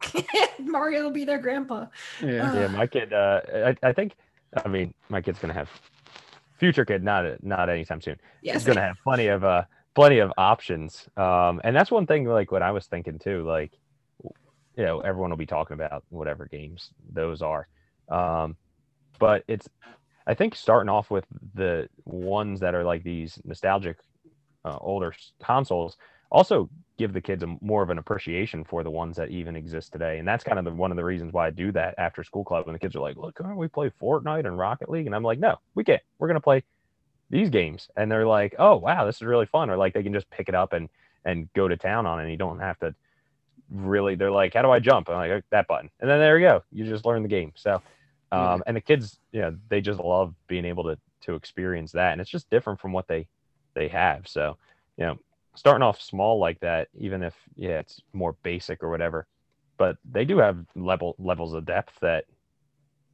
Mario 0.60 1.04
will 1.04 1.12
be 1.12 1.26
their 1.26 1.40
grandpa. 1.40 1.88
Yeah, 2.22 2.52
uh, 2.52 2.54
yeah. 2.54 2.68
My 2.68 2.86
kid, 2.86 3.14
uh, 3.14 3.42
I, 3.52 3.76
I 3.82 3.94
think, 3.94 4.14
I 4.64 4.68
mean, 4.68 4.94
my 5.10 5.22
kid's 5.22 5.40
gonna 5.40 5.56
have 5.56 5.72
future 6.58 6.86
kid, 6.86 7.04
not 7.04 7.44
not 7.44 7.70
anytime 7.70 8.02
soon. 8.02 8.20
Yes. 8.42 8.56
He's 8.56 8.66
gonna 8.66 8.82
have 8.82 8.98
plenty 9.04 9.28
of 9.28 9.44
uh 9.44 9.64
plenty 9.96 10.20
of 10.20 10.32
options. 10.38 11.08
Um, 11.18 11.62
and 11.64 11.76
that's 11.76 11.90
one 11.90 12.06
thing 12.06 12.26
like 12.26 12.52
what 12.52 12.62
I 12.62 12.72
was 12.72 12.86
thinking 12.86 13.20
too. 13.20 13.44
Like, 13.44 13.72
you 14.24 14.86
know, 14.86 15.00
everyone 15.00 15.30
will 15.30 15.38
be 15.38 15.46
talking 15.46 15.74
about 15.74 16.04
whatever 16.10 16.46
games 16.46 16.92
those 17.12 17.42
are. 17.42 17.68
Um, 18.10 18.56
but 19.20 19.44
it's 19.48 19.68
I 20.28 20.34
think 20.34 20.56
starting 20.56 20.90
off 20.90 21.10
with 21.10 21.26
the 21.54 21.90
ones 22.06 22.60
that 22.60 22.76
are 22.76 22.84
like 22.84 23.04
these 23.04 23.40
nostalgic 23.44 23.98
uh, 24.66 24.78
older 24.82 25.14
consoles 25.42 25.98
also 26.30 26.70
give 26.98 27.14
the 27.14 27.22
kids 27.22 27.44
a, 27.44 27.58
more 27.62 27.84
of 27.84 27.90
an 27.90 27.98
appreciation 27.98 28.64
for 28.64 28.84
the 28.84 28.92
ones 28.92 29.18
that 29.18 29.30
even 29.30 29.56
exist 29.56 29.92
today. 29.92 30.20
And 30.20 30.28
that's 30.28 30.44
kind 30.44 30.58
of 30.58 30.66
the, 30.66 30.72
one 30.72 30.92
of 30.92 30.98
the 30.98 31.04
reasons 31.04 31.34
why 31.34 31.48
I 31.48 31.50
do 31.52 31.72
that 31.74 31.96
after 31.98 32.24
school 32.24 32.44
club. 32.44 32.66
When 32.66 32.74
the 32.74 32.80
kids 32.80 32.96
are 32.96 33.00
like, 33.00 33.18
look, 33.18 33.40
aren't 33.42 33.58
we 33.58 33.68
play 33.68 33.92
Fortnite 34.02 34.46
and 34.46 34.58
Rocket 34.58 34.90
League? 34.90 35.06
And 35.06 35.16
I'm 35.16 35.24
like, 35.24 35.40
no, 35.40 35.58
we 35.76 35.84
can't. 35.84 36.02
We're 36.20 36.28
going 36.28 36.36
to 36.36 36.42
play 36.42 36.64
these 37.30 37.50
games. 37.50 37.90
And 37.96 38.12
they're 38.12 38.28
like, 38.28 38.56
oh, 38.58 38.78
wow, 38.78 39.06
this 39.06 39.18
is 39.18 39.22
really 39.22 39.46
fun. 39.46 39.70
Or 39.70 39.78
like 39.78 39.94
they 39.94 40.04
can 40.04 40.14
just 40.14 40.30
pick 40.30 40.50
it 40.50 40.56
up 40.56 40.74
and, 40.74 40.90
and 41.24 41.52
go 41.54 41.68
to 41.68 41.78
town 41.78 42.06
on 42.06 42.20
it. 42.20 42.24
And 42.24 42.32
you 42.32 42.38
don't 42.38 42.60
have 42.60 42.80
to 42.80 42.96
really. 43.70 44.16
They're 44.16 44.32
like, 44.32 44.54
how 44.54 44.62
do 44.62 44.72
I 44.72 44.80
jump? 44.80 45.10
I'm 45.10 45.16
like 45.16 45.32
"Oh, 45.32 45.42
that 45.52 45.68
button, 45.68 45.90
and 46.00 46.10
then 46.10 46.20
there 46.20 46.38
you 46.38 46.48
go. 46.48 46.64
You 46.72 46.86
just 46.86 47.06
learn 47.06 47.24
the 47.24 47.30
game. 47.30 47.54
So, 47.56 47.82
um, 48.32 48.64
and 48.66 48.76
the 48.76 48.82
kids, 48.82 49.20
yeah, 49.32 49.52
they 49.70 49.82
just 49.82 50.00
love 50.00 50.34
being 50.48 50.66
able 50.66 50.84
to 50.86 50.98
to 51.22 51.36
experience 51.36 51.92
that, 51.94 52.14
and 52.14 52.22
it's 52.22 52.30
just 52.30 52.50
different 52.50 52.80
from 52.80 52.94
what 52.94 53.08
they 53.08 53.28
they 53.74 53.88
have. 53.90 54.28
So, 54.28 54.58
you 54.98 55.06
know, 55.06 55.20
starting 55.58 55.82
off 55.82 56.00
small 56.00 56.40
like 56.40 56.60
that, 56.60 56.88
even 56.98 57.24
if 57.24 57.34
yeah, 57.56 57.80
it's 57.80 58.00
more 58.14 58.36
basic 58.44 58.84
or 58.84 58.90
whatever, 58.90 59.28
but 59.78 59.98
they 60.10 60.24
do 60.24 60.38
have 60.38 60.64
level 60.76 61.16
levels 61.18 61.54
of 61.54 61.66
depth 61.66 61.94
that 62.02 62.26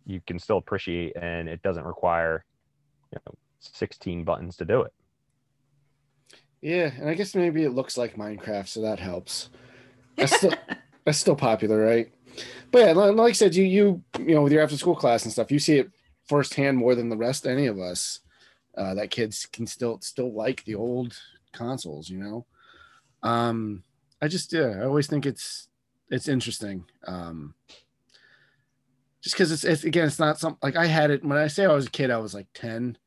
you 0.06 0.22
can 0.28 0.38
still 0.38 0.58
appreciate, 0.58 1.16
and 1.16 1.48
it 1.48 1.62
doesn't 1.64 1.86
require 1.86 2.44
you 3.12 3.20
know 3.26 3.34
16 3.60 4.24
buttons 4.26 4.58
to 4.58 4.66
do 4.66 4.82
it. 4.82 4.94
Yeah, 6.62 6.92
and 6.98 7.10
I 7.10 7.14
guess 7.14 7.34
maybe 7.34 7.64
it 7.64 7.72
looks 7.72 7.98
like 7.98 8.16
Minecraft, 8.16 8.68
so 8.68 8.82
that 8.82 9.00
helps. 9.00 9.50
That's 10.18 10.36
still 10.36 10.54
that's 11.06 11.18
still 11.18 11.36
popular, 11.36 11.80
right? 11.80 12.12
But 12.72 12.80
yeah, 12.80 12.92
like 12.92 13.30
I 13.30 13.34
said, 13.34 13.56
you 13.56 13.64
you 13.64 14.04
you 14.20 14.36
know 14.36 14.42
with 14.44 14.52
your 14.52 14.64
after 14.64 14.78
school 14.78 14.96
class 14.96 15.24
and 15.24 15.32
stuff, 15.32 15.52
you 15.52 15.60
see 15.60 15.80
it 15.80 15.92
firsthand 16.28 16.78
more 16.78 16.94
than 16.94 17.10
the 17.10 17.18
rest 17.18 17.48
any 17.48 17.68
of 17.68 17.80
us. 17.80 18.20
Uh, 18.76 18.96
that 18.96 19.12
kids 19.12 19.46
can 19.46 19.68
still 19.68 20.00
still 20.02 20.34
like 20.34 20.64
the 20.66 20.74
old 20.74 21.16
consoles, 21.54 22.10
you 22.10 22.18
know. 22.18 22.46
Um, 23.22 23.84
I 24.22 24.28
just 24.28 24.52
yeah, 24.54 24.80
I 24.82 24.86
always 24.86 25.08
think 25.08 25.26
it's 25.26 25.68
it's 26.10 26.28
interesting. 26.28 26.86
Um, 27.08 27.56
just 29.22 29.36
because 29.36 29.52
it's, 29.52 29.64
it's 29.64 29.84
again, 29.84 30.08
it's 30.08 30.20
not 30.20 30.40
something 30.40 30.60
like 30.62 30.76
I 30.76 30.86
had 30.86 31.12
it 31.12 31.24
when 31.24 31.38
I 31.38 31.48
say 31.48 31.66
I 31.66 31.74
was 31.74 31.88
a 31.88 31.92
kid, 31.92 32.12
I 32.12 32.18
was 32.18 32.34
like 32.34 32.48
ten, 32.54 32.98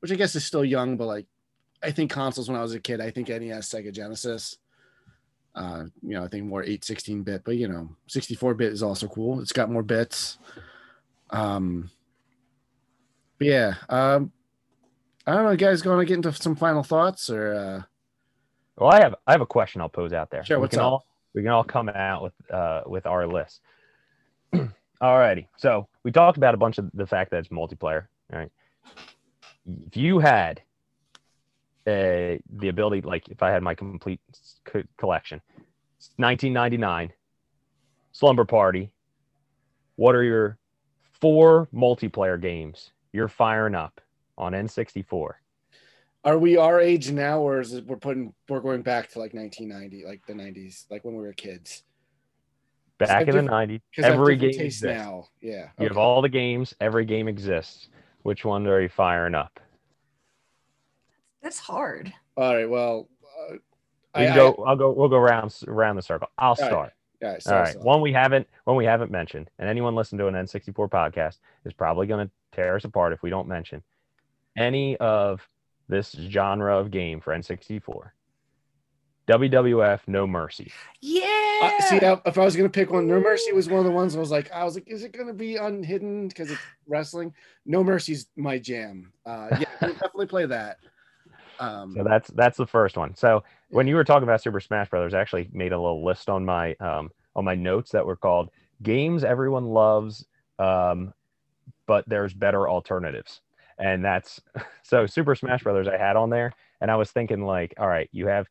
which 0.00 0.12
I 0.12 0.14
guess 0.14 0.36
is 0.36 0.44
still 0.44 0.64
young, 0.64 0.96
but 0.96 1.06
like 1.06 1.26
I 1.82 1.90
think 1.90 2.10
consoles 2.10 2.48
when 2.48 2.58
I 2.58 2.62
was 2.62 2.74
a 2.74 2.80
kid, 2.80 3.00
I 3.00 3.10
think 3.10 3.28
NES, 3.28 3.68
Sega 3.68 3.92
Genesis. 3.92 4.58
Uh, 5.54 5.84
you 6.02 6.14
know, 6.14 6.24
I 6.24 6.28
think 6.28 6.46
more 6.46 6.64
8, 6.64 6.84
16 6.84 7.22
bit, 7.22 7.42
but 7.44 7.56
you 7.56 7.68
know, 7.68 7.88
64 8.08 8.54
bit 8.54 8.72
is 8.72 8.82
also 8.82 9.06
cool. 9.06 9.40
It's 9.40 9.52
got 9.52 9.70
more 9.70 9.84
bits. 9.84 10.38
Um, 11.30 11.90
but 13.38 13.46
yeah, 13.46 13.74
um, 13.88 14.32
I 15.26 15.34
don't 15.34 15.44
know, 15.44 15.56
guys 15.56 15.82
going 15.82 16.00
to 16.00 16.06
get 16.06 16.16
into 16.16 16.32
some 16.32 16.56
final 16.56 16.82
thoughts 16.82 17.30
or, 17.30 17.54
uh, 17.54 17.82
well, 18.76 18.90
I 18.90 19.00
have 19.00 19.14
I 19.26 19.32
have 19.32 19.40
a 19.40 19.46
question 19.46 19.80
I'll 19.80 19.88
pose 19.88 20.12
out 20.12 20.30
there. 20.30 20.44
Sure, 20.44 20.58
we 20.58 20.62
what's 20.62 20.72
can 20.72 20.80
up? 20.80 20.92
all 20.92 21.06
we 21.34 21.42
can 21.42 21.50
all 21.50 21.64
come 21.64 21.88
out 21.88 22.22
with 22.22 22.50
uh 22.50 22.82
with 22.86 23.06
our 23.06 23.26
list. 23.26 23.60
Alrighty. 25.02 25.46
So 25.56 25.88
we 26.02 26.12
talked 26.12 26.36
about 26.36 26.54
a 26.54 26.56
bunch 26.56 26.78
of 26.78 26.90
the 26.94 27.06
fact 27.06 27.30
that 27.30 27.38
it's 27.38 27.48
multiplayer. 27.48 28.06
All 28.32 28.38
right. 28.38 28.50
If 29.86 29.96
you 29.96 30.18
had 30.18 30.62
uh, 31.86 32.40
the 32.56 32.68
ability, 32.68 33.02
like 33.02 33.28
if 33.28 33.42
I 33.42 33.50
had 33.50 33.62
my 33.62 33.74
complete 33.74 34.20
co- 34.64 34.82
collection, 34.96 35.40
it's 35.98 36.10
1999, 36.16 37.12
Slumber 38.12 38.44
Party. 38.44 38.92
What 39.96 40.14
are 40.14 40.22
your 40.22 40.58
four 41.20 41.68
multiplayer 41.74 42.40
games 42.40 42.90
you're 43.12 43.28
firing 43.28 43.74
up 43.74 44.00
on 44.36 44.52
N64? 44.52 45.32
Are 46.24 46.38
we 46.38 46.56
our 46.56 46.80
age 46.80 47.10
now 47.10 47.38
or 47.40 47.60
is 47.60 47.74
it 47.74 47.86
we're 47.86 47.96
putting 47.96 48.32
we're 48.48 48.60
going 48.60 48.82
back 48.82 49.10
to 49.10 49.18
like 49.18 49.34
1990 49.34 50.06
like 50.06 50.24
the 50.26 50.32
90s 50.32 50.84
like 50.90 51.04
when 51.04 51.14
we 51.14 51.22
were 51.22 51.32
kids 51.32 51.82
Back 52.96 53.26
in 53.26 53.34
the 53.34 53.42
90s, 53.42 53.80
every 53.98 54.36
game 54.36 54.52
taste 54.52 54.84
exists. 54.84 54.84
now 54.84 55.26
yeah 55.40 55.68
You 55.78 55.88
have 55.88 55.98
all 55.98 56.22
the 56.22 56.28
games, 56.28 56.74
every 56.80 57.04
game 57.04 57.26
exists. 57.26 57.88
Which 58.22 58.44
one 58.44 58.66
are 58.68 58.80
you 58.80 58.88
firing 58.88 59.34
up? 59.34 59.58
That's 61.42 61.58
hard. 61.58 62.12
all 62.36 62.54
right 62.54 62.70
well 62.70 63.08
uh, 63.50 63.56
we 64.16 64.26
I, 64.26 64.34
go 64.34 64.54
I, 64.64 64.70
will 64.70 64.76
go. 64.76 64.92
We'll 64.92 65.08
go 65.08 65.16
around 65.16 65.54
around 65.66 65.96
the 65.96 66.02
circle. 66.02 66.28
I'll 66.38 66.50
right. 66.50 66.66
start. 66.66 66.92
I, 67.20 67.26
all 67.26 67.32
right, 67.32 67.42
so, 67.42 67.58
right. 67.58 67.72
so. 67.72 67.80
One 67.80 68.00
we 68.00 68.12
haven't 68.12 68.46
one 68.64 68.76
we 68.76 68.84
haven't 68.84 69.10
mentioned, 69.10 69.50
and 69.58 69.68
anyone 69.68 69.94
listening 69.96 70.20
to 70.20 70.28
an 70.28 70.34
N64 70.34 70.88
podcast 70.88 71.38
is 71.64 71.72
probably 71.72 72.06
going 72.06 72.26
to 72.26 72.32
tear 72.52 72.76
us 72.76 72.84
apart 72.84 73.12
if 73.12 73.22
we 73.22 73.30
don't 73.30 73.48
mention 73.48 73.82
any 74.56 74.96
of 74.98 75.40
this 75.88 76.12
genre 76.12 76.78
of 76.78 76.90
game 76.90 77.20
for 77.20 77.34
N64. 77.34 78.10
WWF 79.26 80.00
No 80.06 80.26
Mercy. 80.26 80.70
Yeah. 81.00 81.24
Uh, 81.62 81.80
see, 81.82 81.96
if 81.96 82.38
I 82.38 82.44
was 82.44 82.56
gonna 82.56 82.68
pick 82.68 82.90
one, 82.90 83.06
No 83.06 83.20
Mercy 83.20 83.52
was 83.52 83.68
one 83.68 83.78
of 83.78 83.86
the 83.86 83.90
ones 83.90 84.14
I 84.14 84.20
was 84.20 84.30
like, 84.30 84.52
I 84.52 84.64
was 84.64 84.74
like, 84.74 84.86
is 84.86 85.02
it 85.02 85.16
gonna 85.16 85.32
be 85.32 85.56
unhidden 85.56 86.28
because 86.28 86.50
it's 86.50 86.60
wrestling? 86.86 87.32
No 87.64 87.82
Mercy's 87.82 88.26
my 88.36 88.58
jam. 88.58 89.12
Uh, 89.24 89.48
yeah, 89.52 89.64
definitely 89.80 90.26
play 90.26 90.44
that. 90.46 90.76
Um, 91.58 91.94
So 91.96 92.04
that's 92.04 92.30
that's 92.32 92.58
the 92.58 92.66
first 92.66 92.96
one. 92.98 93.14
So 93.14 93.44
when 93.70 93.86
you 93.86 93.94
were 93.94 94.04
talking 94.04 94.24
about 94.24 94.42
Super 94.42 94.60
Smash 94.60 94.90
Brothers, 94.90 95.14
I 95.14 95.20
actually 95.20 95.48
made 95.52 95.72
a 95.72 95.80
little 95.80 96.04
list 96.04 96.28
on 96.28 96.44
my 96.44 96.74
um, 96.74 97.10
on 97.34 97.44
my 97.44 97.54
notes 97.54 97.92
that 97.92 98.04
were 98.04 98.16
called 98.16 98.50
games 98.82 99.24
everyone 99.24 99.64
loves, 99.64 100.26
um, 100.58 101.14
but 101.86 102.06
there's 102.08 102.34
better 102.34 102.68
alternatives. 102.68 103.40
And 103.78 104.04
that's 104.04 104.40
so 104.82 105.06
Super 105.06 105.34
Smash 105.34 105.62
Brothers 105.62 105.88
I 105.88 105.96
had 105.96 106.16
on 106.16 106.30
there, 106.30 106.52
and 106.80 106.90
I 106.90 106.96
was 106.96 107.10
thinking 107.10 107.44
like, 107.44 107.74
all 107.78 107.88
right, 107.88 108.08
you 108.12 108.26
have 108.26 108.46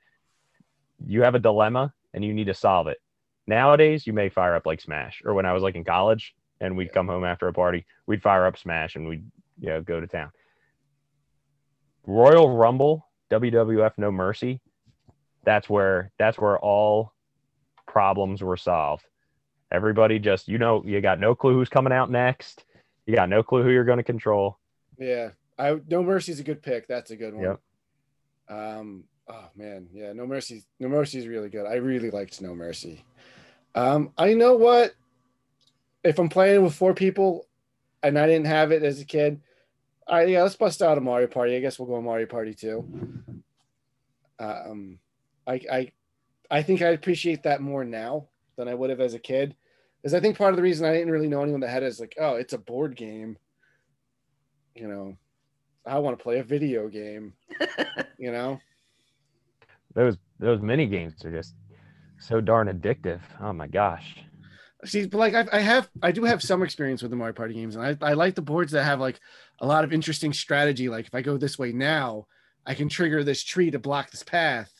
you 1.05 1.23
have 1.23 1.35
a 1.35 1.39
dilemma 1.39 1.93
and 2.13 2.23
you 2.23 2.33
need 2.33 2.47
to 2.47 2.53
solve 2.53 2.87
it. 2.87 2.97
Nowadays, 3.47 4.07
you 4.07 4.13
may 4.13 4.29
fire 4.29 4.55
up 4.55 4.65
like 4.65 4.79
Smash, 4.79 5.21
or 5.25 5.33
when 5.33 5.45
I 5.45 5.53
was 5.53 5.63
like 5.63 5.75
in 5.75 5.83
college 5.83 6.33
and 6.61 6.77
we'd 6.77 6.93
come 6.93 7.07
home 7.07 7.25
after 7.25 7.47
a 7.47 7.53
party, 7.53 7.85
we'd 8.07 8.21
fire 8.21 8.45
up 8.45 8.57
Smash 8.57 8.95
and 8.95 9.07
we'd 9.07 9.25
you 9.59 9.69
know 9.69 9.81
go 9.81 9.99
to 9.99 10.07
town. 10.07 10.31
Royal 12.05 12.55
Rumble, 12.55 13.07
WWF 13.31 13.93
No 13.97 14.11
Mercy, 14.11 14.61
that's 15.45 15.69
where 15.69 16.11
that's 16.17 16.37
where 16.37 16.57
all 16.59 17.13
problems 17.87 18.41
were 18.41 18.57
solved. 18.57 19.05
Everybody 19.71 20.19
just 20.19 20.47
you 20.47 20.57
know 20.57 20.83
you 20.85 21.01
got 21.01 21.19
no 21.19 21.35
clue 21.35 21.53
who's 21.53 21.69
coming 21.69 21.93
out 21.93 22.09
next. 22.09 22.65
You 23.05 23.15
got 23.15 23.29
no 23.29 23.43
clue 23.43 23.63
who 23.63 23.69
you're 23.69 23.83
going 23.83 23.97
to 23.97 24.03
control. 24.03 24.57
Yeah, 24.97 25.29
I 25.57 25.79
No 25.89 26.03
Mercy's 26.03 26.39
a 26.39 26.43
good 26.43 26.61
pick. 26.61 26.87
That's 26.87 27.11
a 27.11 27.15
good 27.15 27.33
one. 27.33 27.43
Yep. 27.43 27.59
Um, 28.49 29.03
oh 29.27 29.49
man, 29.55 29.87
yeah, 29.93 30.13
No 30.13 30.25
Mercy. 30.25 30.63
No 30.79 30.87
Mercy 30.87 31.19
is 31.19 31.27
really 31.27 31.49
good. 31.49 31.65
I 31.65 31.75
really 31.75 32.11
liked 32.11 32.41
No 32.41 32.53
Mercy. 32.55 33.03
Um, 33.75 34.11
I 34.17 34.33
know 34.33 34.55
what. 34.55 34.93
If 36.03 36.19
I'm 36.19 36.29
playing 36.29 36.61
with 36.63 36.75
four 36.75 36.93
people, 36.93 37.47
and 38.03 38.19
I 38.19 38.27
didn't 38.27 38.47
have 38.47 38.73
it 38.73 38.83
as 38.83 38.99
a 38.99 39.05
kid, 39.05 39.39
all 40.05 40.17
right, 40.17 40.27
yeah, 40.27 40.43
let's 40.43 40.57
bust 40.57 40.81
out 40.81 40.97
a 40.97 41.01
Mario 41.01 41.27
Party. 41.27 41.55
I 41.55 41.61
guess 41.61 41.79
we'll 41.79 41.87
go 41.87 41.95
a 41.95 42.01
Mario 42.01 42.25
Party 42.25 42.53
too. 42.53 42.85
Um, 44.37 44.99
I 45.47 45.61
I 45.71 45.91
I 46.51 46.61
think 46.61 46.81
I 46.81 46.89
appreciate 46.89 47.43
that 47.43 47.61
more 47.61 47.85
now 47.85 48.27
than 48.57 48.67
I 48.67 48.73
would 48.73 48.89
have 48.89 48.99
as 48.99 49.13
a 49.13 49.19
kid, 49.19 49.55
because 50.01 50.13
I 50.13 50.19
think 50.19 50.37
part 50.37 50.51
of 50.51 50.57
the 50.57 50.61
reason 50.61 50.85
I 50.85 50.93
didn't 50.93 51.11
really 51.11 51.29
know 51.29 51.41
anyone 51.41 51.61
that 51.61 51.69
had 51.69 51.83
it 51.83 51.87
is 51.87 51.99
like, 51.99 52.15
oh, 52.19 52.35
it's 52.35 52.53
a 52.53 52.57
board 52.57 52.95
game. 52.95 53.37
You 54.75 54.87
know, 54.87 55.17
I 55.85 55.99
want 55.99 56.17
to 56.17 56.23
play 56.23 56.39
a 56.39 56.43
video 56.43 56.87
game. 56.87 57.33
you 58.17 58.31
know. 58.31 58.59
Those 59.93 60.17
those 60.39 60.61
mini 60.61 60.87
games 60.87 61.23
are 61.23 61.31
just 61.31 61.55
so 62.19 62.41
darn 62.41 62.67
addictive. 62.67 63.21
Oh 63.39 63.53
my 63.53 63.67
gosh. 63.67 64.23
See, 64.85 65.05
but 65.05 65.17
like 65.17 65.33
I, 65.33 65.45
I 65.51 65.59
have, 65.59 65.89
I 66.01 66.11
do 66.11 66.25
have 66.25 66.43
some 66.43 66.61
experience 66.61 67.01
with 67.01 67.11
the 67.11 67.17
Mario 67.17 67.33
Party 67.33 67.53
games, 67.53 67.75
and 67.75 67.85
I, 67.85 68.09
I 68.09 68.13
like 68.13 68.35
the 68.35 68.41
boards 68.41 68.73
that 68.73 68.83
have 68.83 68.99
like 68.99 69.19
a 69.59 69.67
lot 69.67 69.83
of 69.83 69.93
interesting 69.93 70.33
strategy. 70.33 70.89
Like 70.89 71.07
if 71.07 71.15
I 71.15 71.21
go 71.21 71.37
this 71.37 71.57
way 71.57 71.71
now, 71.71 72.27
I 72.65 72.73
can 72.73 72.89
trigger 72.89 73.23
this 73.23 73.43
tree 73.43 73.71
to 73.71 73.79
block 73.79 74.11
this 74.11 74.23
path, 74.23 74.71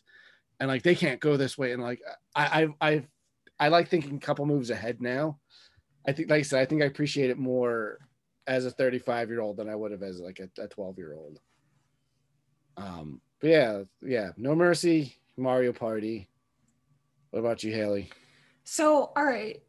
and 0.60 0.68
like 0.68 0.84
they 0.84 0.96
can't 0.96 1.22
go 1.22 1.38
this 1.38 1.58
way. 1.58 1.72
And 1.72 1.82
like 1.82 2.02
I, 2.36 2.68
I, 2.82 2.90
I, 2.90 3.04
I 3.60 3.68
like 3.70 3.88
thinking 3.88 4.18
a 4.18 4.20
couple 4.20 4.46
moves 4.46 4.70
ahead 4.70 5.02
now. 5.02 5.40
I 6.06 6.12
think, 6.12 6.30
like 6.30 6.40
I 6.40 6.44
said, 6.44 6.60
I 6.60 6.66
think 6.66 6.82
I 6.82 6.86
appreciate 6.86 7.30
it 7.30 7.38
more 7.38 8.00
as 8.48 8.66
a 8.66 8.72
35 8.72 9.30
year 9.30 9.42
old 9.42 9.58
than 9.58 9.70
I 9.70 9.76
would 9.76 9.92
have 9.92 10.04
as 10.04 10.20
like 10.20 10.40
a 10.60 10.68
12 10.68 10.98
year 10.98 11.14
old. 11.16 11.40
Um, 12.78 13.22
but 13.40 13.50
yeah, 13.50 13.84
yeah, 14.02 14.30
No 14.38 14.56
Mercy, 14.56 15.16
Mario 15.38 15.74
Party. 15.74 16.30
What 17.32 17.40
about 17.40 17.64
you, 17.64 17.74
Haley? 17.74 18.12
So, 18.64 19.12
all 19.16 19.26
right. 19.26 19.62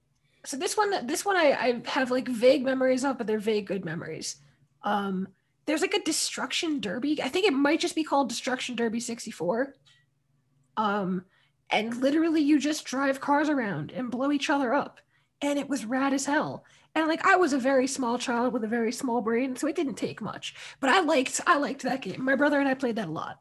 So 0.47 0.57
this 0.57 0.77
one, 0.77 1.07
this 1.07 1.25
one, 1.25 1.37
I, 1.37 1.53
I 1.53 1.83
have 1.87 2.11
like 2.11 2.29
vague 2.29 2.65
memories 2.65 3.05
of, 3.05 3.19
but 3.19 3.27
they're 3.27 3.39
vague 3.39 3.67
good 3.67 3.85
memories. 3.85 4.37
Um, 4.83 5.29
there's 5.67 5.81
like 5.81 5.95
a 5.95 6.03
destruction 6.03 6.81
derby. 6.81 7.23
I 7.23 7.29
think 7.29 7.47
it 7.47 7.55
might 7.55 7.81
just 7.81 7.95
be 7.95 8.05
called 8.05 8.29
Destruction 8.29 8.77
Derby 8.77 9.01
64. 9.01 9.75
Um, 10.77 11.25
and 11.71 11.97
literally 11.97 12.43
you 12.43 12.59
just 12.59 12.85
drive 12.85 13.21
cars 13.21 13.49
around 13.49 13.93
and 13.93 14.11
blow 14.11 14.31
each 14.31 14.51
other 14.51 14.75
up. 14.75 15.01
And 15.41 15.59
it 15.59 15.69
was 15.69 15.87
rad 15.87 16.13
as 16.13 16.27
hell. 16.27 16.65
And 16.95 17.09
like 17.09 17.27
I 17.27 17.37
was 17.37 17.53
a 17.53 17.59
very 17.59 17.87
small 17.87 18.19
child 18.19 18.53
with 18.53 18.63
a 18.65 18.69
very 18.69 18.93
small 18.93 19.21
brain, 19.21 19.57
so 19.57 19.67
it 19.67 19.75
didn't 19.75 19.95
take 19.97 20.21
much. 20.21 20.55
But 20.81 20.91
I 20.91 21.01
liked 21.01 21.41
I 21.47 21.59
liked 21.59 21.83
that 21.83 22.03
game. 22.03 22.23
My 22.25 22.37
brother 22.37 22.61
and 22.61 22.69
I 22.69 22.75
played 22.75 22.97
that 22.97 23.09
a 23.09 23.11
lot. 23.11 23.41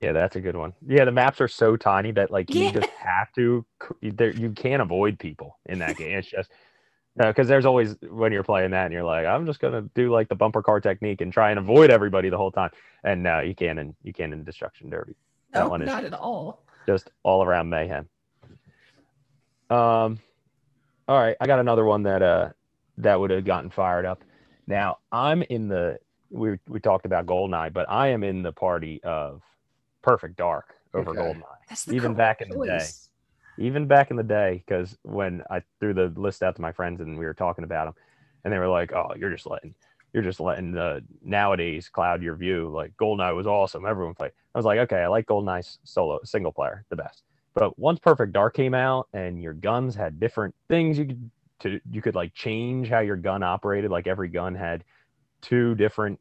Yeah, 0.00 0.12
that's 0.12 0.36
a 0.36 0.40
good 0.40 0.56
one. 0.56 0.72
Yeah, 0.86 1.04
the 1.04 1.12
maps 1.12 1.40
are 1.40 1.48
so 1.48 1.76
tiny 1.76 2.12
that 2.12 2.30
like 2.30 2.52
you 2.52 2.64
Yeah. 2.64 2.72
just 2.72 2.88
have 2.90 3.32
to. 3.34 3.64
There, 4.00 4.30
you 4.30 4.50
can't 4.50 4.82
avoid 4.82 5.18
people 5.18 5.58
in 5.66 5.78
that 5.80 5.96
game. 5.96 6.16
It's 6.18 6.28
just 6.28 6.50
because 7.16 7.46
there's 7.46 7.66
always 7.66 7.94
when 8.10 8.32
you're 8.32 8.42
playing 8.42 8.70
that 8.72 8.86
and 8.86 8.94
you're 8.94 9.04
like, 9.04 9.26
I'm 9.26 9.46
just 9.46 9.60
gonna 9.60 9.82
do 9.94 10.10
like 10.10 10.28
the 10.28 10.34
bumper 10.34 10.62
car 10.62 10.80
technique 10.80 11.20
and 11.20 11.32
try 11.32 11.50
and 11.50 11.58
avoid 11.58 11.90
everybody 11.90 12.30
the 12.30 12.38
whole 12.38 12.50
time. 12.50 12.70
And 13.04 13.22
no, 13.22 13.40
you 13.40 13.54
can 13.54 13.78
and 13.78 13.94
you 14.02 14.12
can 14.12 14.32
in 14.32 14.42
Destruction 14.44 14.90
Derby. 14.90 15.14
That 15.52 15.64
No, 15.64 15.68
one 15.68 15.82
is 15.82 15.86
not 15.86 16.04
at 16.04 16.14
all. 16.14 16.64
just 16.86 17.10
all 17.22 17.44
around 17.44 17.68
mayhem. 17.68 18.08
Um, 19.70 20.18
all 21.08 21.18
right, 21.18 21.36
I 21.40 21.46
got 21.46 21.58
another 21.58 21.84
one 21.84 22.02
that 22.04 22.22
uh 22.22 22.50
that 22.98 23.18
would 23.18 23.30
have 23.30 23.44
gotten 23.44 23.70
fired 23.70 24.04
up. 24.04 24.22
Now 24.66 24.98
I'm 25.10 25.42
in 25.42 25.68
the 25.68 25.98
we 26.30 26.58
we 26.68 26.80
talked 26.80 27.06
about 27.06 27.26
Goldeneye, 27.26 27.72
but 27.72 27.88
I 27.90 28.08
am 28.08 28.22
in 28.22 28.42
the 28.42 28.52
party 28.52 29.02
of 29.04 29.42
Perfect 30.02 30.36
Dark 30.36 30.74
over 30.94 31.10
Okay. 31.10 31.20
Goldeneye. 31.20 31.42
That's 31.68 31.84
the 31.84 31.94
Even 31.94 32.14
correct 32.14 32.18
back 32.18 32.40
in 32.42 32.48
the 32.48 32.66
day. 32.66 32.88
Even 33.58 33.86
back 33.86 34.10
in 34.10 34.16
the 34.16 34.22
day, 34.22 34.62
because 34.66 34.96
when 35.02 35.42
I 35.50 35.62
threw 35.78 35.92
the 35.92 36.12
list 36.16 36.42
out 36.42 36.56
to 36.56 36.62
my 36.62 36.72
friends 36.72 37.00
and 37.00 37.18
we 37.18 37.26
were 37.26 37.34
talking 37.34 37.64
about 37.64 37.86
them, 37.86 37.94
and 38.44 38.52
they 38.52 38.58
were 38.58 38.68
like, 38.68 38.92
"Oh, 38.92 39.12
you're 39.16 39.30
just 39.30 39.46
letting." 39.46 39.74
You're 40.14 40.22
just 40.22 40.40
letting 40.40 40.72
the 40.72 41.02
nowadays 41.22 41.88
cloud 41.88 42.22
your 42.22 42.36
view. 42.36 42.68
Like 42.68 42.92
Goldeneye 42.98 43.34
was 43.34 43.46
awesome. 43.46 43.86
Everyone 43.86 44.14
played. 44.14 44.32
I 44.54 44.58
was 44.58 44.66
like, 44.66 44.78
okay, 44.80 44.98
I 44.98 45.06
like 45.06 45.24
Goldeneye 45.24 45.78
solo 45.84 46.20
single 46.24 46.52
player 46.52 46.84
the 46.90 46.96
best. 46.96 47.22
But 47.54 47.78
once 47.78 47.98
Perfect 47.98 48.32
Dark 48.32 48.54
came 48.54 48.74
out 48.74 49.08
and 49.12 49.42
your 49.42 49.52
guns 49.54 49.94
had 49.94 50.20
different 50.20 50.54
things 50.68 50.98
you 50.98 51.06
could 51.06 51.30
to 51.60 51.80
you 51.90 52.02
could 52.02 52.14
like 52.14 52.34
change 52.34 52.88
how 52.88 53.00
your 53.00 53.16
gun 53.16 53.42
operated. 53.42 53.90
Like 53.90 54.06
every 54.06 54.28
gun 54.28 54.54
had 54.54 54.84
two 55.40 55.74
different 55.74 56.18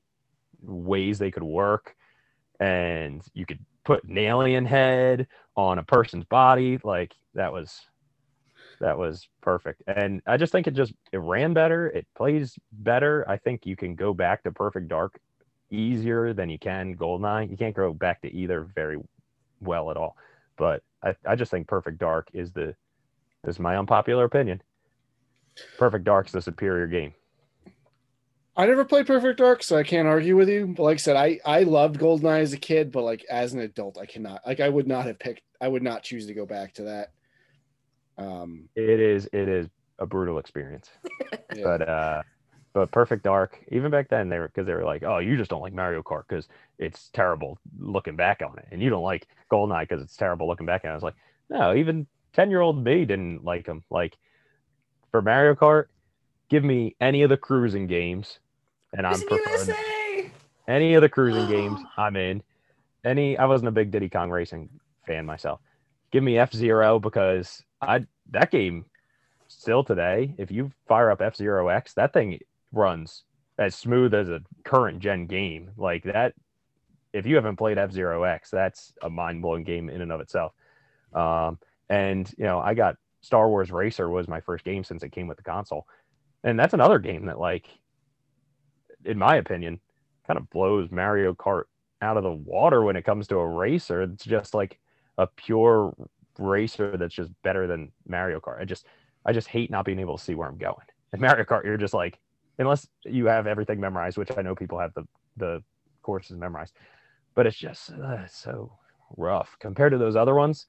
ways 0.62 1.20
they 1.20 1.32
could 1.32 1.44
work, 1.44 1.96
and 2.60 3.24
you 3.34 3.46
could 3.46 3.60
put 3.84 4.04
an 4.04 4.18
alien 4.18 4.66
head 4.66 5.28
on 5.56 5.80
a 5.80 5.84
person's 5.84 6.26
body. 6.26 6.80
Like 6.84 7.16
that 7.34 7.52
was 7.52 7.82
that 8.80 8.98
was 8.98 9.28
perfect. 9.42 9.84
And 9.88 10.22
I 10.26 10.38
just 10.38 10.52
think 10.52 10.68
it 10.68 10.74
just 10.74 10.94
it 11.12 11.18
ran 11.20 11.54
better. 11.54 11.88
It 11.88 12.08
plays 12.16 12.58
better. 12.72 13.26
I 13.30 13.38
think 13.38 13.66
you 13.66 13.76
can 13.76 13.96
go 13.96 14.14
back 14.14 14.44
to 14.44 14.52
Perfect 14.52 14.88
Dark 14.88 15.20
easier 15.70 16.34
than 16.34 16.50
you 16.50 16.60
can 16.60 16.96
Goldeneye. 16.96 17.50
You 17.50 17.58
can't 17.58 17.76
go 17.76 17.94
back 17.94 18.22
to 18.22 18.34
either 18.34 18.68
very 18.76 18.98
well 19.62 19.90
at 19.92 19.98
all. 19.98 20.18
But 20.58 20.84
I, 21.04 21.16
I 21.28 21.36
just 21.36 21.52
think 21.52 21.68
Perfect 21.68 21.98
Dark 22.00 22.30
is 22.34 22.52
the 22.52 22.76
this 23.44 23.56
is 23.56 23.60
my 23.60 23.78
unpopular 23.78 24.26
opinion. 24.26 24.62
Perfect 25.78 26.04
Dark's 26.06 26.32
the 26.32 26.42
superior 26.42 26.88
game. 26.88 27.14
I 28.56 28.66
never 28.66 28.84
played 28.86 29.08
Perfect 29.08 29.40
Dark, 29.40 29.64
so 29.64 29.78
I 29.78 29.84
can't 29.84 30.08
argue 30.08 30.36
with 30.36 30.50
you. 30.50 30.68
But 30.68 30.84
like 30.84 30.96
I 30.96 30.98
said, 30.98 31.16
I 31.16 31.40
I 31.46 31.64
loved 31.64 32.00
Goldeneye 32.00 32.42
as 32.42 32.54
a 32.54 32.58
kid, 32.58 32.92
but 32.92 33.04
like 33.04 33.26
as 33.30 33.54
an 33.54 33.62
adult, 33.62 33.98
I 33.98 34.06
cannot. 34.06 34.42
Like 34.46 34.60
I 34.60 34.70
would 34.70 34.88
not 34.88 35.06
have 35.06 35.18
picked. 35.20 35.42
I 35.60 35.68
would 35.68 35.84
not 35.84 36.04
choose 36.04 36.28
to 36.28 36.34
go 36.34 36.46
back 36.46 36.74
to 36.76 36.84
that. 36.84 37.12
Um, 38.18 38.70
It 38.76 39.00
is 39.00 39.28
it 39.32 39.48
is 39.48 39.68
a 40.00 40.06
brutal 40.06 40.38
experience. 40.38 40.90
yeah. 41.56 41.64
But 41.64 41.88
uh 41.88 42.24
but 42.74 42.92
Perfect 42.92 43.24
Dark, 43.24 43.60
even 43.70 43.92
back 43.92 44.10
then 44.10 44.30
they 44.30 44.40
were 44.40 44.48
because 44.48 44.66
they 44.66 44.74
were 44.74 44.86
like, 44.86 45.04
Oh, 45.04 45.20
you 45.20 45.38
just 45.38 45.50
don't 45.50 45.62
like 45.62 45.74
Mario 45.74 46.02
Kart 46.02 46.24
because 46.28 46.48
it's 46.80 47.10
terrible 47.10 47.58
looking 47.78 48.16
back 48.16 48.42
on 48.42 48.58
it. 48.58 48.68
And 48.72 48.82
you 48.82 48.90
don't 48.90 49.04
like 49.04 49.28
Goldeneye 49.52 49.88
because 49.88 50.02
it's 50.02 50.16
terrible 50.16 50.48
looking 50.48 50.66
back 50.66 50.84
on 50.84 50.90
it. 50.90 50.94
I 50.94 50.96
was 50.96 51.04
like, 51.04 51.16
no, 51.50 51.76
even 51.76 52.08
10 52.34 52.50
year 52.50 52.62
old 52.62 52.84
me 52.84 53.06
didn't 53.06 53.44
like 53.44 53.66
them. 53.66 53.84
Like 53.90 54.18
for 55.12 55.22
Mario 55.22 55.56
Kart, 55.56 55.86
give 56.50 56.64
me 56.64 56.96
any 57.02 57.24
of 57.24 57.30
the 57.30 57.38
cruising 57.38 57.88
games, 57.88 58.40
and 58.94 59.06
I'm 59.06 59.22
preferring 59.22 60.32
any 60.68 60.94
of 60.94 61.02
the 61.02 61.10
cruising 61.10 61.50
games 61.50 61.80
I'm 61.98 62.16
in. 62.16 62.42
Any 63.04 63.38
I 63.38 63.46
wasn't 63.46 63.70
a 63.70 63.72
big 63.72 63.92
Diddy 63.92 64.10
Kong 64.10 64.30
Racing 64.30 64.70
fan 65.06 65.26
myself. 65.26 65.60
Give 66.12 66.24
me 66.24 66.38
F 66.38 66.54
Zero 66.54 67.00
because 67.00 67.64
I 67.82 68.06
that 68.30 68.52
game 68.52 68.86
still 69.48 69.84
today, 69.84 70.36
if 70.38 70.52
you 70.52 70.72
fire 70.88 71.12
up 71.12 71.22
F 71.22 71.36
Zero 71.36 71.68
X, 71.68 71.94
that 71.96 72.14
thing 72.14 72.40
runs 72.72 73.24
as 73.58 73.76
smooth 73.76 74.14
as 74.14 74.30
a 74.30 74.42
current 74.64 75.00
gen 75.00 75.28
game. 75.28 75.72
Like 75.78 76.04
that 76.04 76.34
if 77.14 77.26
you 77.26 77.36
haven't 77.36 77.58
played 77.58 77.78
F 77.78 77.92
Zero 77.92 78.24
X, 78.24 78.50
that's 78.50 78.94
a 79.02 79.10
mind 79.10 79.42
blowing 79.42 79.64
game 79.64 79.90
in 79.90 80.02
and 80.02 80.12
of 80.12 80.22
itself. 80.22 80.54
Um, 81.14 81.60
and 81.90 82.32
you 82.38 82.46
know, 82.46 82.60
I 82.60 82.74
got 82.74 82.96
Star 83.22 83.50
Wars 83.50 83.72
Racer 83.72 84.10
was 84.10 84.28
my 84.28 84.42
first 84.42 84.64
game 84.64 84.84
since 84.84 85.04
it 85.04 85.12
came 85.12 85.28
with 85.28 85.38
the 85.38 85.44
console, 85.44 85.88
and 86.44 86.58
that's 86.58 86.74
another 86.74 87.00
game 87.00 87.26
that, 87.26 87.40
like, 87.40 87.68
in 89.06 89.18
my 89.18 89.36
opinion, 89.36 89.80
kind 90.26 90.40
of 90.40 90.50
blows 90.50 90.90
Mario 90.90 91.34
Kart 91.34 91.64
out 92.02 92.18
of 92.18 92.24
the 92.24 92.32
water 92.32 92.82
when 92.84 92.96
it 92.96 93.06
comes 93.06 93.28
to 93.28 93.38
a 93.38 93.48
racer. 93.48 94.02
It's 94.04 94.26
just 94.26 94.54
like 94.54 94.80
a 95.18 95.28
pure 95.28 95.94
racer 96.40 96.98
that's 96.98 97.14
just 97.14 97.32
better 97.44 97.68
than 97.68 97.92
Mario 98.08 98.40
Kart. 98.40 98.60
I 98.60 98.66
just, 98.66 98.86
I 99.26 99.34
just 99.34 99.48
hate 99.48 99.70
not 99.70 99.86
being 99.86 100.00
able 100.00 100.18
to 100.18 100.24
see 100.24 100.34
where 100.34 100.48
I'm 100.48 100.58
going. 100.58 100.76
In 101.14 101.20
Mario 101.20 101.44
Kart, 101.44 101.66
you're 101.66 101.78
just 101.78 101.94
like, 101.94 102.20
unless 102.62 102.88
you 103.04 103.26
have 103.26 103.48
everything 103.48 103.80
memorized, 103.80 104.18
which 104.18 104.30
I 104.38 104.42
know 104.42 104.56
people 104.56 104.80
have 104.80 104.94
the 104.94 105.06
the 105.38 105.64
courses 106.02 106.38
memorized, 106.38 106.74
but 107.36 107.46
it's 107.48 107.58
just 107.58 107.92
uh, 107.92 108.26
so 108.28 108.72
rough 109.18 109.58
compared 109.60 109.92
to 109.92 109.98
those 109.98 110.16
other 110.16 110.36
ones. 110.36 110.66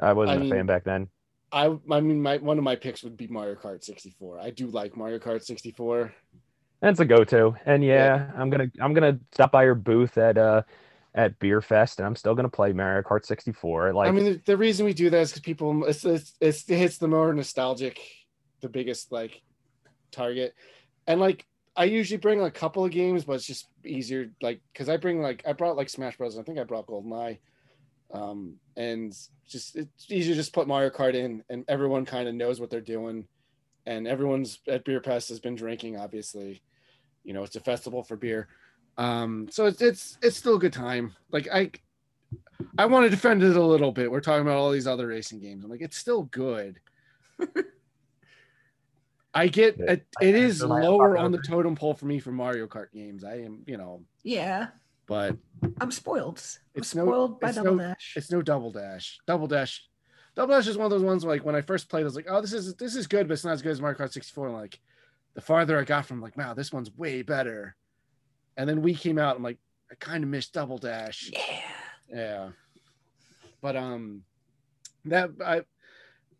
I 0.00 0.12
wasn't 0.12 0.38
I 0.38 0.40
a 0.40 0.44
mean- 0.44 0.50
fan 0.50 0.66
back 0.66 0.84
then. 0.84 1.08
I 1.50 1.74
I 1.90 2.00
mean, 2.00 2.20
my 2.20 2.36
one 2.36 2.58
of 2.58 2.64
my 2.64 2.76
picks 2.76 3.02
would 3.02 3.16
be 3.16 3.26
Mario 3.26 3.54
Kart 3.54 3.82
64. 3.82 4.38
I 4.38 4.50
do 4.50 4.66
like 4.66 4.96
Mario 4.96 5.18
Kart 5.18 5.42
64. 5.42 6.12
That's 6.80 7.00
a 7.00 7.04
go-to. 7.06 7.56
And 7.64 7.82
yeah, 7.82 8.30
I'm 8.36 8.50
gonna 8.50 8.70
I'm 8.80 8.92
gonna 8.92 9.18
stop 9.32 9.50
by 9.50 9.64
your 9.64 9.74
booth 9.74 10.18
at 10.18 10.36
uh 10.36 10.62
at 11.14 11.38
Beer 11.38 11.62
Fest, 11.62 11.98
and 11.98 12.06
I'm 12.06 12.16
still 12.16 12.34
gonna 12.34 12.50
play 12.50 12.72
Mario 12.74 13.02
Kart 13.02 13.24
64. 13.24 13.94
Like, 13.94 14.08
I 14.08 14.10
mean, 14.12 14.24
the, 14.24 14.40
the 14.44 14.56
reason 14.58 14.84
we 14.84 14.92
do 14.92 15.08
that 15.08 15.20
is 15.20 15.30
because 15.30 15.40
people 15.42 15.84
it's, 15.86 16.04
it's 16.04 16.34
it's 16.38 16.68
it 16.68 16.76
hits 16.76 16.98
the 16.98 17.08
more 17.08 17.32
nostalgic, 17.32 17.98
the 18.60 18.68
biggest 18.68 19.10
like 19.10 19.40
target, 20.12 20.54
and 21.08 21.18
like 21.18 21.46
I 21.74 21.84
usually 21.84 22.18
bring 22.18 22.40
a 22.40 22.50
couple 22.50 22.84
of 22.84 22.92
games, 22.92 23.24
but 23.24 23.32
it's 23.32 23.46
just 23.46 23.68
easier 23.84 24.30
like 24.40 24.60
because 24.72 24.88
I 24.88 24.96
bring 24.96 25.20
like 25.20 25.42
I 25.46 25.52
brought 25.54 25.76
like 25.76 25.88
Smash 25.88 26.16
Bros. 26.16 26.38
I 26.38 26.42
think 26.42 26.58
I 26.58 26.64
brought 26.64 26.86
GoldenEye, 26.86 27.38
um, 28.12 28.54
and 28.76 29.16
just 29.48 29.74
it's 29.74 30.10
easier 30.10 30.34
just 30.34 30.52
put 30.52 30.68
Mario 30.68 30.90
Kart 30.90 31.14
in, 31.14 31.42
and 31.48 31.64
everyone 31.66 32.04
kind 32.04 32.28
of 32.28 32.34
knows 32.34 32.60
what 32.60 32.70
they're 32.70 32.80
doing, 32.80 33.26
and 33.86 34.06
everyone's 34.06 34.60
at 34.68 34.84
Beer 34.84 35.00
Fest 35.00 35.30
has 35.30 35.40
been 35.40 35.56
drinking. 35.56 35.96
Obviously, 35.96 36.62
you 37.24 37.32
know 37.32 37.42
it's 37.42 37.56
a 37.56 37.60
festival 37.60 38.02
for 38.02 38.16
beer, 38.16 38.48
um, 38.98 39.48
so 39.50 39.66
it's 39.66 39.80
it's 39.80 40.18
it's 40.22 40.36
still 40.36 40.56
a 40.56 40.60
good 40.60 40.74
time. 40.74 41.14
Like 41.32 41.48
I 41.50 41.70
I 42.76 42.84
want 42.86 43.04
to 43.06 43.10
defend 43.10 43.42
it 43.42 43.56
a 43.56 43.62
little 43.62 43.92
bit. 43.92 44.10
We're 44.10 44.20
talking 44.20 44.42
about 44.42 44.58
all 44.58 44.72
these 44.72 44.86
other 44.86 45.06
racing 45.06 45.40
games. 45.40 45.64
I'm 45.64 45.70
like, 45.70 45.80
it's 45.80 45.96
still 45.96 46.24
good. 46.24 46.80
I 49.38 49.46
get 49.48 49.76
Yeah. 49.78 49.92
it, 49.92 50.06
it 50.20 50.34
is 50.34 50.62
Am 50.62 50.68
lower 50.70 51.16
on 51.16 51.30
the 51.30 51.38
totem 51.38 51.74
pole 51.76 51.94
for 51.94 52.06
me 52.06 52.18
for 52.18 52.32
Mario 52.32 52.66
Kart 52.66 52.90
games. 52.92 53.22
I 53.24 53.36
am, 53.40 53.62
you 53.66 53.76
know, 53.76 54.02
Yeah, 54.24 54.68
but 55.06 55.36
I'm 55.80 55.92
spoiled. 55.92 56.38
I'm 56.74 56.80
It's 56.80 56.94
no- 56.94 57.04
spoiled 57.06 57.40
by 57.40 57.48
it's 57.48 57.56
Double 57.56 57.76
no- 57.76 57.82
Dash. 57.88 58.14
it's 58.16 58.30
no 58.30 58.42
double 58.42 58.72
dash. 58.72 59.18
Double 59.26 59.46
dash, 59.46 59.86
double 60.34 60.54
dash 60.54 60.66
is 60.66 60.76
one 60.76 60.86
of 60.86 60.90
those 60.90 61.02
ones 61.04 61.24
where, 61.24 61.36
like 61.36 61.44
when 61.44 61.54
I 61.54 61.60
first 61.60 61.88
played, 61.88 62.00
I 62.02 62.04
was 62.04 62.16
like, 62.16 62.26
oh, 62.28 62.40
this 62.40 62.52
is 62.52 62.74
this 62.76 62.96
is 62.96 63.06
good, 63.06 63.28
but 63.28 63.34
it's 63.34 63.44
not 63.44 63.52
as 63.52 63.62
good 63.62 63.72
as 63.72 63.80
Mario 63.80 63.96
Kart 63.98 64.12
64. 64.12 64.48
And 64.48 64.56
like 64.56 64.80
the 65.34 65.40
farther 65.40 65.78
I 65.78 65.84
got 65.84 66.04
from, 66.06 66.20
like, 66.20 66.36
wow, 66.36 66.52
this 66.54 66.72
one's 66.72 66.90
way 66.96 67.22
better. 67.22 67.76
And 68.56 68.68
then 68.68 68.82
we 68.82 68.92
came 68.94 69.18
out, 69.18 69.36
I'm 69.36 69.42
like, 69.44 69.58
I 69.90 69.94
kind 69.94 70.24
of 70.24 70.30
missed 70.30 70.52
double 70.52 70.78
dash. 70.78 71.30
Yeah. 71.32 71.60
Yeah. 72.10 72.48
But 73.60 73.76
um 73.76 74.22
that 75.04 75.30
I 75.44 75.62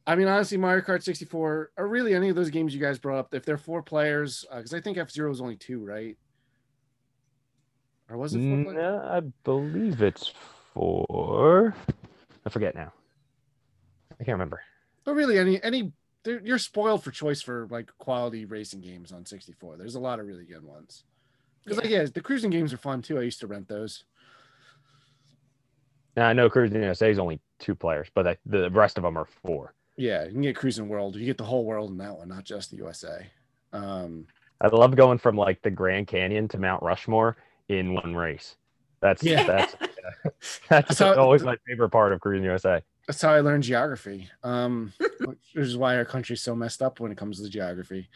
I 0.09 0.16
mean 0.16 0.26
honestly 0.26 0.56
Mario 0.56 0.82
Kart 0.82 1.02
64 1.02 1.70
or 1.76 1.86
really 1.86 2.14
any 2.14 2.30
of 2.30 2.35
those 2.35 2.48
games 2.48 2.74
you 2.74 2.80
guys 2.80 2.98
brought 2.98 3.18
up 3.18 3.35
if 3.35 3.44
they're 3.44 3.59
four 3.59 3.82
players 3.82 4.47
uh, 4.51 4.56
because 4.56 4.72
I 4.72 4.80
think 4.80 4.97
F-Zero 4.97 5.30
is 5.30 5.43
only 5.43 5.56
two, 5.56 5.85
right? 5.85 6.16
Or 8.09 8.16
was 8.16 8.35
it 8.35 8.39
four 8.39 8.72
mm, 8.72 8.74
no, 8.74 9.02
I 9.05 9.20
believe 9.44 10.01
it's 10.01 10.32
four. 10.72 11.74
I 12.47 12.48
forget 12.48 12.74
now. 12.74 12.90
I 14.18 14.24
can't 14.24 14.35
remember. 14.36 14.62
But 15.05 15.12
really 15.12 15.39
any 15.39 15.62
any 15.62 15.93
you're 16.24 16.59
spoiled 16.59 17.05
for 17.05 17.10
choice 17.10 17.43
for 17.43 17.68
like 17.70 17.90
quality 17.98 18.47
racing 18.47 18.80
games 18.80 19.12
on 19.12 19.26
64. 19.26 19.76
There's 19.76 19.94
a 19.94 20.01
lot 20.01 20.20
of 20.20 20.26
really 20.26 20.47
good 20.47 20.64
ones. 20.64 21.05
Because 21.62 21.82
like 21.82 21.90
yeah, 21.90 22.06
the 22.06 22.22
cruising 22.22 22.51
games 22.51 22.72
are 22.72 22.78
fun 22.78 23.02
too. 23.02 23.18
I 23.18 23.22
used 23.22 23.40
to 23.40 23.47
rent 23.47 23.68
those. 23.68 24.05
Now 26.16 26.28
I 26.28 26.32
know 26.32 26.48
Cruis'n 26.48 26.82
USA 26.82 27.10
is 27.10 27.18
only 27.18 27.40
two 27.59 27.74
players, 27.74 28.09
but 28.14 28.39
the 28.47 28.70
rest 28.70 28.97
of 28.97 29.05
them 29.05 29.18
are 29.18 29.28
four. 29.44 29.74
Yeah, 29.99 30.25
you 30.25 30.31
can 30.31 30.43
get 30.43 30.57
Cruis'n 30.57 30.87
World. 30.87 31.16
You 31.16 31.27
get 31.27 31.37
the 31.39 31.45
whole 31.45 31.65
world 31.65 31.91
in 31.91 31.99
that 31.99 32.16
one, 32.16 32.29
not 32.29 32.45
just 32.45 32.70
the 32.70 32.77
USA. 32.79 33.27
Um 33.73 34.27
I 34.61 34.69
love 34.69 34.97
going 34.97 35.19
from 35.19 35.37
like 35.37 35.61
the 35.62 35.70
Grand 35.70 36.07
Canyon 36.07 36.49
to 36.49 36.59
Mount 36.59 36.83
Rushmore 36.83 37.37
in 37.69 37.93
one 37.95 38.15
race. 38.16 38.57
That's 39.01 39.23
Yeah. 39.23 39.45
that's 39.45 39.77
that's 40.69 40.97
So- 40.97 41.15
always 41.15 41.43
my 41.43 41.57
favorite 41.66 41.91
part 41.91 42.12
of 42.12 42.20
Cruis'n 42.20 42.45
USA. 42.45 42.83
that's 43.07 43.20
how 43.20 43.33
I 43.33 43.41
learned 43.41 43.65
geography. 43.65 44.31
Um, 44.45 44.93
which 45.25 45.55
is 45.55 45.77
why 45.77 45.97
our 45.97 46.05
country's 46.05 46.43
so 46.43 46.55
messed 46.55 46.81
up 46.83 47.01
when 47.01 47.11
it 47.12 47.19
comes 47.19 47.41
to 47.43 47.49
geography. 47.49 48.09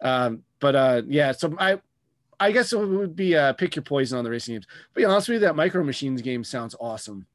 Um, 0.00 0.42
but 0.60 0.74
uh, 0.76 1.02
yeah, 1.06 1.32
so 1.32 1.54
I, 1.58 1.80
I 2.38 2.52
guess 2.52 2.72
it 2.72 2.78
would 2.78 3.16
be 3.16 3.34
uh, 3.34 3.54
pick 3.54 3.74
your 3.76 3.82
poison 3.82 4.18
on 4.18 4.24
the 4.24 4.30
racing 4.30 4.54
games. 4.56 4.66
But 4.92 5.00
yeah, 5.02 5.08
honestly, 5.08 5.38
that 5.38 5.56
Micro 5.56 5.82
Machines 5.82 6.20
game 6.22 6.44
sounds 6.44 6.76
awesome. 6.78 7.26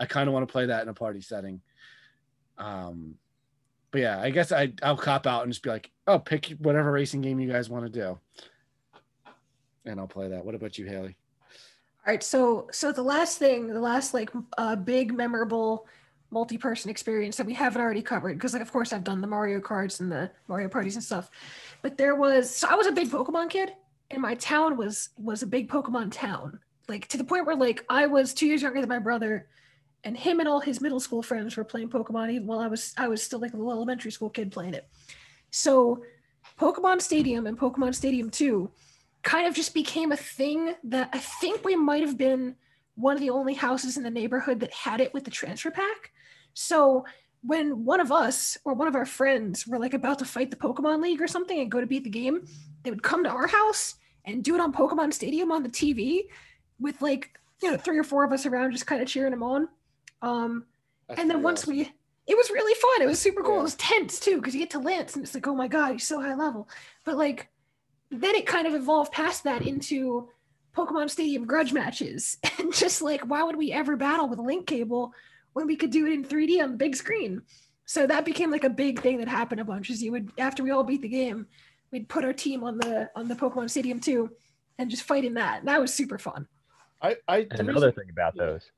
I 0.00 0.06
kind 0.06 0.26
of 0.28 0.34
want 0.34 0.46
to 0.46 0.50
play 0.52 0.66
that 0.66 0.82
in 0.82 0.88
a 0.88 0.94
party 0.94 1.20
setting. 1.20 1.60
Um, 2.58 3.14
but 3.90 4.00
yeah, 4.00 4.20
I 4.20 4.30
guess 4.30 4.52
I 4.52 4.72
I'll 4.82 4.96
cop 4.96 5.26
out 5.26 5.42
and 5.42 5.52
just 5.52 5.62
be 5.62 5.70
like, 5.70 5.90
oh, 6.06 6.18
pick 6.18 6.46
whatever 6.58 6.92
racing 6.92 7.20
game 7.20 7.40
you 7.40 7.50
guys 7.50 7.68
want 7.68 7.84
to 7.84 7.90
do, 7.90 8.18
and 9.84 9.98
I'll 9.98 10.06
play 10.06 10.28
that. 10.28 10.44
What 10.44 10.54
about 10.54 10.78
you, 10.78 10.86
Haley? 10.86 11.16
All 12.06 12.12
right, 12.12 12.22
so 12.22 12.68
so 12.72 12.92
the 12.92 13.02
last 13.02 13.38
thing, 13.38 13.66
the 13.66 13.80
last 13.80 14.14
like 14.14 14.30
uh, 14.56 14.76
big 14.76 15.12
memorable 15.12 15.86
multi-person 16.30 16.90
experience 16.90 17.36
that 17.36 17.46
we 17.46 17.52
haven't 17.52 17.82
already 17.82 18.02
covered, 18.02 18.34
because 18.34 18.52
like 18.52 18.62
of 18.62 18.72
course 18.72 18.92
I've 18.92 19.04
done 19.04 19.20
the 19.20 19.26
Mario 19.26 19.60
Karts 19.60 20.00
and 20.00 20.10
the 20.10 20.30
Mario 20.48 20.68
parties 20.68 20.94
and 20.94 21.04
stuff, 21.04 21.28
but 21.82 21.98
there 21.98 22.14
was 22.14 22.54
so 22.54 22.68
I 22.68 22.74
was 22.74 22.86
a 22.86 22.92
big 22.92 23.10
Pokemon 23.10 23.50
kid, 23.50 23.72
and 24.10 24.22
my 24.22 24.34
town 24.36 24.76
was 24.76 25.10
was 25.18 25.42
a 25.42 25.46
big 25.46 25.68
Pokemon 25.68 26.12
town, 26.12 26.60
like 26.88 27.08
to 27.08 27.18
the 27.18 27.24
point 27.24 27.46
where 27.46 27.56
like 27.56 27.84
I 27.88 28.06
was 28.06 28.32
two 28.32 28.46
years 28.46 28.62
younger 28.62 28.80
than 28.80 28.88
my 28.88 28.98
brother, 28.98 29.48
and 30.04 30.16
him 30.16 30.40
and 30.40 30.48
all 30.48 30.60
his 30.60 30.80
middle 30.80 31.00
school 31.00 31.22
friends 31.22 31.56
were 31.56 31.64
playing 31.64 31.90
Pokemon 31.90 32.30
even 32.30 32.46
while 32.46 32.60
I 32.60 32.68
was 32.68 32.94
I 32.96 33.08
was 33.08 33.22
still 33.22 33.38
like 33.38 33.52
a 33.52 33.56
little 33.56 33.72
elementary 33.72 34.10
school 34.10 34.30
kid 34.30 34.52
playing 34.52 34.74
it. 34.74 34.88
So 35.50 36.02
Pokemon 36.58 37.00
Stadium 37.00 37.46
and 37.46 37.58
Pokemon 37.58 37.94
Stadium 37.94 38.30
2 38.30 38.70
kind 39.22 39.46
of 39.46 39.54
just 39.54 39.74
became 39.74 40.12
a 40.12 40.16
thing 40.16 40.74
that 40.84 41.10
I 41.12 41.18
think 41.18 41.64
we 41.64 41.76
might 41.76 42.02
have 42.02 42.16
been 42.16 42.56
one 42.94 43.14
of 43.14 43.20
the 43.20 43.30
only 43.30 43.54
houses 43.54 43.96
in 43.96 44.02
the 44.02 44.10
neighborhood 44.10 44.60
that 44.60 44.72
had 44.72 45.00
it 45.00 45.12
with 45.14 45.24
the 45.24 45.30
transfer 45.30 45.70
pack. 45.70 46.12
So 46.54 47.04
when 47.42 47.84
one 47.84 48.00
of 48.00 48.12
us 48.12 48.58
or 48.64 48.74
one 48.74 48.88
of 48.88 48.94
our 48.94 49.06
friends 49.06 49.66
were 49.66 49.78
like 49.78 49.94
about 49.94 50.18
to 50.18 50.24
fight 50.24 50.50
the 50.50 50.56
Pokemon 50.56 51.02
League 51.02 51.22
or 51.22 51.26
something 51.26 51.58
and 51.58 51.70
go 51.70 51.80
to 51.80 51.86
beat 51.86 52.04
the 52.04 52.10
game, 52.10 52.46
they 52.82 52.90
would 52.90 53.02
come 53.02 53.24
to 53.24 53.30
our 53.30 53.46
house 53.46 53.94
and 54.24 54.44
do 54.44 54.54
it 54.54 54.60
on 54.60 54.72
Pokemon 54.72 55.12
Stadium 55.12 55.50
on 55.50 55.62
the 55.62 55.68
TV 55.68 56.24
with 56.78 57.00
like, 57.00 57.38
you 57.62 57.70
know, 57.70 57.76
three 57.76 57.98
or 57.98 58.04
four 58.04 58.24
of 58.24 58.32
us 58.32 58.46
around 58.46 58.72
just 58.72 58.86
kind 58.86 59.00
of 59.00 59.08
cheering 59.08 59.30
them 59.30 59.42
on. 59.42 59.68
Um, 60.22 60.64
and 61.08 61.30
then 61.30 61.42
once 61.42 61.62
awesome. 61.62 61.76
we 61.76 61.92
it 62.26 62.36
was 62.36 62.50
really 62.50 62.74
fun. 62.74 63.02
It 63.02 63.08
was 63.08 63.18
super 63.18 63.42
cool. 63.42 63.54
Yeah. 63.54 63.60
It 63.60 63.64
was 63.64 63.74
tense 63.74 64.20
too 64.20 64.36
because 64.36 64.54
you 64.54 64.60
get 64.60 64.70
to 64.70 64.78
Lance 64.78 65.16
and 65.16 65.24
it's 65.24 65.34
like, 65.34 65.48
oh 65.48 65.54
my 65.54 65.66
god, 65.66 65.92
he's 65.92 66.06
so 66.06 66.20
high 66.20 66.34
level. 66.34 66.68
But 67.04 67.16
like, 67.16 67.48
then 68.10 68.34
it 68.34 68.46
kind 68.46 68.66
of 68.68 68.74
evolved 68.74 69.12
past 69.12 69.44
that 69.44 69.62
into 69.62 70.28
Pokemon 70.76 71.10
Stadium 71.10 71.44
grudge 71.44 71.72
matches, 71.72 72.38
and 72.58 72.72
just 72.72 73.02
like, 73.02 73.22
why 73.22 73.42
would 73.42 73.56
we 73.56 73.72
ever 73.72 73.96
battle 73.96 74.28
with 74.28 74.38
a 74.38 74.42
link 74.42 74.66
cable 74.66 75.12
when 75.54 75.66
we 75.66 75.76
could 75.76 75.90
do 75.90 76.06
it 76.06 76.12
in 76.12 76.24
3D 76.24 76.62
on 76.62 76.72
the 76.72 76.76
big 76.76 76.94
screen? 76.94 77.42
So 77.84 78.06
that 78.06 78.24
became 78.24 78.52
like 78.52 78.62
a 78.62 78.70
big 78.70 79.00
thing 79.00 79.18
that 79.18 79.26
happened 79.26 79.60
a 79.60 79.64
bunch. 79.64 79.90
Is 79.90 80.00
you 80.00 80.12
would 80.12 80.30
after 80.38 80.62
we 80.62 80.70
all 80.70 80.84
beat 80.84 81.02
the 81.02 81.08
game, 81.08 81.46
we'd 81.90 82.08
put 82.08 82.24
our 82.24 82.32
team 82.32 82.62
on 82.62 82.78
the 82.78 83.10
on 83.16 83.26
the 83.26 83.34
Pokemon 83.34 83.70
Stadium 83.70 83.98
too, 83.98 84.30
and 84.78 84.88
just 84.88 85.02
fight 85.02 85.24
in 85.24 85.34
that. 85.34 85.60
And 85.60 85.68
that 85.68 85.80
was 85.80 85.92
super 85.92 86.18
fun. 86.18 86.46
I, 87.02 87.16
I 87.26 87.46
another 87.50 87.90
thing 87.90 88.10
about 88.10 88.36
those 88.36 88.70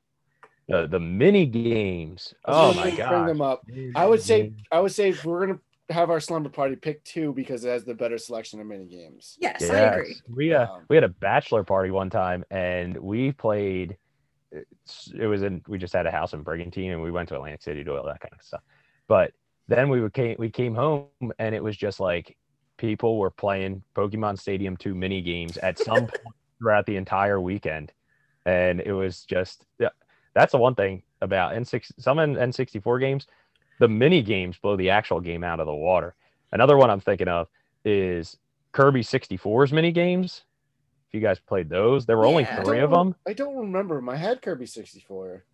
the 0.73 0.87
the 0.87 0.99
mini 0.99 1.45
games. 1.45 2.33
Oh 2.47 2.73
my 2.75 2.91
god! 2.91 3.11
Bring 3.11 3.27
them 3.27 3.41
up. 3.43 3.65
I 3.95 4.07
would 4.07 4.23
say 4.23 4.53
I 4.71 4.81
would 4.81 4.93
say 4.93 5.11
if 5.11 5.25
we're 5.25 5.47
gonna 5.47 5.59
have 5.91 6.09
our 6.09 6.19
slumber 6.19 6.49
party 6.49 6.77
pick 6.77 7.05
two 7.05 7.35
because 7.35 7.65
it 7.65 7.69
has 7.69 7.85
the 7.85 7.95
better 7.95 8.17
selection 8.17 8.59
of 8.59 8.67
mini 8.67 8.87
games. 8.87 9.37
Yes, 9.39 9.59
yes. 9.61 9.71
I 9.71 9.77
agree. 9.77 10.17
We 10.35 10.55
uh 10.55 10.67
um, 10.67 10.85
we 10.89 10.97
had 10.97 11.05
a 11.05 11.11
bachelor 11.11 11.63
party 11.63 11.91
one 11.91 12.09
time 12.09 12.45
and 12.51 12.97
we 12.97 13.33
played. 13.33 13.99
It 14.51 15.27
was 15.27 15.43
in 15.43 15.63
we 15.69 15.79
just 15.79 15.93
had 15.93 16.07
a 16.07 16.11
house 16.11 16.33
in 16.33 16.43
Brigantine 16.43 16.93
and 16.93 17.03
we 17.03 17.11
went 17.11 17.29
to 17.29 17.37
Atlantic 17.37 17.63
City 17.63 17.81
to 17.81 17.85
do 17.85 17.97
all 17.97 18.07
that 18.07 18.21
kind 18.21 18.33
of 18.33 18.45
stuff. 18.45 18.63
But 19.09 19.33
then 19.69 19.91
we 19.91 20.09
came 20.11 20.37
we 20.39 20.51
came 20.51 20.75
home 20.75 21.09
and 21.39 21.55
it 21.55 21.63
was 21.63 21.77
just 21.77 22.01
like 22.01 22.37
people 22.79 23.19
were 23.19 23.31
playing 23.31 23.83
Pokemon 23.95 24.39
Stadium 24.39 24.77
2 24.77 24.95
mini 24.95 25.21
games 25.21 25.59
at 25.59 25.79
some 25.79 26.07
point 26.07 26.35
throughout 26.59 26.87
the 26.87 26.97
entire 26.97 27.41
weekend. 27.41 27.93
And 28.45 28.81
it 28.81 28.93
was 28.93 29.25
just 29.25 29.65
that's 30.35 30.53
the 30.53 30.59
one 30.59 30.75
thing 30.75 31.03
about 31.21 31.55
N6 31.55 31.93
some 31.99 32.19
N64 32.19 33.01
games, 33.01 33.27
the 33.79 33.89
mini 33.89 34.23
games 34.23 34.57
blow 34.59 34.77
the 34.77 34.91
actual 34.91 35.21
game 35.21 35.45
out 35.45 35.61
of 35.61 35.67
the 35.67 35.75
water. 35.75 36.15
Another 36.53 36.77
one 36.77 36.91
I'm 36.91 37.01
thinking 37.01 37.29
of 37.29 37.49
is 37.85 38.37
Kirby 38.73 39.03
64's 39.03 39.73
mini 39.73 39.93
games. 39.93 40.43
If 41.09 41.15
you 41.15 41.21
guys 41.21 41.39
played 41.39 41.69
those, 41.69 42.07
there 42.07 42.17
were 42.17 42.27
only 42.27 42.47
three 42.65 42.81
of 42.81 42.91
them. 42.91 43.15
I 43.27 43.33
don't 43.35 43.57
remember. 43.57 43.97
them. 43.97 44.09
I 44.09 44.17
had 44.17 44.41
Kirby 44.41 44.67
64. 44.67 45.45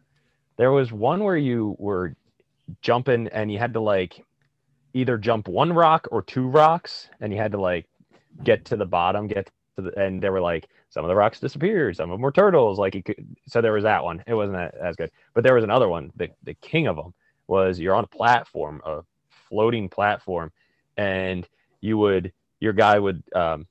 There 0.57 0.73
was 0.73 0.93
one 0.93 1.25
where 1.25 1.37
you 1.37 1.77
were 1.79 2.15
jumping 2.81 3.29
and 3.29 3.51
you 3.51 3.59
had 3.59 3.73
to 3.75 3.81
like 3.81 4.25
either 4.95 5.19
jump 5.19 5.49
one 5.49 5.73
rock 5.73 6.09
or 6.11 6.23
two 6.23 6.47
rocks, 6.49 7.09
and 7.21 7.33
you 7.33 7.39
had 7.39 7.53
to 7.53 7.61
like 7.61 7.87
get 8.45 8.65
to 8.67 8.77
the 8.77 8.87
bottom, 8.87 9.27
get 9.27 9.51
to 9.77 9.83
the, 9.83 10.01
and 10.01 10.23
they 10.23 10.31
were 10.31 10.41
like 10.41 10.69
some 10.91 11.05
of 11.05 11.09
the 11.09 11.17
rocks 11.17 11.41
disappeared, 11.41 11.97
some 11.97 12.11
of 12.11 12.15
them 12.15 12.23
were 12.23 12.33
turtles. 12.33 12.79
Like, 12.79 13.05
could, 13.05 13.37
so 13.47 13.61
there 13.61 13.73
was 13.73 13.85
that 13.85 14.03
one. 14.03 14.23
It 14.27 14.35
wasn't 14.35 14.57
as 14.57 14.97
good, 14.97 15.11
but 15.35 15.45
there 15.45 15.55
was 15.55 15.65
another 15.65 15.89
one. 15.89 16.13
The 16.17 16.31
the 16.45 16.55
king 16.55 16.87
of 16.87 16.97
them 16.97 17.15
was 17.47 17.79
you're 17.79 17.95
on 17.95 18.05
a 18.05 18.09
platform, 18.09 18.81
a 18.85 19.03
floating 19.49 19.89
platform, 19.89 20.53
and 20.97 21.47
you 21.81 21.99
would 21.99 22.33
your 22.61 22.73
guy 22.73 22.99
would 22.99 23.23
um, 23.35 23.67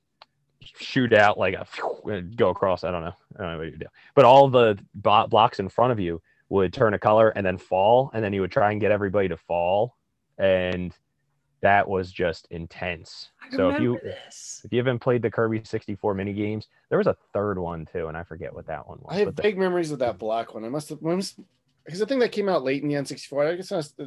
shoot 0.60 1.12
out 1.12 1.38
like 1.38 1.54
a 1.54 2.22
go 2.22 2.50
across. 2.50 2.84
I 2.84 2.90
don't 2.90 3.04
know. 3.04 3.14
I 3.36 3.42
don't 3.42 3.52
know 3.52 3.58
what 3.58 3.72
you 3.72 3.78
do, 3.78 3.86
but 4.14 4.24
all 4.24 4.48
the 4.48 4.78
blocks 4.94 5.60
in 5.60 5.68
front 5.68 5.92
of 5.92 6.00
you 6.00 6.22
would 6.48 6.72
turn 6.72 6.94
a 6.94 6.98
color 6.98 7.30
and 7.30 7.44
then 7.44 7.58
fall, 7.58 8.10
and 8.14 8.24
then 8.24 8.32
you 8.32 8.40
would 8.40 8.52
try 8.52 8.70
and 8.72 8.80
get 8.80 8.90
everybody 8.90 9.28
to 9.28 9.36
fall, 9.36 9.96
and 10.38 10.94
that 11.60 11.88
was 11.88 12.12
just 12.12 12.46
intense. 12.50 13.30
I 13.42 13.56
so 13.56 13.70
if 13.70 13.80
you 13.80 13.98
this. 14.02 14.62
if 14.64 14.72
you 14.72 14.78
haven't 14.78 15.00
played 15.00 15.22
the 15.22 15.30
Kirby 15.30 15.62
64 15.64 16.14
mini 16.14 16.32
games, 16.32 16.68
there 16.88 16.98
was 16.98 17.06
a 17.06 17.16
third 17.32 17.58
one 17.58 17.86
too, 17.86 18.08
and 18.08 18.16
I 18.16 18.22
forget 18.22 18.54
what 18.54 18.66
that 18.66 18.88
one 18.88 18.98
was. 19.02 19.14
I 19.14 19.20
have 19.20 19.34
big 19.34 19.56
the... 19.56 19.60
memories 19.60 19.90
of 19.90 19.98
that 19.98 20.18
black 20.18 20.54
one. 20.54 20.64
I 20.64 20.68
must 20.68 20.88
have 20.90 21.00
because 21.00 22.00
the 22.00 22.06
thing 22.06 22.20
that 22.20 22.32
came 22.32 22.48
out 22.48 22.62
late 22.62 22.82
in 22.82 22.88
the 22.88 22.94
N64. 22.94 23.52
I 23.52 23.56
guess 23.56 23.72
I, 23.72 23.76
was, 23.76 23.94
I 23.98 24.04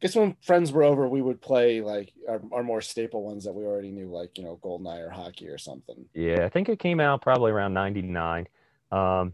guess 0.00 0.16
when 0.16 0.36
friends 0.42 0.72
were 0.72 0.82
over, 0.82 1.08
we 1.08 1.22
would 1.22 1.40
play 1.40 1.80
like 1.80 2.12
our, 2.28 2.40
our, 2.52 2.62
more 2.62 2.80
staple 2.80 3.22
ones 3.22 3.44
that 3.44 3.52
we 3.52 3.64
already 3.64 3.90
knew, 3.90 4.08
like 4.08 4.36
you 4.36 4.44
know 4.44 4.58
Goldeneye 4.62 5.06
or 5.06 5.10
Hockey 5.10 5.48
or 5.48 5.58
something. 5.58 6.04
Yeah, 6.12 6.44
I 6.44 6.48
think 6.48 6.68
it 6.68 6.78
came 6.78 7.00
out 7.00 7.22
probably 7.22 7.52
around 7.52 7.72
'99. 7.72 8.46
Um, 8.92 9.32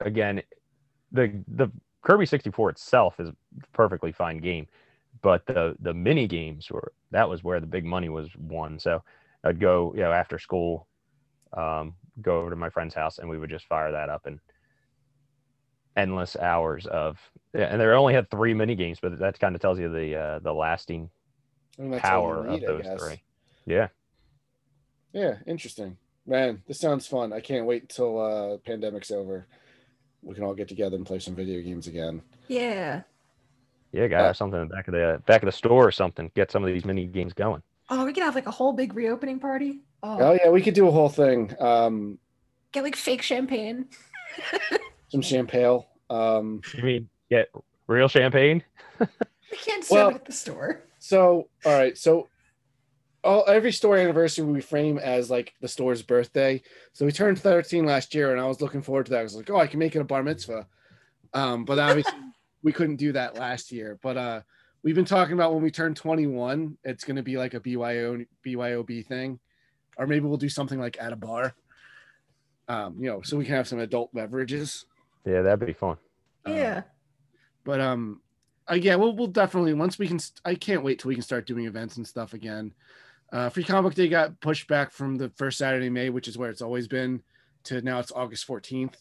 again, 0.00 0.42
the 1.12 1.42
the 1.48 1.70
Kirby 2.02 2.24
64 2.24 2.70
itself 2.70 3.20
is 3.20 3.28
a 3.28 3.36
perfectly 3.72 4.12
fine 4.12 4.38
game 4.38 4.68
but 5.26 5.44
the 5.44 5.74
the 5.80 5.92
mini 5.92 6.28
games 6.28 6.70
were 6.70 6.92
that 7.10 7.28
was 7.28 7.42
where 7.42 7.58
the 7.58 7.66
big 7.66 7.84
money 7.84 8.08
was 8.08 8.28
won. 8.38 8.78
So 8.78 9.02
I'd 9.42 9.58
go, 9.58 9.92
you 9.96 10.02
know, 10.02 10.12
after 10.12 10.38
school, 10.38 10.86
um, 11.52 11.94
go 12.22 12.38
over 12.38 12.50
to 12.50 12.54
my 12.54 12.70
friend's 12.70 12.94
house 12.94 13.18
and 13.18 13.28
we 13.28 13.36
would 13.36 13.50
just 13.50 13.66
fire 13.66 13.90
that 13.90 14.08
up 14.08 14.26
and 14.26 14.38
endless 15.96 16.36
hours 16.36 16.86
of 16.86 17.18
yeah, 17.52 17.64
and 17.64 17.80
they 17.80 17.86
only 17.86 18.14
had 18.14 18.30
three 18.30 18.54
mini 18.54 18.76
games, 18.76 19.00
but 19.02 19.18
that 19.18 19.40
kind 19.40 19.56
of 19.56 19.60
tells 19.60 19.80
you 19.80 19.88
the 19.88 20.14
uh, 20.14 20.38
the 20.38 20.52
lasting 20.52 21.10
power 21.98 22.46
need, 22.46 22.62
of 22.62 22.84
those 22.84 23.00
three. 23.00 23.20
Yeah. 23.66 23.88
Yeah, 25.12 25.38
interesting. 25.44 25.96
Man, 26.24 26.62
this 26.68 26.78
sounds 26.78 27.08
fun. 27.08 27.32
I 27.32 27.40
can't 27.40 27.66
wait 27.66 27.82
until 27.82 28.20
uh 28.20 28.58
pandemic's 28.58 29.10
over. 29.10 29.48
We 30.22 30.36
can 30.36 30.44
all 30.44 30.54
get 30.54 30.68
together 30.68 30.94
and 30.94 31.04
play 31.04 31.18
some 31.18 31.34
video 31.34 31.60
games 31.62 31.88
again. 31.88 32.22
Yeah. 32.46 33.02
Yeah, 33.96 34.08
got 34.08 34.24
uh, 34.24 34.32
something 34.34 34.60
in 34.60 34.68
the 34.68 34.74
back 34.74 34.88
of 34.88 34.92
the 34.92 35.22
back 35.24 35.42
of 35.42 35.46
the 35.46 35.52
store 35.52 35.86
or 35.86 35.90
something. 35.90 36.30
Get 36.34 36.50
some 36.50 36.62
of 36.62 36.70
these 36.70 36.84
mini 36.84 37.06
games 37.06 37.32
going. 37.32 37.62
Oh, 37.88 38.04
we 38.04 38.12
could 38.12 38.22
have 38.22 38.34
like 38.34 38.46
a 38.46 38.50
whole 38.50 38.74
big 38.74 38.94
reopening 38.94 39.40
party. 39.40 39.80
Oh, 40.02 40.18
oh 40.20 40.32
yeah, 40.32 40.50
we 40.50 40.60
could 40.60 40.74
do 40.74 40.86
a 40.86 40.90
whole 40.90 41.08
thing. 41.08 41.54
Um, 41.58 42.18
get 42.72 42.84
like 42.84 42.94
fake 42.94 43.22
champagne. 43.22 43.86
some 45.08 45.22
champagne. 45.22 45.82
Um, 46.10 46.60
you 46.74 46.82
mean 46.82 47.08
get 47.30 47.48
real 47.86 48.06
champagne? 48.06 48.62
we 49.00 49.56
can't 49.56 49.82
serve 49.82 49.96
well, 49.96 50.08
it 50.10 50.16
at 50.16 50.24
the 50.26 50.32
store. 50.32 50.82
So, 50.98 51.48
all 51.64 51.72
right. 51.72 51.96
So, 51.96 52.28
all 53.24 53.44
every 53.48 53.72
store 53.72 53.96
anniversary 53.96 54.44
we 54.44 54.60
frame 54.60 54.98
as 54.98 55.30
like 55.30 55.54
the 55.62 55.68
store's 55.68 56.02
birthday. 56.02 56.62
So 56.92 57.06
we 57.06 57.12
turned 57.12 57.38
13 57.38 57.86
last 57.86 58.14
year, 58.14 58.32
and 58.32 58.40
I 58.42 58.44
was 58.44 58.60
looking 58.60 58.82
forward 58.82 59.06
to 59.06 59.12
that. 59.12 59.20
I 59.20 59.22
was 59.22 59.36
like, 59.36 59.48
oh, 59.48 59.56
I 59.56 59.66
can 59.66 59.78
make 59.78 59.96
it 59.96 60.00
a 60.00 60.04
bar 60.04 60.22
mitzvah. 60.22 60.66
Um, 61.32 61.64
but 61.64 61.78
obviously 61.78 62.12
we 62.66 62.72
couldn't 62.72 62.96
do 62.96 63.12
that 63.12 63.38
last 63.38 63.70
year. 63.70 63.96
But 64.02 64.16
uh, 64.16 64.40
we've 64.82 64.96
been 64.96 65.04
talking 65.04 65.34
about 65.34 65.54
when 65.54 65.62
we 65.62 65.70
turn 65.70 65.94
21, 65.94 66.76
it's 66.82 67.04
going 67.04 67.14
to 67.14 67.22
be 67.22 67.36
like 67.36 67.54
a 67.54 67.60
BYO 67.60 68.24
BYOB 68.44 69.06
thing, 69.06 69.38
or 69.96 70.08
maybe 70.08 70.26
we'll 70.26 70.36
do 70.36 70.48
something 70.48 70.80
like 70.80 70.96
at 71.00 71.12
a 71.12 71.16
bar. 71.16 71.54
Um, 72.66 72.96
you 72.98 73.08
know, 73.08 73.22
so 73.22 73.36
we 73.36 73.44
can 73.44 73.54
have 73.54 73.68
some 73.68 73.78
adult 73.78 74.12
beverages. 74.12 74.84
Yeah, 75.24 75.42
that'd 75.42 75.64
be 75.64 75.74
fun. 75.74 75.96
Yeah. 76.44 76.78
Uh, 76.78 76.82
but 77.62 77.80
um, 77.80 78.20
uh, 78.68 78.74
yeah, 78.74 78.96
we'll 78.96 79.14
we'll 79.14 79.28
definitely 79.28 79.72
once 79.72 79.96
we 79.96 80.08
can. 80.08 80.18
I 80.44 80.56
can't 80.56 80.82
wait 80.82 80.98
till 80.98 81.10
we 81.10 81.14
can 81.14 81.22
start 81.22 81.46
doing 81.46 81.66
events 81.66 81.98
and 81.98 82.06
stuff 82.06 82.34
again. 82.34 82.74
Uh, 83.32 83.48
Free 83.48 83.62
Comic 83.62 83.90
Book 83.90 83.94
Day 83.94 84.08
got 84.08 84.40
pushed 84.40 84.66
back 84.66 84.90
from 84.90 85.14
the 85.14 85.30
first 85.36 85.58
Saturday 85.58 85.88
May, 85.88 86.10
which 86.10 86.26
is 86.26 86.36
where 86.36 86.50
it's 86.50 86.62
always 86.62 86.88
been, 86.88 87.22
to 87.64 87.80
now 87.82 88.00
it's 88.00 88.10
August 88.10 88.44
14th 88.48 88.94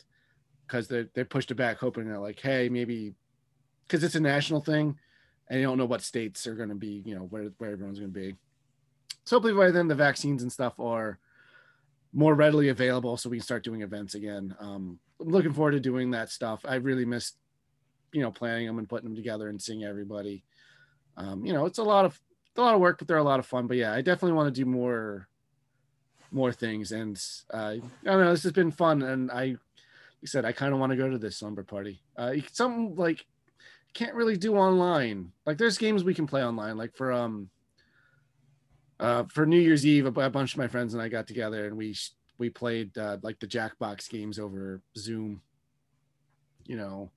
because 0.67 0.87
they 0.87 1.07
they 1.15 1.23
pushed 1.23 1.49
it 1.49 1.55
back, 1.55 1.79
hoping 1.79 2.07
that 2.09 2.19
like, 2.19 2.39
hey, 2.39 2.69
maybe 2.69 3.15
because 3.87 4.03
it's 4.03 4.15
a 4.15 4.19
national 4.19 4.61
thing, 4.61 4.97
and 5.47 5.59
you 5.59 5.65
don't 5.65 5.77
know 5.77 5.85
what 5.85 6.01
states 6.01 6.47
are 6.47 6.55
going 6.55 6.69
to 6.69 6.75
be, 6.75 7.03
you 7.05 7.15
know, 7.15 7.23
where 7.23 7.45
where 7.57 7.71
everyone's 7.71 7.99
going 7.99 8.13
to 8.13 8.19
be. 8.19 8.35
So 9.25 9.37
hopefully 9.37 9.53
by 9.53 9.71
then 9.71 9.87
the 9.87 9.95
vaccines 9.95 10.43
and 10.43 10.51
stuff 10.51 10.79
are 10.79 11.19
more 12.13 12.33
readily 12.33 12.69
available, 12.69 13.17
so 13.17 13.29
we 13.29 13.37
can 13.37 13.43
start 13.43 13.63
doing 13.63 13.81
events 13.81 14.15
again. 14.15 14.55
Um, 14.59 14.99
I'm 15.19 15.29
looking 15.29 15.53
forward 15.53 15.71
to 15.71 15.79
doing 15.79 16.11
that 16.11 16.29
stuff. 16.29 16.61
I 16.65 16.75
really 16.75 17.05
missed, 17.05 17.37
you 18.11 18.21
know, 18.21 18.31
planning 18.31 18.67
them 18.67 18.79
and 18.79 18.87
putting 18.87 19.09
them 19.09 19.15
together 19.15 19.49
and 19.49 19.61
seeing 19.61 19.83
everybody. 19.83 20.43
Um, 21.17 21.45
you 21.45 21.53
know, 21.53 21.65
it's 21.65 21.79
a 21.79 21.83
lot 21.83 22.05
of 22.05 22.19
a 22.57 22.61
lot 22.61 22.73
of 22.73 22.79
work, 22.79 22.99
but 22.99 23.07
they're 23.07 23.17
a 23.17 23.23
lot 23.23 23.39
of 23.39 23.45
fun. 23.45 23.67
But 23.67 23.77
yeah, 23.77 23.93
I 23.93 24.01
definitely 24.01 24.33
want 24.33 24.53
to 24.53 24.61
do 24.61 24.65
more 24.69 25.27
more 26.31 26.51
things. 26.51 26.91
And 26.91 27.21
uh, 27.53 27.57
I 27.57 27.81
don't 28.03 28.23
know, 28.23 28.31
this 28.31 28.43
has 28.43 28.51
been 28.51 28.71
fun, 28.71 29.01
and 29.01 29.31
I 29.31 29.55
you 30.21 30.27
said 30.27 30.45
I 30.45 30.51
kind 30.51 30.73
of 30.73 30.79
want 30.79 30.91
to 30.91 30.97
go 30.97 31.09
to 31.09 31.17
this 31.17 31.37
slumber 31.37 31.63
party. 31.63 32.01
Uh, 32.17 32.33
something 32.51 32.95
like 32.95 33.25
can't 33.95 34.13
really 34.13 34.37
do 34.37 34.55
online. 34.55 35.31
Like 35.45 35.57
there's 35.57 35.77
games 35.79 36.03
we 36.03 36.13
can 36.13 36.27
play 36.27 36.43
online. 36.43 36.77
Like 36.77 36.95
for 36.95 37.11
um 37.11 37.49
uh 38.99 39.23
for 39.29 39.45
New 39.45 39.59
Year's 39.59 39.85
Eve, 39.85 40.05
a, 40.05 40.21
a 40.21 40.29
bunch 40.29 40.53
of 40.53 40.59
my 40.59 40.67
friends 40.67 40.93
and 40.93 41.01
I 41.01 41.07
got 41.07 41.25
together 41.27 41.65
and 41.65 41.75
we 41.75 41.95
we 42.37 42.49
played 42.49 42.97
uh, 42.97 43.17
like 43.23 43.39
the 43.39 43.47
Jackbox 43.47 44.09
games 44.09 44.37
over 44.37 44.81
Zoom. 44.97 45.41
You 46.65 46.77
know, 46.77 47.11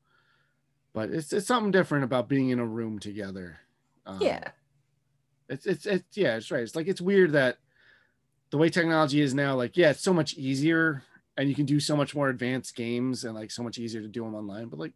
but 0.93 1.11
it's 1.11 1.33
it's 1.33 1.47
something 1.47 1.73
different 1.73 2.05
about 2.05 2.29
being 2.29 2.51
in 2.51 2.61
a 2.61 2.67
room 2.67 2.99
together. 2.99 3.59
Um, 4.07 4.23
Yeah. 4.23 4.49
it's 5.49 5.67
it's 5.67 5.85
it's 5.85 6.17
yeah, 6.17 6.37
it's 6.37 6.51
right. 6.51 6.63
It's 6.63 6.77
like 6.77 6.87
it's 6.87 7.01
weird 7.01 7.33
that 7.33 7.59
the 8.51 8.59
way 8.59 8.69
technology 8.71 9.21
is 9.21 9.35
now, 9.35 9.55
like, 9.57 9.77
yeah, 9.77 9.91
it's 9.91 10.03
so 10.03 10.15
much 10.15 10.35
easier 10.35 11.03
and 11.37 11.49
you 11.49 11.55
can 11.55 11.67
do 11.67 11.81
so 11.81 11.97
much 11.97 12.15
more 12.15 12.29
advanced 12.29 12.75
games 12.77 13.25
and 13.25 13.35
like 13.35 13.51
so 13.51 13.63
much 13.63 13.79
easier 13.79 14.01
to 14.01 14.09
do 14.09 14.23
them 14.23 14.35
online. 14.35 14.69
But 14.69 14.79
like 14.79 14.93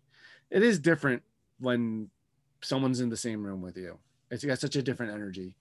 it 0.51 0.63
is 0.63 0.79
different 0.79 1.23
when 1.63 2.11
someone's 2.61 3.01
in 3.01 3.09
the 3.09 3.17
same 3.17 3.43
room 3.45 3.63
with 3.63 3.77
you. 3.77 3.99
It's 4.31 4.45
got 4.45 4.59
such 4.59 4.77
a 4.77 4.83
different 4.83 5.13
energy. 5.13 5.57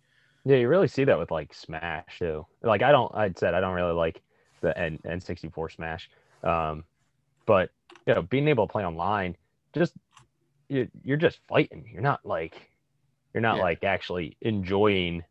Yeah, 0.45 0.57
you 0.57 0.68
really 0.68 0.88
see 0.88 1.03
that 1.03 1.19
with 1.19 1.30
like 1.32 1.53
Smash 1.53 2.19
too. 2.19 2.45
Like 2.64 2.82
I 2.82 2.91
don't, 2.91 3.14
I 3.14 3.32
said 3.38 3.53
I 3.53 3.60
don't 3.60 3.76
really 3.76 3.94
like 3.94 4.22
the 4.61 4.78
N 4.78 4.99
N64 5.06 5.76
Smash, 5.76 6.10
um, 6.44 6.84
but 7.45 7.69
you 8.07 8.15
know, 8.15 8.23
being 8.23 8.48
able 8.48 8.65
to 8.68 8.72
play 8.72 8.84
online, 8.86 9.36
just 9.73 9.94
you, 10.69 10.88
you're 11.03 11.18
just 11.18 11.40
fighting. 11.48 11.90
You're 11.91 12.02
not 12.02 12.26
like, 12.26 12.56
you're 13.34 13.41
not 13.41 13.57
Yeah. 13.57 13.64
like 13.64 13.84
actually 13.84 14.38
enjoying 14.41 15.23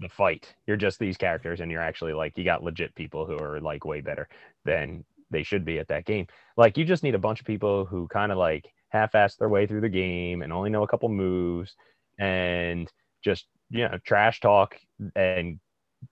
the 0.00 0.08
fight. 0.08 0.54
You're 0.66 0.76
just 0.76 0.98
these 0.98 1.16
characters, 1.16 1.60
and 1.60 1.70
you're 1.70 1.82
actually 1.82 2.12
like 2.14 2.36
you 2.36 2.44
got 2.44 2.64
legit 2.64 2.94
people 2.94 3.26
who 3.26 3.38
are 3.38 3.60
like 3.60 3.84
way 3.84 4.00
better 4.00 4.28
than 4.64 5.04
they 5.30 5.42
should 5.42 5.64
be 5.64 5.78
at 5.78 5.88
that 5.88 6.04
game. 6.04 6.26
Like 6.56 6.76
you 6.76 6.84
just 6.84 7.02
need 7.02 7.14
a 7.14 7.18
bunch 7.18 7.38
of 7.40 7.46
people 7.46 7.84
who 7.84 8.08
kind 8.08 8.32
of 8.32 8.38
like 8.38 8.72
half-ass 8.90 9.36
their 9.36 9.48
way 9.48 9.66
through 9.66 9.80
the 9.80 9.88
game 9.88 10.42
and 10.42 10.52
only 10.52 10.70
know 10.70 10.82
a 10.82 10.88
couple 10.88 11.08
moves 11.08 11.74
and 12.18 12.90
just 13.22 13.46
you 13.70 13.88
know 13.88 13.98
trash 14.04 14.40
talk 14.40 14.76
and 15.14 15.60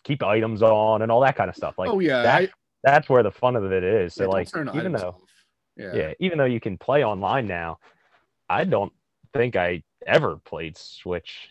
keep 0.05 0.23
items 0.23 0.63
on 0.63 1.03
and 1.03 1.11
all 1.11 1.21
that 1.21 1.37
kind 1.37 1.49
of 1.49 1.57
stuff. 1.57 1.75
Like 1.79 1.91
oh 1.91 2.01
yeah, 2.01 2.23
that, 2.23 2.43
I, 2.43 2.49
that's 2.83 3.09
where 3.09 3.23
the 3.23 3.31
fun 3.31 3.57
of 3.57 3.71
it 3.73 3.85
is. 3.85 4.15
So 4.15 4.25
yeah, 4.25 4.29
like 4.29 4.49
even 4.75 4.93
though 4.93 5.09
off. 5.09 5.21
yeah, 5.77 5.95
yeah, 5.95 6.13
even 6.21 6.39
though 6.39 6.45
you 6.45 6.61
can 6.61 6.77
play 6.77 7.05
online 7.05 7.47
now, 7.47 7.79
I 8.49 8.65
don't 8.65 8.93
think 9.33 9.57
I 9.57 9.83
ever 10.07 10.37
played 10.45 10.77
Switch 10.77 11.51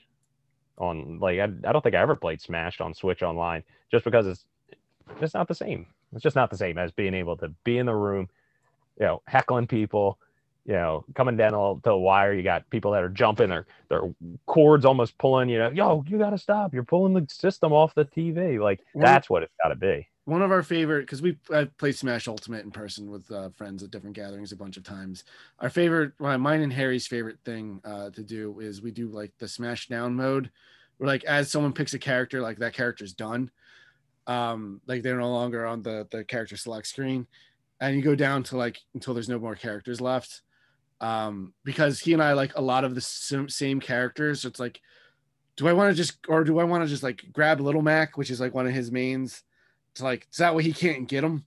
on 0.77 1.19
like 1.19 1.39
I, 1.39 1.43
I 1.43 1.71
don't 1.71 1.81
think 1.81 1.95
I 1.95 2.01
ever 2.01 2.15
played 2.15 2.41
Smash 2.41 2.81
on 2.81 2.93
Switch 2.93 3.23
online 3.23 3.63
just 3.91 4.03
because 4.03 4.27
it's 4.27 4.45
it's 5.21 5.33
not 5.33 5.47
the 5.47 5.55
same. 5.55 5.87
It's 6.13 6.23
just 6.23 6.35
not 6.35 6.49
the 6.49 6.57
same 6.57 6.77
as 6.77 6.91
being 6.91 7.13
able 7.13 7.37
to 7.37 7.49
be 7.63 7.77
in 7.77 7.85
the 7.85 7.95
room, 7.95 8.29
you 8.99 9.05
know, 9.05 9.21
heckling 9.27 9.67
people, 9.67 10.17
you 10.65 10.73
know, 10.73 11.05
coming 11.13 11.37
down 11.37 11.51
to 11.51 11.79
the 11.83 11.95
wire. 11.95 12.33
You 12.33 12.41
got 12.43 12.69
people 12.69 12.91
that 12.91 13.03
are 13.03 13.09
jumping, 13.09 13.49
their 13.49 13.67
their 13.89 14.01
cords 14.47 14.83
almost 14.85 15.17
pulling. 15.17 15.49
You 15.49 15.59
know, 15.59 15.69
yo, 15.71 16.03
you 16.07 16.17
got 16.17 16.31
to 16.31 16.37
stop. 16.37 16.73
You're 16.73 16.83
pulling 16.83 17.13
the 17.13 17.25
system 17.29 17.71
off 17.71 17.93
the 17.95 18.05
TV. 18.05 18.59
Like 18.59 18.81
Well- 18.93 19.05
that's 19.05 19.29
what 19.29 19.43
it's 19.43 19.53
got 19.61 19.69
to 19.69 19.75
be. 19.75 20.07
one 20.25 20.41
of 20.41 20.51
our 20.51 20.63
favorite 20.63 21.01
because 21.01 21.21
we 21.21 21.37
I've 21.53 21.77
played 21.77 21.95
Smash 21.95 22.27
Ultimate 22.27 22.65
in 22.65 22.71
person 22.71 23.11
with 23.11 23.29
uh, 23.31 23.49
friends 23.49 23.83
at 23.83 23.91
different 23.91 24.15
gatherings 24.15 24.51
a 24.51 24.55
bunch 24.57 24.75
of 24.77 24.83
times. 24.83 25.23
Our 25.59 25.69
favorite, 25.69 26.13
well, 26.19 26.35
mine 26.39 26.61
and 26.61 26.73
Harry's 26.73 27.05
favorite 27.05 27.37
thing 27.45 27.79
uh, 27.85 28.09
to 28.09 28.23
do 28.23 28.59
is 28.59 28.81
we 28.81 28.89
do 28.91 29.07
like 29.09 29.33
the 29.37 29.47
Smash 29.47 29.87
Down 29.87 30.15
mode, 30.15 30.49
where 30.97 31.07
like 31.07 31.23
as 31.25 31.51
someone 31.51 31.73
picks 31.73 31.93
a 31.93 31.99
character, 31.99 32.41
like 32.41 32.57
that 32.57 32.73
character's 32.73 33.13
done, 33.13 33.51
um, 34.25 34.81
like 34.87 35.03
they're 35.03 35.19
no 35.19 35.31
longer 35.31 35.65
on 35.65 35.83
the 35.83 36.07
the 36.09 36.23
character 36.23 36.57
select 36.57 36.87
screen, 36.87 37.27
and 37.79 37.95
you 37.95 38.01
go 38.01 38.15
down 38.15 38.41
to 38.43 38.57
like 38.57 38.79
until 38.95 39.13
there's 39.13 39.29
no 39.29 39.37
more 39.37 39.55
characters 39.55 40.01
left. 40.01 40.41
Um, 41.05 41.53
because 41.63 41.99
he 41.99 42.13
and 42.13 42.23
I 42.23 42.33
like 42.33 42.53
a 42.55 42.61
lot 42.61 42.83
of 42.83 42.95
the 42.95 43.01
sim- 43.01 43.47
same 43.47 43.79
characters, 43.79 44.41
so 44.41 44.47
it's 44.47 44.59
like, 44.59 44.81
do 45.55 45.67
I 45.67 45.73
want 45.73 45.91
to 45.91 45.95
just 45.95 46.17
or 46.27 46.43
do 46.43 46.57
I 46.57 46.63
want 46.63 46.83
to 46.83 46.89
just 46.89 47.03
like 47.03 47.23
grab 47.31 47.59
Little 47.59 47.83
Mac, 47.83 48.17
which 48.17 48.31
is 48.31 48.39
like 48.39 48.55
one 48.55 48.65
of 48.65 48.73
his 48.73 48.91
mains? 48.91 49.43
It's 49.91 50.01
like 50.01 50.25
so 50.31 50.43
that 50.43 50.55
way 50.55 50.63
he 50.63 50.73
can't 50.73 51.07
get 51.07 51.23
him. 51.23 51.45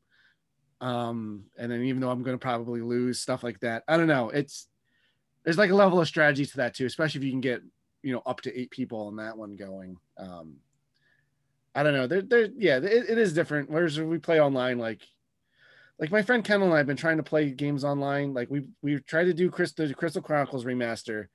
Um, 0.80 1.46
and 1.58 1.72
then 1.72 1.82
even 1.82 2.00
though 2.00 2.10
I'm 2.10 2.22
to 2.22 2.38
probably 2.38 2.82
lose 2.82 3.18
stuff 3.18 3.42
like 3.42 3.58
that, 3.60 3.82
I 3.88 3.96
don't 3.96 4.06
know. 4.06 4.28
It's 4.28 4.68
there's 5.42 5.58
like 5.58 5.70
a 5.70 5.74
level 5.74 6.00
of 6.00 6.06
strategy 6.06 6.46
to 6.46 6.56
that 6.58 6.74
too, 6.74 6.86
especially 6.86 7.18
if 7.18 7.24
you 7.24 7.32
can 7.32 7.40
get 7.40 7.60
you 8.04 8.12
know 8.12 8.22
up 8.26 8.40
to 8.42 8.56
eight 8.56 8.70
people 8.70 9.08
on 9.08 9.16
that 9.16 9.36
one 9.36 9.56
going. 9.56 9.96
Um, 10.16 10.58
I 11.74 11.82
don't 11.82 11.94
know. 11.94 12.06
There, 12.06 12.22
there, 12.22 12.48
yeah, 12.56 12.76
it, 12.76 13.10
it 13.10 13.18
is 13.18 13.32
different. 13.32 13.70
Whereas 13.70 13.98
we 13.98 14.18
play 14.18 14.40
online, 14.40 14.78
like 14.78 15.00
like 15.98 16.12
my 16.12 16.22
friend 16.22 16.44
Kendall 16.44 16.68
and 16.68 16.74
I 16.74 16.78
have 16.78 16.86
been 16.86 16.96
trying 16.96 17.16
to 17.16 17.22
play 17.22 17.50
games 17.50 17.84
online. 17.84 18.32
Like 18.32 18.50
we 18.50 18.68
we've 18.82 19.04
tried 19.04 19.24
to 19.24 19.34
do 19.34 19.50
Chris 19.50 19.72
the 19.72 19.92
Crystal 19.94 20.22
Chronicles 20.22 20.64
remaster, 20.64 21.26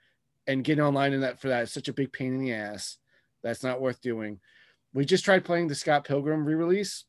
and 0.48 0.64
getting 0.64 0.84
online 0.84 1.14
in 1.14 1.22
that 1.22 1.40
for 1.40 1.50
that 1.50 1.64
is 1.64 1.72
such 1.72 1.90
a 1.90 1.94
big 1.94 2.14
pain 2.14 2.34
in 2.34 2.40
the 2.40 2.54
ass. 2.54 2.98
That's 3.44 3.64
not 3.64 3.82
worth 3.82 4.02
doing. 4.02 4.40
We 4.94 5.06
just 5.06 5.26
tried 5.26 5.44
playing 5.44 5.68
the 5.68 5.76
Scott 5.76 6.06
Pilgrim 6.06 6.46
re-release. 6.46 7.04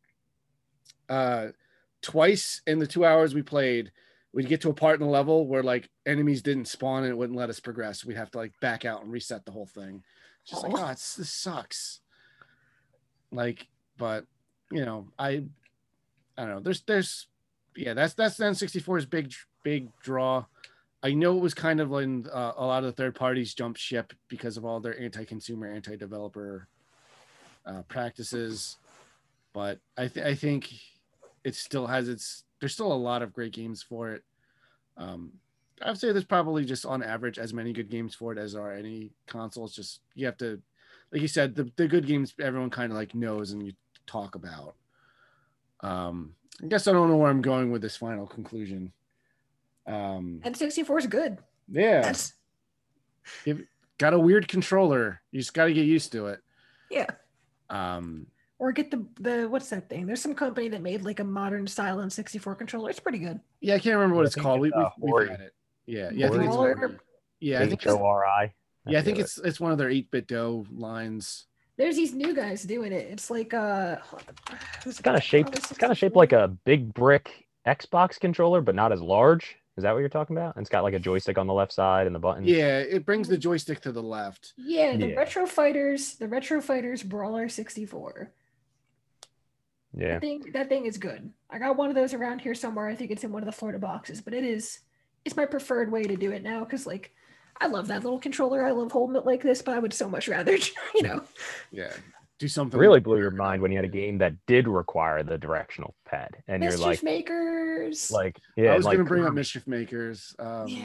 Uh, 1.08 1.48
twice 2.02 2.62
in 2.66 2.78
the 2.78 2.86
two 2.86 3.04
hours 3.04 3.34
we 3.34 3.42
played, 3.42 3.92
we'd 4.32 4.48
get 4.48 4.62
to 4.62 4.70
a 4.70 4.74
part 4.74 4.98
in 4.98 5.06
the 5.06 5.12
level 5.12 5.46
where 5.46 5.62
like 5.62 5.90
enemies 6.06 6.42
didn't 6.42 6.66
spawn 6.66 7.04
and 7.04 7.12
it 7.12 7.16
wouldn't 7.16 7.38
let 7.38 7.50
us 7.50 7.60
progress. 7.60 8.04
We'd 8.04 8.16
have 8.16 8.30
to 8.32 8.38
like 8.38 8.52
back 8.60 8.84
out 8.84 9.02
and 9.02 9.12
reset 9.12 9.44
the 9.44 9.52
whole 9.52 9.66
thing. 9.66 10.02
Just 10.46 10.62
like, 10.62 10.72
oh, 10.74 10.88
it's, 10.88 11.14
this 11.14 11.30
sucks. 11.30 12.00
Like, 13.30 13.68
but 13.96 14.24
you 14.72 14.84
know, 14.84 15.08
I, 15.18 15.44
I 16.36 16.42
don't 16.42 16.50
know. 16.50 16.60
There's, 16.60 16.82
there's, 16.82 17.28
yeah, 17.76 17.94
that's 17.94 18.14
that's 18.14 18.36
the 18.36 18.44
N64's 18.44 19.06
big, 19.06 19.32
big 19.62 19.88
draw. 20.02 20.44
I 21.02 21.12
know 21.12 21.36
it 21.36 21.40
was 21.40 21.54
kind 21.54 21.80
of 21.80 21.90
when 21.90 22.26
uh, 22.32 22.52
a 22.56 22.64
lot 22.64 22.82
of 22.82 22.86
the 22.86 22.92
third 22.92 23.14
parties 23.14 23.52
jumped 23.52 23.78
ship 23.78 24.14
because 24.28 24.56
of 24.56 24.64
all 24.64 24.80
their 24.80 24.98
anti-consumer, 24.98 25.66
anti-developer 25.66 26.66
uh, 27.66 27.82
practices, 27.88 28.78
but 29.52 29.80
I, 29.98 30.08
th- 30.08 30.24
I 30.24 30.34
think 30.34 30.72
it 31.44 31.54
still 31.54 31.86
has 31.86 32.08
its. 32.08 32.44
There's 32.60 32.72
still 32.72 32.92
a 32.92 32.94
lot 32.94 33.22
of 33.22 33.34
great 33.34 33.52
games 33.52 33.82
for 33.82 34.12
it. 34.12 34.22
Um, 34.96 35.32
I'd 35.82 35.98
say 35.98 36.12
there's 36.12 36.24
probably 36.24 36.64
just 36.64 36.86
on 36.86 37.02
average 37.02 37.38
as 37.38 37.52
many 37.52 37.72
good 37.72 37.90
games 37.90 38.14
for 38.14 38.32
it 38.32 38.38
as 38.38 38.54
are 38.54 38.72
any 38.72 39.10
consoles. 39.26 39.74
Just 39.74 40.00
you 40.14 40.24
have 40.26 40.38
to, 40.38 40.60
like 41.12 41.20
you 41.20 41.28
said, 41.28 41.54
the, 41.54 41.70
the 41.76 41.88
good 41.88 42.06
games 42.06 42.34
everyone 42.40 42.70
kind 42.70 42.92
of 42.92 42.96
like 42.96 43.14
knows 43.14 43.52
and 43.52 43.66
you 43.66 43.72
talk 44.06 44.34
about. 44.34 44.74
Um, 45.84 46.34
I 46.62 46.66
guess 46.66 46.86
I 46.88 46.92
don't 46.92 47.08
know 47.10 47.16
where 47.16 47.30
I'm 47.30 47.42
going 47.42 47.70
with 47.70 47.82
this 47.82 47.96
final 47.96 48.26
conclusion. 48.26 48.92
Um, 49.86 50.40
And 50.44 50.56
64 50.56 50.98
is 51.00 51.06
good. 51.06 51.38
yeah, 51.70 52.00
That's 52.02 52.32
You've 53.44 53.66
got 53.98 54.14
a 54.14 54.18
weird 54.18 54.48
controller. 54.48 55.20
You 55.30 55.40
just 55.40 55.54
got 55.54 55.66
to 55.66 55.72
get 55.74 55.86
used 55.86 56.12
to 56.12 56.26
it. 56.28 56.40
yeah. 56.90 57.06
Um, 57.70 58.26
Or 58.58 58.72
get 58.72 58.90
the 58.90 59.04
the 59.20 59.48
what's 59.48 59.68
that 59.70 59.88
thing? 59.88 60.06
There's 60.06 60.20
some 60.20 60.34
company 60.34 60.68
that 60.68 60.80
made 60.82 61.02
like 61.02 61.20
a 61.20 61.24
modern 61.24 61.66
style 61.66 61.98
N64 61.98 62.56
controller. 62.58 62.90
It's 62.90 63.00
pretty 63.00 63.18
good. 63.18 63.40
yeah, 63.60 63.74
I 63.74 63.78
can't 63.78 63.96
remember 63.96 64.16
what 64.16 64.22
I 64.22 64.26
it's 64.26 64.34
called. 64.36 64.60
We, 64.60 64.68
it's, 64.68 64.76
uh, 64.76 64.90
we've, 64.98 65.10
Hori. 65.10 65.24
we've 65.24 65.30
had 65.30 65.40
it. 65.40 65.54
Yeah, 65.86 66.10
yeah, 66.14 66.26
I 66.26 66.30
think 66.30 66.44
it's 66.44 66.54
Hori. 66.54 66.74
Hori. 66.74 66.96
Yeah, 67.40 67.60
I 67.60 67.68
think 67.68 67.82
H 67.82 67.88
O 67.88 68.04
R 68.04 68.24
I. 68.26 68.54
yeah, 68.86 68.98
I 68.98 69.02
think 69.02 69.18
it's 69.18 69.38
it's 69.38 69.60
one 69.60 69.72
of 69.72 69.78
their 69.78 69.90
8BitDo 69.90 70.66
lines. 70.70 71.46
There's 71.76 71.96
these 71.96 72.14
new 72.14 72.34
guys 72.34 72.62
doing 72.62 72.92
it. 72.92 73.08
It's 73.10 73.30
like 73.30 73.52
uh 73.52 73.96
It's 74.86 75.00
kind 75.00 75.16
of 75.16 75.22
shaped. 75.22 75.56
It's 75.56 75.72
kind 75.76 75.90
of 75.90 75.98
shaped 75.98 76.16
like 76.16 76.32
a 76.32 76.48
big 76.64 76.94
brick 76.94 77.46
Xbox 77.66 78.20
controller, 78.20 78.60
but 78.60 78.74
not 78.74 78.92
as 78.92 79.00
large. 79.00 79.56
Is 79.76 79.82
that 79.82 79.92
what 79.92 79.98
you're 79.98 80.08
talking 80.08 80.36
about? 80.36 80.54
And 80.54 80.62
it's 80.62 80.70
got 80.70 80.84
like 80.84 80.94
a 80.94 81.00
joystick 81.00 81.36
on 81.36 81.48
the 81.48 81.52
left 81.52 81.72
side 81.72 82.06
and 82.06 82.14
the 82.14 82.20
buttons. 82.20 82.46
Yeah, 82.46 82.78
it 82.78 83.04
brings 83.04 83.26
the 83.26 83.36
joystick 83.36 83.80
to 83.80 83.92
the 83.92 84.02
left. 84.02 84.52
Yeah, 84.56 84.96
the 84.96 85.08
Yeah. 85.08 85.14
Retro 85.16 85.46
Fighters, 85.46 86.14
the 86.14 86.28
Retro 86.28 86.60
Fighters 86.60 87.02
Brawler 87.02 87.48
64. 87.48 88.30
Yeah. 89.96 90.12
That 90.14 90.20
thing, 90.20 90.44
that 90.52 90.68
thing 90.68 90.86
is 90.86 90.96
good. 90.98 91.32
I 91.50 91.58
got 91.58 91.76
one 91.76 91.88
of 91.88 91.96
those 91.96 92.14
around 92.14 92.40
here 92.40 92.54
somewhere. 92.54 92.86
I 92.88 92.94
think 92.94 93.10
it's 93.10 93.24
in 93.24 93.32
one 93.32 93.42
of 93.42 93.46
the 93.46 93.52
Florida 93.52 93.78
boxes, 93.80 94.20
but 94.20 94.32
it 94.34 94.44
is 94.44 94.80
it's 95.24 95.36
my 95.36 95.46
preferred 95.46 95.90
way 95.90 96.02
to 96.04 96.16
do 96.16 96.30
it 96.30 96.42
now 96.42 96.60
because 96.60 96.86
like 96.86 97.12
I 97.60 97.66
love 97.66 97.86
that 97.88 98.02
little 98.04 98.18
controller. 98.18 98.64
I 98.66 98.72
love 98.72 98.92
holding 98.92 99.16
it 99.16 99.24
like 99.26 99.42
this, 99.42 99.62
but 99.62 99.74
I 99.74 99.78
would 99.78 99.92
so 99.92 100.08
much 100.08 100.28
rather, 100.28 100.56
you 100.94 101.02
know. 101.02 101.22
Yeah, 101.70 101.92
do 102.38 102.48
something. 102.48 102.78
Really 102.78 103.00
blew 103.00 103.18
your 103.18 103.30
mind 103.30 103.62
when 103.62 103.70
you 103.70 103.78
had 103.78 103.84
a 103.84 103.88
game 103.88 104.18
that 104.18 104.34
did 104.46 104.66
require 104.68 105.22
the 105.22 105.38
directional 105.38 105.94
pad, 106.04 106.36
and 106.48 106.60
Mischief 106.60 106.78
you're 106.80 106.88
like, 106.88 107.02
Mischief 107.02 107.04
makers. 107.04 108.10
like, 108.10 108.40
yeah, 108.56 108.72
I 108.72 108.76
was 108.76 108.84
like, 108.84 108.96
gonna 108.96 109.08
bring 109.08 109.24
up 109.24 109.34
Mischief 109.34 109.66
Makers. 109.66 110.34
Um, 110.38 110.68
yeah. 110.68 110.84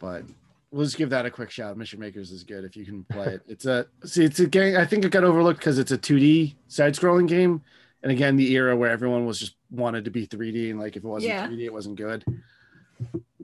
but 0.00 0.24
we'll 0.70 0.84
just 0.84 0.96
give 0.96 1.10
that 1.10 1.24
a 1.26 1.30
quick 1.30 1.50
shout. 1.50 1.76
Mischief 1.76 2.00
Makers 2.00 2.30
is 2.32 2.42
good 2.42 2.64
if 2.64 2.76
you 2.76 2.84
can 2.84 3.04
play 3.04 3.34
it. 3.34 3.42
It's 3.46 3.66
a 3.66 3.86
see, 4.04 4.24
it's 4.24 4.40
a 4.40 4.46
game. 4.46 4.76
I 4.76 4.84
think 4.84 5.04
it 5.04 5.12
got 5.12 5.24
overlooked 5.24 5.60
because 5.60 5.78
it's 5.78 5.92
a 5.92 5.98
2D 5.98 6.56
side-scrolling 6.68 7.28
game, 7.28 7.62
and 8.02 8.10
again, 8.10 8.36
the 8.36 8.52
era 8.54 8.76
where 8.76 8.90
everyone 8.90 9.26
was 9.26 9.38
just 9.38 9.54
wanted 9.70 10.04
to 10.06 10.10
be 10.10 10.26
3D, 10.26 10.70
and 10.70 10.80
like 10.80 10.96
if 10.96 11.04
it 11.04 11.08
wasn't 11.08 11.32
Yeah. 11.32 11.48
3D, 11.48 11.64
it 11.64 11.72
wasn't 11.72 11.96
good. 11.96 12.24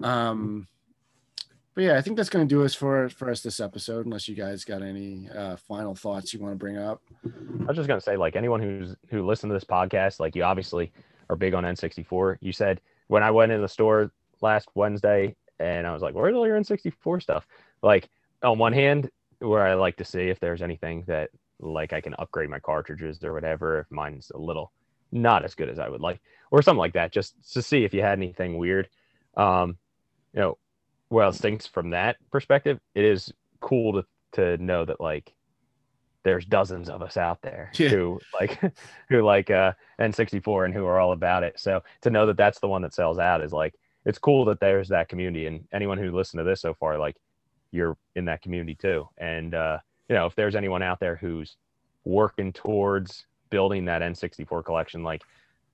Um, 0.03 0.67
but 1.75 1.85
yeah, 1.85 1.97
I 1.97 2.03
think 2.03 2.17
that's 2.17 2.29
gonna 2.29 2.45
do 2.47 2.65
us 2.65 2.75
for 2.75 3.09
for 3.09 3.31
us 3.31 3.43
this 3.43 3.61
episode. 3.61 4.07
Unless 4.07 4.29
you 4.29 4.35
guys 4.35 4.65
got 4.65 4.83
any 4.83 5.29
uh, 5.31 5.57
final 5.57 5.95
thoughts 5.95 6.35
you 6.35 6.41
want 6.41 6.53
to 6.53 6.59
bring 6.59 6.77
up. 6.77 7.03
I 7.25 7.65
was 7.65 7.77
just 7.77 7.89
gonna 7.89 8.01
say, 8.01 8.17
like 8.17 8.37
anyone 8.37 8.61
who's 8.61 8.97
who 9.09 9.25
listened 9.25 9.51
to 9.51 9.55
this 9.55 9.65
podcast, 9.65 10.21
like 10.21 10.35
you 10.35 10.43
obviously 10.43 10.93
are 11.29 11.37
big 11.37 11.55
on 11.55 11.65
N64. 11.65 12.39
You 12.41 12.53
said 12.53 12.81
when 13.07 13.23
I 13.23 13.31
went 13.31 13.53
in 13.53 13.63
the 13.63 13.69
store 13.69 14.11
last 14.41 14.69
Wednesday 14.75 15.37
and 15.59 15.87
I 15.87 15.93
was 15.93 16.03
like, 16.03 16.15
where's 16.15 16.35
all 16.35 16.47
your 16.47 16.59
N64 16.59 17.23
stuff? 17.23 17.47
Like, 17.83 18.09
on 18.43 18.59
one 18.59 18.73
hand, 18.73 19.11
where 19.39 19.67
I 19.67 19.75
like 19.75 19.97
to 19.97 20.05
see 20.05 20.29
if 20.29 20.41
there's 20.41 20.63
anything 20.63 21.05
that 21.07 21.31
like 21.61 21.93
I 21.93 22.01
can 22.01 22.15
upgrade 22.19 22.49
my 22.51 22.59
cartridges 22.59 23.23
or 23.23 23.33
whatever, 23.33 23.81
if 23.81 23.91
mine's 23.91 24.31
a 24.35 24.39
little 24.39 24.73
not 25.13 25.45
as 25.45 25.55
good 25.55 25.69
as 25.69 25.79
I 25.79 25.89
would 25.89 26.01
like, 26.01 26.21
or 26.51 26.63
something 26.63 26.79
like 26.79 26.95
that, 26.95 27.13
just 27.13 27.35
to 27.53 27.63
see 27.63 27.85
if 27.85 27.93
you 27.95 28.01
had 28.01 28.19
anything 28.19 28.59
weird. 28.59 28.89
Um, 29.37 29.77
you 30.33 30.41
know, 30.41 30.59
well, 31.11 31.33
stinks 31.33 31.67
from 31.67 31.91
that 31.91 32.17
perspective, 32.31 32.79
it 32.95 33.05
is 33.05 33.33
cool 33.61 33.93
to 33.95 34.05
to 34.33 34.57
know 34.63 34.85
that 34.85 35.01
like 35.01 35.33
there's 36.23 36.45
dozens 36.45 36.89
of 36.89 37.03
us 37.03 37.17
out 37.17 37.41
there 37.43 37.71
Yeah. 37.75 37.89
who 37.89 38.21
like 38.39 38.61
who 39.09 39.23
like 39.23 39.51
uh 39.51 39.73
N64 40.01 40.67
and 40.67 40.75
who 40.75 40.87
are 40.87 40.99
all 41.01 41.13
about 41.13 41.43
it. 41.43 41.59
So 41.59 41.83
to 42.03 42.11
know 42.11 42.27
that 42.27 42.37
that's 42.37 42.61
the 42.61 42.69
one 42.69 42.83
that 42.83 42.95
sells 42.95 43.19
out 43.19 43.43
is 43.43 43.53
like 43.53 43.75
it's 44.05 44.19
cool 44.19 44.45
that 44.47 44.61
there's 44.61 44.89
that 44.89 45.09
community 45.09 45.47
and 45.47 45.67
anyone 45.73 45.99
who 45.99 46.11
listened 46.13 46.39
to 46.41 46.45
this 46.45 46.61
so 46.61 46.75
far 46.75 46.97
like 46.99 47.17
you're 47.73 47.97
in 48.15 48.25
that 48.27 48.43
community 48.43 48.75
too. 48.75 49.09
And 49.19 49.55
uh 49.55 49.79
you 50.09 50.15
know, 50.15 50.27
if 50.27 50.35
there's 50.35 50.57
anyone 50.57 50.83
out 50.83 51.01
there 51.01 51.17
who's 51.17 51.57
working 52.05 52.53
towards 52.53 53.27
building 53.51 53.85
that 53.87 54.03
N64 54.03 54.65
collection 54.65 55.03
like 55.03 55.23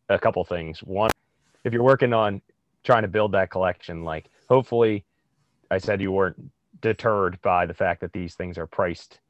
a 0.08 0.18
couple 0.18 0.44
things. 0.44 0.80
One, 0.82 1.10
if 1.64 1.72
you're 1.72 1.82
working 1.82 2.12
on 2.12 2.40
trying 2.84 3.02
to 3.02 3.08
build 3.08 3.32
that 3.32 3.50
collection 3.50 4.02
like 4.04 4.26
hopefully 4.48 5.04
I 5.70 5.78
said 5.78 6.00
you 6.00 6.12
weren't 6.12 6.50
deterred 6.80 7.40
by 7.42 7.66
the 7.66 7.74
fact 7.74 8.00
that 8.00 8.12
these 8.12 8.34
things 8.34 8.58
are 8.58 8.66
priced 8.66 9.20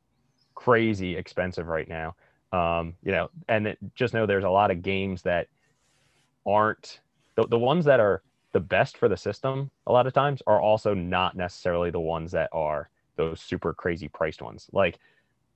crazy 0.54 1.16
expensive 1.16 1.68
right 1.68 1.88
now. 1.88 2.14
Um, 2.52 2.94
you 3.02 3.12
know, 3.12 3.30
and 3.48 3.68
it, 3.68 3.78
just 3.94 4.14
know 4.14 4.26
there's 4.26 4.44
a 4.44 4.50
lot 4.50 4.70
of 4.70 4.82
games 4.82 5.22
that 5.22 5.48
aren't 6.46 7.00
the, 7.34 7.46
the 7.46 7.58
ones 7.58 7.84
that 7.84 8.00
are 8.00 8.22
the 8.52 8.60
best 8.60 8.96
for 8.96 9.08
the 9.08 9.16
system 9.16 9.70
a 9.86 9.92
lot 9.92 10.06
of 10.06 10.14
times 10.14 10.40
are 10.46 10.60
also 10.60 10.94
not 10.94 11.36
necessarily 11.36 11.90
the 11.90 12.00
ones 12.00 12.32
that 12.32 12.48
are 12.52 12.88
those 13.16 13.40
super 13.40 13.74
crazy 13.74 14.08
priced 14.08 14.40
ones. 14.40 14.68
Like 14.72 14.98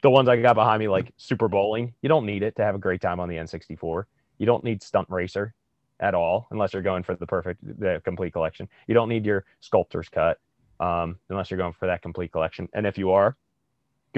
the 0.03 0.11
ones 0.11 0.29
I 0.29 0.37
got 0.41 0.55
behind 0.55 0.81
me, 0.81 0.89
like 0.89 1.13
Super 1.17 1.49
Bowling, 1.49 1.95
you 2.03 2.09
don't 2.09 2.27
need 2.27 2.43
it 2.43 2.57
to 2.57 2.63
have 2.63 2.75
a 2.75 2.79
great 2.79 3.01
time 3.01 3.21
on 3.21 3.29
the 3.29 3.37
N64. 3.37 4.05
You 4.39 4.47
don't 4.47 4.65
need 4.65 4.83
Stunt 4.83 5.09
Racer 5.11 5.55
at 6.01 6.15
all, 6.15 6.49
unless 6.51 6.73
you're 6.73 6.83
going 6.83 7.03
for 7.03 7.15
the 7.15 7.27
perfect, 7.27 7.61
the 7.81 8.01
complete 8.05 8.33
collection. 8.33 8.69
You 8.87 8.95
don't 8.95 9.09
need 9.09 9.25
your 9.25 9.45
Sculptor's 9.61 10.09
Cut, 10.09 10.39
um, 10.81 11.19
unless 11.29 11.51
you're 11.51 11.59
going 11.59 11.75
for 11.75 11.87
that 11.87 12.03
complete 12.03 12.33
collection. 12.33 12.69
And 12.73 12.87
if 12.87 12.99
you 12.99 13.13
are, 13.13 13.37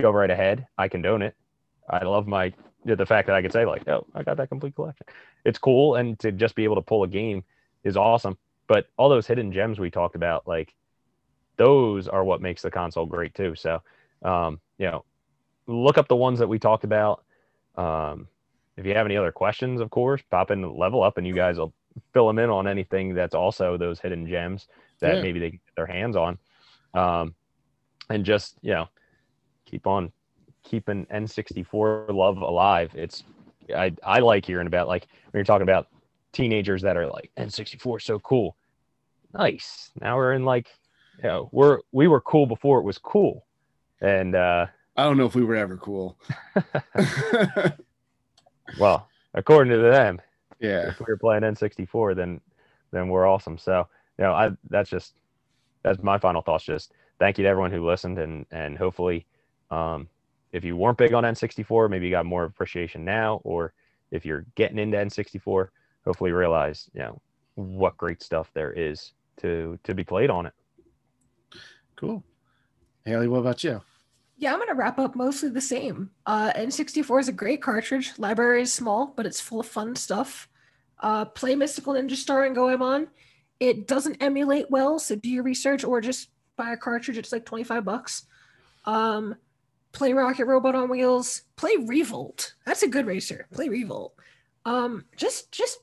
go 0.01 0.11
right 0.11 0.31
ahead. 0.31 0.67
I 0.79 0.89
condone 0.89 1.21
it. 1.21 1.37
I 1.91 2.05
love 2.05 2.27
my 2.27 2.55
the 2.85 3.07
fact 3.07 3.27
that 3.27 3.37
I 3.37 3.43
could 3.43 3.53
say 3.53 3.65
like, 3.65 3.87
oh, 3.89 4.07
I 4.15 4.23
got 4.23 4.39
that 4.39 4.49
complete 4.49 4.75
collection. 4.75 5.07
It's 5.45 5.59
cool, 5.59 5.97
and 5.97 6.19
to 6.21 6.33
just 6.33 6.55
be 6.55 6.65
able 6.65 6.77
to 6.77 6.83
pull 6.83 7.05
a 7.05 7.09
game 7.09 7.45
is 7.85 7.97
awesome. 7.97 8.39
But 8.67 8.87
all 8.97 9.09
those 9.09 9.27
hidden 9.27 9.53
gems 9.53 9.79
we 9.79 9.91
talked 9.91 10.15
about, 10.15 10.49
like 10.49 10.75
those 11.57 12.09
are 12.09 12.25
what 12.25 12.41
makes 12.41 12.63
the 12.63 12.71
console 12.71 13.07
great 13.07 13.35
too. 13.35 13.55
So, 13.55 13.83
um, 14.23 14.61
you 14.79 14.87
know, 14.87 15.05
look 15.67 15.99
up 15.99 16.09
the 16.09 16.17
ones 16.17 16.39
that 16.39 16.49
we 16.49 16.59
talked 16.59 16.85
about. 16.85 17.25
Um, 17.77 18.29
if 18.77 18.87
you 18.87 18.95
have 18.95 19.07
any 19.07 19.17
other 19.17 19.33
questions, 19.33 19.81
of 19.81 19.91
course, 19.91 20.23
pop 20.31 20.51
in 20.51 20.77
level 20.77 21.03
up, 21.03 21.19
and 21.19 21.27
you 21.27 21.35
guys 21.35 21.59
will 21.59 21.75
fill 22.15 22.27
them 22.27 22.39
in 22.39 22.51
on 22.51 22.67
anything 22.67 23.15
that's 23.15 23.35
also 23.35 23.77
those 23.77 24.01
hidden 24.01 24.27
gems 24.27 24.67
that 25.01 25.17
Yeah. 25.17 25.23
maybe 25.23 25.39
they 25.41 25.51
can 25.51 25.61
get 25.67 25.75
their 25.77 25.87
hands 25.87 26.17
on. 26.17 26.39
Um, 26.95 27.35
and 28.11 28.25
just 28.25 28.57
you 28.63 28.73
know, 28.73 28.89
keep 29.65 29.87
on 29.87 30.13
keeping 30.63 31.07
N64 31.07 32.15
love 32.15 32.39
alive. 32.39 32.93
It's 32.95 33.25
I 33.75 33.93
I 34.05 34.21
like 34.21 34.45
hearing 34.45 34.67
about 34.67 34.89
like 34.89 35.07
when 35.31 35.39
you're 35.39 35.45
talking 35.45 35.63
about 35.63 35.89
teenagers 36.33 36.83
that 36.83 36.97
are 36.97 37.07
like 37.07 37.31
N64 37.37 38.03
so 38.03 38.19
cool. 38.21 38.57
Nice. 39.35 39.91
Now 40.01 40.17
we're 40.17 40.33
in 40.33 40.45
like 40.45 40.69
you 41.19 41.25
know, 41.25 41.49
we're 41.53 41.81
we 41.93 42.09
were 42.09 42.21
cool 42.21 42.47
before 42.47 42.79
it 42.79 42.85
was 42.85 42.99
cool. 42.99 43.45
And 44.01 44.35
uh 44.35 44.67
I 44.97 45.05
don't 45.05 45.17
know 45.17 45.27
if 45.27 45.35
we 45.35 45.45
were 45.45 45.57
ever 45.57 45.77
cool. 45.77 46.19
well, 48.79 49.09
according 49.35 49.73
to 49.73 49.79
them, 49.79 50.21
yeah. 50.61 50.89
if 50.89 51.01
we 51.01 51.07
were 51.09 51.17
playing 51.17 51.43
N64 51.43 52.17
then 52.17 52.41
then 52.91 53.09
we're 53.09 53.27
awesome. 53.27 53.57
So, 53.59 53.89
you 54.19 54.25
know, 54.25 54.33
I 54.33 54.51
that's 54.69 54.91
just 54.91 55.15
that's 55.83 56.03
my 56.03 56.19
final 56.19 56.43
thoughts 56.43 56.65
just 56.65 56.93
thank 57.19 57.39
you 57.39 57.45
to 57.45 57.49
everyone 57.49 57.71
who 57.71 57.87
listened 57.87 58.19
and 58.19 58.47
and 58.51 58.79
hopefully 58.79 59.27
um 59.71 60.09
if 60.53 60.65
you 60.65 60.77
weren't 60.77 60.99
big 60.99 61.15
on 61.15 61.25
N64, 61.25 61.89
maybe 61.91 62.07
you 62.07 62.11
got 62.11 62.27
more 62.27 62.45
appreciation 62.45 63.05
now, 63.05 63.41
or 63.43 63.73
if 64.11 64.25
you're 64.25 64.45
getting 64.55 64.79
into 64.79 64.99
N64, 64.99 65.69
hopefully 66.05 66.31
you 66.31 66.37
realize, 66.37 66.91
you 66.93 67.01
know, 67.01 67.21
what 67.55 67.97
great 67.97 68.23
stuff 68.23 68.51
there 68.55 68.73
is 68.73 69.13
to 69.39 69.79
to 69.85 69.95
be 69.95 70.05
played 70.05 70.31
on 70.31 70.47
it. 70.47 70.53
Cool. 71.97 72.23
Haley, 73.05 73.29
what 73.29 73.39
about 73.39 73.65
you? 73.65 73.81
Yeah, 74.37 74.53
I'm 74.53 74.59
gonna 74.59 74.75
wrap 74.75 74.99
up 74.99 75.17
mostly 75.17 75.49
the 75.49 75.61
same. 75.61 76.11
Uh, 76.27 76.53
N64 76.53 77.21
is 77.21 77.29
a 77.29 77.33
great 77.33 77.63
cartridge. 77.63 78.13
Library 78.19 78.63
is 78.63 78.73
small, 78.73 79.13
but 79.17 79.27
it's 79.27 79.41
full 79.41 79.61
of 79.61 79.67
fun 79.67 79.97
stuff. 79.97 80.49
Uh, 80.99 81.25
play 81.25 81.55
Mystical 81.55 81.95
Ninja 81.95 82.15
Starring 82.17 82.55
Goemon. 82.55 83.09
It 83.63 83.87
doesn't 83.87 84.21
emulate 84.21 84.73
well, 84.73 84.99
so 84.99 85.15
do 85.15 85.31
your 85.31 85.45
research 85.45 85.85
or 85.85 86.01
just 86.01 86.31
buy 86.57 86.73
a 86.73 86.77
cartridge. 86.77 87.17
It's 87.17 87.31
like 87.31 87.45
25 87.45 87.85
bucks. 87.85 88.27
Um, 88.87 89.37
play 89.93 90.13
Rocket 90.13 90.47
Robot 90.47 90.75
on 90.75 90.89
Wheels. 90.89 91.43
Play 91.55 91.77
Revolt. 91.79 92.55
That's 92.67 92.83
a 92.83 92.89
good 92.89 93.07
racer. 93.07 93.47
Play 93.53 93.69
Revolt. 93.69 94.15
Um, 94.65 95.05
just 95.17 95.53
just 95.53 95.79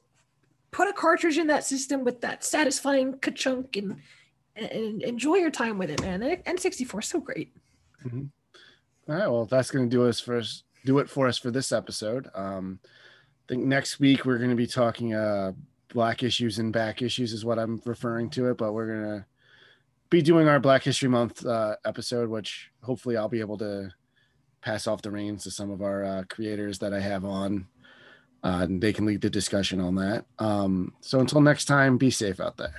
put 0.71 0.89
a 0.89 0.93
cartridge 0.93 1.37
in 1.37 1.47
that 1.47 1.63
system 1.63 2.03
with 2.03 2.19
that 2.19 2.43
satisfying 2.43 3.17
ka-chunk 3.19 3.77
and 3.77 4.01
and 4.57 5.01
enjoy 5.01 5.35
your 5.35 5.49
time 5.49 5.77
with 5.77 5.89
it, 5.89 6.01
man. 6.01 6.19
N64 6.19 6.99
is 6.99 7.07
so 7.07 7.21
great. 7.21 7.53
All 9.07 9.15
right. 9.15 9.31
Well, 9.31 9.45
that's 9.45 9.71
going 9.71 9.89
to 9.89 9.95
do 9.95 10.05
us 10.05 10.19
for. 10.19 10.41
Do 10.83 10.99
it 10.99 11.09
for 11.09 11.29
us 11.29 11.37
for 11.37 11.49
this 11.49 11.71
episode. 11.71 12.27
Um, 12.35 12.79
I 12.83 13.53
think 13.53 13.63
next 13.63 14.01
week 14.01 14.25
we're 14.25 14.37
going 14.37 14.49
to 14.49 14.55
be 14.57 14.67
talking 14.67 15.13
uh, 15.13 15.53
black 15.93 16.23
issues 16.23 16.59
and 16.59 16.71
back 16.71 17.01
issues 17.01 17.33
is 17.33 17.45
what 17.45 17.59
I'm 17.59 17.81
referring 17.85 18.29
to 18.31 18.49
it, 18.49 18.57
but 18.57 18.73
we're 18.73 18.87
to 19.03 19.25
be 20.09 20.21
doing 20.21 20.47
our 20.47 20.59
Black 20.59 20.83
History 20.83 21.09
Month 21.09 21.45
uh, 21.45 21.75
episode, 21.85 22.29
which 22.29 22.71
hopefully 22.81 23.17
I'll 23.17 23.29
be 23.29 23.39
able 23.39 23.57
to 23.59 23.91
pass 24.61 24.87
off 24.87 25.01
the 25.01 25.11
reins 25.11 25.43
to 25.43 25.51
some 25.51 25.71
of 25.71 25.81
our 25.81 26.03
uh, 26.03 26.23
creators 26.29 26.79
that 26.79 26.93
I 26.93 26.99
have 26.99 27.25
on, 27.25 27.67
uh, 28.43 28.61
and 28.63 28.81
they 28.81 28.93
can 28.93 29.05
lead 29.05 29.21
the 29.21 29.29
discussion 29.29 29.79
on 29.79 29.95
that. 29.95 30.25
Um, 30.39 30.93
so 31.01 31.19
until 31.19 31.41
next 31.41 31.65
time, 31.65 31.97
be 31.97 32.09
safe 32.09 32.39
out 32.39 32.57
there. 32.57 32.73